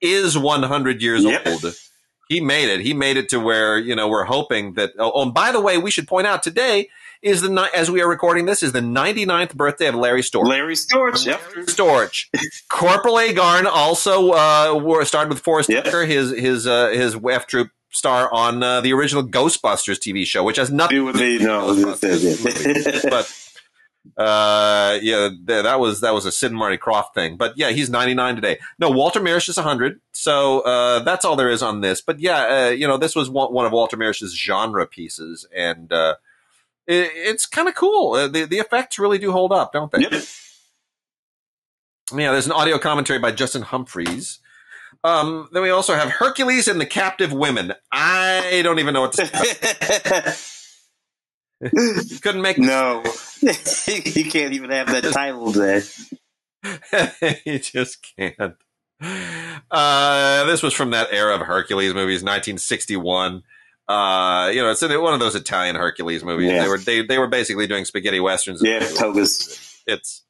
is 0.00 0.36
100 0.36 1.00
years 1.00 1.24
yep. 1.24 1.46
old. 1.46 1.64
He 2.28 2.40
made 2.40 2.68
it. 2.68 2.80
He 2.80 2.94
made 2.94 3.16
it 3.16 3.28
to 3.28 3.38
where, 3.38 3.78
you 3.78 3.94
know, 3.94 4.08
we're 4.08 4.24
hoping 4.24 4.74
that. 4.74 4.92
Oh, 4.98 5.22
and 5.22 5.32
by 5.32 5.52
the 5.52 5.60
way, 5.60 5.78
we 5.78 5.90
should 5.90 6.08
point 6.08 6.26
out 6.26 6.42
today 6.42 6.88
is 7.22 7.42
the, 7.42 7.70
as 7.74 7.90
we 7.90 8.02
are 8.02 8.08
recording 8.08 8.44
this, 8.44 8.62
is 8.62 8.72
the 8.72 8.80
99th 8.80 9.54
birthday 9.54 9.86
of 9.86 9.94
Larry 9.94 10.22
Storch. 10.22 10.46
Larry 10.46 10.74
Storch, 10.74 11.24
yep. 11.24 11.40
Larry 11.54 11.66
Storch. 11.66 12.26
Corporal 12.68 13.14
Agarn 13.14 13.66
also 13.66 14.30
uh, 14.32 15.04
started 15.04 15.30
with 15.30 15.40
Forrest 15.40 15.70
yep. 15.70 15.84
Tucker, 15.84 16.04
his, 16.04 16.30
his, 16.30 16.66
uh, 16.66 16.88
his 16.88 17.16
F 17.30 17.46
Troop 17.46 17.70
star 17.94 18.32
on 18.32 18.62
uh, 18.62 18.80
the 18.80 18.92
original 18.92 19.22
Ghostbusters 19.22 19.98
TV 19.98 20.26
show, 20.26 20.42
which 20.42 20.56
has 20.56 20.70
nothing 20.70 20.96
to 20.96 21.00
do 21.00 21.04
with 21.04 21.16
the 21.16 21.38
no, 23.04 23.10
but 23.10 23.44
uh, 24.16 24.98
yeah, 25.00 25.30
that 25.46 25.80
was 25.80 26.00
that 26.02 26.12
was 26.12 26.26
a 26.26 26.32
Sid 26.32 26.50
and 26.50 26.58
Marty 26.58 26.76
Krofft 26.76 27.14
thing. 27.14 27.36
But 27.36 27.56
yeah, 27.56 27.70
he's 27.70 27.88
99 27.88 28.34
today. 28.34 28.58
No, 28.78 28.90
Walter 28.90 29.20
Mirisch 29.20 29.48
is 29.48 29.56
100. 29.56 30.00
So 30.12 30.60
uh, 30.60 31.00
that's 31.00 31.24
all 31.24 31.36
there 31.36 31.48
is 31.48 31.62
on 31.62 31.80
this. 31.80 32.00
But 32.00 32.20
yeah, 32.20 32.66
uh, 32.66 32.70
you 32.70 32.86
know, 32.86 32.98
this 32.98 33.16
was 33.16 33.30
one, 33.30 33.64
of 33.64 33.72
Walter 33.72 33.96
Mirisch's 33.96 34.36
genre 34.36 34.86
pieces, 34.86 35.46
and 35.56 35.92
uh, 35.92 36.16
it, 36.86 37.10
it's 37.14 37.46
kind 37.46 37.68
of 37.68 37.74
cool. 37.74 38.12
Uh, 38.14 38.28
the 38.28 38.44
the 38.44 38.58
effects 38.58 38.98
really 38.98 39.18
do 39.18 39.32
hold 39.32 39.52
up, 39.52 39.72
don't 39.72 39.90
they? 39.90 40.00
Yep. 40.00 40.12
Yeah, 42.12 42.32
there's 42.32 42.46
an 42.46 42.52
audio 42.52 42.78
commentary 42.78 43.18
by 43.18 43.32
Justin 43.32 43.62
Humphries. 43.62 44.38
Um, 45.04 45.48
then 45.52 45.62
we 45.62 45.68
also 45.68 45.94
have 45.94 46.08
Hercules 46.08 46.66
and 46.66 46.80
the 46.80 46.86
Captive 46.86 47.30
Women. 47.30 47.74
I 47.92 48.62
don't 48.64 48.78
even 48.78 48.94
know 48.94 49.02
what 49.02 49.12
to 49.12 49.26
say. 49.26 50.34
couldn't 52.22 52.40
make 52.40 52.58
no. 52.58 53.02
you 53.42 54.30
can't 54.30 54.54
even 54.54 54.70
have 54.70 54.86
that 54.88 55.04
title 55.12 55.52
there. 55.52 55.82
you 57.44 57.58
just 57.58 58.06
can't. 58.16 58.54
Uh, 59.70 60.44
this 60.44 60.62
was 60.62 60.72
from 60.72 60.90
that 60.90 61.08
era 61.12 61.34
of 61.34 61.42
Hercules 61.42 61.92
movies, 61.92 62.22
1961. 62.22 63.42
Uh, 63.86 64.50
you 64.54 64.62
know, 64.62 64.70
it's 64.70 64.80
one 64.80 65.12
of 65.12 65.20
those 65.20 65.34
Italian 65.34 65.76
Hercules 65.76 66.24
movies. 66.24 66.50
Yeah. 66.50 66.62
They 66.62 66.68
were 66.68 66.78
they, 66.78 67.02
they 67.02 67.18
were 67.18 67.26
basically 67.26 67.66
doing 67.66 67.84
spaghetti 67.84 68.20
westerns. 68.20 68.62
Yeah, 68.64 68.78
togas. 68.78 69.82
It's 69.86 70.22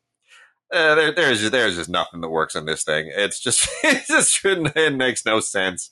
uh, 0.74 0.94
there, 0.94 1.12
there's 1.12 1.50
there's 1.50 1.76
just 1.76 1.88
nothing 1.88 2.20
that 2.20 2.28
works 2.28 2.56
on 2.56 2.66
this 2.66 2.84
thing. 2.84 3.10
It's 3.14 3.40
just 3.40 3.68
it 3.84 4.06
just 4.06 4.40
it 4.44 4.94
makes 4.94 5.24
no 5.24 5.40
sense. 5.40 5.90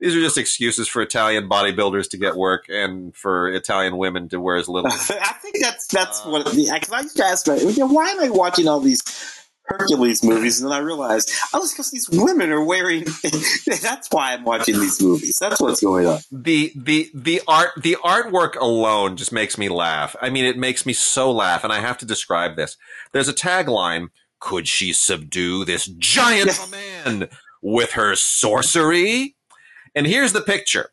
These 0.00 0.16
are 0.16 0.20
just 0.20 0.38
excuses 0.38 0.88
for 0.88 1.00
Italian 1.00 1.48
bodybuilders 1.48 2.10
to 2.10 2.16
get 2.16 2.34
work 2.34 2.64
and 2.68 3.14
for 3.14 3.48
Italian 3.48 3.98
women 3.98 4.28
to 4.30 4.40
wear 4.40 4.56
as 4.56 4.68
little. 4.68 4.90
I 4.92 5.34
think 5.40 5.58
that's 5.60 5.86
that's 5.86 6.26
uh, 6.26 6.30
what 6.30 6.44
because 6.44 6.92
I 6.92 7.00
used 7.02 7.16
to 7.16 7.24
ask, 7.24 7.46
why 7.46 8.08
am 8.08 8.20
I 8.20 8.30
watching 8.30 8.66
all 8.66 8.80
these 8.80 9.02
Hercules 9.64 10.24
movies, 10.24 10.60
and 10.60 10.70
then 10.70 10.76
I 10.76 10.80
realized, 10.80 11.30
oh, 11.54 11.62
it's 11.62 11.72
because 11.72 11.90
these 11.90 12.08
women 12.10 12.50
are 12.50 12.64
wearing. 12.64 13.04
that's 13.66 14.08
why 14.10 14.32
I'm 14.32 14.44
watching 14.44 14.78
these 14.78 15.00
movies. 15.00 15.38
That's 15.40 15.60
what's 15.60 15.80
going 15.80 16.06
on. 16.06 16.20
The 16.32 16.72
the 16.74 17.10
the 17.14 17.40
art 17.46 17.70
the 17.76 17.96
artwork 18.04 18.56
alone 18.56 19.16
just 19.16 19.32
makes 19.32 19.56
me 19.56 19.68
laugh. 19.68 20.16
I 20.20 20.30
mean, 20.30 20.44
it 20.44 20.58
makes 20.58 20.84
me 20.84 20.92
so 20.92 21.30
laugh, 21.30 21.62
and 21.62 21.72
I 21.72 21.80
have 21.80 21.98
to 21.98 22.06
describe 22.06 22.56
this. 22.56 22.76
There's 23.12 23.28
a 23.28 23.34
tagline: 23.34 24.08
"Could 24.42 24.68
she 24.68 24.92
subdue 24.92 25.64
this 25.64 25.86
giant 25.86 26.58
man 26.70 27.28
with 27.62 27.92
her 27.92 28.16
sorcery?" 28.16 29.36
And 29.94 30.06
here's 30.06 30.32
the 30.32 30.40
picture. 30.40 30.90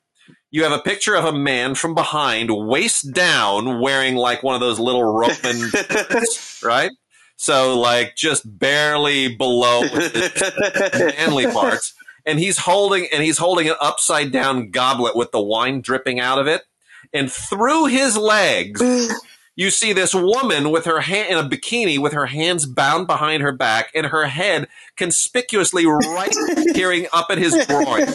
You 0.52 0.64
have 0.64 0.72
a 0.72 0.80
picture 0.80 1.16
of 1.16 1.26
a 1.26 1.34
man 1.34 1.76
from 1.76 1.93
behind, 1.93 2.50
waist 2.52 3.14
down, 3.14 3.82
wearing 3.82 4.16
like 4.16 4.41
one 4.41 4.56
of 4.56 4.62
those 4.62 4.80
little 4.80 5.04
Roman, 5.04 5.72
right? 6.64 6.91
So 7.36 7.80
like 7.80 8.16
just 8.18 8.43
barely 8.60 9.36
below 9.36 9.82
manly 10.93 11.45
parts. 11.47 11.93
And 12.26 12.38
he's 12.38 12.58
holding 12.58 13.08
and 13.14 13.24
he's 13.24 13.38
holding 13.38 13.70
an 13.70 13.76
upside 13.80 14.32
down 14.32 14.72
goblet 14.72 15.16
with 15.16 15.32
the 15.32 15.41
wine 15.41 15.82
dripping 15.82 16.20
out 16.20 16.38
of 16.38 16.47
it. 16.47 16.64
And 17.14 17.32
through 17.32 17.86
his 17.86 18.18
legs, 18.18 18.82
you 19.60 19.70
see 19.70 19.91
this 19.91 20.16
woman 20.16 20.72
with 20.72 20.86
her 20.86 21.01
hand 21.01 21.30
in 21.30 21.38
a 21.38 21.43
bikini 21.43 21.99
with 21.99 22.14
her 22.14 22.28
hands 22.28 22.66
bound 22.66 23.07
behind 23.07 23.43
her 23.43 23.51
back 23.51 23.91
and 23.93 24.05
her 24.05 24.26
head 24.26 24.70
conspicuously 24.95 25.86
right 25.86 26.34
peering 26.74 27.07
up 27.12 27.28
at 27.30 27.38
his 27.38 27.66
groin. 27.66 28.07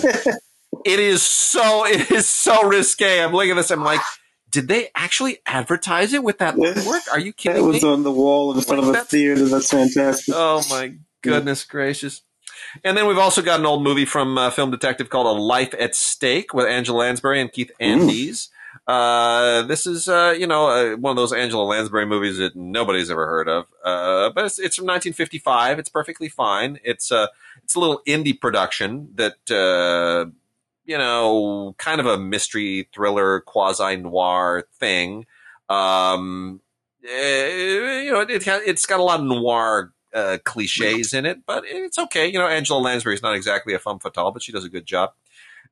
It 0.86 0.99
is 0.99 1.20
so 1.22 1.84
it 1.86 2.11
is 2.11 2.26
so 2.26 2.66
risque. 2.66 3.22
I'm 3.22 3.32
looking 3.32 3.51
at 3.51 3.57
this, 3.57 3.70
I'm 3.70 3.84
like, 3.84 4.01
did 4.51 4.68
they 4.68 4.88
actually 4.95 5.40
advertise 5.45 6.14
it 6.14 6.24
with 6.24 6.38
that 6.38 6.57
work? 6.57 7.03
Are 7.12 7.18
you 7.18 7.34
kidding 7.34 7.61
me? 7.61 7.68
It 7.68 7.72
was 7.74 7.82
me? 7.82 7.90
on 7.90 8.05
the 8.05 8.11
wall 8.11 8.55
in 8.55 8.62
front 8.62 8.82
like 8.82 8.97
of 8.97 9.03
a 9.03 9.05
theater. 9.05 9.45
That's 9.45 9.70
fantastic. 9.70 10.34
Oh 10.34 10.62
my 10.70 10.95
goodness 11.20 11.66
yeah. 11.68 11.72
gracious! 11.72 12.22
And 12.84 12.97
then 12.97 13.07
we've 13.07 13.18
also 13.18 13.42
got 13.42 13.61
an 13.61 13.66
old 13.66 13.82
movie 13.82 14.07
from 14.07 14.38
uh, 14.38 14.51
Film 14.51 14.70
Detective 14.70 15.11
called 15.11 15.26
A 15.26 15.38
Life 15.38 15.74
at 15.78 15.95
Stake 15.95 16.55
with 16.55 16.66
Angela 16.66 17.01
Lansbury 17.01 17.38
and 17.42 17.53
Keith 17.53 17.70
Andes. 17.78 18.49
Uh, 18.87 19.62
this 19.62 19.87
is, 19.87 20.09
uh, 20.09 20.35
you 20.39 20.47
know, 20.47 20.66
uh, 20.66 20.97
one 20.97 21.11
of 21.11 21.16
those 21.16 21.32
Angela 21.32 21.64
Lansbury 21.64 22.05
movies 22.05 22.37
that 22.39 22.55
nobody's 22.55 23.11
ever 23.11 23.26
heard 23.26 23.49
of. 23.49 23.66
Uh, 23.82 24.30
but 24.30 24.45
it's, 24.45 24.59
it's, 24.59 24.76
from 24.76 24.87
1955. 24.87 25.78
It's 25.78 25.89
perfectly 25.89 26.28
fine. 26.28 26.78
It's, 26.85 27.11
uh, 27.11 27.28
it's 27.62 27.74
a 27.74 27.80
little 27.80 28.03
indie 28.07 28.39
production 28.39 29.09
that, 29.14 29.37
you 30.85 30.99
know, 30.99 31.74
kind 31.78 32.01
of 32.01 32.07
a 32.07 32.18
mystery 32.18 32.89
thriller, 32.95 33.41
quasi 33.41 33.97
noir 33.97 34.66
thing. 34.78 35.26
Um, 35.68 36.61
eh, 37.09 38.03
you 38.03 38.12
know, 38.12 38.20
it, 38.20 38.47
it's 38.47 38.87
got 38.87 39.01
a 39.01 39.03
lot 39.03 39.20
of 39.20 39.26
noir 39.26 39.93
uh, 40.14 40.39
cliches 40.45 41.14
in 41.14 41.26
it, 41.26 41.39
but 41.47 41.64
it's 41.66 41.99
okay. 41.99 42.26
You 42.26 42.39
know, 42.39 42.47
Angela 42.47 42.78
Lansbury 42.78 43.14
is 43.14 43.22
not 43.22 43.35
exactly 43.35 43.74
a 43.74 43.78
femme 43.78 43.99
fatale, 43.99 44.30
but 44.30 44.43
she 44.43 44.53
does 44.53 44.64
a 44.64 44.68
good 44.68 44.87
job. 44.87 45.12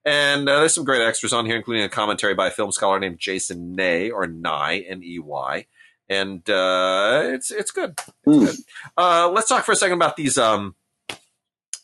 And 0.04 0.48
uh, 0.48 0.60
there's 0.60 0.74
some 0.74 0.84
great 0.84 1.02
extras 1.02 1.32
on 1.32 1.46
here, 1.46 1.56
including 1.56 1.84
a 1.84 1.88
commentary 1.88 2.34
by 2.34 2.48
a 2.48 2.50
film 2.50 2.72
scholar 2.72 2.98
named 2.98 3.18
Jason 3.18 3.74
Ney 3.74 4.10
or 4.10 4.26
Nye 4.26 4.84
N 4.88 5.02
E 5.02 5.20
Y, 5.20 5.66
and 6.08 6.48
uh, 6.50 7.22
it's 7.26 7.52
it's 7.52 7.70
good. 7.70 7.98
It's 7.98 8.16
mm. 8.26 8.46
good. 8.46 8.56
Uh, 8.96 9.30
let's 9.30 9.48
talk 9.48 9.64
for 9.64 9.72
a 9.72 9.76
second 9.76 9.94
about 9.94 10.16
these 10.16 10.38
um, 10.38 10.74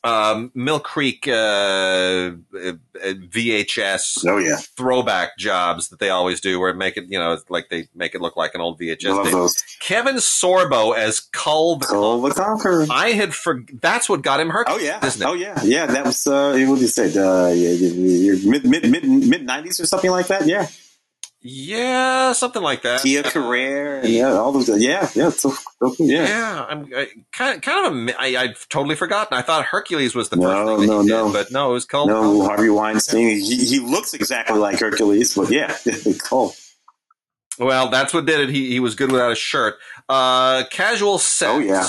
um, 0.04 0.52
Mill 0.54 0.80
Creek 0.80 1.26
uh, 1.26 2.32
VHS 2.54 4.24
oh, 4.26 4.38
yeah. 4.38 4.56
throwback 4.56 5.36
jobs 5.38 5.88
that 5.88 5.98
they 5.98 6.10
always 6.10 6.40
do, 6.40 6.60
where 6.60 6.72
make 6.72 6.96
it 6.96 7.06
you 7.08 7.18
know 7.18 7.38
like 7.48 7.68
they 7.68 7.88
make 7.94 8.14
it 8.14 8.20
look 8.20 8.36
like 8.36 8.54
an 8.54 8.60
old 8.60 8.78
VHS. 8.78 9.78
Kevin 9.80 10.16
Sorbo 10.16 10.96
as 10.96 11.20
Kull 11.20 11.76
the, 11.76 11.86
Conqueror. 12.34 12.86
I 12.90 13.10
had 13.10 13.34
for 13.34 13.64
that's 13.80 14.08
what 14.08 14.22
got 14.22 14.40
him 14.40 14.50
hurt. 14.50 14.66
Oh 14.70 14.78
yeah, 14.78 15.00
oh 15.22 15.34
yeah, 15.34 15.60
yeah. 15.64 15.86
That 15.86 16.04
was 16.04 16.26
uh, 16.26 16.52
what 16.52 16.76
did 16.76 16.82
you 16.82 16.86
say? 16.86 17.06
Uh, 17.16 17.48
yeah, 17.48 18.34
mid 18.48 18.64
mid 18.64 18.90
mid 18.90 19.04
mid 19.04 19.44
nineties 19.44 19.80
or 19.80 19.86
something 19.86 20.10
like 20.10 20.28
that. 20.28 20.46
Yeah. 20.46 20.68
Yeah, 21.40 22.32
something 22.32 22.62
like 22.62 22.82
that. 22.82 23.00
Tia 23.02 23.22
Carrere, 23.22 24.04
yeah, 24.04 24.32
all 24.32 24.50
those. 24.50 24.68
Yeah, 24.68 25.08
yeah, 25.14 25.30
so, 25.30 25.54
yeah. 26.00 26.26
Yeah, 26.26 26.66
I'm 26.68 26.92
I, 26.94 27.08
kind 27.32 27.56
of, 27.56 27.62
kind 27.62 27.86
of. 27.86 28.16
A, 28.16 28.20
I, 28.20 28.42
I've 28.42 28.68
totally 28.68 28.96
forgotten. 28.96 29.38
I 29.38 29.42
thought 29.42 29.64
Hercules 29.64 30.16
was 30.16 30.30
the 30.30 30.36
no, 30.36 30.48
first 30.48 30.80
thing 30.80 30.88
no, 30.88 31.02
no, 31.02 31.26
did, 31.26 31.32
but 31.32 31.52
no, 31.52 31.70
it 31.70 31.74
was 31.74 31.84
called. 31.84 32.08
No, 32.08 32.42
Harvey 32.42 32.70
Weinstein. 32.70 33.38
He, 33.38 33.64
he 33.64 33.78
looks 33.78 34.14
exactly 34.14 34.58
like 34.58 34.80
Hercules, 34.80 35.36
but 35.36 35.50
yeah, 35.50 35.76
cool. 36.24 36.54
Well, 37.56 37.88
that's 37.88 38.12
what 38.12 38.26
did 38.26 38.40
it. 38.40 38.48
He 38.48 38.70
he 38.70 38.80
was 38.80 38.96
good 38.96 39.12
without 39.12 39.30
a 39.30 39.36
shirt. 39.36 39.76
Uh, 40.08 40.64
casual 40.72 41.18
sex. 41.18 41.52
Oh 41.52 41.60
yeah, 41.60 41.86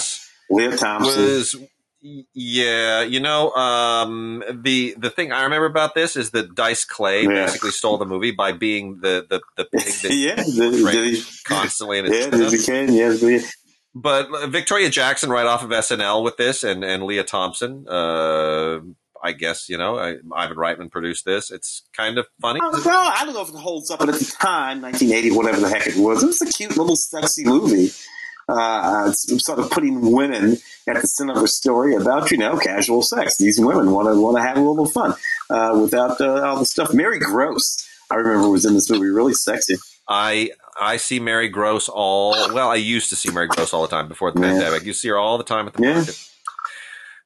Lea 0.52 0.78
Thompson 0.78 1.24
was 1.24 1.56
yeah, 2.02 3.02
you 3.02 3.20
know, 3.20 3.52
um, 3.52 4.44
the 4.50 4.96
the 4.98 5.10
thing 5.10 5.32
I 5.32 5.44
remember 5.44 5.66
about 5.66 5.96
this 5.96 6.16
is 6.16 6.32
that 6.32 6.56
Dice 6.56 6.86
Clay 6.86 7.24
yeah. 7.24 7.46
basically 7.46 7.72
stole 7.72 7.98
the 7.98 8.06
movie 8.06 8.32
by 8.32 8.54
being 8.54 9.00
the 9.02 9.26
the, 9.30 9.42
the 9.58 9.66
pig 9.74 9.94
that 10.02 10.14
yeah, 10.14 10.36
the, 10.36 10.70
the, 10.70 11.42
constantly 11.44 12.00
in 12.00 12.06
his 12.06 12.26
yeah, 12.26 12.30
the 12.30 12.58
became, 12.58 12.90
yeah, 12.90 13.40
but 13.94 14.50
Victoria 14.50 14.90
Jackson 14.90 15.30
right 15.30 15.46
off 15.46 15.64
of 15.64 15.72
SNL 15.72 16.24
with 16.24 16.38
this, 16.38 16.64
and 16.64 16.84
and 16.84 17.04
Lea 17.04 17.24
Thompson. 17.24 17.86
Uh, 17.88 18.80
I 19.22 19.34
guess 19.34 19.68
you 19.68 19.78
know 19.78 20.00
I, 20.00 20.16
Ivan 20.34 20.56
Reitman 20.56 20.92
produced 20.92 21.26
this. 21.26 21.52
It's 21.52 21.84
kind 21.92 22.18
of 22.18 22.28
funny. 22.42 22.62
Well, 22.62 23.12
I 23.14 23.26
don't 23.26 23.34
know 23.34 23.42
if 23.42 23.50
it 23.50 23.56
holds 23.56 23.92
up, 23.92 24.00
but 24.00 24.08
at 24.08 24.16
the 24.16 24.36
time, 24.40 24.82
1980, 24.82 25.36
whatever 25.36 25.60
the 25.60 25.68
heck 25.68 25.88
it 25.88 25.98
was, 25.98 26.24
it 26.24 26.28
was 26.28 26.42
a 26.42 26.46
cute 26.46 26.78
little 26.78 26.96
sexy 26.96 27.44
movie 27.44 27.92
uh, 28.50 29.12
sort 29.12 29.60
of 29.60 29.70
putting 29.70 30.12
women 30.12 30.58
at 30.88 31.02
the 31.02 31.08
center 31.08 31.34
of 31.34 31.44
a 31.44 31.48
story 31.48 31.96
about 31.96 32.32
you 32.32 32.38
know 32.38 32.58
casual 32.58 33.02
sex. 33.02 33.38
These 33.38 33.60
women 33.60 33.92
want 33.92 34.08
to 34.08 34.20
want 34.20 34.38
to 34.38 34.44
have 34.44 34.58
a 34.58 34.62
little 34.62 34.86
fun 34.86 35.14
uh, 35.50 35.78
without 35.82 36.20
uh, 36.20 36.42
all 36.42 36.60
the 36.60 36.66
stuff. 36.66 36.94
Mary 36.94 37.20
Gross, 37.20 37.78
I 38.10 38.16
remember, 38.16 38.50
was 38.50 38.66
in 38.66 38.74
this 38.74 38.90
movie, 38.90 39.08
really 39.08 39.34
sexy. 39.34 39.76
I 40.08 40.52
I 40.80 40.98
see 40.98 41.20
Mary 41.20 41.50
Gross 41.50 41.90
all 41.90 42.32
well. 42.54 42.70
I 42.70 42.76
used 42.76 43.10
to 43.10 43.16
see 43.16 43.32
Mary 43.32 43.48
Gross 43.48 43.74
all 43.74 43.82
the 43.82 43.88
time 43.88 44.08
before 44.08 44.32
the 44.32 44.42
yeah. 44.42 44.54
pandemic. 44.54 44.84
You 44.84 44.94
see 44.94 45.10
her 45.10 45.18
all 45.18 45.38
the 45.38 45.44
time 45.44 45.68
at 45.68 45.74
the 45.74 45.84
yeah. 45.84 45.94
market 45.96 46.29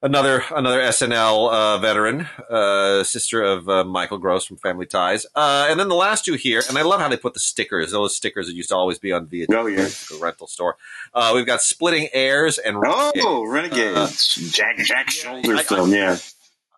another 0.04 0.44
another 0.56 0.80
SNL 0.82 1.52
uh, 1.52 1.78
veteran, 1.80 2.28
uh, 2.50 3.04
sister 3.04 3.42
of 3.42 3.68
uh, 3.68 3.84
Michael 3.84 4.20
Gross 4.20 4.46
from 4.46 4.58
Family 4.58 4.86
Ties, 4.86 5.26
uh, 5.34 5.68
and 5.70 5.80
then 5.80 5.88
the 5.88 5.96
last 5.96 6.26
two 6.26 6.34
here. 6.34 6.62
And 6.70 6.78
I 6.78 6.84
love 6.84 7.00
how 7.00 7.08
they 7.08 7.18
put 7.18 7.34
the 7.34 7.40
stickers; 7.40 7.92
those 7.92 8.16
stickers 8.16 8.48
that 8.48 8.54
used 8.54 8.70
to 8.70 8.76
always 8.76 9.00
be 9.00 9.12
on 9.12 9.26
VHS, 9.26 9.48
oh, 9.56 9.66
yeah. 9.66 9.86
the 9.86 10.20
rental 10.22 10.48
store. 10.48 10.76
Uh, 11.14 11.32
we've 11.34 11.48
got 11.48 11.62
Splitting 11.62 12.10
Heirs 12.14 12.60
and 12.60 12.80
Renegade. 12.80 13.24
oh, 13.26 13.48
Renegade, 13.48 13.96
uh, 13.96 14.10
Jack 14.52 14.78
Jack 14.80 15.08
Sholder 15.08 15.58
I, 15.58 15.64
film, 15.64 15.92
I, 15.92 15.96
yeah. 15.96 16.18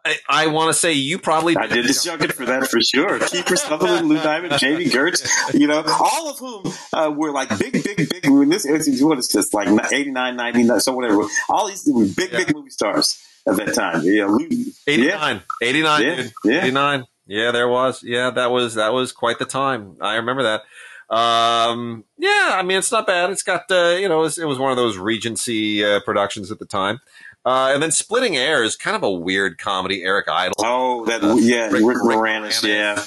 I, 0.06 0.18
I 0.30 0.48
want 0.48 0.70
to 0.70 0.74
say 0.74 0.94
you 0.94 1.18
probably 1.18 1.58
I 1.58 1.66
did 1.66 1.86
the 1.86 1.94
junket 1.94 2.34
for 2.34 2.46
that 2.46 2.70
for 2.70 2.80
sure. 2.80 3.20
Kiefer 3.20 3.58
Sutherland, 3.58 4.08
Lou 4.08 4.18
Diamond, 4.18 4.60
Jami 4.60 4.86
Gertz, 4.86 5.28
you 5.60 5.66
know, 5.66 5.84
all 5.84 6.30
of 6.30 6.38
whom 6.38 6.74
uh, 6.94 7.12
were 7.12 7.32
like 7.32 7.50
big, 7.58 7.74
big, 7.84 8.08
big. 8.08 8.30
When 8.30 8.50
this, 8.50 8.66
what 9.02 9.18
is 9.18 9.30
this 9.30 9.54
like 9.54 9.68
89, 9.92 10.36
99, 10.36 10.80
so 10.80 10.94
whatever. 10.94 11.24
All 11.50 11.68
these 11.68 11.90
were 11.92 12.06
big, 12.06 12.32
yeah. 12.32 12.46
big 12.46 12.56
movie 12.56 12.70
stars 12.70 13.20
at 13.48 13.56
that 13.56 13.74
time. 13.74 14.02
Yeah, 14.04 14.28
Lou, 14.28 14.48
89, 14.88 15.42
yeah. 15.62 15.68
89, 15.68 16.02
yeah. 16.02 16.24
Yeah. 16.44 16.62
89. 16.62 17.06
Yeah, 17.28 17.52
there 17.52 17.68
was. 17.68 18.04
Yeah, 18.04 18.30
that 18.30 18.52
was 18.52 18.76
that 18.76 18.94
was 18.94 19.12
quite 19.12 19.40
the 19.40 19.46
time. 19.46 19.98
I 20.00 20.18
remember 20.18 20.44
that. 20.44 20.62
Um, 21.10 22.04
yeah, 22.18 22.52
I 22.54 22.64
mean, 22.64 22.78
it's 22.78 22.92
not 22.92 23.06
bad. 23.06 23.30
It's 23.30 23.44
got, 23.44 23.70
uh, 23.70 23.98
you 24.00 24.10
know, 24.10 24.20
it 24.20 24.24
was, 24.24 24.38
it 24.40 24.48
was, 24.48 24.58
one 24.58 24.72
of 24.72 24.78
those 24.78 24.98
Regency 24.98 25.86
uh, 25.86 26.00
productions 26.00 26.52
at 26.52 26.58
the 26.58 26.66
time. 26.66 27.00
Uh, 27.46 27.72
and 27.74 27.84
then 27.84 27.92
Splitting 27.92 28.36
Air 28.36 28.64
is 28.64 28.76
kind 28.76 28.96
of 28.96 29.04
a 29.04 29.12
weird 29.12 29.60
comedy. 29.60 30.04
Eric 30.04 30.28
Idle. 30.28 30.56
Oh, 30.60 31.06
that 31.06 31.24
uh, 31.24 31.36
yeah, 31.36 31.68
Rick, 31.68 31.84
Rick, 31.86 31.98
Moranis, 31.98 32.64
yeah. 32.68 33.04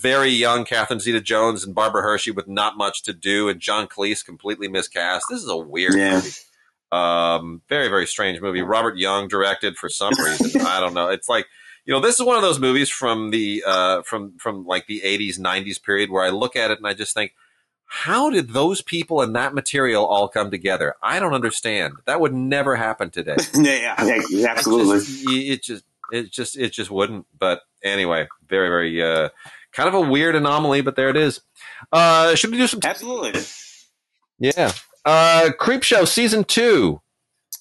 Very 0.00 0.28
young 0.28 0.64
Catherine 0.64 1.00
Zeta-Jones 1.00 1.64
and 1.64 1.74
Barbara 1.74 2.02
Hershey 2.02 2.30
with 2.30 2.46
not 2.46 2.76
much 2.76 3.02
to 3.02 3.12
do, 3.12 3.48
and 3.48 3.58
John 3.58 3.88
Cleese 3.88 4.24
completely 4.24 4.68
miscast. 4.68 5.24
This 5.28 5.42
is 5.42 5.48
a 5.48 5.56
weird 5.56 5.94
yeah. 5.94 6.14
movie. 6.14 6.30
Um, 6.92 7.62
very 7.68 7.88
very 7.88 8.06
strange 8.06 8.40
movie. 8.40 8.62
Robert 8.62 8.96
Young 8.96 9.26
directed 9.26 9.76
for 9.76 9.88
some 9.88 10.12
reason. 10.16 10.60
I 10.66 10.78
don't 10.78 10.94
know. 10.94 11.08
It's 11.08 11.28
like 11.28 11.46
you 11.84 11.92
know, 11.92 12.00
this 12.00 12.18
is 12.18 12.24
one 12.24 12.36
of 12.36 12.42
those 12.42 12.60
movies 12.60 12.88
from 12.88 13.30
the 13.30 13.64
uh, 13.66 14.02
from 14.02 14.38
from 14.38 14.64
like 14.64 14.86
the 14.86 15.02
'80s 15.04 15.38
'90s 15.38 15.82
period 15.82 16.10
where 16.10 16.22
I 16.22 16.30
look 16.30 16.54
at 16.54 16.70
it 16.70 16.78
and 16.78 16.86
I 16.86 16.94
just 16.94 17.12
think 17.12 17.32
how 17.94 18.28
did 18.28 18.50
those 18.50 18.82
people 18.82 19.20
and 19.22 19.36
that 19.36 19.54
material 19.54 20.04
all 20.04 20.26
come 20.26 20.50
together? 20.50 20.96
I 21.00 21.20
don't 21.20 21.32
understand. 21.32 21.94
That 22.06 22.20
would 22.20 22.34
never 22.34 22.74
happen 22.74 23.10
today. 23.10 23.36
yeah, 23.54 23.94
yeah, 24.28 24.48
absolutely. 24.50 24.96
It 25.48 25.62
just, 25.62 25.84
it 26.10 26.26
just, 26.26 26.26
it 26.26 26.32
just, 26.32 26.58
it 26.58 26.72
just 26.72 26.90
wouldn't. 26.90 27.26
But 27.38 27.62
anyway, 27.84 28.26
very, 28.48 28.68
very, 28.68 29.00
uh, 29.00 29.28
kind 29.70 29.88
of 29.88 29.94
a 29.94 30.00
weird 30.00 30.34
anomaly, 30.34 30.80
but 30.80 30.96
there 30.96 31.08
it 31.08 31.16
is. 31.16 31.40
Uh, 31.92 32.34
should 32.34 32.50
we 32.50 32.56
do 32.56 32.66
some? 32.66 32.80
T- 32.80 32.88
absolutely. 32.88 33.40
Yeah. 34.40 34.72
Uh, 35.04 35.50
Creepshow 35.60 36.08
season 36.08 36.42
two. 36.42 37.00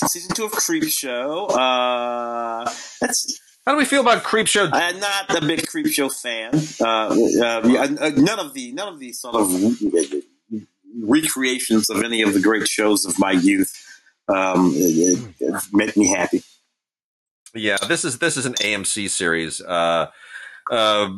Season 0.07 0.33
two 0.35 0.45
of 0.45 0.51
Creepshow. 0.53 1.51
Uh, 1.51 2.73
that's 2.99 3.39
how 3.65 3.71
do 3.71 3.77
we 3.77 3.85
feel 3.85 4.01
about 4.01 4.23
Creepshow? 4.23 4.69
I'm 4.73 4.99
not 4.99 5.43
a 5.43 5.45
big 5.45 5.61
Creepshow 5.61 6.11
fan. 6.11 6.53
Uh, 6.81 7.07
uh, 7.43 8.09
none 8.15 8.39
of 8.39 8.53
the 8.53 8.71
none 8.73 8.93
of 8.93 8.99
the 8.99 9.13
sort 9.13 9.35
of 9.35 9.51
recreations 10.99 11.89
of 11.89 12.03
any 12.03 12.21
of 12.21 12.33
the 12.33 12.41
great 12.41 12.67
shows 12.67 13.05
of 13.05 13.17
my 13.17 13.31
youth 13.31 13.73
um, 14.27 14.73
make 15.71 15.95
me 15.95 16.07
happy. 16.07 16.43
Yeah, 17.55 17.77
this 17.87 18.03
is 18.03 18.19
this 18.19 18.35
is 18.35 18.45
an 18.45 18.53
AMC 18.55 19.09
series, 19.09 19.61
uh, 19.61 20.07
uh, 20.71 21.09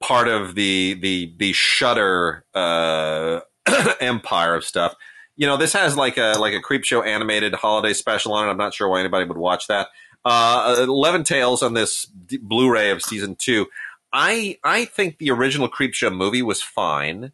part 0.00 0.28
of 0.28 0.54
the 0.54 0.94
the 0.94 1.34
the 1.36 1.52
Shudder 1.52 2.44
uh, 2.54 3.40
empire 4.00 4.54
of 4.54 4.64
stuff. 4.64 4.94
You 5.36 5.46
know, 5.46 5.56
this 5.56 5.72
has 5.72 5.96
like 5.96 6.18
a 6.18 6.34
like 6.38 6.52
a 6.52 6.60
Creepshow 6.60 7.06
animated 7.06 7.54
holiday 7.54 7.92
special 7.94 8.34
on 8.34 8.46
it. 8.46 8.50
I'm 8.50 8.56
not 8.56 8.74
sure 8.74 8.88
why 8.88 9.00
anybody 9.00 9.24
would 9.24 9.38
watch 9.38 9.66
that. 9.68 9.88
Uh, 10.24 10.76
Eleven 10.80 11.24
Tales 11.24 11.62
on 11.62 11.74
this 11.74 12.04
D- 12.04 12.38
Blu-ray 12.38 12.90
of 12.90 13.02
season 13.02 13.36
two. 13.36 13.66
I 14.12 14.58
I 14.64 14.84
think 14.84 15.18
the 15.18 15.30
original 15.30 15.68
Creepshow 15.68 16.14
movie 16.14 16.42
was 16.42 16.62
fine. 16.62 17.32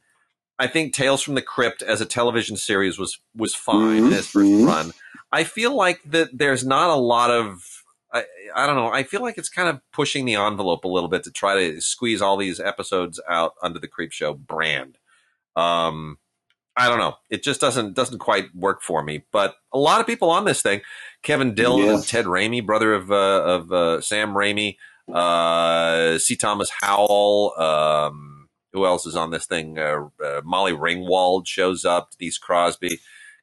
I 0.59 0.67
think 0.67 0.95
Tales 0.95 1.23
from 1.23 1.35
the 1.35 1.43
Crypt 1.43 1.83
as 1.83 2.01
a 2.01 2.07
television 2.07 2.57
series 2.57 2.99
was 2.99 3.19
was 3.35 3.55
fine 3.55 4.05
mm-hmm. 4.05 4.13
as 4.13 4.27
1st 4.29 4.45
mm-hmm. 4.45 4.67
run. 4.67 4.93
I 5.33 5.45
feel 5.45 5.75
like 5.75 6.01
that 6.05 6.37
there's 6.37 6.65
not 6.65 6.91
a 6.91 7.01
lot 7.01 7.31
of 7.31 7.83
I, 8.13 8.25
I 8.55 8.67
don't 8.67 8.77
know. 8.77 8.93
I 8.93 9.03
feel 9.03 9.23
like 9.23 9.37
it's 9.37 9.49
kind 9.49 9.69
of 9.69 9.81
pushing 9.93 10.25
the 10.25 10.37
envelope 10.37 10.85
a 10.85 10.89
little 10.89 11.09
bit 11.09 11.25
to 11.25 11.33
try 11.33 11.55
to 11.57 11.81
squeeze 11.81 12.23
all 12.23 12.37
these 12.37 12.61
episodes 12.61 13.21
out 13.29 13.55
under 13.61 13.81
the 13.81 13.89
Creepshow 13.89 14.39
brand. 14.39 14.99
Um, 15.57 16.19
I 16.77 16.89
don't 16.89 16.99
know. 16.99 17.15
It 17.31 17.43
just 17.43 17.61
doesn't 17.61 17.95
doesn't 17.95 18.19
quite 18.19 18.55
work 18.55 18.83
for 18.83 19.03
me. 19.03 19.25
But 19.31 19.55
a 19.73 19.79
lot 19.79 20.01
of 20.01 20.07
people 20.07 20.31
on 20.31 20.45
this 20.45 20.61
thing, 20.61 20.81
Kevin 21.23 21.55
Dillon 21.55 21.89
and 21.89 22.05
Ted 22.05 22.25
Raimi, 22.25 22.65
brother 22.65 22.95
of 22.95 23.11
uh, 23.11 23.43
of 23.45 23.73
uh, 23.73 24.01
Sam 24.01 24.35
Raimi, 24.35 24.77
uh, 25.13 26.19
C. 26.19 26.37
Thomas 26.37 26.71
Howell. 26.83 27.55
Um, 27.59 28.49
who 28.73 28.85
else 28.87 29.07
is 29.07 29.15
on 29.15 29.31
this 29.31 29.47
thing? 29.47 29.79
Uh, 29.79 30.09
uh, 30.23 30.41
Molly 30.45 30.73
Ringwald 30.73 31.47
shows 31.47 31.85
up. 31.85 32.11
Denise 32.19 32.39
Crosby, 32.39 32.99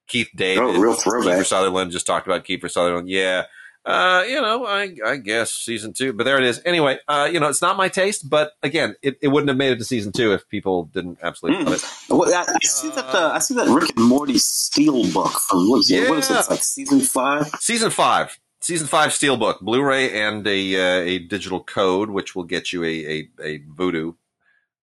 Keith 0.07 0.29
David, 0.35 0.63
oh, 0.63 0.79
real 0.79 0.93
throwback. 0.93 1.39
Kiefer 1.39 1.45
Sutherland 1.45 1.91
just 1.91 2.05
talked 2.05 2.27
about 2.27 2.43
Kiefer 2.43 2.69
Sutherland. 2.69 3.07
Yeah, 3.07 3.45
uh, 3.83 4.23
you 4.27 4.39
know, 4.39 4.65
I, 4.65 4.95
I, 5.03 5.17
guess 5.17 5.51
season 5.51 5.93
two, 5.93 6.13
but 6.13 6.23
there 6.23 6.37
it 6.37 6.43
is. 6.43 6.61
Anyway, 6.65 6.99
uh, 7.07 7.27
you 7.31 7.39
know, 7.39 7.47
it's 7.47 7.63
not 7.63 7.77
my 7.77 7.89
taste, 7.89 8.29
but 8.29 8.53
again, 8.61 8.95
it, 9.01 9.17
it 9.21 9.29
wouldn't 9.29 9.49
have 9.49 9.57
made 9.57 9.71
it 9.71 9.77
to 9.77 9.83
season 9.83 10.11
two 10.11 10.33
if 10.33 10.47
people 10.49 10.85
didn't 10.85 11.17
absolutely 11.23 11.63
mm. 11.63 11.65
love 11.65 11.75
it. 11.75 12.09
Well, 12.09 12.33
I, 12.33 12.45
I, 12.47 12.65
see 12.65 12.89
that. 12.89 13.05
Uh, 13.05 13.31
I 13.33 13.39
see 13.39 13.55
that 13.55 13.67
Rick 13.67 13.97
and 13.97 14.07
Morty 14.07 14.37
Steel 14.37 15.11
book 15.11 15.31
from 15.31 15.67
what 15.67 15.79
is, 15.79 15.89
yeah. 15.89 16.09
what 16.09 16.19
is 16.19 16.29
it? 16.29 16.37
It's 16.37 16.49
like 16.51 16.63
season 16.63 16.99
five. 16.99 17.49
Season 17.59 17.89
five. 17.89 18.39
season 18.59 18.85
five 18.85 19.09
steelbook, 19.09 19.61
Blu-ray, 19.61 20.21
and 20.21 20.45
a 20.45 20.75
uh, 20.75 21.01
a 21.01 21.19
digital 21.19 21.63
code, 21.63 22.11
which 22.11 22.35
will 22.35 22.43
get 22.43 22.71
you 22.71 22.83
a 22.83 22.87
a, 22.87 23.29
a 23.43 23.59
Vudu 23.59 24.15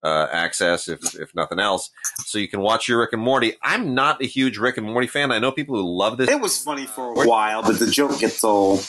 uh, 0.03 0.29
access 0.31 0.89
if 0.89 1.15
if 1.15 1.35
nothing 1.35 1.59
else, 1.59 1.91
so 2.25 2.39
you 2.39 2.49
can 2.49 2.61
watch 2.61 2.89
your 2.89 3.01
Rick 3.01 3.12
and 3.12 3.23
Morty. 3.23 3.55
I'm 3.62 3.95
not 3.95 4.23
a 4.23 4.27
huge 4.27 4.59
Rick 4.59 4.77
and 4.77 4.87
Morty 4.87 5.07
fan. 5.07 5.33
I 5.33 5.39
know 5.39 5.53
people 5.53 5.77
who 5.77 5.83
love 5.83 6.19
this. 6.19 6.29
It 6.29 6.41
was 6.41 6.62
funny 6.62 6.87
for 6.87 7.12
a 7.12 7.27
while, 7.27 7.62
but 7.62 7.79
the 7.79 7.91
joke 7.91 8.19
gets 8.19 8.43
old. 8.45 8.87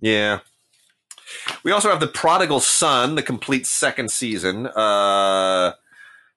Yeah. 0.00 0.40
We 1.64 1.72
also 1.72 1.88
have 1.90 2.00
the 2.00 2.08
Prodigal 2.08 2.60
Son, 2.60 3.14
the 3.14 3.22
complete 3.22 3.66
second 3.66 4.10
season. 4.10 4.66
Uh, 4.66 5.72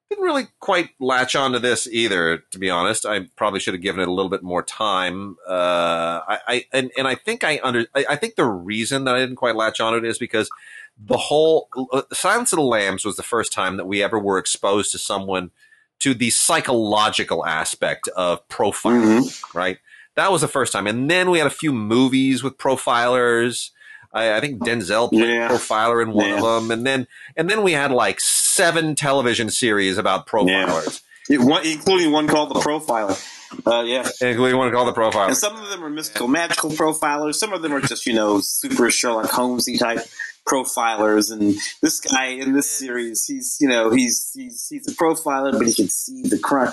didn't 0.09 0.23
really 0.23 0.47
quite 0.59 0.89
latch 0.99 1.35
onto 1.35 1.59
this 1.59 1.87
either, 1.87 2.43
to 2.51 2.59
be 2.59 2.69
honest. 2.69 3.05
I 3.05 3.27
probably 3.35 3.59
should 3.59 3.73
have 3.73 3.81
given 3.81 4.01
it 4.01 4.07
a 4.07 4.11
little 4.11 4.29
bit 4.29 4.43
more 4.43 4.61
time. 4.61 5.35
Uh, 5.47 6.21
I, 6.27 6.39
I 6.47 6.65
and, 6.71 6.91
and 6.97 7.07
I 7.07 7.15
think 7.15 7.43
I 7.43 7.59
under 7.63 7.87
I, 7.95 8.05
I, 8.09 8.15
think 8.15 8.35
the 8.35 8.45
reason 8.45 9.05
that 9.05 9.15
I 9.15 9.19
didn't 9.19 9.37
quite 9.37 9.55
latch 9.55 9.79
on 9.79 9.95
it 9.95 10.05
is 10.05 10.19
because 10.19 10.47
the 10.97 11.17
whole 11.17 11.69
uh, 11.91 12.03
Silence 12.13 12.53
of 12.53 12.57
the 12.57 12.63
Lambs 12.63 13.05
was 13.05 13.15
the 13.15 13.23
first 13.23 13.51
time 13.51 13.77
that 13.77 13.85
we 13.85 14.01
ever 14.01 14.17
were 14.17 14.37
exposed 14.37 14.91
to 14.91 14.97
someone 14.97 15.51
to 15.99 16.13
the 16.13 16.29
psychological 16.29 17.45
aspect 17.45 18.07
of 18.15 18.47
profiling, 18.47 19.19
mm-hmm. 19.19 19.57
right? 19.57 19.77
That 20.15 20.31
was 20.31 20.41
the 20.41 20.47
first 20.47 20.71
time, 20.71 20.87
and 20.87 21.11
then 21.11 21.29
we 21.29 21.39
had 21.39 21.47
a 21.47 21.51
few 21.51 21.73
movies 21.73 22.43
with 22.43 22.57
profilers. 22.57 23.71
I, 24.13 24.37
I 24.37 24.39
think 24.39 24.61
Denzel 24.61 25.09
played 25.09 25.27
yeah. 25.27 25.49
profiler 25.49 26.01
in 26.01 26.13
one 26.13 26.29
yeah. 26.29 26.37
of 26.37 26.41
them, 26.41 26.71
and 26.71 26.87
then 26.87 27.07
and 27.35 27.49
then 27.49 27.63
we 27.63 27.73
had 27.73 27.91
like 27.91 28.21
seven 28.21 28.95
television 28.95 29.49
series 29.49 29.97
about 29.97 30.25
profilers, 30.25 31.01
yeah. 31.27 31.39
one, 31.39 31.65
including 31.65 32.11
one 32.11 32.27
called 32.27 32.49
The 32.49 32.59
Profiler. 32.59 33.21
Uh, 33.65 33.83
yeah, 33.83 34.07
including 34.21 34.57
one 34.57 34.71
called 34.71 34.87
The 34.87 34.99
Profiler. 34.99 35.27
And 35.27 35.37
some 35.37 35.57
of 35.57 35.69
them 35.69 35.83
are 35.83 35.89
mystical, 35.89 36.29
magical 36.29 36.69
profilers. 36.69 37.35
Some 37.35 37.51
of 37.51 37.61
them 37.61 37.73
are 37.73 37.81
just 37.81 38.05
you 38.05 38.13
know 38.13 38.39
super 38.39 38.89
Sherlock 38.89 39.29
Holmesy 39.29 39.77
type 39.77 39.99
profilers. 40.47 41.31
And 41.31 41.55
this 41.81 41.99
guy 41.99 42.27
in 42.27 42.53
this 42.53 42.69
series, 42.69 43.25
he's 43.25 43.57
you 43.59 43.67
know 43.67 43.91
he's 43.91 44.31
he's 44.33 44.67
he's 44.69 44.87
a 44.87 44.95
profiler, 44.95 45.51
but 45.51 45.67
he 45.67 45.73
can 45.73 45.89
see 45.89 46.23
the 46.23 46.39
crime. 46.39 46.71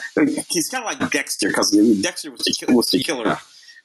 He's 0.49 0.69
kind 0.69 0.85
of 0.85 1.01
like 1.01 1.11
Dexter 1.11 1.49
because 1.49 1.71
Dexter 2.03 2.31
was 2.31 2.41
the 2.41 2.75
was 2.75 2.91
the 2.91 3.03
killer. 3.03 3.39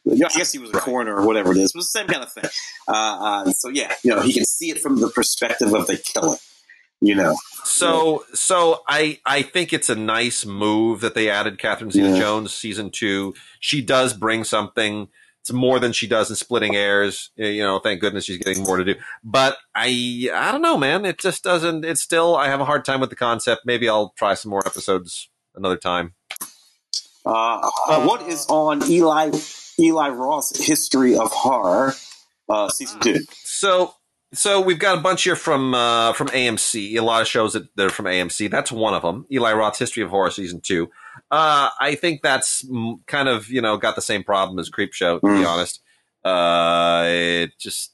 I 0.09 0.15
guess 0.15 0.51
he 0.51 0.59
was 0.59 0.69
a 0.69 0.80
coroner 0.80 1.15
or 1.15 1.26
whatever 1.26 1.51
it 1.51 1.57
is. 1.57 1.72
It 1.72 1.77
was 1.77 1.91
the 1.91 1.99
same 1.99 2.07
kind 2.07 2.23
of 2.23 2.31
thing. 2.31 2.45
Uh, 2.88 2.91
uh, 2.91 3.51
so 3.51 3.69
yeah, 3.69 3.93
you 4.03 4.15
know, 4.15 4.22
he 4.22 4.34
can 4.34 4.45
see 4.45 4.69
it 4.69 4.80
from 4.80 5.01
the 5.01 5.09
perspective 5.09 5.73
of 5.73 5.88
the 5.88 5.97
killer. 5.97 6.38
You 7.01 7.15
know. 7.15 7.35
So 7.64 8.26
so 8.34 8.84
I 8.88 9.19
I 9.26 9.41
think 9.41 9.73
it's 9.73 9.89
a 9.89 9.95
nice 9.95 10.45
move 10.45 11.01
that 11.01 11.14
they 11.14 11.30
added 11.30 11.59
Catherine 11.59 11.91
Zeta 11.91 12.18
Jones 12.18 12.53
season 12.53 12.89
two. 12.89 13.35
She 13.59 13.81
does 13.81 14.14
bring 14.14 14.43
something. 14.43 15.09
It's 15.48 15.53
more 15.53 15.80
than 15.80 15.94
she 15.94 16.07
does 16.07 16.30
in 16.30 16.36
splitting 16.36 16.76
Heirs. 16.76 17.32
You 17.38 17.64
know, 17.64 17.80
thank 17.80 18.02
goodness 18.02 18.26
she's 18.26 18.38
getting 18.38 18.64
more 18.64 18.76
to 18.76 18.84
do. 18.84 18.95
But 19.24 19.57
I 19.74 20.30
I 20.34 20.52
don't 20.52 20.61
know, 20.61 20.78
man. 20.78 21.06
It 21.06 21.19
just 21.19 21.41
doesn't. 21.41 21.86
It's 21.86 22.02
still 22.02 22.36
I 22.36 22.49
have 22.49 22.60
a 22.60 22.65
hard 22.65 22.84
time 22.84 22.99
with 22.99 23.10
the 23.10 23.15
concept. 23.15 23.61
Maybe 23.64 23.88
I'll 23.88 24.14
try 24.18 24.34
some 24.34 24.49
more 24.49 24.61
episodes 24.65 25.30
another 25.56 25.78
time. 25.78 26.15
Uh, 27.26 27.69
uh, 27.88 28.06
what 28.06 28.28
is 28.28 28.45
on 28.49 28.84
Eli 28.91 29.32
Eli 29.80 30.10
Roth's 30.10 30.65
History 30.65 31.15
of 31.15 31.32
Horror, 31.32 31.94
uh, 32.49 32.68
season 32.68 32.99
two. 32.99 33.19
So, 33.44 33.94
so 34.34 34.60
we've 34.60 34.80
got 34.80 34.98
a 34.98 35.02
bunch 35.02 35.24
here 35.24 35.38
from 35.38 35.74
uh, 35.74 36.11
from 36.11 36.28
AMC. 36.28 36.98
A 36.98 37.02
lot 37.02 37.22
of 37.22 37.28
shows 37.30 37.53
that, 37.53 37.74
that 37.78 37.86
are 37.86 37.90
from 37.90 38.07
AMC. 38.07 38.52
That's 38.52 38.69
one 38.69 38.94
of 38.94 39.02
them. 39.02 39.26
Eli 39.32 39.53
Roth's 39.53 39.80
History 39.80 40.03
of 40.03 40.10
Horror, 40.10 40.30
season 40.30 40.60
two. 40.60 40.90
Uh, 41.31 41.69
I 41.80 41.95
think 41.95 42.22
that's 42.22 42.65
kind 43.06 43.30
of 43.30 43.49
you 43.49 43.61
know 43.61 43.77
got 43.77 43.95
the 43.95 44.02
same 44.02 44.23
problem 44.23 44.60
as 44.60 44.69
Creepshow. 44.69 45.19
To 45.22 45.26
mm. 45.26 45.39
be 45.39 45.45
honest, 45.45 45.81
uh, 46.23 47.06
it 47.07 47.57
just 47.57 47.94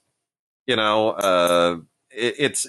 you 0.66 0.76
know 0.76 1.12
uh, 1.12 1.78
it, 2.12 2.36
it's 2.38 2.68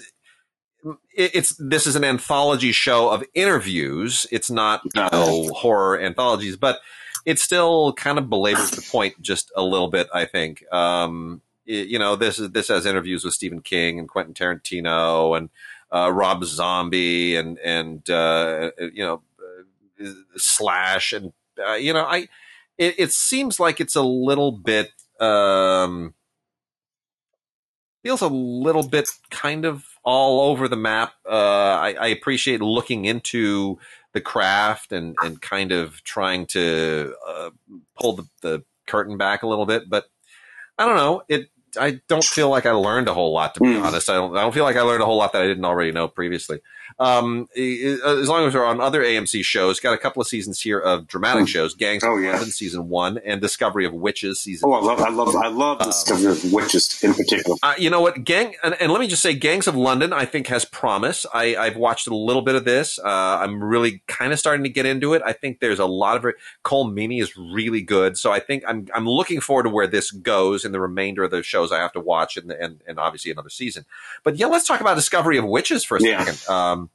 it's 1.15 1.55
this 1.57 1.87
is 1.87 1.95
an 1.95 2.03
anthology 2.03 2.71
show 2.71 3.09
of 3.09 3.23
interviews. 3.33 4.25
It's 4.31 4.51
not 4.51 4.81
you 4.83 5.01
know, 5.01 5.49
horror 5.53 5.99
anthologies, 5.99 6.55
but 6.57 6.79
it 7.25 7.39
still 7.39 7.93
kind 7.93 8.17
of 8.17 8.29
belabors 8.29 8.71
the 8.71 8.81
point 8.81 9.19
just 9.21 9.51
a 9.55 9.63
little 9.63 9.89
bit. 9.89 10.07
I 10.13 10.25
think. 10.25 10.63
Um, 10.73 11.41
it, 11.65 11.87
you 11.87 11.97
know, 11.97 12.15
this 12.15 12.39
is 12.39 12.51
this 12.51 12.67
has 12.67 12.85
interviews 12.85 13.23
with 13.23 13.33
Stephen 13.33 13.61
King 13.61 13.99
and 13.99 14.07
Quentin 14.07 14.33
Tarantino 14.33 15.35
and 15.37 15.49
uh, 15.91 16.11
Rob 16.11 16.43
Zombie 16.43 17.35
and 17.35 17.57
and 17.59 18.07
uh, 18.09 18.71
you 18.77 19.03
know 19.03 19.21
Slash 20.37 21.13
and 21.13 21.33
uh, 21.65 21.73
you 21.73 21.93
know 21.93 22.05
I. 22.05 22.27
It, 22.77 22.95
it, 22.97 23.11
seems 23.13 23.57
like 23.57 23.79
it's 23.79 23.95
a 23.95 24.01
little 24.01 24.51
bit. 24.51 24.89
Um, 25.21 26.13
feels 28.03 28.21
a 28.21 28.27
little 28.27 28.85
bit 28.87 29.09
kind 29.31 29.63
of 29.63 29.85
all 30.03 30.51
over 30.51 30.67
the 30.67 30.75
map. 30.75 31.13
Uh, 31.25 31.31
I, 31.31 31.95
I, 31.99 32.07
appreciate 32.07 32.61
looking 32.61 33.05
into 33.05 33.79
the 34.11 34.19
craft 34.19 34.91
and 34.91 35.15
and 35.23 35.41
kind 35.41 35.71
of 35.71 36.03
trying 36.03 36.47
to 36.47 37.15
uh, 37.25 37.49
pull 37.97 38.17
the, 38.17 38.27
the 38.41 38.63
curtain 38.87 39.17
back 39.17 39.43
a 39.43 39.47
little 39.47 39.65
bit. 39.65 39.89
But 39.89 40.05
I 40.77 40.85
don't 40.85 40.97
know. 40.97 41.23
It 41.29 41.49
I 41.77 42.01
don't 42.07 42.23
feel 42.23 42.49
like 42.49 42.65
I 42.65 42.71
learned 42.71 43.07
a 43.07 43.13
whole 43.13 43.33
lot 43.33 43.55
to 43.55 43.61
be 43.61 43.67
mm. 43.67 43.83
honest. 43.83 44.09
I 44.09 44.15
don't 44.15 44.35
I 44.35 44.41
don't 44.41 44.53
feel 44.53 44.63
like 44.63 44.75
I 44.75 44.81
learned 44.81 45.03
a 45.03 45.05
whole 45.05 45.17
lot 45.17 45.33
that 45.33 45.41
I 45.41 45.47
didn't 45.47 45.65
already 45.65 45.91
know 45.91 46.07
previously. 46.07 46.59
Um, 46.97 47.49
as 47.57 48.29
long 48.29 48.47
as 48.47 48.53
we're 48.53 48.65
on 48.65 48.79
other 48.79 49.03
AMC 49.03 49.43
shows, 49.43 49.79
got 49.79 49.93
a 49.93 49.97
couple 49.97 50.21
of 50.21 50.27
seasons 50.27 50.61
here 50.61 50.79
of 50.79 51.07
dramatic 51.07 51.43
mm. 51.43 51.47
shows: 51.47 51.73
Gangs 51.73 52.03
oh, 52.05 52.15
yeah. 52.17 52.31
London 52.31 52.51
season 52.51 52.87
one 52.87 53.17
and 53.25 53.41
Discovery 53.41 53.85
of 53.85 53.93
Witches 53.93 54.39
season. 54.39 54.69
Oh, 54.69 54.73
I 54.73 54.81
love, 54.81 55.01
I 55.01 55.09
love, 55.09 55.35
I 55.35 55.47
love 55.47 55.81
um, 55.81 55.87
Discovery 55.87 56.31
of 56.31 56.53
Witches 56.53 57.03
in 57.03 57.13
particular. 57.13 57.57
Uh, 57.61 57.73
you 57.77 57.89
know 57.89 57.99
what, 57.99 58.23
Gang, 58.23 58.55
and, 58.63 58.75
and, 58.79 58.91
let 58.91 59.01
me 59.01 59.07
just 59.07 59.21
say, 59.21 59.33
Gangs 59.33 59.67
of 59.67 59.75
London, 59.75 60.13
I 60.13 60.25
think 60.25 60.47
has 60.47 60.63
promise. 60.63 61.25
I, 61.33 61.57
I've 61.57 61.75
watched 61.75 62.07
a 62.07 62.15
little 62.15 62.41
bit 62.41 62.55
of 62.55 62.63
this. 62.63 62.97
Uh, 62.97 63.09
I'm 63.41 63.61
really 63.61 64.01
kind 64.07 64.31
of 64.31 64.39
starting 64.39 64.63
to 64.63 64.69
get 64.69 64.85
into 64.85 65.13
it. 65.13 65.21
I 65.25 65.33
think 65.33 65.59
there's 65.59 65.79
a 65.79 65.85
lot 65.85 66.15
of 66.15 66.25
it. 66.25 66.35
Colm 66.63 66.93
Meaney 66.93 67.21
is 67.21 67.35
really 67.35 67.81
good, 67.81 68.17
so 68.17 68.31
I 68.31 68.39
think 68.39 68.63
I'm 68.67 68.87
I'm 68.93 69.07
looking 69.07 69.41
forward 69.41 69.63
to 69.63 69.69
where 69.69 69.87
this 69.87 70.11
goes 70.11 70.63
in 70.63 70.71
the 70.71 70.79
remainder 70.79 71.23
of 71.23 71.31
the 71.31 71.43
shows 71.65 71.77
I 71.77 71.81
have 71.81 71.93
to 71.93 71.99
watch, 71.99 72.37
and 72.37 72.51
and, 72.51 72.81
and 72.87 72.99
obviously 72.99 73.31
another 73.31 73.49
season. 73.49 73.85
But 74.23 74.37
yeah, 74.37 74.47
let's 74.47 74.67
talk 74.67 74.81
about 74.81 74.95
Discovery 74.95 75.37
of 75.37 75.45
Witches 75.45 75.83
for 75.83 75.97
a 75.97 76.01
yeah. 76.01 76.23
second. 76.23 76.53
Um, 76.53 76.89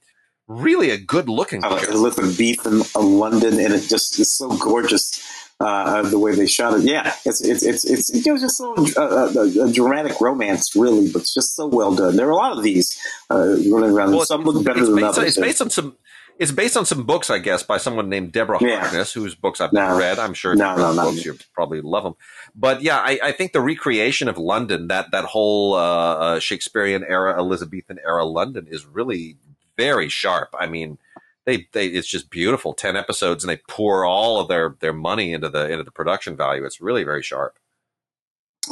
really 0.49 0.91
a 0.91 0.99
good 0.99 1.29
looking 1.29 1.65
uh, 1.65 1.81
Elizabeth 1.89 2.37
Beef 2.37 2.67
in 2.67 2.83
uh, 2.95 3.01
London, 3.01 3.61
and 3.61 3.75
it 3.75 3.89
just 3.89 4.19
is 4.19 4.33
so 4.33 4.57
gorgeous. 4.57 5.23
Uh, 5.61 6.01
the 6.09 6.19
way 6.19 6.35
they 6.35 6.47
shot 6.47 6.73
it, 6.73 6.85
yeah, 6.85 7.15
it's 7.27 7.43
it's 7.43 7.63
it's 7.63 7.85
it's 7.85 8.27
it 8.27 8.33
was 8.33 8.41
just 8.41 8.57
so 8.57 8.75
uh, 8.97 9.31
a, 9.37 9.69
a, 9.69 9.71
dramatic 9.71 10.19
romance, 10.19 10.75
really, 10.75 11.13
but 11.13 11.21
it's 11.21 11.35
just 11.35 11.55
so 11.55 11.67
well 11.67 11.95
done. 11.95 12.17
There 12.17 12.27
are 12.29 12.31
a 12.31 12.37
lot 12.37 12.57
of 12.57 12.63
these 12.63 12.99
uh, 13.31 13.57
running 13.71 13.91
around. 13.91 14.13
Well, 14.13 14.25
some 14.25 14.43
look 14.45 14.65
better 14.65 14.87
than 14.87 15.05
others. 15.05 15.37
It's 15.37 15.39
based 15.39 15.61
on 15.61 15.69
some. 15.69 15.97
It's 16.41 16.53
based 16.53 16.75
on 16.75 16.87
some 16.87 17.05
books, 17.05 17.29
I 17.29 17.39
guess, 17.39 17.62
by 17.62 17.77
someone 17.77 18.09
named 18.09 18.33
Deborah 18.33 18.57
yeah. 18.62 18.81
Harkness, 18.81 19.12
whose 19.12 19.35
books 19.35 19.61
I've 19.61 19.75
no. 19.75 19.99
read. 19.99 20.19
I'm 20.19 20.33
sure 20.33 20.57
no, 20.57 20.75
no, 20.75 20.95
books 20.95 21.23
you 21.23 21.37
probably 21.53 21.83
love 21.83 22.03
them. 22.03 22.15
But 22.55 22.81
yeah, 22.81 22.97
I, 22.97 23.21
I, 23.23 23.33
think 23.33 23.53
the 23.53 23.61
recreation 23.61 24.27
of 24.27 24.39
London, 24.39 24.89
that 24.89 25.11
that 25.11 25.27
whole 25.27 25.75
uh, 25.75 26.15
uh, 26.15 26.41
Shakespearean 26.41 27.05
era, 27.07 27.39
Elizabethan 27.39 27.99
era 28.03 28.25
London, 28.25 28.67
is 28.71 28.87
really 28.87 29.37
very 29.77 30.09
sharp. 30.09 30.55
I 30.59 30.67
mean, 30.67 30.97
they, 31.45 31.69
they 31.73 31.89
it's 31.89 32.09
just 32.09 32.31
beautiful. 32.31 32.73
Ten 32.73 32.97
episodes, 32.97 33.45
and 33.45 33.51
they 33.51 33.61
pour 33.69 34.07
all 34.07 34.41
of 34.41 34.49
their 34.49 34.77
their 34.81 34.95
money 34.95 35.35
into 35.35 35.51
the 35.51 35.71
into 35.71 35.85
the 35.85 35.91
production 35.91 36.39
value. 36.39 36.65
It's 36.65 36.81
really 36.81 37.05
very 37.05 37.23
sharp. 37.23 37.59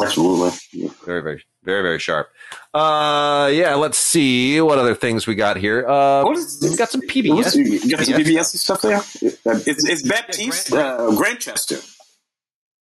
Absolutely, 0.01 0.51
very 1.05 1.23
very 1.23 1.45
very 1.65 1.83
very 1.83 1.99
sharp. 1.99 2.29
Uh, 2.75 3.51
yeah. 3.53 3.75
Let's 3.75 3.99
see 3.99 4.61
what 4.61 4.79
other 4.79 4.95
things 4.95 5.27
we 5.27 5.35
got 5.35 5.57
here. 5.57 5.87
Uh, 5.89 6.25
what 6.25 6.37
is 6.37 6.59
we 6.63 6.77
got 6.77 6.91
some 6.91 7.03
PBS. 7.03 7.57
You 7.57 7.97
got 7.97 8.05
some 8.05 8.15
PBS 8.15 8.57
stuff 8.57 8.83
there. 8.83 8.99
It's, 9.21 9.85
it's 9.89 10.03
Baptiste 10.03 10.73
uh, 10.73 11.15
Grantchester. 11.17 11.79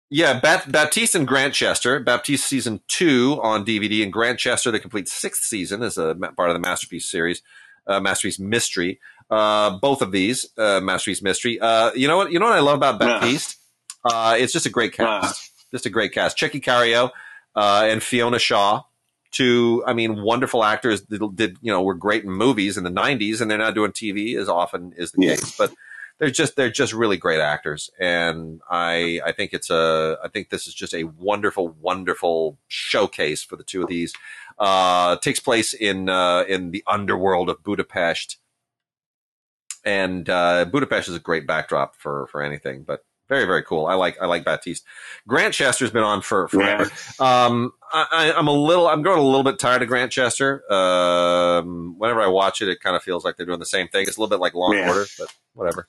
Yeah, 0.09 0.39
Bat- 0.39 0.71
Baptiste 0.71 1.15
and 1.15 1.27
Grantchester. 1.27 1.99
Baptiste 1.99 2.45
season 2.45 2.81
two 2.88 3.39
on 3.41 3.65
DVD, 3.65 4.03
and 4.03 4.13
Grantchester 4.13 4.71
the 4.71 4.80
complete 4.80 5.07
sixth 5.07 5.43
season 5.43 5.81
is 5.81 5.97
a 5.97 6.15
part 6.38 6.49
of 6.49 6.53
the 6.53 6.59
masterpiece 6.59 7.09
series 7.09 7.41
uh, 7.88 7.99
Masterpiece 7.99 8.39
Mystery. 8.39 8.99
Uh, 9.30 9.77
both 9.80 10.01
of 10.01 10.11
these, 10.11 10.47
uh, 10.57 10.80
Masterpiece 10.81 11.21
Mystery. 11.21 11.59
Uh, 11.59 11.91
you 11.93 12.07
know 12.07 12.17
what? 12.17 12.31
You 12.31 12.39
know 12.39 12.45
what 12.45 12.55
I 12.55 12.59
love 12.59 12.77
about 12.77 12.99
Baptiste? 12.99 13.57
Uh, 14.05 14.35
it's 14.38 14.53
just 14.53 14.65
a 14.65 14.69
great 14.69 14.93
cast. 14.93 15.51
Just 15.73 15.85
a 15.85 15.89
great 15.89 16.13
cast. 16.13 16.37
Tchéky 16.37 16.63
Karyo 16.63 17.09
uh, 17.55 17.87
and 17.89 18.01
Fiona 18.01 18.39
Shaw, 18.39 18.83
two, 19.31 19.83
I 19.85 19.93
mean, 19.93 20.21
wonderful 20.21 20.63
actors 20.63 21.01
that 21.07 21.35
did, 21.35 21.57
you 21.61 21.71
know, 21.71 21.81
were 21.81 21.95
great 21.95 22.23
in 22.23 22.31
movies 22.31 22.77
in 22.77 22.83
the 22.85 22.91
'90s, 22.91 23.41
and 23.41 23.51
they're 23.51 23.57
not 23.57 23.75
doing 23.75 23.91
TV 23.91 24.37
as 24.37 24.47
often 24.47 24.93
is 24.95 25.11
the 25.11 25.27
case. 25.27 25.57
But 25.57 25.73
they're 26.19 26.29
just 26.29 26.55
they're 26.55 26.69
just 26.69 26.93
really 26.93 27.17
great 27.17 27.39
actors, 27.39 27.89
and 27.99 28.61
I 28.69 29.19
I 29.25 29.31
think 29.31 29.53
it's 29.53 29.69
a 29.69 30.17
I 30.23 30.27
think 30.29 30.49
this 30.49 30.67
is 30.67 30.73
just 30.73 30.93
a 30.93 31.03
wonderful 31.03 31.69
wonderful 31.81 32.57
showcase 32.67 33.43
for 33.43 33.55
the 33.55 33.63
two 33.63 33.81
of 33.81 33.89
these. 33.89 34.13
Uh, 34.57 35.17
takes 35.17 35.39
place 35.39 35.73
in 35.73 36.09
uh, 36.09 36.43
in 36.47 36.71
the 36.71 36.83
underworld 36.85 37.49
of 37.49 37.63
Budapest, 37.63 38.37
and 39.83 40.29
uh, 40.29 40.65
Budapest 40.65 41.09
is 41.09 41.15
a 41.15 41.19
great 41.19 41.47
backdrop 41.47 41.95
for 41.95 42.27
for 42.27 42.41
anything. 42.41 42.83
But 42.83 43.03
Very, 43.29 43.45
very 43.45 43.63
cool. 43.63 43.85
I 43.85 43.93
like 43.93 44.21
I 44.21 44.25
like 44.25 44.43
Baptiste. 44.43 44.83
Grant 45.27 45.53
Chester's 45.53 45.91
been 45.91 46.03
on 46.03 46.21
for 46.21 46.47
forever. 46.49 46.91
Yeah. 47.19 47.45
Um, 47.45 47.71
I, 47.93 48.33
am 48.35 48.47
a 48.47 48.51
little 48.51 48.87
I'm 48.87 49.01
growing 49.01 49.19
a 49.19 49.23
little 49.23 49.43
bit 49.43 49.59
tired 49.59 49.81
of 49.81 49.87
Grant 49.87 50.11
Chester. 50.11 50.63
Um, 50.71 51.95
whenever 51.97 52.21
I 52.21 52.27
watch 52.27 52.61
it, 52.61 52.67
it 52.67 52.81
kind 52.81 52.95
of 52.95 53.03
feels 53.03 53.23
like 53.23 53.37
they're 53.37 53.45
doing 53.45 53.59
the 53.59 53.65
same 53.65 53.87
thing. 53.87 54.03
It's 54.07 54.17
a 54.17 54.19
little 54.19 54.29
bit 54.29 54.41
like 54.41 54.53
Law 54.53 54.71
and 54.71 54.89
Order, 54.89 55.05
but 55.17 55.33
whatever. 55.53 55.87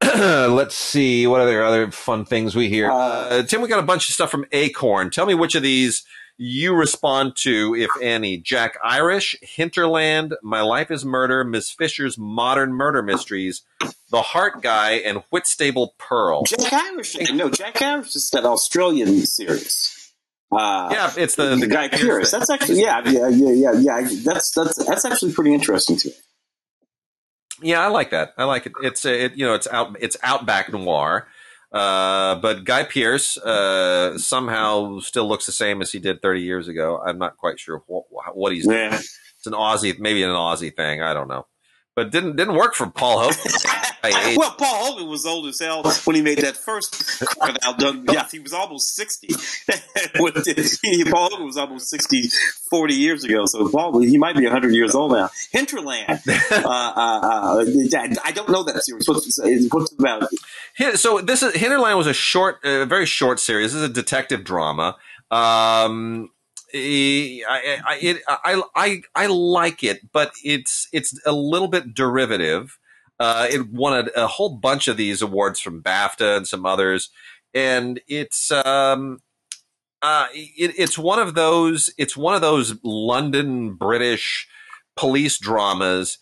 Let's 0.02 0.76
see 0.76 1.26
what 1.26 1.40
other 1.40 1.62
other 1.64 1.90
fun 1.90 2.24
things 2.24 2.54
we 2.54 2.68
hear. 2.68 2.90
Uh, 2.90 2.96
uh, 2.96 3.42
Tim, 3.42 3.60
we 3.60 3.68
got 3.68 3.80
a 3.80 3.86
bunch 3.86 4.08
of 4.08 4.14
stuff 4.14 4.30
from 4.30 4.44
Acorn. 4.52 5.10
Tell 5.10 5.26
me 5.26 5.34
which 5.34 5.54
of 5.54 5.62
these 5.62 6.04
you 6.36 6.74
respond 6.74 7.36
to, 7.36 7.74
if 7.74 7.90
any. 8.00 8.38
Jack 8.38 8.76
Irish, 8.82 9.36
Hinterland, 9.42 10.34
My 10.42 10.60
Life 10.62 10.90
is 10.90 11.04
Murder, 11.04 11.44
Miss 11.44 11.70
Fisher's 11.70 12.18
Modern 12.18 12.72
Murder 12.72 13.02
Mysteries, 13.02 13.62
The 14.10 14.22
Heart 14.22 14.62
Guy, 14.62 14.92
and 14.92 15.22
Whitstable 15.30 15.94
Pearl. 15.98 16.44
Jack 16.44 16.72
Irish, 16.72 17.16
no, 17.32 17.50
Jack 17.50 17.80
Irish 17.80 18.16
is 18.16 18.30
that 18.30 18.44
Australian 18.44 19.24
series. 19.26 20.12
Uh, 20.50 20.88
yeah, 20.92 21.12
it's 21.16 21.34
the, 21.34 21.56
the, 21.56 21.66
Guy 21.66 21.88
Pearce. 21.88 22.30
That's 22.30 22.50
actually 22.50 22.80
yeah, 22.80 23.02
yeah, 23.08 23.28
yeah, 23.28 23.50
yeah, 23.50 23.72
yeah. 23.72 24.08
That's 24.24 24.52
that's 24.52 24.84
that's 24.84 25.04
actually 25.04 25.32
pretty 25.32 25.52
interesting 25.52 25.96
to 25.96 26.08
me. 26.08 26.14
Yeah, 27.62 27.80
I 27.80 27.88
like 27.88 28.10
that. 28.10 28.34
I 28.36 28.44
like 28.44 28.66
it. 28.66 28.72
It's 28.82 29.04
it, 29.04 29.36
you 29.36 29.46
know, 29.46 29.54
it's 29.54 29.66
out 29.66 29.96
it's 30.00 30.16
outback 30.22 30.72
noir. 30.72 31.26
Uh, 31.74 32.36
but 32.36 32.64
Guy 32.64 32.84
Pearce 32.84 33.36
uh, 33.36 34.16
somehow 34.16 35.00
still 35.00 35.28
looks 35.28 35.46
the 35.46 35.52
same 35.52 35.82
as 35.82 35.90
he 35.90 35.98
did 35.98 36.22
30 36.22 36.40
years 36.40 36.68
ago. 36.68 37.02
I'm 37.04 37.18
not 37.18 37.36
quite 37.36 37.58
sure 37.58 37.82
what, 37.86 38.04
what 38.34 38.52
he's 38.52 38.66
yeah. 38.66 38.90
doing. 38.90 39.02
It's 39.36 39.46
an 39.46 39.54
Aussie, 39.54 39.98
maybe 39.98 40.22
an 40.22 40.30
Aussie 40.30 40.74
thing. 40.74 41.02
I 41.02 41.12
don't 41.12 41.28
know 41.28 41.46
but 41.94 42.10
didn't 42.10 42.36
didn't 42.36 42.54
work 42.54 42.74
for 42.74 42.86
Paul 42.86 43.20
Hogan. 43.20 43.36
well, 44.36 44.52
Paul 44.52 44.92
Hogan 44.92 45.08
was 45.08 45.24
old 45.26 45.46
as 45.46 45.58
hell 45.60 45.82
when 46.04 46.16
he 46.16 46.22
made 46.22 46.38
that 46.38 46.56
first 46.56 47.20
crocodile 47.20 47.74
Dundee. 47.74 48.04
Yeah, 48.14 48.28
he 48.30 48.38
was 48.38 48.52
almost 48.52 48.94
sixty. 48.94 49.28
Paul 51.10 51.30
Hogan 51.30 51.46
was 51.46 51.56
almost 51.56 51.88
60, 51.88 52.28
40 52.70 52.94
years 52.94 53.24
ago. 53.24 53.46
So 53.46 53.68
Paul, 53.68 54.00
he 54.00 54.18
might 54.18 54.36
be 54.36 54.44
hundred 54.46 54.74
years 54.74 54.94
old 54.94 55.12
now. 55.12 55.30
Hinterland. 55.50 56.20
uh, 56.28 56.62
uh, 56.64 56.92
uh, 56.96 57.64
I 58.24 58.32
don't 58.32 58.50
know 58.50 58.62
that 58.64 58.82
series. 58.84 59.08
What's, 59.08 59.38
what's 59.72 59.92
about? 59.92 60.28
So 60.94 61.20
this 61.20 61.42
is 61.42 61.54
Hinterland 61.54 61.98
was 61.98 62.06
a 62.06 62.14
short, 62.14 62.64
uh, 62.64 62.84
very 62.84 63.06
short 63.06 63.40
series. 63.40 63.72
This 63.72 63.82
is 63.82 63.90
a 63.90 63.92
detective 63.92 64.44
drama. 64.44 64.96
Um, 65.30 66.30
I, 66.74 67.40
I, 67.86 67.98
it, 68.00 68.22
I, 68.28 68.62
I, 68.74 69.02
I 69.14 69.26
like 69.26 69.84
it, 69.84 70.12
but 70.12 70.32
it's 70.42 70.88
it's 70.92 71.18
a 71.24 71.32
little 71.32 71.68
bit 71.68 71.94
derivative. 71.94 72.78
Uh, 73.20 73.46
it 73.50 73.70
won 73.70 74.08
a, 74.16 74.22
a, 74.22 74.26
whole 74.26 74.50
bunch 74.56 74.88
of 74.88 74.96
these 74.96 75.22
awards 75.22 75.60
from 75.60 75.82
BAFTA 75.82 76.36
and 76.36 76.48
some 76.48 76.66
others, 76.66 77.10
and 77.52 78.00
it's 78.08 78.50
um, 78.50 79.20
uh, 80.02 80.26
it, 80.32 80.74
it's 80.76 80.98
one 80.98 81.20
of 81.20 81.34
those 81.34 81.92
it's 81.96 82.16
one 82.16 82.34
of 82.34 82.40
those 82.40 82.74
London 82.82 83.74
British 83.74 84.48
police 84.96 85.38
dramas 85.38 86.18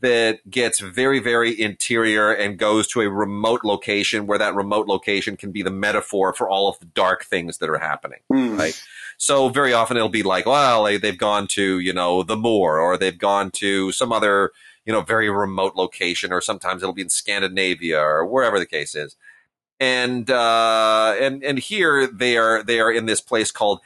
that 0.00 0.38
gets 0.50 0.80
very 0.80 1.18
very 1.18 1.58
interior 1.58 2.30
and 2.30 2.58
goes 2.58 2.86
to 2.88 3.00
a 3.00 3.08
remote 3.08 3.64
location 3.64 4.26
where 4.26 4.38
that 4.38 4.54
remote 4.54 4.86
location 4.86 5.36
can 5.36 5.50
be 5.50 5.62
the 5.62 5.70
metaphor 5.70 6.34
for 6.34 6.48
all 6.48 6.68
of 6.68 6.78
the 6.78 6.86
dark 6.86 7.24
things 7.24 7.58
that 7.58 7.70
are 7.70 7.78
happening, 7.78 8.20
mm. 8.30 8.58
right? 8.58 8.80
So 9.16 9.48
very 9.48 9.72
often 9.72 9.96
it'll 9.96 10.08
be 10.08 10.22
like, 10.22 10.46
well, 10.46 10.84
they, 10.84 10.96
they've 10.96 11.18
gone 11.18 11.46
to, 11.48 11.78
you 11.78 11.92
know, 11.92 12.22
the 12.22 12.36
moor 12.36 12.78
or 12.78 12.96
they've 12.96 13.16
gone 13.16 13.50
to 13.52 13.92
some 13.92 14.12
other, 14.12 14.52
you 14.84 14.92
know, 14.92 15.00
very 15.00 15.30
remote 15.30 15.76
location, 15.76 16.32
or 16.32 16.40
sometimes 16.40 16.82
it'll 16.82 16.94
be 16.94 17.02
in 17.02 17.08
Scandinavia 17.08 18.00
or 18.00 18.24
wherever 18.24 18.58
the 18.58 18.66
case 18.66 18.94
is. 18.94 19.16
And, 19.80 20.30
uh, 20.30 21.14
and, 21.20 21.42
and 21.42 21.58
here 21.58 22.06
they 22.06 22.36
are, 22.36 22.62
they 22.62 22.80
are 22.80 22.92
in 22.92 23.06
this 23.06 23.20
place 23.20 23.50
called 23.50 23.80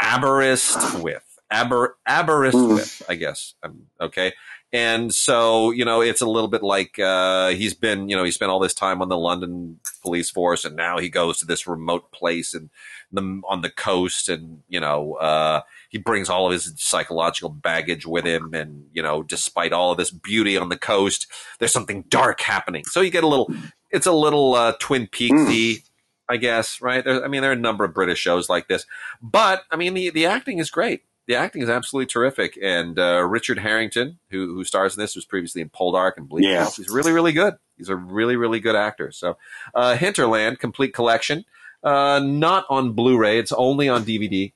Aberystwyth. 0.00 1.38
Aber, 1.50 1.96
Aberystwyth, 2.06 3.02
I 3.08 3.14
guess. 3.14 3.54
Um, 3.62 3.86
okay. 4.00 4.32
And 4.76 5.14
so, 5.14 5.70
you 5.70 5.86
know, 5.86 6.02
it's 6.02 6.20
a 6.20 6.28
little 6.28 6.50
bit 6.50 6.62
like 6.62 6.98
uh, 6.98 7.48
he's 7.48 7.72
been, 7.72 8.10
you 8.10 8.16
know, 8.16 8.24
he 8.24 8.30
spent 8.30 8.50
all 8.50 8.60
this 8.60 8.74
time 8.74 9.00
on 9.00 9.08
the 9.08 9.16
London 9.16 9.80
police 10.02 10.28
force, 10.28 10.66
and 10.66 10.76
now 10.76 10.98
he 10.98 11.08
goes 11.08 11.38
to 11.38 11.46
this 11.46 11.66
remote 11.66 12.12
place 12.12 12.52
and 12.52 12.68
the 13.10 13.40
on 13.48 13.62
the 13.62 13.70
coast, 13.70 14.28
and 14.28 14.60
you 14.68 14.78
know, 14.78 15.14
uh, 15.14 15.62
he 15.88 15.96
brings 15.96 16.28
all 16.28 16.44
of 16.44 16.52
his 16.52 16.74
psychological 16.76 17.48
baggage 17.48 18.04
with 18.04 18.26
him, 18.26 18.52
and 18.52 18.84
you 18.92 19.02
know, 19.02 19.22
despite 19.22 19.72
all 19.72 19.92
of 19.92 19.96
this 19.96 20.10
beauty 20.10 20.58
on 20.58 20.68
the 20.68 20.76
coast, 20.76 21.26
there's 21.58 21.72
something 21.72 22.04
dark 22.10 22.42
happening. 22.42 22.84
So 22.84 23.00
you 23.00 23.10
get 23.10 23.24
a 23.24 23.28
little, 23.28 23.50
it's 23.90 24.06
a 24.06 24.12
little 24.12 24.54
uh, 24.54 24.74
Twin 24.78 25.06
Peaksy. 25.06 25.76
Mm. 25.76 25.82
I 26.28 26.38
guess, 26.38 26.82
right? 26.82 27.04
There, 27.04 27.24
I 27.24 27.28
mean, 27.28 27.40
there 27.40 27.50
are 27.50 27.54
a 27.54 27.56
number 27.56 27.84
of 27.84 27.94
British 27.94 28.18
shows 28.18 28.48
like 28.48 28.66
this, 28.66 28.84
but 29.22 29.62
I 29.70 29.76
mean, 29.76 29.94
the, 29.94 30.10
the 30.10 30.26
acting 30.26 30.58
is 30.58 30.70
great 30.70 31.02
the 31.26 31.36
acting 31.36 31.62
is 31.62 31.68
absolutely 31.68 32.06
terrific. 32.06 32.58
And 32.62 32.98
uh, 32.98 33.22
Richard 33.22 33.58
Harrington, 33.58 34.18
who 34.30 34.54
who 34.54 34.64
stars 34.64 34.96
in 34.96 35.00
this, 35.00 35.14
was 35.16 35.24
previously 35.24 35.60
in 35.60 35.68
Poldark 35.68 36.12
and 36.16 36.28
Bleak 36.28 36.44
yeah. 36.44 36.64
House. 36.64 36.76
He's 36.76 36.88
really, 36.88 37.12
really 37.12 37.32
good. 37.32 37.54
He's 37.76 37.88
a 37.88 37.96
really, 37.96 38.36
really 38.36 38.60
good 38.60 38.76
actor. 38.76 39.12
So, 39.12 39.36
uh, 39.74 39.96
Hinterland 39.96 40.58
complete 40.58 40.94
collection, 40.94 41.44
uh, 41.82 42.20
not 42.22 42.64
on 42.70 42.92
Blu-ray. 42.92 43.38
It's 43.38 43.52
only 43.52 43.88
on 43.88 44.04
DVD. 44.04 44.52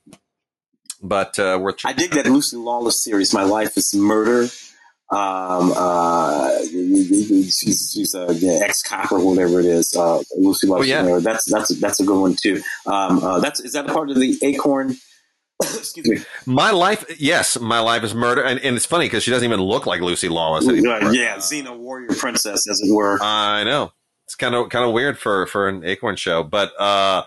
But 1.03 1.37
uh, 1.39 1.59
we're. 1.61 1.73
I 1.83 1.93
dig 1.93 2.11
that 2.11 2.27
Lucy 2.27 2.57
Lawless 2.57 3.03
series. 3.03 3.33
My 3.33 3.43
life 3.43 3.75
is 3.75 3.93
murder. 3.93 4.47
Um, 5.09 5.73
uh, 5.75 6.57
she's, 6.61 7.91
she's 7.93 8.15
a 8.15 8.33
yeah, 8.35 8.59
ex 8.63 8.81
cop 8.81 9.11
or 9.11 9.19
whatever 9.19 9.59
it 9.59 9.65
is. 9.65 9.93
Uh, 9.95 10.21
Lucy 10.37 10.67
Lawless. 10.67 10.85
Oh, 10.85 10.87
yeah. 10.87 11.19
That's 11.19 11.51
that's 11.51 11.79
that's 11.79 11.99
a 11.99 12.05
good 12.05 12.19
one 12.19 12.35
too. 12.41 12.61
Um, 12.85 13.21
uh, 13.23 13.39
that's 13.39 13.59
is 13.59 13.73
that 13.73 13.89
a 13.89 13.93
part 13.93 14.09
of 14.09 14.17
the 14.17 14.37
Acorn 14.41 14.95
Excuse 15.77 16.07
me. 16.07 16.19
My 16.45 16.71
life, 16.71 17.05
yes, 17.19 17.59
my 17.59 17.79
life 17.79 18.03
is 18.03 18.13
murder, 18.13 18.43
and, 18.43 18.59
and 18.59 18.75
it's 18.75 18.85
funny 18.85 19.05
because 19.05 19.23
she 19.23 19.31
doesn't 19.31 19.45
even 19.45 19.61
look 19.61 19.85
like 19.85 20.01
Lucy 20.01 20.29
Lawless 20.29 20.67
anymore. 20.67 21.13
Yeah, 21.13 21.37
Xena 21.37 21.77
warrior 21.77 22.09
princess, 22.17 22.67
as 22.69 22.81
it 22.81 22.93
were. 22.93 23.19
I 23.21 23.63
know 23.63 23.91
it's 24.25 24.35
kind 24.35 24.55
of 24.55 24.69
kind 24.69 24.85
of 24.85 24.93
weird 24.93 25.19
for 25.19 25.45
for 25.47 25.67
an 25.67 25.83
Acorn 25.83 26.15
show, 26.15 26.43
but 26.43 26.71
uh, 26.79 27.23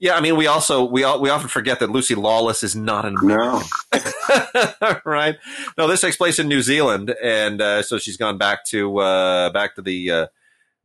yeah, 0.00 0.16
I 0.16 0.20
mean, 0.20 0.36
we 0.36 0.46
also 0.46 0.84
we 0.84 1.04
all, 1.04 1.20
we 1.20 1.30
often 1.30 1.48
forget 1.48 1.78
that 1.80 1.90
Lucy 1.90 2.14
Lawless 2.14 2.62
is 2.62 2.74
not 2.74 3.04
an 3.04 3.16
American, 3.22 3.68
no. 3.92 5.00
right? 5.04 5.36
No, 5.76 5.86
this 5.86 6.00
takes 6.00 6.16
place 6.16 6.38
in 6.38 6.48
New 6.48 6.62
Zealand, 6.62 7.14
and 7.22 7.60
uh, 7.60 7.82
so 7.82 7.98
she's 7.98 8.16
gone 8.16 8.38
back 8.38 8.64
to 8.66 8.98
uh, 8.98 9.50
back 9.50 9.76
to 9.76 9.82
the. 9.82 10.10
Uh, 10.10 10.26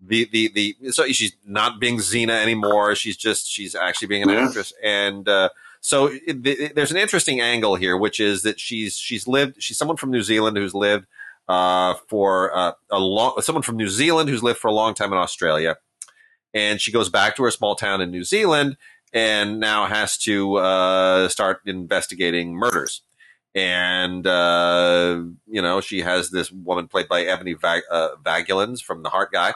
the, 0.07 0.29
the 0.31 0.51
the 0.81 0.91
so 0.91 1.07
she's 1.07 1.35
not 1.45 1.79
being 1.79 1.97
Xena 1.97 2.39
anymore. 2.39 2.93
She's 2.95 3.17
just 3.17 3.47
she's 3.47 3.73
actually 3.73 4.09
being 4.09 4.23
an 4.23 4.29
yeah. 4.29 4.45
actress, 4.45 4.73
and 4.83 5.27
uh, 5.27 5.49
so 5.85 6.07
it, 6.07 6.47
it, 6.47 6.73
there's 6.73 6.89
an 6.89 6.97
interesting 6.97 7.41
angle 7.41 7.75
here, 7.75 7.95
which 7.95 8.19
is 8.19 8.41
that 8.41 8.59
she's 8.59 8.97
she's 8.97 9.27
lived. 9.27 9.61
She's 9.61 9.77
someone 9.77 9.97
from 9.97 10.09
New 10.09 10.23
Zealand 10.23 10.57
who's 10.57 10.73
lived 10.73 11.05
uh, 11.47 11.93
for 12.09 12.57
uh, 12.57 12.71
a 12.89 12.97
long. 12.97 13.39
Someone 13.41 13.61
from 13.61 13.77
New 13.77 13.87
Zealand 13.87 14.27
who's 14.27 14.41
lived 14.41 14.57
for 14.57 14.67
a 14.67 14.73
long 14.73 14.95
time 14.95 15.13
in 15.13 15.19
Australia, 15.19 15.77
and 16.55 16.81
she 16.81 16.91
goes 16.91 17.09
back 17.09 17.35
to 17.35 17.43
her 17.43 17.51
small 17.51 17.75
town 17.75 18.01
in 18.01 18.09
New 18.09 18.23
Zealand 18.23 18.77
and 19.13 19.59
now 19.59 19.85
has 19.85 20.17
to 20.17 20.55
uh, 20.55 21.29
start 21.29 21.59
investigating 21.67 22.55
murders. 22.55 23.03
And 23.53 24.25
uh, 24.25 25.21
you 25.45 25.61
know, 25.61 25.81
she 25.81 26.01
has 26.01 26.31
this 26.31 26.51
woman 26.51 26.87
played 26.87 27.07
by 27.07 27.25
Ebony 27.25 27.53
Vag- 27.53 27.83
uh, 27.91 28.15
Vagulans 28.23 28.81
from 28.81 29.03
The 29.03 29.09
Heart 29.09 29.31
Guy 29.31 29.53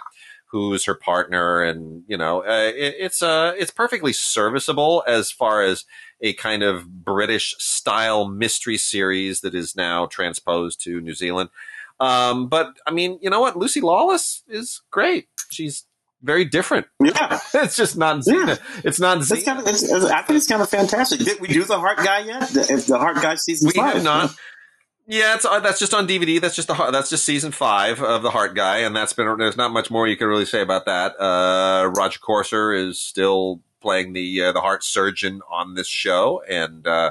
who's 0.52 0.86
her 0.86 0.96
partner, 0.96 1.62
and 1.62 2.04
you 2.08 2.18
know, 2.18 2.42
uh, 2.42 2.72
it, 2.76 2.96
it's 3.00 3.22
uh, 3.22 3.54
it's 3.58 3.72
perfectly 3.72 4.14
serviceable 4.14 5.04
as 5.08 5.32
far 5.32 5.62
as 5.62 5.86
a 6.22 6.34
kind 6.34 6.64
of 6.64 7.04
British 7.04 7.56
style 7.58 8.28
mystery 8.28 8.78
series 8.78 9.42
that 9.42 9.56
is 9.56 9.76
now 9.76 10.06
transposed 10.06 10.82
to 10.84 11.02
New 11.02 11.14
Zealand. 11.14 11.50
Um, 12.00 12.48
but 12.48 12.78
I 12.88 12.92
mean, 12.92 13.20
you 13.22 13.30
know 13.30 13.42
what? 13.42 13.58
Lucy 13.58 13.82
Lawless 13.82 14.44
is 14.48 14.82
great. 14.92 15.28
She's 15.50 15.86
very 16.22 16.46
different. 16.46 16.88
Yeah, 17.04 17.40
it's 17.54 17.76
just 17.76 17.98
not. 17.98 18.24
Yeah. 18.26 18.58
It's 18.84 19.00
not. 19.00 19.18
It's 19.20 19.44
kind 19.44 19.60
of, 19.60 19.68
it's, 19.68 19.90
I 19.92 20.22
think 20.22 20.38
it's 20.38 20.48
kind 20.48 20.62
of 20.62 20.70
fantastic. 20.70 21.20
Did 21.20 21.40
we 21.40 21.48
do 21.48 21.64
the 21.64 21.80
Heart 21.80 21.98
Guy 21.98 22.20
yet? 22.20 22.50
The, 22.50 22.86
the 22.88 22.98
Heart 22.98 23.18
Guy 23.18 23.36
season 23.36 23.68
we 23.68 23.74
five? 23.74 23.96
have 23.96 24.04
not. 24.04 24.36
Yeah, 25.12 25.34
it's 25.34 25.44
uh, 25.44 25.60
that's 25.60 25.80
just 25.80 25.96
on 25.96 26.08
DVD. 26.08 26.40
That's 26.40 26.56
just 26.56 26.68
the 26.68 26.92
that's 26.92 27.10
just 27.10 27.26
season 27.26 27.52
five 27.52 28.00
of 28.00 28.22
the 28.22 28.30
Heart 28.30 28.54
Guy, 28.54 28.78
and 28.78 28.96
that's 28.96 29.12
been 29.12 29.40
there's 29.40 29.58
not 29.58 29.72
much 29.74 29.90
more 29.90 30.08
you 30.08 30.16
can 30.16 30.28
really 30.28 30.46
say 30.46 30.62
about 30.62 30.86
that. 30.86 31.20
Uh, 31.20 31.90
Rodger 31.98 32.20
Corser 32.20 32.78
is 32.78 33.00
still 33.00 33.62
playing 33.82 34.14
the 34.14 34.44
uh, 34.44 34.52
the 34.52 34.62
heart 34.62 34.84
surgeon 34.84 35.42
on 35.50 35.74
this 35.74 35.88
show, 35.88 36.44
and 36.48 36.86
uh, 36.86 37.10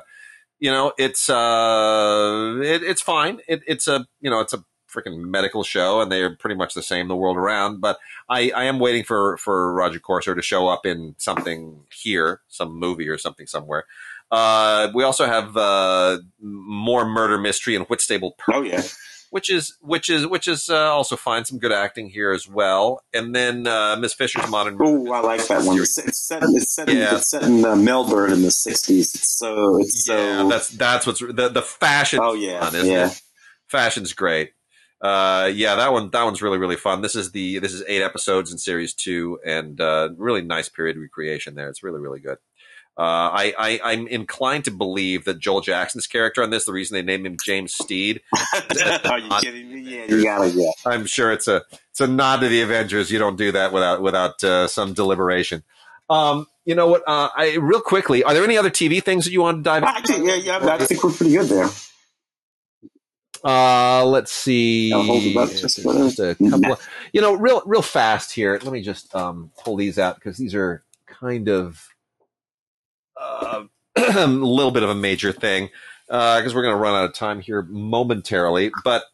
you 0.61 0.71
know 0.71 0.93
it's 0.97 1.29
uh, 1.29 2.61
it, 2.63 2.85
it's 2.85 3.03
fine. 3.03 3.41
It, 3.49 3.63
it's 3.67 3.89
a 3.89 4.07
you 4.21 4.31
know 4.31 4.39
it's 4.39 4.53
a 4.53 4.65
freaking 4.89 5.19
medical 5.19 5.65
show, 5.65 6.01
and 6.01 6.13
they 6.13 6.23
are 6.23 6.37
pretty 6.37 6.55
much 6.55 6.75
the 6.75 6.83
same 6.85 7.09
the 7.09 7.17
world 7.17 7.37
around. 7.37 7.81
But 7.81 7.99
I, 8.29 8.53
I 8.55 8.65
am 8.67 8.79
waiting 8.79 9.03
for 9.03 9.39
for 9.39 9.73
Rodger 9.73 9.99
Corser 9.99 10.37
to 10.37 10.43
show 10.43 10.69
up 10.69 10.87
in 10.87 11.17
something 11.19 11.81
here, 11.93 12.43
some 12.47 12.79
movie 12.79 13.09
or 13.09 13.19
something 13.19 13.49
somewhere. 13.49 13.87
Uh, 14.31 14.91
we 14.95 15.05
also 15.05 15.27
have 15.27 15.57
uh, 15.57 16.19
more 16.41 17.07
murder 17.07 17.39
mystery 17.39 17.75
and 17.75 17.87
Whitstable 17.87 18.35
Pearl. 18.39 18.59
Oh 18.59 18.63
yeah. 18.63 18.83
which 19.31 19.51
is 19.51 19.77
which 19.81 20.09
is 20.11 20.27
which 20.27 20.49
is 20.49 20.69
uh, 20.69 20.93
also 20.93 21.17
fine. 21.17 21.45
Some 21.45 21.59
good 21.59 21.73
acting 21.73 22.09
here 22.09 22.33
as 22.33 22.49
well. 22.49 23.03
And 23.13 23.35
then 23.35 23.67
uh, 23.67 23.97
Miss 23.97 24.15
Fisher's 24.15 24.49
Modern. 24.51 24.79
Oh, 24.81 25.13
I 25.13 25.21
like 25.21 25.47
that 25.49 25.65
one. 25.65 25.79
It's, 25.79 25.99
it's 25.99 26.19
set. 26.19 26.43
It's 26.45 26.75
set. 26.75 26.89
Yeah. 26.89 27.11
In, 27.11 27.17
it's 27.17 27.31
set 27.31 27.43
in 27.43 27.65
uh, 27.65 27.77
Melbourne 27.77 28.33
in 28.33 28.43
the 28.43 28.49
'60s. 28.49 28.99
It's 28.99 29.39
so. 29.39 29.79
It's 29.81 30.09
yeah, 30.09 30.43
so. 30.43 30.49
That's 30.49 30.69
that's 30.71 31.07
what's 31.07 31.21
the 31.21 31.49
the 31.49 31.63
fashion. 31.63 32.21
Oh 32.23 32.35
yeah, 32.35 32.69
fun, 32.69 32.87
yeah. 32.87 33.11
It? 33.11 33.23
Fashion's 33.69 34.13
great. 34.13 34.53
Uh, 35.01 35.51
yeah, 35.55 35.77
that 35.77 35.93
one 35.93 36.11
that 36.11 36.25
one's 36.25 36.43
really 36.43 36.59
really 36.59 36.77
fun. 36.77 37.03
This 37.03 37.15
is 37.15 37.31
the 37.33 37.59
this 37.61 37.73
is 37.73 37.85
eight 37.87 38.03
episodes 38.03 38.51
in 38.51 38.59
series 38.59 38.95
two, 38.95 39.39
and 39.45 39.81
uh, 39.81 40.09
really 40.17 40.43
nice 40.43 40.69
period 40.69 40.97
recreation 40.97 41.55
there. 41.55 41.69
It's 41.69 41.83
really 41.83 42.01
really 42.01 42.21
good. 42.21 42.39
Uh, 42.99 43.31
I, 43.33 43.79
I 43.85 43.93
am 43.93 44.09
inclined 44.09 44.65
to 44.65 44.73
believe 44.73 45.25
that 45.27 45.39
Joel 45.39 45.61
Jackson's 45.61 46.09
character 46.09 46.43
on 46.43 46.51
this, 46.51 46.65
the 46.65 46.73
reason 46.73 46.97
they 46.97 47.03
named 47.03 47.27
him 47.27 47.37
James 47.45 47.73
Steed. 47.73 48.23
Are 49.05 49.21
you 49.21 49.31
kidding 49.41 49.73
me? 49.73 49.81
Yeah, 49.83 50.07
you 50.07 50.25
gotta 50.25 50.49
yeah. 50.49 50.71
I'm 50.85 51.07
sure 51.07 51.33
it's 51.33 51.47
a 51.47 51.63
it's 51.91 52.01
a 52.01 52.09
nod 52.09 52.41
to 52.41 52.49
the 52.49 52.61
Avengers. 52.61 53.13
You 53.13 53.21
don't 53.21 53.37
do 53.37 53.53
that 53.53 53.73
without 53.73 54.03
without 54.03 54.43
uh, 54.43 54.67
some 54.67 54.95
deliberation. 54.95 55.63
Um, 56.11 56.49
you 56.65 56.75
know 56.75 56.89
what? 56.89 57.05
Uh, 57.07 57.29
I 57.37 57.55
real 57.61 57.81
quickly, 57.81 58.25
are 58.25 58.35
there 58.35 58.43
any 58.43 58.59
other 58.59 58.71
TV 58.71 59.01
things 59.01 59.27
that 59.27 59.31
you 59.31 59.43
want 59.43 59.59
to 59.59 59.63
dive 59.63 59.85
into? 59.85 60.25
Yeah, 60.25 60.35
yeah, 60.35 60.59
I 60.59 60.85
think 60.85 61.05
we're 61.05 61.13
pretty 61.13 61.35
good 61.35 61.47
there. 61.47 61.69
Uh, 63.45 64.05
let's 64.07 64.33
see. 64.33 64.91
Just, 64.91 65.77
just 65.77 66.19
a 66.19 66.35
couple 66.35 66.73
of, 66.73 66.89
you 67.13 67.21
know, 67.21 67.35
real, 67.35 67.63
real 67.65 67.83
fast 67.83 68.33
here. 68.33 68.59
Let 68.61 68.73
me 68.73 68.83
just 68.83 69.15
um, 69.15 69.53
pull 69.63 69.77
these 69.77 69.99
out 69.99 70.17
because 70.17 70.37
these 70.37 70.57
are 70.57 70.83
kind 71.07 71.49
of 71.49 71.89
uh, 73.29 73.65
a 73.97 74.27
little 74.27 74.71
bit 74.71 74.83
of 74.83 74.91
a 74.91 74.95
major 74.95 75.33
thing 75.33 75.71
because 76.07 76.53
uh, 76.53 76.55
we're 76.55 76.63
going 76.63 76.75
to 76.75 76.81
run 76.81 76.95
out 76.95 77.05
of 77.05 77.15
time 77.15 77.41
here 77.41 77.63
momentarily. 77.63 78.71
But 78.85 79.05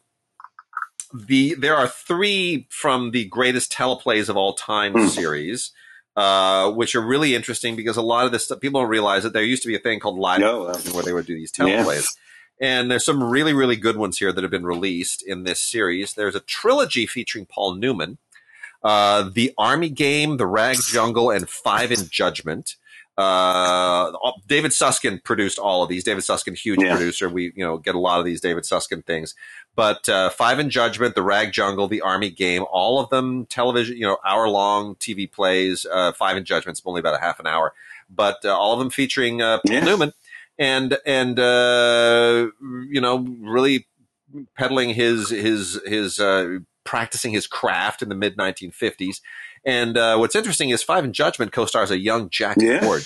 the 1.13 1.55
there 1.55 1.75
are 1.75 1.87
three 1.87 2.67
from 2.69 3.11
the 3.11 3.25
greatest 3.25 3.71
teleplays 3.71 4.29
of 4.29 4.37
all 4.37 4.53
time 4.53 4.93
mm. 4.93 5.09
series. 5.09 5.71
Uh, 6.17 6.71
which 6.71 6.95
are 6.95 7.01
really 7.01 7.35
interesting 7.35 7.75
because 7.75 7.97
a 7.97 8.01
lot 8.01 8.25
of 8.25 8.31
this 8.31 8.45
stuff 8.45 8.61
people 8.61 8.79
don't 8.79 8.89
realize 8.89 9.23
that 9.23 9.33
there 9.33 9.43
used 9.43 9.61
to 9.61 9.67
be 9.67 9.75
a 9.75 9.79
thing 9.79 9.99
called 9.99 10.17
live 10.17 10.39
no, 10.39 10.63
uh, 10.63 10.77
where 10.93 11.03
they 11.03 11.11
would 11.11 11.25
do 11.25 11.35
these 11.35 11.51
teleplays. 11.51 12.07
And 12.61 12.89
there's 12.89 13.03
some 13.03 13.21
really, 13.21 13.53
really 13.53 13.75
good 13.75 13.97
ones 13.97 14.17
here 14.17 14.31
that 14.31 14.41
have 14.41 14.51
been 14.51 14.65
released 14.65 15.21
in 15.21 15.43
this 15.43 15.61
series. 15.61 16.13
There's 16.13 16.35
a 16.35 16.39
trilogy 16.39 17.05
featuring 17.05 17.45
Paul 17.45 17.75
Newman, 17.75 18.17
uh, 18.81 19.29
The 19.29 19.53
Army 19.57 19.89
Game, 19.89 20.37
The 20.37 20.47
Rag 20.47 20.77
Jungle, 20.87 21.31
and 21.31 21.49
Five 21.49 21.91
in 21.91 22.07
Judgment. 22.09 22.77
Uh, 23.17 24.11
David 24.45 24.73
Susskind 24.73 25.23
produced 25.23 25.57
all 25.57 25.83
of 25.83 25.89
these. 25.89 26.03
David 26.03 26.23
Susskind, 26.23 26.57
huge 26.57 26.81
yeah. 26.81 26.95
producer. 26.95 27.29
We, 27.29 27.53
you 27.55 27.65
know, 27.65 27.77
get 27.77 27.95
a 27.95 27.99
lot 27.99 28.19
of 28.19 28.25
these 28.25 28.41
David 28.41 28.65
Susskind 28.65 29.05
things. 29.05 29.35
But 29.75 30.07
uh, 30.09 30.29
Five 30.29 30.59
in 30.59 30.69
Judgment, 30.69 31.15
The 31.15 31.21
Rag 31.21 31.51
Jungle, 31.51 31.87
The 31.87 32.01
Army 32.01 32.29
Game, 32.29 32.65
all 32.69 32.99
of 32.99 33.09
them 33.09 33.45
television, 33.45 33.97
you 33.97 34.05
know, 34.05 34.17
hour 34.25 34.49
long 34.49 34.95
TV 34.95 35.31
plays. 35.31 35.85
Uh, 35.85 36.11
Five 36.11 36.37
in 36.37 36.45
Judgment's 36.45 36.81
only 36.85 36.99
about 36.99 37.15
a 37.15 37.21
half 37.21 37.39
an 37.39 37.47
hour, 37.47 37.73
but 38.09 38.43
uh, 38.43 38.49
all 38.49 38.73
of 38.73 38.79
them 38.79 38.89
featuring 38.89 39.41
uh, 39.41 39.59
Paul 39.65 39.75
yeah. 39.75 39.83
Newman 39.83 40.13
and 40.57 40.97
and 41.05 41.39
uh, 41.39 42.47
you 42.89 43.01
know 43.01 43.19
really 43.41 43.87
peddling 44.57 44.93
his 44.93 45.29
his 45.29 45.79
his 45.85 46.19
uh, 46.19 46.59
practicing 46.83 47.31
his 47.31 47.47
craft 47.47 48.01
in 48.01 48.09
the 48.09 48.15
mid 48.15 48.37
1950s. 48.37 49.21
And 49.65 49.97
uh, 49.97 50.17
what's 50.17 50.35
interesting 50.35 50.69
is 50.69 50.83
Five 50.83 51.03
in 51.03 51.13
Judgment 51.13 51.51
co-stars 51.51 51.91
a 51.91 51.97
young 51.97 52.29
Jack 52.29 52.57
yeah. 52.59 52.81
Ford, 52.81 53.03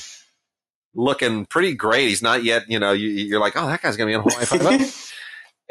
looking 0.94 1.46
pretty 1.46 1.74
great. 1.74 2.10
He's 2.10 2.22
not 2.22 2.44
yet, 2.44 2.70
you 2.70 2.80
know, 2.80 2.92
you, 2.92 3.36
are 3.36 3.40
like, 3.40 3.54
oh, 3.56 3.66
that 3.68 3.82
guy's 3.82 3.96
gonna 3.96 4.10
be 4.10 4.16
on 4.16 4.24
Hawaii 4.28 4.46
Five 4.46 5.12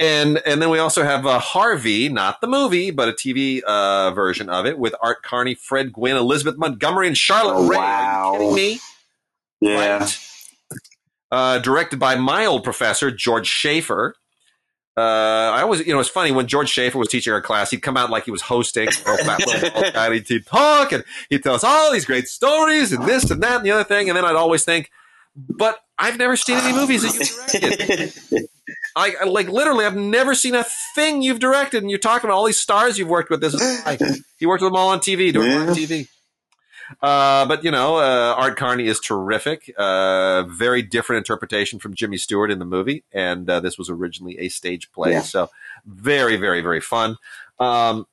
And 0.01 0.41
and 0.47 0.63
then 0.63 0.71
we 0.71 0.79
also 0.79 1.03
have 1.03 1.27
uh, 1.27 1.41
Harvey, 1.41 2.09
not 2.09 2.41
the 2.41 2.47
movie, 2.47 2.93
but 2.93 3.09
a 3.09 3.13
TV 3.13 3.63
uh, 3.63 4.13
version 4.13 4.49
of 4.49 4.65
it 4.65 4.79
with 4.79 4.95
Art 5.03 5.25
Carney, 5.25 5.55
Fred 5.55 5.93
Gwynne, 5.93 6.17
Elizabeth 6.17 6.57
Montgomery, 6.57 7.09
and 7.09 7.17
Charlotte 7.17 7.57
oh, 7.57 7.69
Rae. 7.69 7.77
Wow. 7.77 8.31
Are 8.31 8.33
you 8.35 8.39
kidding 8.39 8.55
me? 8.55 8.81
Yeah. 9.61 9.99
Right? 9.99 10.25
uh, 11.31 11.59
directed 11.59 11.99
by 11.99 12.17
my 12.17 12.47
old 12.47 12.65
professor, 12.65 13.11
George 13.11 13.47
Schaefer. 13.47 14.15
Uh, 14.99 15.53
I 15.55 15.63
always, 15.63 15.87
you 15.87 15.93
know, 15.95 16.01
it's 16.01 16.09
funny 16.09 16.33
when 16.33 16.49
George 16.49 16.69
Schaefer 16.69 16.99
was 16.99 17.07
teaching 17.07 17.33
our 17.33 17.41
class, 17.41 17.71
he'd 17.71 17.83
come 17.83 17.97
out 17.97 18.11
like 18.11 18.25
he 18.25 18.33
was 18.33 18.43
hosting, 18.43 18.89
and 19.07 20.15
he'd 20.27 20.45
talk 20.47 20.91
and 20.91 21.05
he'd 21.31 21.45
tell 21.45 21.55
us 21.55 21.63
all 21.63 21.93
these 21.93 22.05
great 22.05 22.27
stories 22.27 22.93
and 22.93 23.07
this 23.07 23.31
and 23.31 23.41
that 23.43 23.59
and 23.59 23.65
the 23.65 23.71
other 23.71 23.85
thing. 23.85 24.09
And 24.09 24.17
then 24.17 24.25
I'd 24.25 24.35
always 24.35 24.65
think, 24.65 24.91
but 25.37 25.79
I've 25.97 26.19
never 26.19 26.37
seen 26.37 26.59
any 26.59 26.73
movies 26.73 27.03
that 27.03 27.55
you 27.55 27.61
directed. 27.61 28.49
I, 28.97 29.15
I, 29.21 29.25
like 29.25 29.49
literally, 29.49 29.85
I've 29.85 29.95
never 29.95 30.35
seen 30.35 30.57
a 30.57 30.65
thing 30.97 31.23
you've 31.23 31.39
directed, 31.39 31.83
and 31.83 31.91
you're 31.91 32.01
talking 32.01 32.29
about 32.29 32.37
all 32.37 32.45
these 32.45 32.59
stars 32.59 32.99
you've 32.99 33.09
worked 33.09 33.31
with. 33.31 33.41
This 33.41 33.55
is 33.55 33.87
like, 33.87 34.01
you 34.41 34.49
worked 34.49 34.63
with 34.63 34.73
them 34.73 34.77
all 34.77 34.89
on 34.89 34.99
TV, 34.99 35.33
doing 35.33 35.49
yeah. 35.49 35.61
on 35.61 35.69
TV. 35.69 36.09
Uh, 37.03 37.47
but 37.47 37.65
you 37.65 37.71
know, 37.71 37.97
uh, 37.97 38.35
Art 38.37 38.57
Carney 38.57 38.87
is 38.87 39.01
terrific. 39.01 39.73
Uh, 39.77 40.45
very 40.45 40.83
different 40.83 41.19
interpretation 41.19 41.79
from 41.79 41.95
Jimmy 41.95 42.17
Stewart 42.17 42.51
in 42.51 42.59
the 42.59 42.65
movie, 42.65 43.05
and 43.13 43.49
uh, 43.49 43.61
this 43.61 43.79
was 43.79 43.91
originally 43.91 44.39
a 44.39 44.49
stage 44.49 44.91
play. 44.93 45.13
Yeah. 45.13 45.23
So 45.23 45.51
very, 45.85 46.37
very, 46.37 46.61
very 46.61 46.81
fun. 46.81 47.17
Um, 47.59 48.07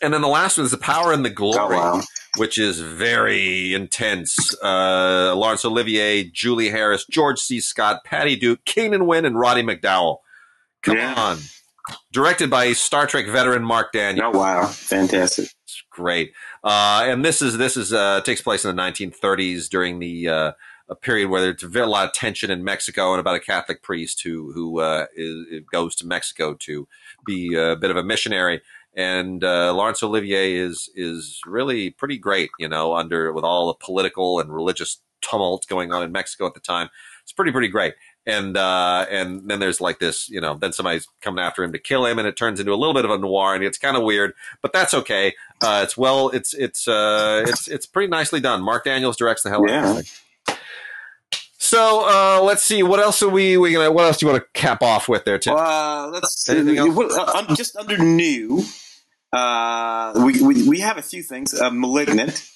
and 0.00 0.12
then 0.12 0.20
the 0.20 0.28
last 0.28 0.58
one 0.58 0.64
is 0.64 0.70
The 0.72 0.78
Power 0.78 1.12
and 1.12 1.24
the 1.24 1.30
Glory, 1.30 1.76
oh, 1.76 1.96
wow. 1.96 2.02
which 2.36 2.58
is 2.58 2.80
very 2.80 3.72
intense. 3.72 4.54
Uh, 4.62 5.34
Laurence 5.36 5.64
Olivier, 5.64 6.24
Julie 6.24 6.70
Harris, 6.70 7.06
George 7.08 7.38
C. 7.38 7.60
Scott, 7.60 8.02
Patty 8.04 8.34
Duke, 8.34 8.64
Keenan 8.64 9.06
Wynn, 9.06 9.24
and 9.24 9.38
Roddy 9.38 9.62
McDowall. 9.62 10.18
Come 10.82 10.96
yeah. 10.96 11.14
on. 11.16 11.38
Directed 12.12 12.48
by 12.50 12.72
Star 12.72 13.06
Trek 13.06 13.26
veteran 13.26 13.64
Mark 13.64 13.92
Daniels. 13.92 14.34
Oh 14.34 14.38
wow, 14.38 14.66
fantastic! 14.66 15.48
It's 15.64 15.82
great. 15.90 16.32
Uh, 16.64 17.02
and 17.06 17.24
this 17.24 17.42
is 17.42 17.58
this 17.58 17.76
is 17.76 17.92
uh, 17.92 18.20
takes 18.20 18.40
place 18.40 18.64
in 18.64 18.74
the 18.74 18.82
1930s 18.82 19.68
during 19.68 19.98
the 19.98 20.28
uh, 20.28 20.52
a 20.88 20.94
period 20.94 21.28
where 21.28 21.40
there's 21.40 21.62
a 21.62 21.86
lot 21.86 22.06
of 22.06 22.12
tension 22.12 22.50
in 22.50 22.62
Mexico 22.62 23.12
and 23.12 23.20
about 23.20 23.34
a 23.34 23.40
Catholic 23.40 23.82
priest 23.82 24.22
who 24.22 24.52
who 24.52 24.80
uh, 24.80 25.06
is, 25.16 25.62
goes 25.72 25.96
to 25.96 26.06
Mexico 26.06 26.54
to 26.60 26.86
be 27.26 27.54
a 27.54 27.76
bit 27.76 27.90
of 27.90 27.96
a 27.96 28.04
missionary. 28.04 28.60
And 28.94 29.42
uh, 29.42 29.72
Laurence 29.74 30.02
Olivier 30.02 30.54
is 30.54 30.90
is 30.94 31.40
really 31.46 31.90
pretty 31.90 32.18
great, 32.18 32.50
you 32.58 32.68
know, 32.68 32.94
under 32.94 33.32
with 33.32 33.44
all 33.44 33.68
the 33.68 33.84
political 33.84 34.38
and 34.38 34.52
religious 34.52 35.00
tumult 35.22 35.66
going 35.66 35.92
on 35.92 36.02
in 36.02 36.12
Mexico 36.12 36.46
at 36.46 36.54
the 36.54 36.60
time. 36.60 36.90
It's 37.22 37.32
pretty 37.32 37.52
pretty 37.52 37.68
great 37.68 37.94
and 38.26 38.56
uh, 38.56 39.06
and 39.10 39.48
then 39.48 39.60
there's 39.60 39.80
like 39.80 39.98
this, 39.98 40.28
you 40.28 40.40
know, 40.40 40.54
then 40.54 40.72
somebody's 40.72 41.08
coming 41.20 41.44
after 41.44 41.62
him 41.64 41.72
to 41.72 41.78
kill 41.78 42.06
him, 42.06 42.18
and 42.18 42.28
it 42.28 42.36
turns 42.36 42.60
into 42.60 42.72
a 42.72 42.76
little 42.76 42.94
bit 42.94 43.04
of 43.04 43.10
a 43.10 43.18
noir, 43.18 43.54
and 43.54 43.64
it's 43.64 43.78
kind 43.78 43.96
of 43.96 44.02
weird, 44.02 44.34
but 44.60 44.72
that's 44.72 44.94
okay. 44.94 45.34
Uh, 45.60 45.80
it's 45.84 45.96
well, 45.96 46.28
it's 46.28 46.54
it's 46.54 46.86
uh, 46.86 47.44
it's 47.46 47.68
it's 47.68 47.86
pretty 47.86 48.08
nicely 48.08 48.40
done. 48.40 48.62
Mark 48.62 48.84
Daniels 48.84 49.16
directs 49.16 49.42
the 49.42 49.50
hell 49.50 49.68
out 49.70 49.84
of 49.84 49.98
it. 49.98 50.58
So 51.58 52.04
uh, 52.06 52.42
let's 52.42 52.62
see. 52.62 52.82
What 52.82 53.00
else 53.00 53.22
are 53.22 53.28
we? 53.28 53.56
We 53.56 53.72
gonna? 53.72 53.90
What 53.90 54.04
else 54.04 54.18
do 54.18 54.26
you 54.26 54.32
want 54.32 54.44
to 54.44 54.60
cap 54.60 54.82
off 54.82 55.08
with 55.08 55.24
there, 55.24 55.38
Tim? 55.38 55.54
Uh, 55.56 56.08
let's 56.08 56.44
see. 56.44 56.78
Uh, 56.78 57.54
just 57.54 57.76
under 57.76 57.96
new. 57.98 58.62
Uh, 59.32 60.12
we, 60.26 60.42
we 60.42 60.68
we 60.68 60.80
have 60.80 60.98
a 60.98 61.02
few 61.02 61.22
things. 61.22 61.58
Uh, 61.58 61.70
Malignant, 61.70 62.46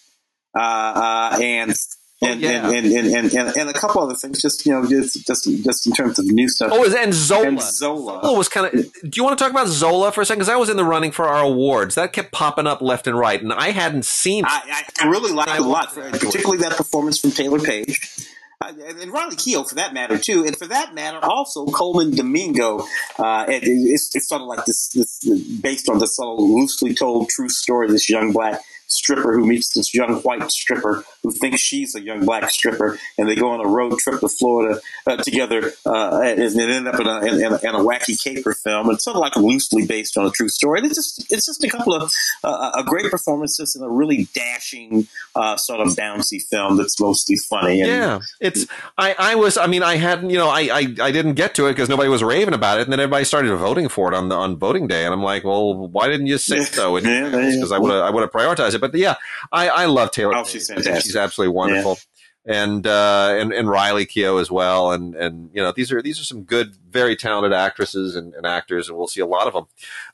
uh, 0.55 0.61
uh, 0.61 1.39
and 1.41 1.75
and, 2.23 2.41
yeah. 2.41 2.71
and, 2.71 2.87
and, 2.87 3.07
and, 3.07 3.35
and, 3.35 3.57
and, 3.57 3.69
a 3.69 3.75
couple 3.75 4.01
other 4.01 4.15
things, 4.15 4.41
just 4.41 4.65
you 4.65 4.73
know, 4.73 4.89
just 4.89 5.27
just 5.27 5.45
just 5.45 5.87
in 5.87 5.93
terms 5.93 6.19
of 6.19 6.25
new 6.27 6.49
stuff. 6.49 6.71
Oh, 6.73 6.85
and 6.85 7.13
Zola. 7.13 7.47
And 7.47 7.61
Zola. 7.61 8.21
Zola 8.23 8.37
was 8.37 8.49
kind 8.49 8.67
of. 8.67 8.73
Do 8.73 9.11
you 9.15 9.23
want 9.23 9.39
to 9.39 9.45
talk 9.45 9.51
about 9.51 9.69
Zola 9.69 10.11
for 10.13 10.23
a 10.23 10.25
second? 10.25 10.39
Because 10.41 10.49
I 10.49 10.57
was 10.57 10.71
in 10.71 10.79
the 10.79 10.85
running 10.85 11.13
for 11.13 11.27
our 11.27 11.45
awards. 11.45 11.95
That 11.95 12.15
kept 12.15 12.33
popping 12.33 12.67
up 12.67 12.81
left 12.81 13.07
and 13.07 13.19
right, 13.19 13.41
and 13.41 13.53
I 13.53 13.71
hadn't 13.71 14.07
seen. 14.07 14.45
I, 14.47 14.85
I 15.01 15.09
really 15.09 15.33
liked 15.33 15.51
it 15.51 15.61
a 15.61 15.63
lot, 15.63 15.93
particularly 15.93 16.59
that 16.59 16.77
performance 16.77 17.19
from 17.19 17.31
Taylour 17.31 17.63
Paige. 17.63 18.31
Uh, 18.59 18.73
and 18.89 19.13
Riley 19.13 19.37
Keough, 19.37 19.69
for 19.69 19.75
that 19.75 19.93
matter, 19.93 20.17
too, 20.17 20.47
and 20.47 20.57
for 20.57 20.67
that 20.69 20.95
matter, 20.95 21.19
also 21.23 21.67
Colman 21.67 22.17
Domingo. 22.17 22.87
Uh, 23.19 23.45
it, 23.47 23.65
it's, 23.65 24.17
it's, 24.17 24.29
sort 24.29 24.41
of 24.41 24.49
like 24.49 24.65
this, 24.65 24.89
this, 24.89 25.23
based 25.61 25.91
on 25.91 25.99
this 25.99 26.17
sort 26.17 26.39
of 26.39 26.43
loosely 26.43 26.95
told 26.95 27.29
true 27.29 27.51
story. 27.51 27.89
This 27.89 28.09
young 28.09 28.33
black 28.33 28.63
stripper 29.07 29.33
who 29.33 29.47
meets 29.47 29.73
this 29.73 29.95
young 29.95 30.17
white 30.23 30.51
stripper 30.51 31.05
who 31.23 31.31
thinks 31.31 31.61
she's 31.61 31.95
a 31.95 32.01
young 32.01 32.25
black 32.25 32.51
stripper, 32.51 32.99
and 33.17 33.29
they 33.29 33.37
go 33.37 33.51
on 33.51 33.65
a 33.65 33.69
road 33.69 33.97
trip 33.99 34.21
to 34.21 34.29
Florida 34.29 34.81
uh, 35.07 35.17
together, 35.17 35.73
uh, 35.85 36.21
and, 36.23 36.41
and 36.41 36.61
end 36.61 36.89
up 36.89 36.99
in 36.99 37.07
a, 37.07 37.19
in, 37.21 37.35
in, 37.35 37.53
a, 37.53 37.59
in 37.63 37.75
a, 37.75 37.79
wacky 37.79 38.21
caper 38.21 38.53
film. 38.53 38.91
It's 38.91 39.05
sort 39.05 39.17
of 39.17 39.21
like 39.21 39.37
loosely 39.37 39.87
based 39.87 40.19
on 40.19 40.27
a 40.27 40.31
true 40.31 40.49
story. 40.49 40.81
And 40.81 40.87
it's 40.87 40.97
just 40.97 41.33
it's 41.33 41.47
just 41.47 41.63
a 41.63 41.69
couple 41.69 41.95
of 41.95 42.13
uh, 42.43 42.73
a 42.75 42.83
great 42.83 43.11
performances 43.11 43.77
and 43.77 43.85
a 43.85 43.89
really 43.89 44.29
dashing 44.35 45.07
uh, 45.35 45.57
sort 45.57 45.81
of 45.81 45.95
bouncy 45.95 46.43
film 46.43 46.77
that's 46.77 46.99
mostly 47.01 47.37
funny. 47.37 47.81
And, 47.81 47.91
yeah, 47.91 48.19
it's 48.41 48.67
I, 48.99 49.15
I 49.19 49.35
was 49.37 49.57
I 49.57 49.67
mean 49.67 49.83
I 49.83 49.97
hadn't 49.97 50.31
you 50.31 50.39
know 50.39 50.49
I 50.49 50.63
I, 50.63 50.95
I 51.01 51.11
didn't 51.13 51.35
get 51.35 51.55
to 51.57 51.67
it 51.67 51.73
because 51.73 51.89
nobody 51.89 52.09
was 52.09 52.25
raving 52.25 52.55
about 52.55 52.79
it, 52.79 52.83
and 52.83 52.93
then 52.93 53.01
everybody 53.01 53.25
started 53.25 53.55
voting 53.57 53.89
for 53.89 54.13
it 54.13 54.17
on 54.17 54.29
the 54.29 54.35
on 54.35 54.57
voting 54.57 54.89
day, 54.89 55.05
and 55.05 55.15
I'm 55.15 55.23
like, 55.23 55.45
well, 55.45 55.75
why 55.89 56.09
didn't 56.09 56.27
you 56.27 56.39
say 56.39 56.63
so? 56.63 56.97
Because 56.97 57.71
yeah, 57.71 57.77
I 57.77 57.79
would 57.79 57.93
I 57.93 58.11
would 58.11 58.23
have 58.23 58.33
prioritized 58.33 58.75
it. 58.75 58.81
But 58.81 58.96
yeah, 58.99 59.17
I, 59.53 59.69
I 59.69 59.85
love 59.87 60.11
Taylor. 60.11 60.37
Oh, 60.37 60.45
she's 60.45 60.69
fantastic. 60.69 61.03
She's 61.03 61.17
absolutely 61.17 61.55
wonderful. 61.55 61.99
and 62.47 62.87
uh, 62.87 63.37
and 63.39 63.53
and 63.53 63.69
Riley 63.69 64.07
Keough 64.07 64.41
as 64.41 64.51
well. 64.51 64.93
And 64.93 65.15
and 65.17 65.51
you 65.53 65.61
know 65.61 65.73
these 65.73 65.91
are 65.91 66.01
these 66.01 66.21
are 66.21 66.25
some 66.25 66.45
good, 66.45 66.77
very 66.89 67.17
talented 67.17 67.53
actresses 67.53 68.15
and, 68.15 68.35
and 68.35 68.47
actors, 68.47 68.89
and 68.89 68.97
we'll 68.97 69.09
see 69.09 69.21
a 69.21 69.27
lot 69.27 69.49
of 69.49 69.53
them. 69.53 69.67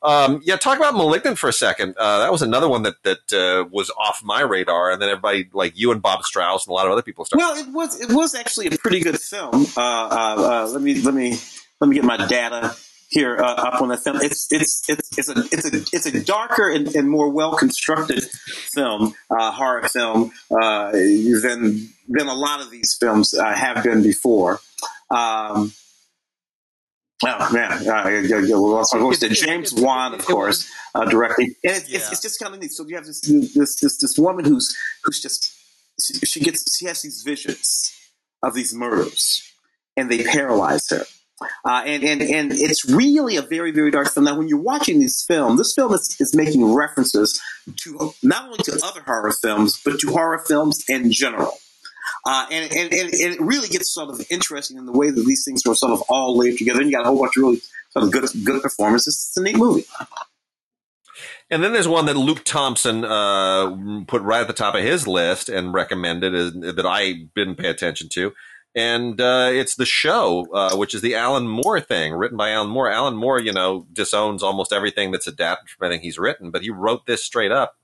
Um, 0.03 0.41
yeah, 0.45 0.57
talk 0.57 0.79
about 0.79 0.95
*Malignant* 0.95 1.39
for 1.39 1.49
a 1.49 1.53
second. 1.53 1.95
Uh, 1.99 2.21
that 2.21 2.33
was 2.33 2.41
another 2.43 2.69
one 2.69 2.85
that 2.85 3.03
that 3.03 3.33
uh, 3.33 3.69
was 3.71 3.91
off 3.99 4.23
my 4.25 4.41
radar, 4.41 4.91
and 4.91 5.01
then 5.01 5.11
everybody 5.11 5.49
like 5.53 5.79
you 5.79 5.93
and 5.93 6.01
Bob 6.01 6.25
Strauss 6.25 6.67
and 6.67 6.73
a 6.73 6.75
lot 6.75 6.87
of 6.87 6.93
other 6.93 7.03
people 7.03 7.25
started. 7.27 7.45
Well, 7.45 7.57
it 7.57 7.73
was 7.73 8.01
it 8.01 8.13
was 8.13 8.35
actually 8.35 8.69
a 8.69 8.79
pretty 8.79 9.01
good 9.01 9.21
film. 9.21 9.67
Uh, 9.77 9.81
uh, 9.81 10.65
uh, 10.65 10.69
let 10.73 10.81
me 10.81 11.03
let 11.03 11.15
me 11.15 11.37
let 11.81 11.89
me 11.89 11.97
get 11.97 12.05
my 12.05 12.17
data 12.27 12.75
here 13.13 13.37
uh, 13.37 13.55
up 13.55 13.83
on 13.83 13.89
the 13.89 13.97
film. 13.99 14.17
It's 14.23 14.51
it's 14.51 14.89
it's 14.89 15.19
it's 15.19 15.29
a 15.29 15.39
it's 15.53 15.67
a 15.67 15.77
it's 15.95 16.07
a 16.07 16.25
darker 16.25 16.71
and, 16.71 16.89
and 16.97 17.09
more 17.09 17.29
well 17.29 17.55
constructed 17.55 18.25
film, 18.25 19.15
uh, 19.31 19.53
horror 19.53 19.87
film 19.89 20.33
uh, 20.51 20.91
than 20.93 21.91
than 22.09 22.27
a 22.27 22.35
lot 22.35 22.61
of 22.61 22.71
these 22.71 22.97
films 22.99 23.35
uh, 23.35 23.55
have 23.55 23.85
been 23.85 24.03
before. 24.03 24.61
Um, 25.11 25.73
Oh 27.25 27.53
man, 27.53 27.71
uh, 27.87 28.09
yeah, 28.09 29.29
James 29.29 29.73
Wan, 29.73 30.13
of 30.13 30.27
course, 30.27 30.69
uh, 30.93 31.05
directing, 31.05 31.55
and 31.63 31.77
it's, 31.77 31.89
yeah. 31.89 31.99
it's, 31.99 32.11
it's, 32.11 32.21
just 32.21 32.41
kind 32.41 32.53
of 32.53 32.61
neat. 32.61 32.73
So 32.73 32.85
you 32.85 32.97
have 32.97 33.07
this 33.07 33.21
this 33.21 33.77
this 33.77 33.97
this 33.99 34.19
woman 34.19 34.45
who's 34.45 34.77
who's 35.05 35.23
just 35.23 35.55
she 36.25 36.41
gets 36.41 36.77
she 36.77 36.87
has 36.87 37.01
these 37.03 37.23
visions 37.23 37.95
of 38.43 38.55
these 38.55 38.75
murders, 38.75 39.49
and 39.97 40.11
they 40.11 40.25
paralyze 40.25 40.91
her 40.91 41.05
uh, 41.65 41.83
and, 41.87 42.03
and, 42.03 42.23
and 42.23 42.53
it's 42.53 42.89
really 42.89 43.37
a 43.37 43.43
very, 43.43 43.71
very 43.71 43.91
dark 43.91 44.11
film. 44.11 44.25
Now, 44.25 44.37
when 44.37 44.49
you're 44.49 44.61
watching 44.61 45.01
this 45.01 45.25
film, 45.25 45.57
this 45.57 45.75
film 45.75 45.93
is, 45.93 46.17
is 46.21 46.35
making 46.35 46.65
references 46.73 47.41
to 47.83 48.13
not 48.23 48.47
only 48.47 48.59
to 48.65 48.81
other 48.85 49.03
horror 49.03 49.33
films, 49.33 49.81
but 49.85 49.99
to 50.01 50.11
horror 50.11 50.39
films 50.47 50.85
in 50.89 51.11
general. 51.13 51.53
Uh, 52.25 52.47
and, 52.51 52.73
and, 52.73 52.93
and, 52.93 53.11
it 53.13 53.41
really 53.41 53.69
gets 53.69 53.93
sort 53.93 54.09
of 54.09 54.25
interesting 54.31 54.77
in 54.77 54.87
the 54.87 54.93
way 54.93 55.11
that 55.11 55.25
these 55.25 55.45
things 55.45 55.63
are 55.67 55.75
sort 55.75 55.93
of 55.93 56.03
all 56.09 56.37
laid 56.37 56.57
together. 56.57 56.81
And 56.81 56.91
you 56.91 56.97
got 56.97 57.05
a 57.05 57.09
whole 57.09 57.19
bunch 57.19 57.37
of 57.37 57.43
really 57.43 57.61
sort 57.91 58.05
of 58.05 58.13
good, 58.13 58.29
good 58.45 58.63
performances. 58.63 59.29
It's 59.29 59.37
a 59.37 59.43
neat 59.43 59.57
movie. 59.57 59.85
And 61.51 61.63
then 61.63 61.73
there's 61.73 61.89
one 61.89 62.07
that 62.07 62.17
Luke 62.17 62.45
Thompson 62.45 63.05
uh, 63.05 64.05
put 64.07 64.23
right 64.23 64.41
at 64.41 64.47
the 64.47 64.53
top 64.53 64.75
of 64.75 64.83
his 64.83 65.07
list 65.07 65.49
and 65.49 65.75
recommended 65.75 66.35
uh, 66.35 66.73
that 66.73 66.87
I 66.87 67.27
didn't 67.35 67.57
pay 67.57 67.69
attention 67.69 68.09
to 68.11 68.33
and 68.75 69.21
uh, 69.21 69.51
it's 69.53 69.75
the 69.75 69.85
show, 69.85 70.47
uh, 70.53 70.77
which 70.77 70.95
is 70.95 71.03
the 71.03 71.15
Alan 71.15 71.47
Moore 71.47 71.81
thing, 71.81 72.15
written 72.15 72.37
by 72.37 72.51
Alan 72.51 72.71
Moore. 72.71 72.91
Alan 72.91 73.17
Moore, 73.17 73.39
you 73.39 73.53
know, 73.53 73.87
disowns 73.93 74.43
almost 74.43 74.73
everything 74.73 75.11
that's 75.11 75.27
adapted 75.27 75.71
from 75.71 75.87
anything 75.87 76.03
he's 76.03 76.19
written, 76.19 76.51
but 76.51 76.63
he 76.63 76.71
wrote 76.71 77.07
this 77.07 77.23
straight 77.23 77.53
up, 77.53 77.77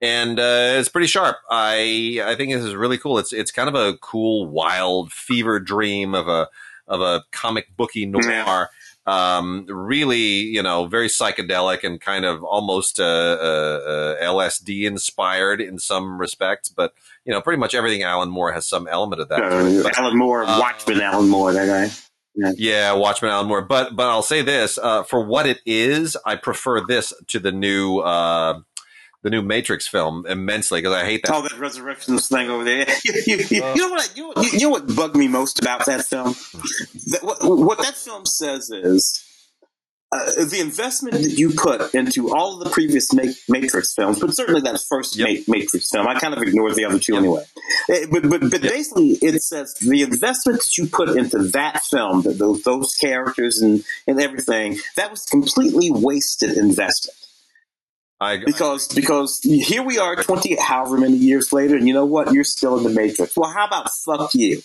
and 0.00 0.40
uh, 0.40 0.72
it's 0.74 0.88
pretty 0.88 1.06
sharp. 1.06 1.36
I 1.50 2.20
I 2.24 2.34
think 2.34 2.52
this 2.52 2.64
is 2.64 2.74
really 2.74 2.98
cool. 2.98 3.18
It's 3.18 3.32
it's 3.32 3.50
kind 3.50 3.68
of 3.68 3.74
a 3.74 3.98
cool, 3.98 4.46
wild 4.46 5.12
fever 5.12 5.60
dream 5.60 6.14
of 6.14 6.28
a 6.28 6.48
of 6.88 7.00
a 7.00 7.24
comic 7.30 7.76
booky 7.76 8.06
noir. 8.06 8.70
Um, 9.04 9.66
really, 9.68 10.16
you 10.16 10.62
know, 10.62 10.86
very 10.86 11.08
psychedelic 11.08 11.82
and 11.82 12.00
kind 12.00 12.24
of 12.24 12.44
almost 12.44 13.00
uh, 13.00 13.04
uh, 13.04 14.16
uh, 14.16 14.22
LSD 14.22 14.84
inspired 14.84 15.60
in 15.60 15.78
some 15.80 16.20
respects, 16.20 16.68
but 16.68 16.94
you 17.24 17.32
know, 17.32 17.40
pretty 17.40 17.60
much 17.60 17.74
everything 17.74 18.02
Alan 18.02 18.30
Moore 18.30 18.52
has 18.52 18.68
some 18.68 18.88
element 18.88 19.22
of 19.22 19.28
that. 19.28 19.40
Uh, 19.40 19.90
Alan 19.96 20.18
Moore, 20.18 20.44
uh, 20.44 20.58
Watchmen, 20.58 21.00
Alan 21.00 21.28
Moore, 21.28 21.52
that 21.52 21.66
guy. 21.66 21.94
Yeah. 22.34 22.52
yeah, 22.56 22.92
Watchmen, 22.94 23.30
Alan 23.30 23.46
Moore. 23.46 23.62
But 23.62 23.94
but 23.94 24.08
I'll 24.08 24.22
say 24.22 24.42
this: 24.42 24.78
uh, 24.78 25.02
for 25.02 25.24
what 25.24 25.46
it 25.46 25.60
is, 25.66 26.16
I 26.24 26.36
prefer 26.36 26.80
this 26.80 27.12
to 27.28 27.38
the 27.38 27.52
new 27.52 27.98
uh, 27.98 28.60
the 29.22 29.30
new 29.30 29.42
Matrix 29.42 29.86
film 29.86 30.26
immensely 30.26 30.80
because 30.80 30.94
I 30.94 31.04
hate 31.04 31.22
that. 31.24 31.34
Oh, 31.34 31.42
that 31.42 31.58
resurrections 31.58 32.28
thing 32.28 32.50
over 32.50 32.64
there. 32.64 32.86
you, 33.04 33.12
you, 33.26 33.36
you, 33.36 33.44
you, 33.50 33.74
know 33.76 33.88
what? 33.90 34.12
You, 34.16 34.32
you 34.52 34.60
know 34.60 34.70
what 34.70 34.94
bugged 34.94 35.16
me 35.16 35.28
most 35.28 35.60
about 35.60 35.86
that 35.86 36.04
film? 36.06 36.34
That, 37.10 37.20
what, 37.22 37.42
what 37.42 37.78
that 37.78 37.94
film 37.94 38.26
says 38.26 38.70
is 38.70 39.22
uh, 40.12 40.44
the 40.44 40.60
investment 40.60 41.14
that 41.14 41.38
you 41.38 41.50
put 41.50 41.94
into 41.94 42.34
all 42.34 42.58
of 42.58 42.64
the 42.64 42.70
previous 42.70 43.08
Matrix 43.48 43.94
films, 43.94 44.20
but 44.20 44.34
certainly 44.34 44.60
that 44.60 44.78
first 44.88 45.16
yep. 45.16 45.40
Matrix 45.48 45.90
film, 45.90 46.06
I 46.06 46.18
kind 46.18 46.34
of 46.34 46.42
ignored 46.42 46.74
the 46.74 46.84
other 46.84 46.98
two 46.98 47.14
yep. 47.14 47.20
anyway. 47.22 47.44
Uh, 47.88 48.06
but 48.10 48.22
but, 48.28 48.40
but 48.42 48.62
yep. 48.62 48.72
basically, 48.72 49.18
it 49.22 49.42
says 49.42 49.74
the 49.74 50.02
investment 50.02 50.60
that 50.60 50.76
you 50.76 50.86
put 50.86 51.16
into 51.16 51.38
that 51.38 51.82
film, 51.82 52.22
that 52.22 52.38
those, 52.38 52.62
those 52.62 52.94
characters 52.94 53.62
and, 53.62 53.84
and 54.06 54.20
everything, 54.20 54.78
that 54.96 55.10
was 55.10 55.24
completely 55.24 55.90
wasted 55.90 56.56
investment. 56.56 57.16
I, 58.20 58.36
because 58.36 58.92
I, 58.92 58.94
because 58.94 59.40
here 59.42 59.82
we 59.82 59.98
are, 59.98 60.14
twenty 60.14 60.54
however 60.54 60.96
many 60.96 61.16
years 61.16 61.52
later, 61.52 61.74
and 61.76 61.88
you 61.88 61.94
know 61.94 62.06
what? 62.06 62.32
You're 62.32 62.44
still 62.44 62.76
in 62.78 62.84
the 62.84 62.90
Matrix. 62.90 63.36
Well, 63.36 63.50
how 63.50 63.66
about 63.66 63.90
fuck 63.90 64.32
you? 64.34 64.62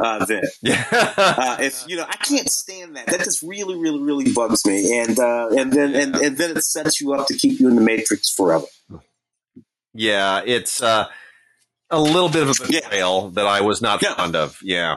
Uh, 0.00 0.26
uh, 0.26 1.56
if 1.60 1.84
you 1.86 1.96
know, 1.96 2.06
I 2.08 2.16
can't 2.16 2.48
stand 2.48 2.96
that. 2.96 3.06
That 3.06 3.20
just 3.20 3.42
really, 3.42 3.76
really, 3.76 4.00
really 4.00 4.32
bugs 4.32 4.64
me. 4.64 4.98
And 4.98 5.18
uh, 5.18 5.48
and 5.48 5.72
then 5.72 5.94
and, 5.94 6.16
and 6.16 6.36
then 6.36 6.56
it 6.56 6.64
sets 6.64 7.00
you 7.00 7.12
up 7.12 7.26
to 7.26 7.34
keep 7.34 7.60
you 7.60 7.68
in 7.68 7.76
the 7.76 7.82
matrix 7.82 8.30
forever. 8.30 8.66
Yeah, 9.92 10.42
it's 10.44 10.82
uh, 10.82 11.08
a 11.90 12.00
little 12.00 12.28
bit 12.28 12.42
of 12.42 12.50
a 12.50 12.66
betrayal 12.66 13.24
yeah. 13.24 13.30
that 13.34 13.46
I 13.46 13.60
was 13.60 13.82
not 13.82 14.02
yeah. 14.02 14.14
fond 14.14 14.36
of. 14.36 14.58
Yeah. 14.62 14.96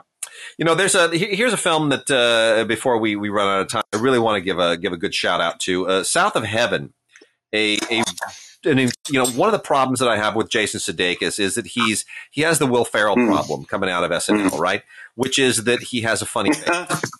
You 0.57 0.65
know, 0.65 0.75
there's 0.75 0.95
a 0.95 1.09
here's 1.09 1.53
a 1.53 1.57
film 1.57 1.89
that 1.89 2.09
uh, 2.09 2.63
before 2.65 2.97
we, 2.99 3.15
we 3.15 3.29
run 3.29 3.47
out 3.47 3.61
of 3.61 3.69
time, 3.69 3.83
I 3.93 3.97
really 3.97 4.19
want 4.19 4.37
to 4.37 4.41
give 4.41 4.59
a 4.59 4.77
give 4.77 4.93
a 4.93 4.97
good 4.97 5.13
shout 5.13 5.41
out 5.41 5.59
to 5.61 5.87
uh, 5.87 6.03
South 6.03 6.35
of 6.35 6.43
Heaven, 6.43 6.93
a 7.53 7.77
a 7.91 8.03
and 8.65 8.79
you 8.79 8.91
know, 9.13 9.25
one 9.27 9.47
of 9.47 9.53
the 9.53 9.59
problems 9.59 9.99
that 9.99 10.09
I 10.09 10.17
have 10.17 10.35
with 10.35 10.49
Jason 10.49 10.79
Sudeikis 10.79 11.39
is 11.39 11.55
that 11.55 11.67
he's 11.67 12.05
he 12.31 12.41
has 12.41 12.59
the 12.59 12.67
Will 12.67 12.85
Ferrell 12.85 13.15
mm. 13.15 13.27
problem 13.27 13.65
coming 13.65 13.89
out 13.89 14.03
of 14.03 14.11
SNL, 14.11 14.49
mm. 14.49 14.59
right? 14.59 14.83
Which 15.15 15.39
is 15.39 15.65
that 15.65 15.81
he 15.81 16.01
has 16.01 16.21
a 16.21 16.25
funny 16.25 16.53
face. 16.53 17.01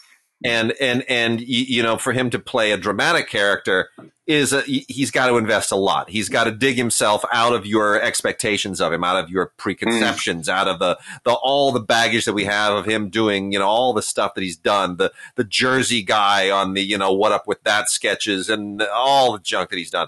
and 0.44 0.74
and 0.80 1.04
and 1.10 1.42
you 1.42 1.82
know, 1.82 1.98
for 1.98 2.12
him 2.12 2.30
to 2.32 2.40
play 2.40 2.72
a 2.72 2.78
dramatic 2.78 3.30
character 3.30 3.90
is 4.26 4.54
a, 4.54 4.62
he's 4.62 5.12
got 5.12 5.28
to 5.28 5.38
invest 5.38 5.72
a 5.72 5.76
lot. 5.76 6.10
He's 6.10 6.30
got 6.30 6.46
to 6.46 6.52
dig 6.52 6.78
himself 6.78 7.26
out 7.32 7.54
of 7.54 7.66
your 7.66 8.02
expectations 8.02 8.80
of 8.80 8.94
him, 8.94 9.04
out 9.04 9.22
of 9.22 9.30
your 9.30 9.52
preconceptions, 9.58 10.48
mm. 10.48 10.52
out 10.52 10.68
of 10.68 10.80
the 10.80 10.98
the 11.24 11.34
all 11.34 11.72
the 11.72 11.80
baggage 11.80 12.26
that 12.26 12.34
we 12.34 12.46
have 12.46 12.74
of 12.74 12.86
him 12.86 13.10
doing, 13.10 13.52
you 13.52 13.60
know, 13.60 13.68
all 13.68 13.94
the 13.94 14.02
stuff 14.02 14.34
that 14.36 14.44
he's 14.44 14.58
done, 14.58 14.98
the 14.98 15.12
the 15.36 15.44
Jersey 15.44 16.04
guy 16.04 16.50
on 16.50 16.74
the 16.74 16.82
you 16.82 16.98
know 16.98 17.14
what 17.14 17.32
up 17.32 17.48
with 17.48 17.64
that 17.64 17.90
sketches 17.90 18.50
and 18.50 18.82
all 18.82 19.34
the 19.34 19.40
junk 19.40 19.70
that 19.70 19.78
he's 19.78 19.92
done. 19.92 20.08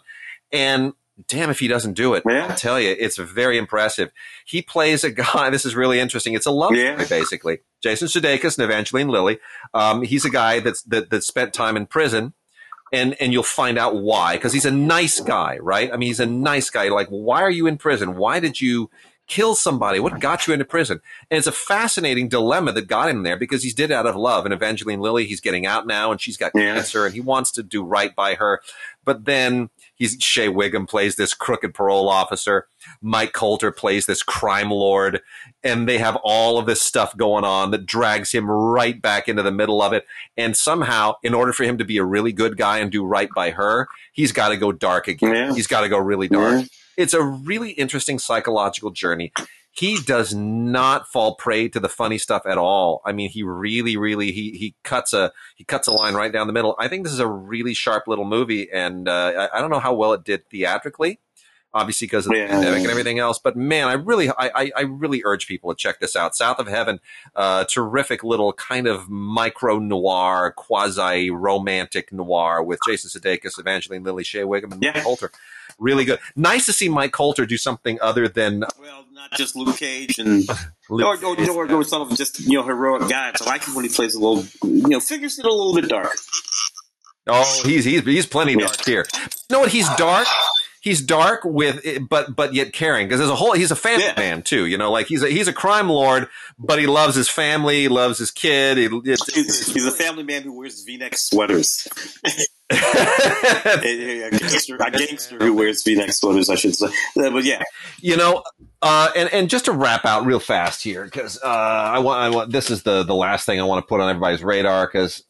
And 0.51 0.93
damn 1.27 1.49
if 1.49 1.59
he 1.59 1.67
doesn't 1.67 1.93
do 1.93 2.13
it. 2.13 2.23
Yeah. 2.27 2.47
I'll 2.47 2.55
tell 2.55 2.79
you, 2.79 2.95
it's 2.97 3.17
very 3.17 3.57
impressive. 3.57 4.11
He 4.45 4.61
plays 4.61 5.03
a 5.03 5.11
guy. 5.11 5.49
This 5.49 5.65
is 5.65 5.75
really 5.75 5.99
interesting. 5.99 6.33
It's 6.33 6.45
a 6.45 6.51
love 6.51 6.75
yeah. 6.75 6.95
story, 6.95 7.21
basically. 7.21 7.59
Jason 7.81 8.07
Sudeikis 8.07 8.57
and 8.57 8.65
Evangeline 8.65 9.07
Lilly. 9.07 9.39
Um, 9.73 10.01
he's 10.01 10.25
a 10.25 10.29
guy 10.29 10.59
that's 10.59 10.81
that 10.83 11.09
that 11.09 11.23
spent 11.23 11.53
time 11.53 11.77
in 11.77 11.85
prison. 11.85 12.33
And, 12.93 13.19
and 13.19 13.33
you'll 13.33 13.43
find 13.43 13.79
out 13.79 13.95
why, 13.95 14.35
because 14.35 14.53
he's 14.53 14.63
a 14.63 14.71
nice 14.71 15.19
guy, 15.19 15.57
right? 15.57 15.91
I 15.91 15.97
mean, 15.97 16.07
he's 16.07 16.19
a 16.19 16.25
nice 16.25 16.69
guy. 16.69 16.87
Like, 16.89 17.07
why 17.09 17.41
are 17.41 17.49
you 17.49 17.65
in 17.65 17.77
prison? 17.77 18.15
Why 18.15 18.39
did 18.39 18.61
you 18.61 18.89
kill 19.27 19.55
somebody? 19.55 19.99
What 19.99 20.19
got 20.19 20.47
you 20.47 20.53
into 20.53 20.65
prison? 20.65 21.01
And 21.29 21.37
it's 21.37 21.47
a 21.47 21.51
fascinating 21.51 22.29
dilemma 22.29 22.71
that 22.73 22.87
got 22.87 23.09
him 23.09 23.23
there 23.23 23.37
because 23.37 23.63
he's 23.63 23.73
did 23.73 23.91
it 23.91 23.93
out 23.93 24.05
of 24.05 24.15
love. 24.15 24.45
And 24.45 24.53
Evangeline 24.53 24.99
Lilly, 24.99 25.25
he's 25.25 25.41
getting 25.41 25.65
out 25.65 25.87
now 25.87 26.11
and 26.11 26.21
she's 26.21 26.37
got 26.37 26.51
yeah. 26.53 26.75
cancer 26.75 27.05
and 27.05 27.13
he 27.13 27.21
wants 27.21 27.51
to 27.53 27.63
do 27.63 27.83
right 27.83 28.15
by 28.15 28.35
her. 28.35 28.61
But 29.03 29.25
then 29.25 29.69
he's 29.95 30.17
Shea 30.19 30.49
Whigham 30.49 30.85
plays 30.85 31.15
this 31.15 31.33
crooked 31.33 31.73
parole 31.73 32.07
officer. 32.09 32.67
Mike 33.01 33.33
Colter 33.33 33.71
plays 33.71 34.05
this 34.05 34.21
crime 34.23 34.69
lord. 34.69 35.21
And 35.63 35.89
they 35.89 35.97
have 35.97 36.17
all 36.23 36.59
of 36.59 36.67
this 36.67 36.81
stuff 36.81 37.17
going 37.17 37.43
on 37.43 37.71
that 37.71 37.85
drags 37.85 38.31
him 38.31 38.49
right 38.49 39.01
back 39.01 39.27
into 39.27 39.41
the 39.41 39.51
middle 39.51 39.81
of 39.81 39.93
it. 39.93 40.05
And 40.37 40.55
somehow, 40.55 41.15
in 41.23 41.33
order 41.33 41.53
for 41.53 41.63
him 41.63 41.77
to 41.79 41.85
be 41.85 41.97
a 41.97 42.03
really 42.03 42.31
good 42.31 42.57
guy 42.57 42.77
and 42.77 42.91
do 42.91 43.03
right 43.03 43.29
by 43.35 43.51
her, 43.51 43.87
he's 44.13 44.31
got 44.31 44.49
to 44.49 44.57
go 44.57 44.71
dark 44.71 45.07
again. 45.07 45.33
Yeah. 45.33 45.53
He's 45.53 45.67
got 45.67 45.81
to 45.81 45.89
go 45.89 45.97
really 45.97 46.27
dark. 46.27 46.61
Yeah. 46.61 46.65
It's 46.97 47.13
a 47.13 47.21
really 47.21 47.71
interesting 47.71 48.19
psychological 48.19 48.91
journey 48.91 49.33
he 49.75 49.99
does 49.99 50.33
not 50.33 51.05
fall 51.05 51.35
prey 51.35 51.67
to 51.67 51.81
the 51.81 51.89
funny 51.89 52.17
stuff 52.17 52.43
at 52.45 52.57
all. 52.57 53.01
I 53.05 53.11
mean, 53.11 53.29
he 53.29 53.43
really, 53.43 53.97
really 53.97 54.31
he 54.31 54.51
he 54.51 54.73
cuts 54.83 55.11
a 55.11 55.33
he 55.57 55.65
cuts 55.65 55.87
a 55.87 55.91
line 55.91 56.13
right 56.13 56.31
down 56.31 56.47
the 56.47 56.53
middle. 56.53 56.75
I 56.79 56.87
think 56.87 57.03
this 57.03 57.11
is 57.11 57.19
a 57.19 57.27
really 57.27 57.73
sharp 57.73 58.07
little 58.07 58.23
movie, 58.23 58.71
and 58.71 59.09
uh, 59.09 59.49
I, 59.51 59.57
I, 59.57 59.61
don't 59.61 59.69
know 59.69 59.81
how 59.81 59.93
well 59.93 60.13
it 60.13 60.23
did 60.23 60.49
theatrically, 60.49 61.19
obviously 61.73 62.07
because 62.07 62.25
of 62.25 62.31
the 62.31 62.37
yeah. 62.37 62.47
pandemic 62.47 62.83
and 62.83 62.89
everything 62.89 63.19
else. 63.19 63.37
But 63.37 63.57
man, 63.57 63.89
I 63.89 63.93
really 63.93 64.29
I, 64.29 64.71
I 64.73 64.81
really 64.83 65.21
urge 65.25 65.45
people 65.45 65.73
to 65.73 65.75
check 65.75 65.99
this 65.99 66.15
out. 66.15 66.37
South 66.37 66.57
of 66.57 66.67
Heaven, 66.67 67.01
uh, 67.35 67.65
terrific 67.65 68.23
little 68.23 68.53
kind 68.53 68.87
of 68.87 69.09
micro 69.09 69.77
noir, 69.77 70.53
quasi 70.55 71.29
romantic 71.31 72.13
noir 72.13 72.63
with 72.63 72.79
Jason 72.87 73.09
Sudeikis, 73.09 73.59
Evangeline 73.59 74.03
Lilly, 74.03 74.23
Shea 74.23 74.45
Whigham, 74.45 74.71
and 74.71 74.81
yeah. 74.81 74.93
Mike 74.93 75.03
Colter 75.03 75.31
really 75.77 76.05
good. 76.05 76.19
Nice 76.35 76.65
to 76.65 76.73
see 76.73 76.89
Mike 76.89 77.11
Colter 77.11 77.45
do 77.45 77.57
something 77.57 77.99
other 78.01 78.27
than 78.27 78.63
uh, 78.63 78.67
well, 78.79 79.05
not 79.11 79.31
just 79.33 79.55
Luke 79.55 79.77
Cage 79.77 80.19
and 80.19 80.47
Luke 80.89 81.23
or, 81.23 81.35
or, 81.35 81.49
or, 81.51 81.71
or 81.71 81.83
sort 81.83 82.09
of 82.09 82.17
just 82.17 82.39
you 82.39 82.57
know 82.57 82.63
heroic 82.63 83.09
guys. 83.09 83.41
I 83.41 83.45
like 83.45 83.65
him 83.65 83.75
when 83.75 83.85
he 83.85 83.89
plays 83.89 84.15
a 84.15 84.19
little 84.19 84.43
you 84.63 84.89
know 84.89 84.99
figures 84.99 85.39
it 85.39 85.45
a 85.45 85.53
little 85.53 85.75
bit 85.75 85.89
dark. 85.89 86.15
Oh, 87.27 87.61
he's 87.65 87.85
he's 87.85 88.03
he's 88.03 88.25
plenty 88.25 88.55
dark 88.55 88.85
here. 88.85 89.05
You 89.13 89.55
know 89.55 89.59
what? 89.61 89.71
He's 89.71 89.89
dark. 89.95 90.27
he's 90.81 91.01
dark 91.01 91.41
with 91.43 91.81
eh, 91.83 91.99
but 91.99 92.35
but 92.35 92.53
yet 92.53 92.71
caring 92.71 93.07
because 93.07 93.19
there's 93.19 93.31
a 93.31 93.35
whole 93.35 93.53
he's 93.53 93.71
a 93.71 93.75
family 93.75 94.05
yeah. 94.05 94.13
man 94.15 94.41
too 94.43 94.67
you 94.67 94.77
know 94.77 94.91
like 94.91 95.07
he's 95.07 95.23
a 95.23 95.27
he's 95.27 95.47
a 95.47 95.53
crime 95.53 95.89
lord 95.89 96.29
but 96.59 96.77
he 96.77 96.85
loves 96.85 97.15
his 97.15 97.27
family 97.27 97.81
he 97.81 97.87
loves 97.87 98.19
his 98.19 98.29
kid 98.29 98.77
he, 98.77 98.85
it's, 99.03 99.33
he's, 99.33 99.73
he's, 99.73 99.85
a 99.85 99.91
family 99.91 100.23
man 100.23 100.43
who 100.43 100.55
wears 100.55 100.83
v-neck 100.83 101.17
sweaters 101.17 101.87
a, 102.71 104.29
gangster, 104.31 104.75
a 104.75 104.89
gangster 104.89 105.37
who 105.37 105.53
wears 105.53 105.83
v-neck 105.83 106.11
sweaters 106.11 106.49
i 106.49 106.55
should 106.55 106.75
say 106.75 106.87
but 107.15 107.43
yeah 107.43 107.61
you 108.01 108.17
know 108.17 108.41
uh, 108.85 109.09
and 109.15 109.33
and 109.33 109.49
just 109.49 109.65
to 109.65 109.71
wrap 109.71 110.05
out 110.05 110.27
real 110.27 110.39
fast 110.39 110.83
here 110.83 111.05
because 111.05 111.39
uh, 111.43 111.47
I 111.47 111.97
want 111.97 112.19
I 112.19 112.29
want 112.29 112.51
this 112.51 112.69
is 112.69 112.83
the 112.83 113.01
the 113.01 113.15
last 113.15 113.43
thing 113.43 113.59
I 113.59 113.63
want 113.63 113.83
to 113.83 113.87
put 113.87 113.99
on 113.99 114.07
everybody's 114.07 114.43
radar 114.43 114.85
because 114.85 115.23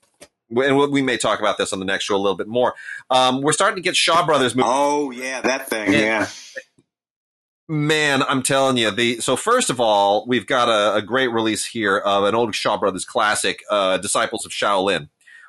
and 0.49 0.91
we 0.91 1.02
may 1.02 1.18
talk 1.18 1.40
about 1.40 1.57
this 1.57 1.72
on 1.72 1.80
the 1.80 1.86
next 1.86 2.03
show 2.03 2.16
a 2.16 2.18
little 2.18 2.36
bit 2.36 2.48
more. 2.48 2.74
Um, 3.10 3.41
we're 3.41 3.53
starting 3.53 3.78
to 3.78 3.82
get 3.82 3.95
Shaw 3.95 4.26
Brothers 4.26 4.56
movies. 4.56 4.72
Oh 4.74 5.12
yeah, 5.12 5.40
that 5.40 5.70
thing. 5.70 5.88
And, 5.88 5.95
yeah. 5.95 6.28
Man, 7.68 8.22
I'm 8.24 8.44
telling 8.44 8.78
you, 8.78 8.91
the 8.91 9.22
so 9.22 9.36
first 9.36 9.70
of 9.70 9.80
all, 9.80 10.28
we've 10.28 10.45
got 10.45 10.68
a, 10.68 10.95
a 10.98 11.02
great 11.02 11.30
release 11.30 11.66
here 11.66 11.98
of 11.98 12.26
an 12.26 12.36
old 12.36 12.53
Shaw 12.53 12.78
Brothers 12.78 13.06
classic, 13.06 13.62
uh, 13.72 13.98
Disciples 13.98 14.45
of 14.45 14.52
Shaolin, 14.52 15.07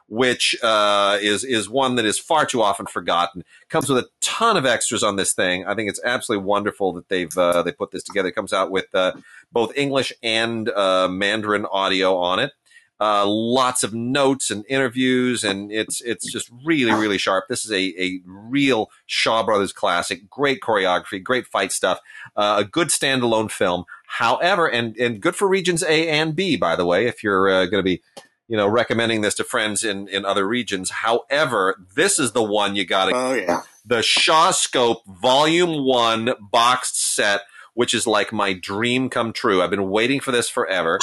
which 0.08 0.56
uh, 0.62 1.18
is 1.20 1.44
is 1.44 1.68
one 1.68 1.96
that 1.96 2.04
is 2.04 2.18
far 2.18 2.46
too 2.46 2.62
often 2.62 2.86
forgotten. 2.86 3.44
Comes 3.68 3.88
with 3.88 4.04
a 4.04 4.08
ton 4.20 4.56
of 4.56 4.66
extras 4.66 5.02
on 5.02 5.16
this 5.16 5.32
thing. 5.32 5.66
I 5.66 5.74
think 5.74 5.88
it's 5.88 6.00
absolutely 6.04 6.44
wonderful 6.44 6.92
that 6.94 7.08
they've 7.08 7.36
uh, 7.36 7.62
they 7.62 7.72
put 7.72 7.90
this 7.90 8.02
together. 8.02 8.28
It 8.28 8.34
comes 8.34 8.52
out 8.52 8.70
with 8.70 8.86
uh, 8.94 9.12
both 9.52 9.76
English 9.76 10.12
and 10.22 10.68
uh, 10.68 11.08
Mandarin 11.08 11.66
audio 11.66 12.16
on 12.16 12.38
it 12.38 12.52
uh, 12.98 13.26
lots 13.26 13.82
of 13.82 13.92
notes 13.92 14.50
and 14.50 14.64
interviews, 14.68 15.44
and 15.44 15.70
it's 15.70 16.00
it's 16.00 16.30
just 16.30 16.50
really 16.64 16.92
really 16.92 17.18
sharp. 17.18 17.44
This 17.48 17.64
is 17.64 17.70
a 17.70 17.94
a 18.02 18.20
real 18.24 18.90
Shaw 19.04 19.42
Brothers 19.42 19.72
classic. 19.72 20.30
Great 20.30 20.60
choreography, 20.60 21.22
great 21.22 21.46
fight 21.46 21.72
stuff, 21.72 22.00
uh, 22.36 22.56
a 22.58 22.64
good 22.64 22.88
standalone 22.88 23.50
film. 23.50 23.84
However, 24.06 24.66
and 24.66 24.96
and 24.96 25.20
good 25.20 25.36
for 25.36 25.46
regions 25.46 25.82
A 25.82 26.08
and 26.08 26.34
B, 26.34 26.56
by 26.56 26.74
the 26.74 26.86
way, 26.86 27.06
if 27.06 27.22
you're 27.22 27.66
going 27.66 27.80
to 27.80 27.82
be 27.82 28.02
you 28.48 28.56
know 28.56 28.68
recommending 28.68 29.20
this 29.20 29.34
to 29.34 29.44
friends 29.44 29.84
in 29.84 30.08
in 30.08 30.24
other 30.24 30.46
regions. 30.46 30.90
However, 30.90 31.76
this 31.94 32.18
is 32.18 32.32
the 32.32 32.42
one 32.42 32.76
you 32.76 32.84
got 32.84 33.06
to. 33.06 33.12
Oh 33.14 33.34
yeah, 33.34 33.62
the 33.84 33.98
Shawscope 33.98 35.04
Volume 35.06 35.84
One 35.84 36.32
boxed 36.40 37.00
set. 37.00 37.42
Which 37.74 37.92
is 37.92 38.06
like 38.06 38.32
my 38.32 38.54
dream 38.54 39.10
come 39.10 39.34
true. 39.34 39.60
I've 39.60 39.68
been 39.68 39.90
waiting 39.90 40.18
for 40.18 40.32
this 40.32 40.48
forever. 40.48 40.98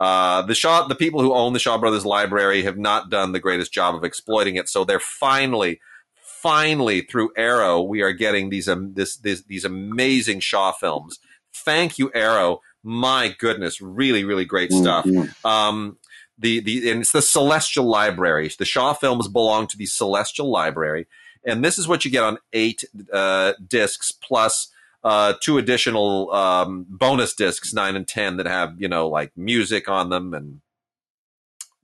Uh, 0.00 0.40
the 0.40 0.54
Shaw, 0.54 0.86
the 0.86 0.94
people 0.94 1.20
who 1.20 1.34
own 1.34 1.52
the 1.52 1.58
Shaw 1.58 1.76
Brothers 1.76 2.06
Library 2.06 2.62
have 2.62 2.78
not 2.78 3.10
done 3.10 3.32
the 3.32 3.40
greatest 3.40 3.72
job 3.72 3.94
of 3.94 4.04
exploiting 4.04 4.56
it. 4.56 4.70
So 4.70 4.84
they're 4.84 5.00
finally, 5.00 5.80
finally 6.22 7.02
through 7.02 7.32
Arrow, 7.36 7.82
we 7.82 8.00
are 8.00 8.12
getting 8.12 8.48
these 8.48 8.68
um, 8.68 8.94
this, 8.94 9.16
this, 9.16 9.42
these 9.42 9.66
amazing 9.66 10.40
Shaw 10.40 10.72
films. 10.72 11.18
Thank 11.52 11.98
you, 11.98 12.10
Arrow. 12.14 12.60
My 12.82 13.34
goodness, 13.38 13.82
really, 13.82 14.24
really 14.24 14.46
great 14.46 14.72
stuff. 14.72 15.04
Mm-hmm. 15.04 15.46
Um, 15.46 15.98
the 16.38 16.60
the 16.60 16.90
and 16.90 17.00
it's 17.00 17.12
the 17.12 17.22
Celestial 17.22 17.84
Library. 17.84 18.50
The 18.56 18.64
Shaw 18.64 18.92
films 18.92 19.28
belong 19.28 19.66
to 19.68 19.76
the 19.76 19.86
Celestial 19.86 20.50
Library, 20.50 21.06
and 21.44 21.64
this 21.64 21.78
is 21.78 21.88
what 21.88 22.04
you 22.04 22.10
get 22.10 22.24
on 22.24 22.38
eight 22.52 22.84
uh, 23.12 23.54
discs 23.66 24.12
plus 24.12 24.68
uh, 25.04 25.34
two 25.40 25.58
additional 25.58 26.32
um, 26.32 26.86
bonus 26.88 27.34
discs, 27.34 27.72
nine 27.72 27.96
and 27.96 28.06
ten, 28.06 28.36
that 28.36 28.46
have 28.46 28.80
you 28.80 28.88
know 28.88 29.08
like 29.08 29.36
music 29.36 29.88
on 29.88 30.10
them 30.10 30.34
and 30.34 30.60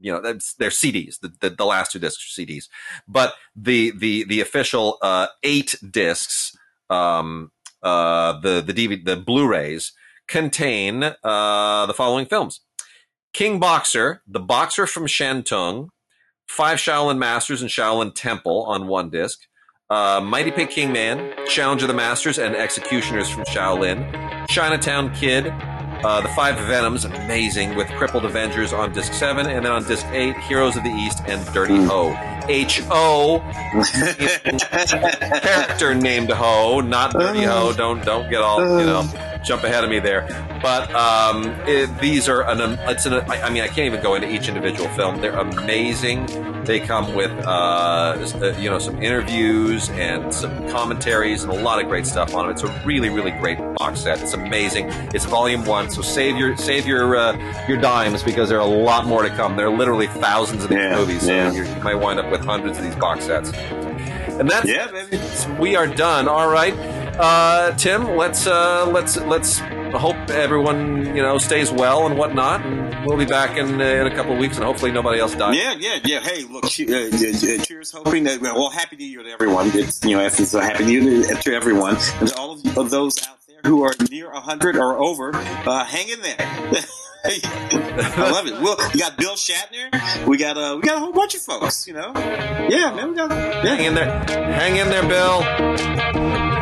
you 0.01 0.13
know 0.13 0.21
they're 0.21 0.71
CDs. 0.71 1.21
The, 1.21 1.33
the, 1.41 1.51
the 1.51 1.65
last 1.65 1.93
two 1.93 1.99
discs 1.99 2.39
are 2.39 2.41
CDs, 2.43 2.69
but 3.09 3.35
the 3.57 3.93
the 3.97 4.25
the 4.25 4.41
official 4.41 4.99
uh, 5.03 5.29
eight 5.43 5.75
discs, 5.89 6.57
um, 6.91 7.51
uh, 7.83 8.39
the 8.41 8.61
the 8.61 8.73
DVD, 8.75 9.05
the 9.05 9.17
Blu-rays 9.17 9.93
contain 10.27 11.03
uh, 11.03 11.87
the 11.87 11.95
following 11.95 12.27
films: 12.27 12.61
King 13.35 13.59
Boxer, 13.59 14.23
The 14.29 14.41
Boxer 14.41 14.87
from 14.87 15.07
Shantung, 15.07 15.89
Five 16.47 16.79
Shaolin 16.79 17.19
Masters 17.19 17.61
and 17.63 17.71
Shaolin 17.71 18.15
Temple 18.15 18.63
on 18.63 18.87
one 18.87 19.11
disc 19.11 19.41
uh, 19.91 20.21
Mighty 20.21 20.51
Peking 20.51 20.93
Man, 20.93 21.35
Challenge 21.47 21.83
of 21.83 21.89
the 21.89 21.95
Masters, 21.95 22.39
and 22.39 22.55
Executioners 22.55 23.29
from 23.29 23.45
Shaolin, 23.45 24.47
Chinatown 24.49 25.13
Kid, 25.15 25.49
uh, 25.49 26.21
The 26.21 26.29
Five 26.29 26.57
Venoms, 26.67 27.05
amazing, 27.05 27.75
with 27.75 27.89
Crippled 27.89 28.25
Avengers 28.25 28.73
on 28.73 28.93
disc 28.93 29.13
7, 29.13 29.47
and 29.47 29.65
then 29.65 29.73
on 29.73 29.85
disc 29.85 30.07
8, 30.07 30.37
Heroes 30.39 30.77
of 30.77 30.85
the 30.85 30.91
East 30.91 31.21
and 31.27 31.45
Dirty 31.53 31.77
hmm. 31.77 31.87
Ho. 31.87 32.34
H 32.49 32.83
O 32.91 33.41
character 35.43 35.95
named 35.95 36.31
Ho, 36.31 36.81
not 36.81 37.13
Dirty 37.13 37.43
Ho. 37.43 37.73
Don't 37.73 38.05
don't 38.05 38.31
get 38.31 38.41
all 38.41 38.61
you 38.79 38.87
know 38.87 39.09
jump 39.45 39.63
ahead 39.63 39.85
of 39.85 39.91
me 39.91 40.01
there. 40.01 40.27
But 40.63 40.93
um, 40.95 41.45
it, 41.67 42.01
these 42.01 42.29
are 42.29 42.49
an 42.49 42.79
it's 42.89 43.07
an 43.07 43.15
I 43.31 43.51
mean 43.51 43.63
I 43.63 43.69
can't 43.69 43.87
even 43.87 44.03
go 44.03 44.15
into 44.15 44.31
each 44.31 44.49
individual 44.49 44.89
film. 44.91 45.21
They're 45.21 45.39
amazing. 45.39 46.27
They 46.65 46.81
come 46.81 47.15
with 47.15 47.31
uh, 47.45 48.17
uh, 48.41 48.57
you 48.59 48.71
know 48.71 48.79
some 48.79 49.03
interviews 49.03 49.91
and 49.91 50.33
some 50.33 50.67
commentaries 50.71 51.45
and 51.45 51.53
a 51.53 51.63
lot 51.63 51.83
of 51.83 51.89
great 51.89 52.07
stuff 52.07 52.35
on 52.35 52.47
them. 52.47 52.55
It's 52.55 52.63
a 52.63 52.83
really 52.87 53.11
really 53.11 53.33
great 53.33 53.59
box 53.77 54.01
set. 54.01 54.23
It's 54.23 54.33
amazing. 54.33 54.89
It's 55.13 55.27
volume 55.27 55.67
one, 55.67 55.91
so 55.91 56.01
save 56.01 56.39
your 56.39 56.57
save 56.57 56.87
your 56.87 57.17
uh, 57.17 57.67
your 57.69 57.77
dimes 57.79 58.23
because 58.23 58.49
there 58.49 58.59
are 58.59 58.67
a 58.67 58.75
lot 58.83 59.05
more 59.07 59.23
to 59.23 59.29
come. 59.29 59.57
There 59.57 59.67
are 59.67 59.77
literally 59.77 60.07
thousands 60.07 60.65
of 60.65 60.71
these 60.71 60.79
yeah, 60.79 60.97
movies, 60.97 61.23
so 61.23 61.33
yeah. 61.33 61.53
you 61.53 61.83
might 61.83 61.97
wind 61.97 62.19
up 62.19 62.31
with 62.35 62.45
hundreds 62.45 62.79
of 62.79 62.85
these 62.85 62.97
box 62.97 63.27
sets. 63.27 63.53
And 63.53 64.51
that's 64.51 64.69
yeah, 64.69 64.91
baby. 64.91 65.21
We 65.61 65.77
are 65.77 65.87
done. 65.87 66.27
All 66.27 66.51
right, 66.51 66.75
uh, 67.19 67.73
Tim. 67.77 68.17
Let's 68.17 68.47
uh, 68.47 68.91
let's 68.91 69.17
let's 69.17 69.61
hope 69.95 70.17
everyone 70.31 71.07
you 71.15 71.23
know 71.23 71.39
stays 71.39 71.71
well 71.71 72.07
and 72.07 72.19
whatnot. 72.19 72.63
And 72.67 73.07
we'll 73.07 73.17
be 73.17 73.25
back 73.25 73.57
in 73.57 73.81
uh, 73.81 73.85
in 73.85 74.07
a 74.09 74.15
couple 74.15 74.33
of 74.33 74.39
weeks, 74.39 74.57
and 74.57 74.65
hopefully 74.65 74.91
nobody 74.91 75.21
else 75.21 75.37
dies. 75.37 75.57
Yeah, 75.57 75.75
yeah, 75.79 76.01
yeah. 76.05 76.21
Hey, 76.21 76.43
look, 76.43 76.65
uh, 76.65 76.69
cheers. 76.69 77.93
Hoping 77.93 78.25
that 78.25 78.41
well, 78.43 78.71
happy 78.71 78.97
New 78.97 79.07
Year 79.07 79.23
to 79.23 79.31
everyone. 79.31 79.71
It's 79.73 80.05
you 80.05 80.17
know, 80.17 80.25
it's 80.25 80.55
a 80.55 80.63
happy 80.65 80.87
New 80.87 81.01
Year 81.01 81.37
to 81.37 81.55
everyone, 81.55 81.97
and 82.19 82.29
to 82.29 82.37
all 82.37 82.53
of 82.77 82.91
those 82.91 83.25
out 83.29 83.39
there 83.47 83.61
who 83.65 83.85
are 83.85 83.95
near 84.11 84.33
hundred 84.33 84.77
or 84.77 84.99
over. 84.99 85.31
Uh, 85.35 85.85
hang 85.85 86.09
in 86.09 86.21
there. 86.23 86.85
I 87.27 88.31
love 88.31 88.47
it. 88.47 88.61
Well, 88.61 88.77
we 88.93 89.01
got 89.01 89.17
Bill 89.17 89.35
Shatner. 89.35 90.27
We 90.27 90.37
got 90.37 90.59
uh, 90.59 90.77
we 90.77 90.83
got 90.83 90.97
a 90.97 91.01
whole 91.01 91.13
bunch 91.13 91.35
of 91.35 91.41
folks. 91.41 91.87
You 91.87 91.95
know, 91.95 92.13
yeah, 92.15 92.93
man, 92.95 93.11
we 93.11 93.17
got 93.17 93.31
yeah. 93.31 93.63
Hang 93.75 93.85
in 93.85 93.95
there, 93.95 94.25
hang 94.29 94.77
in 94.77 94.89
there, 94.89 95.09
Bill. 95.09 96.54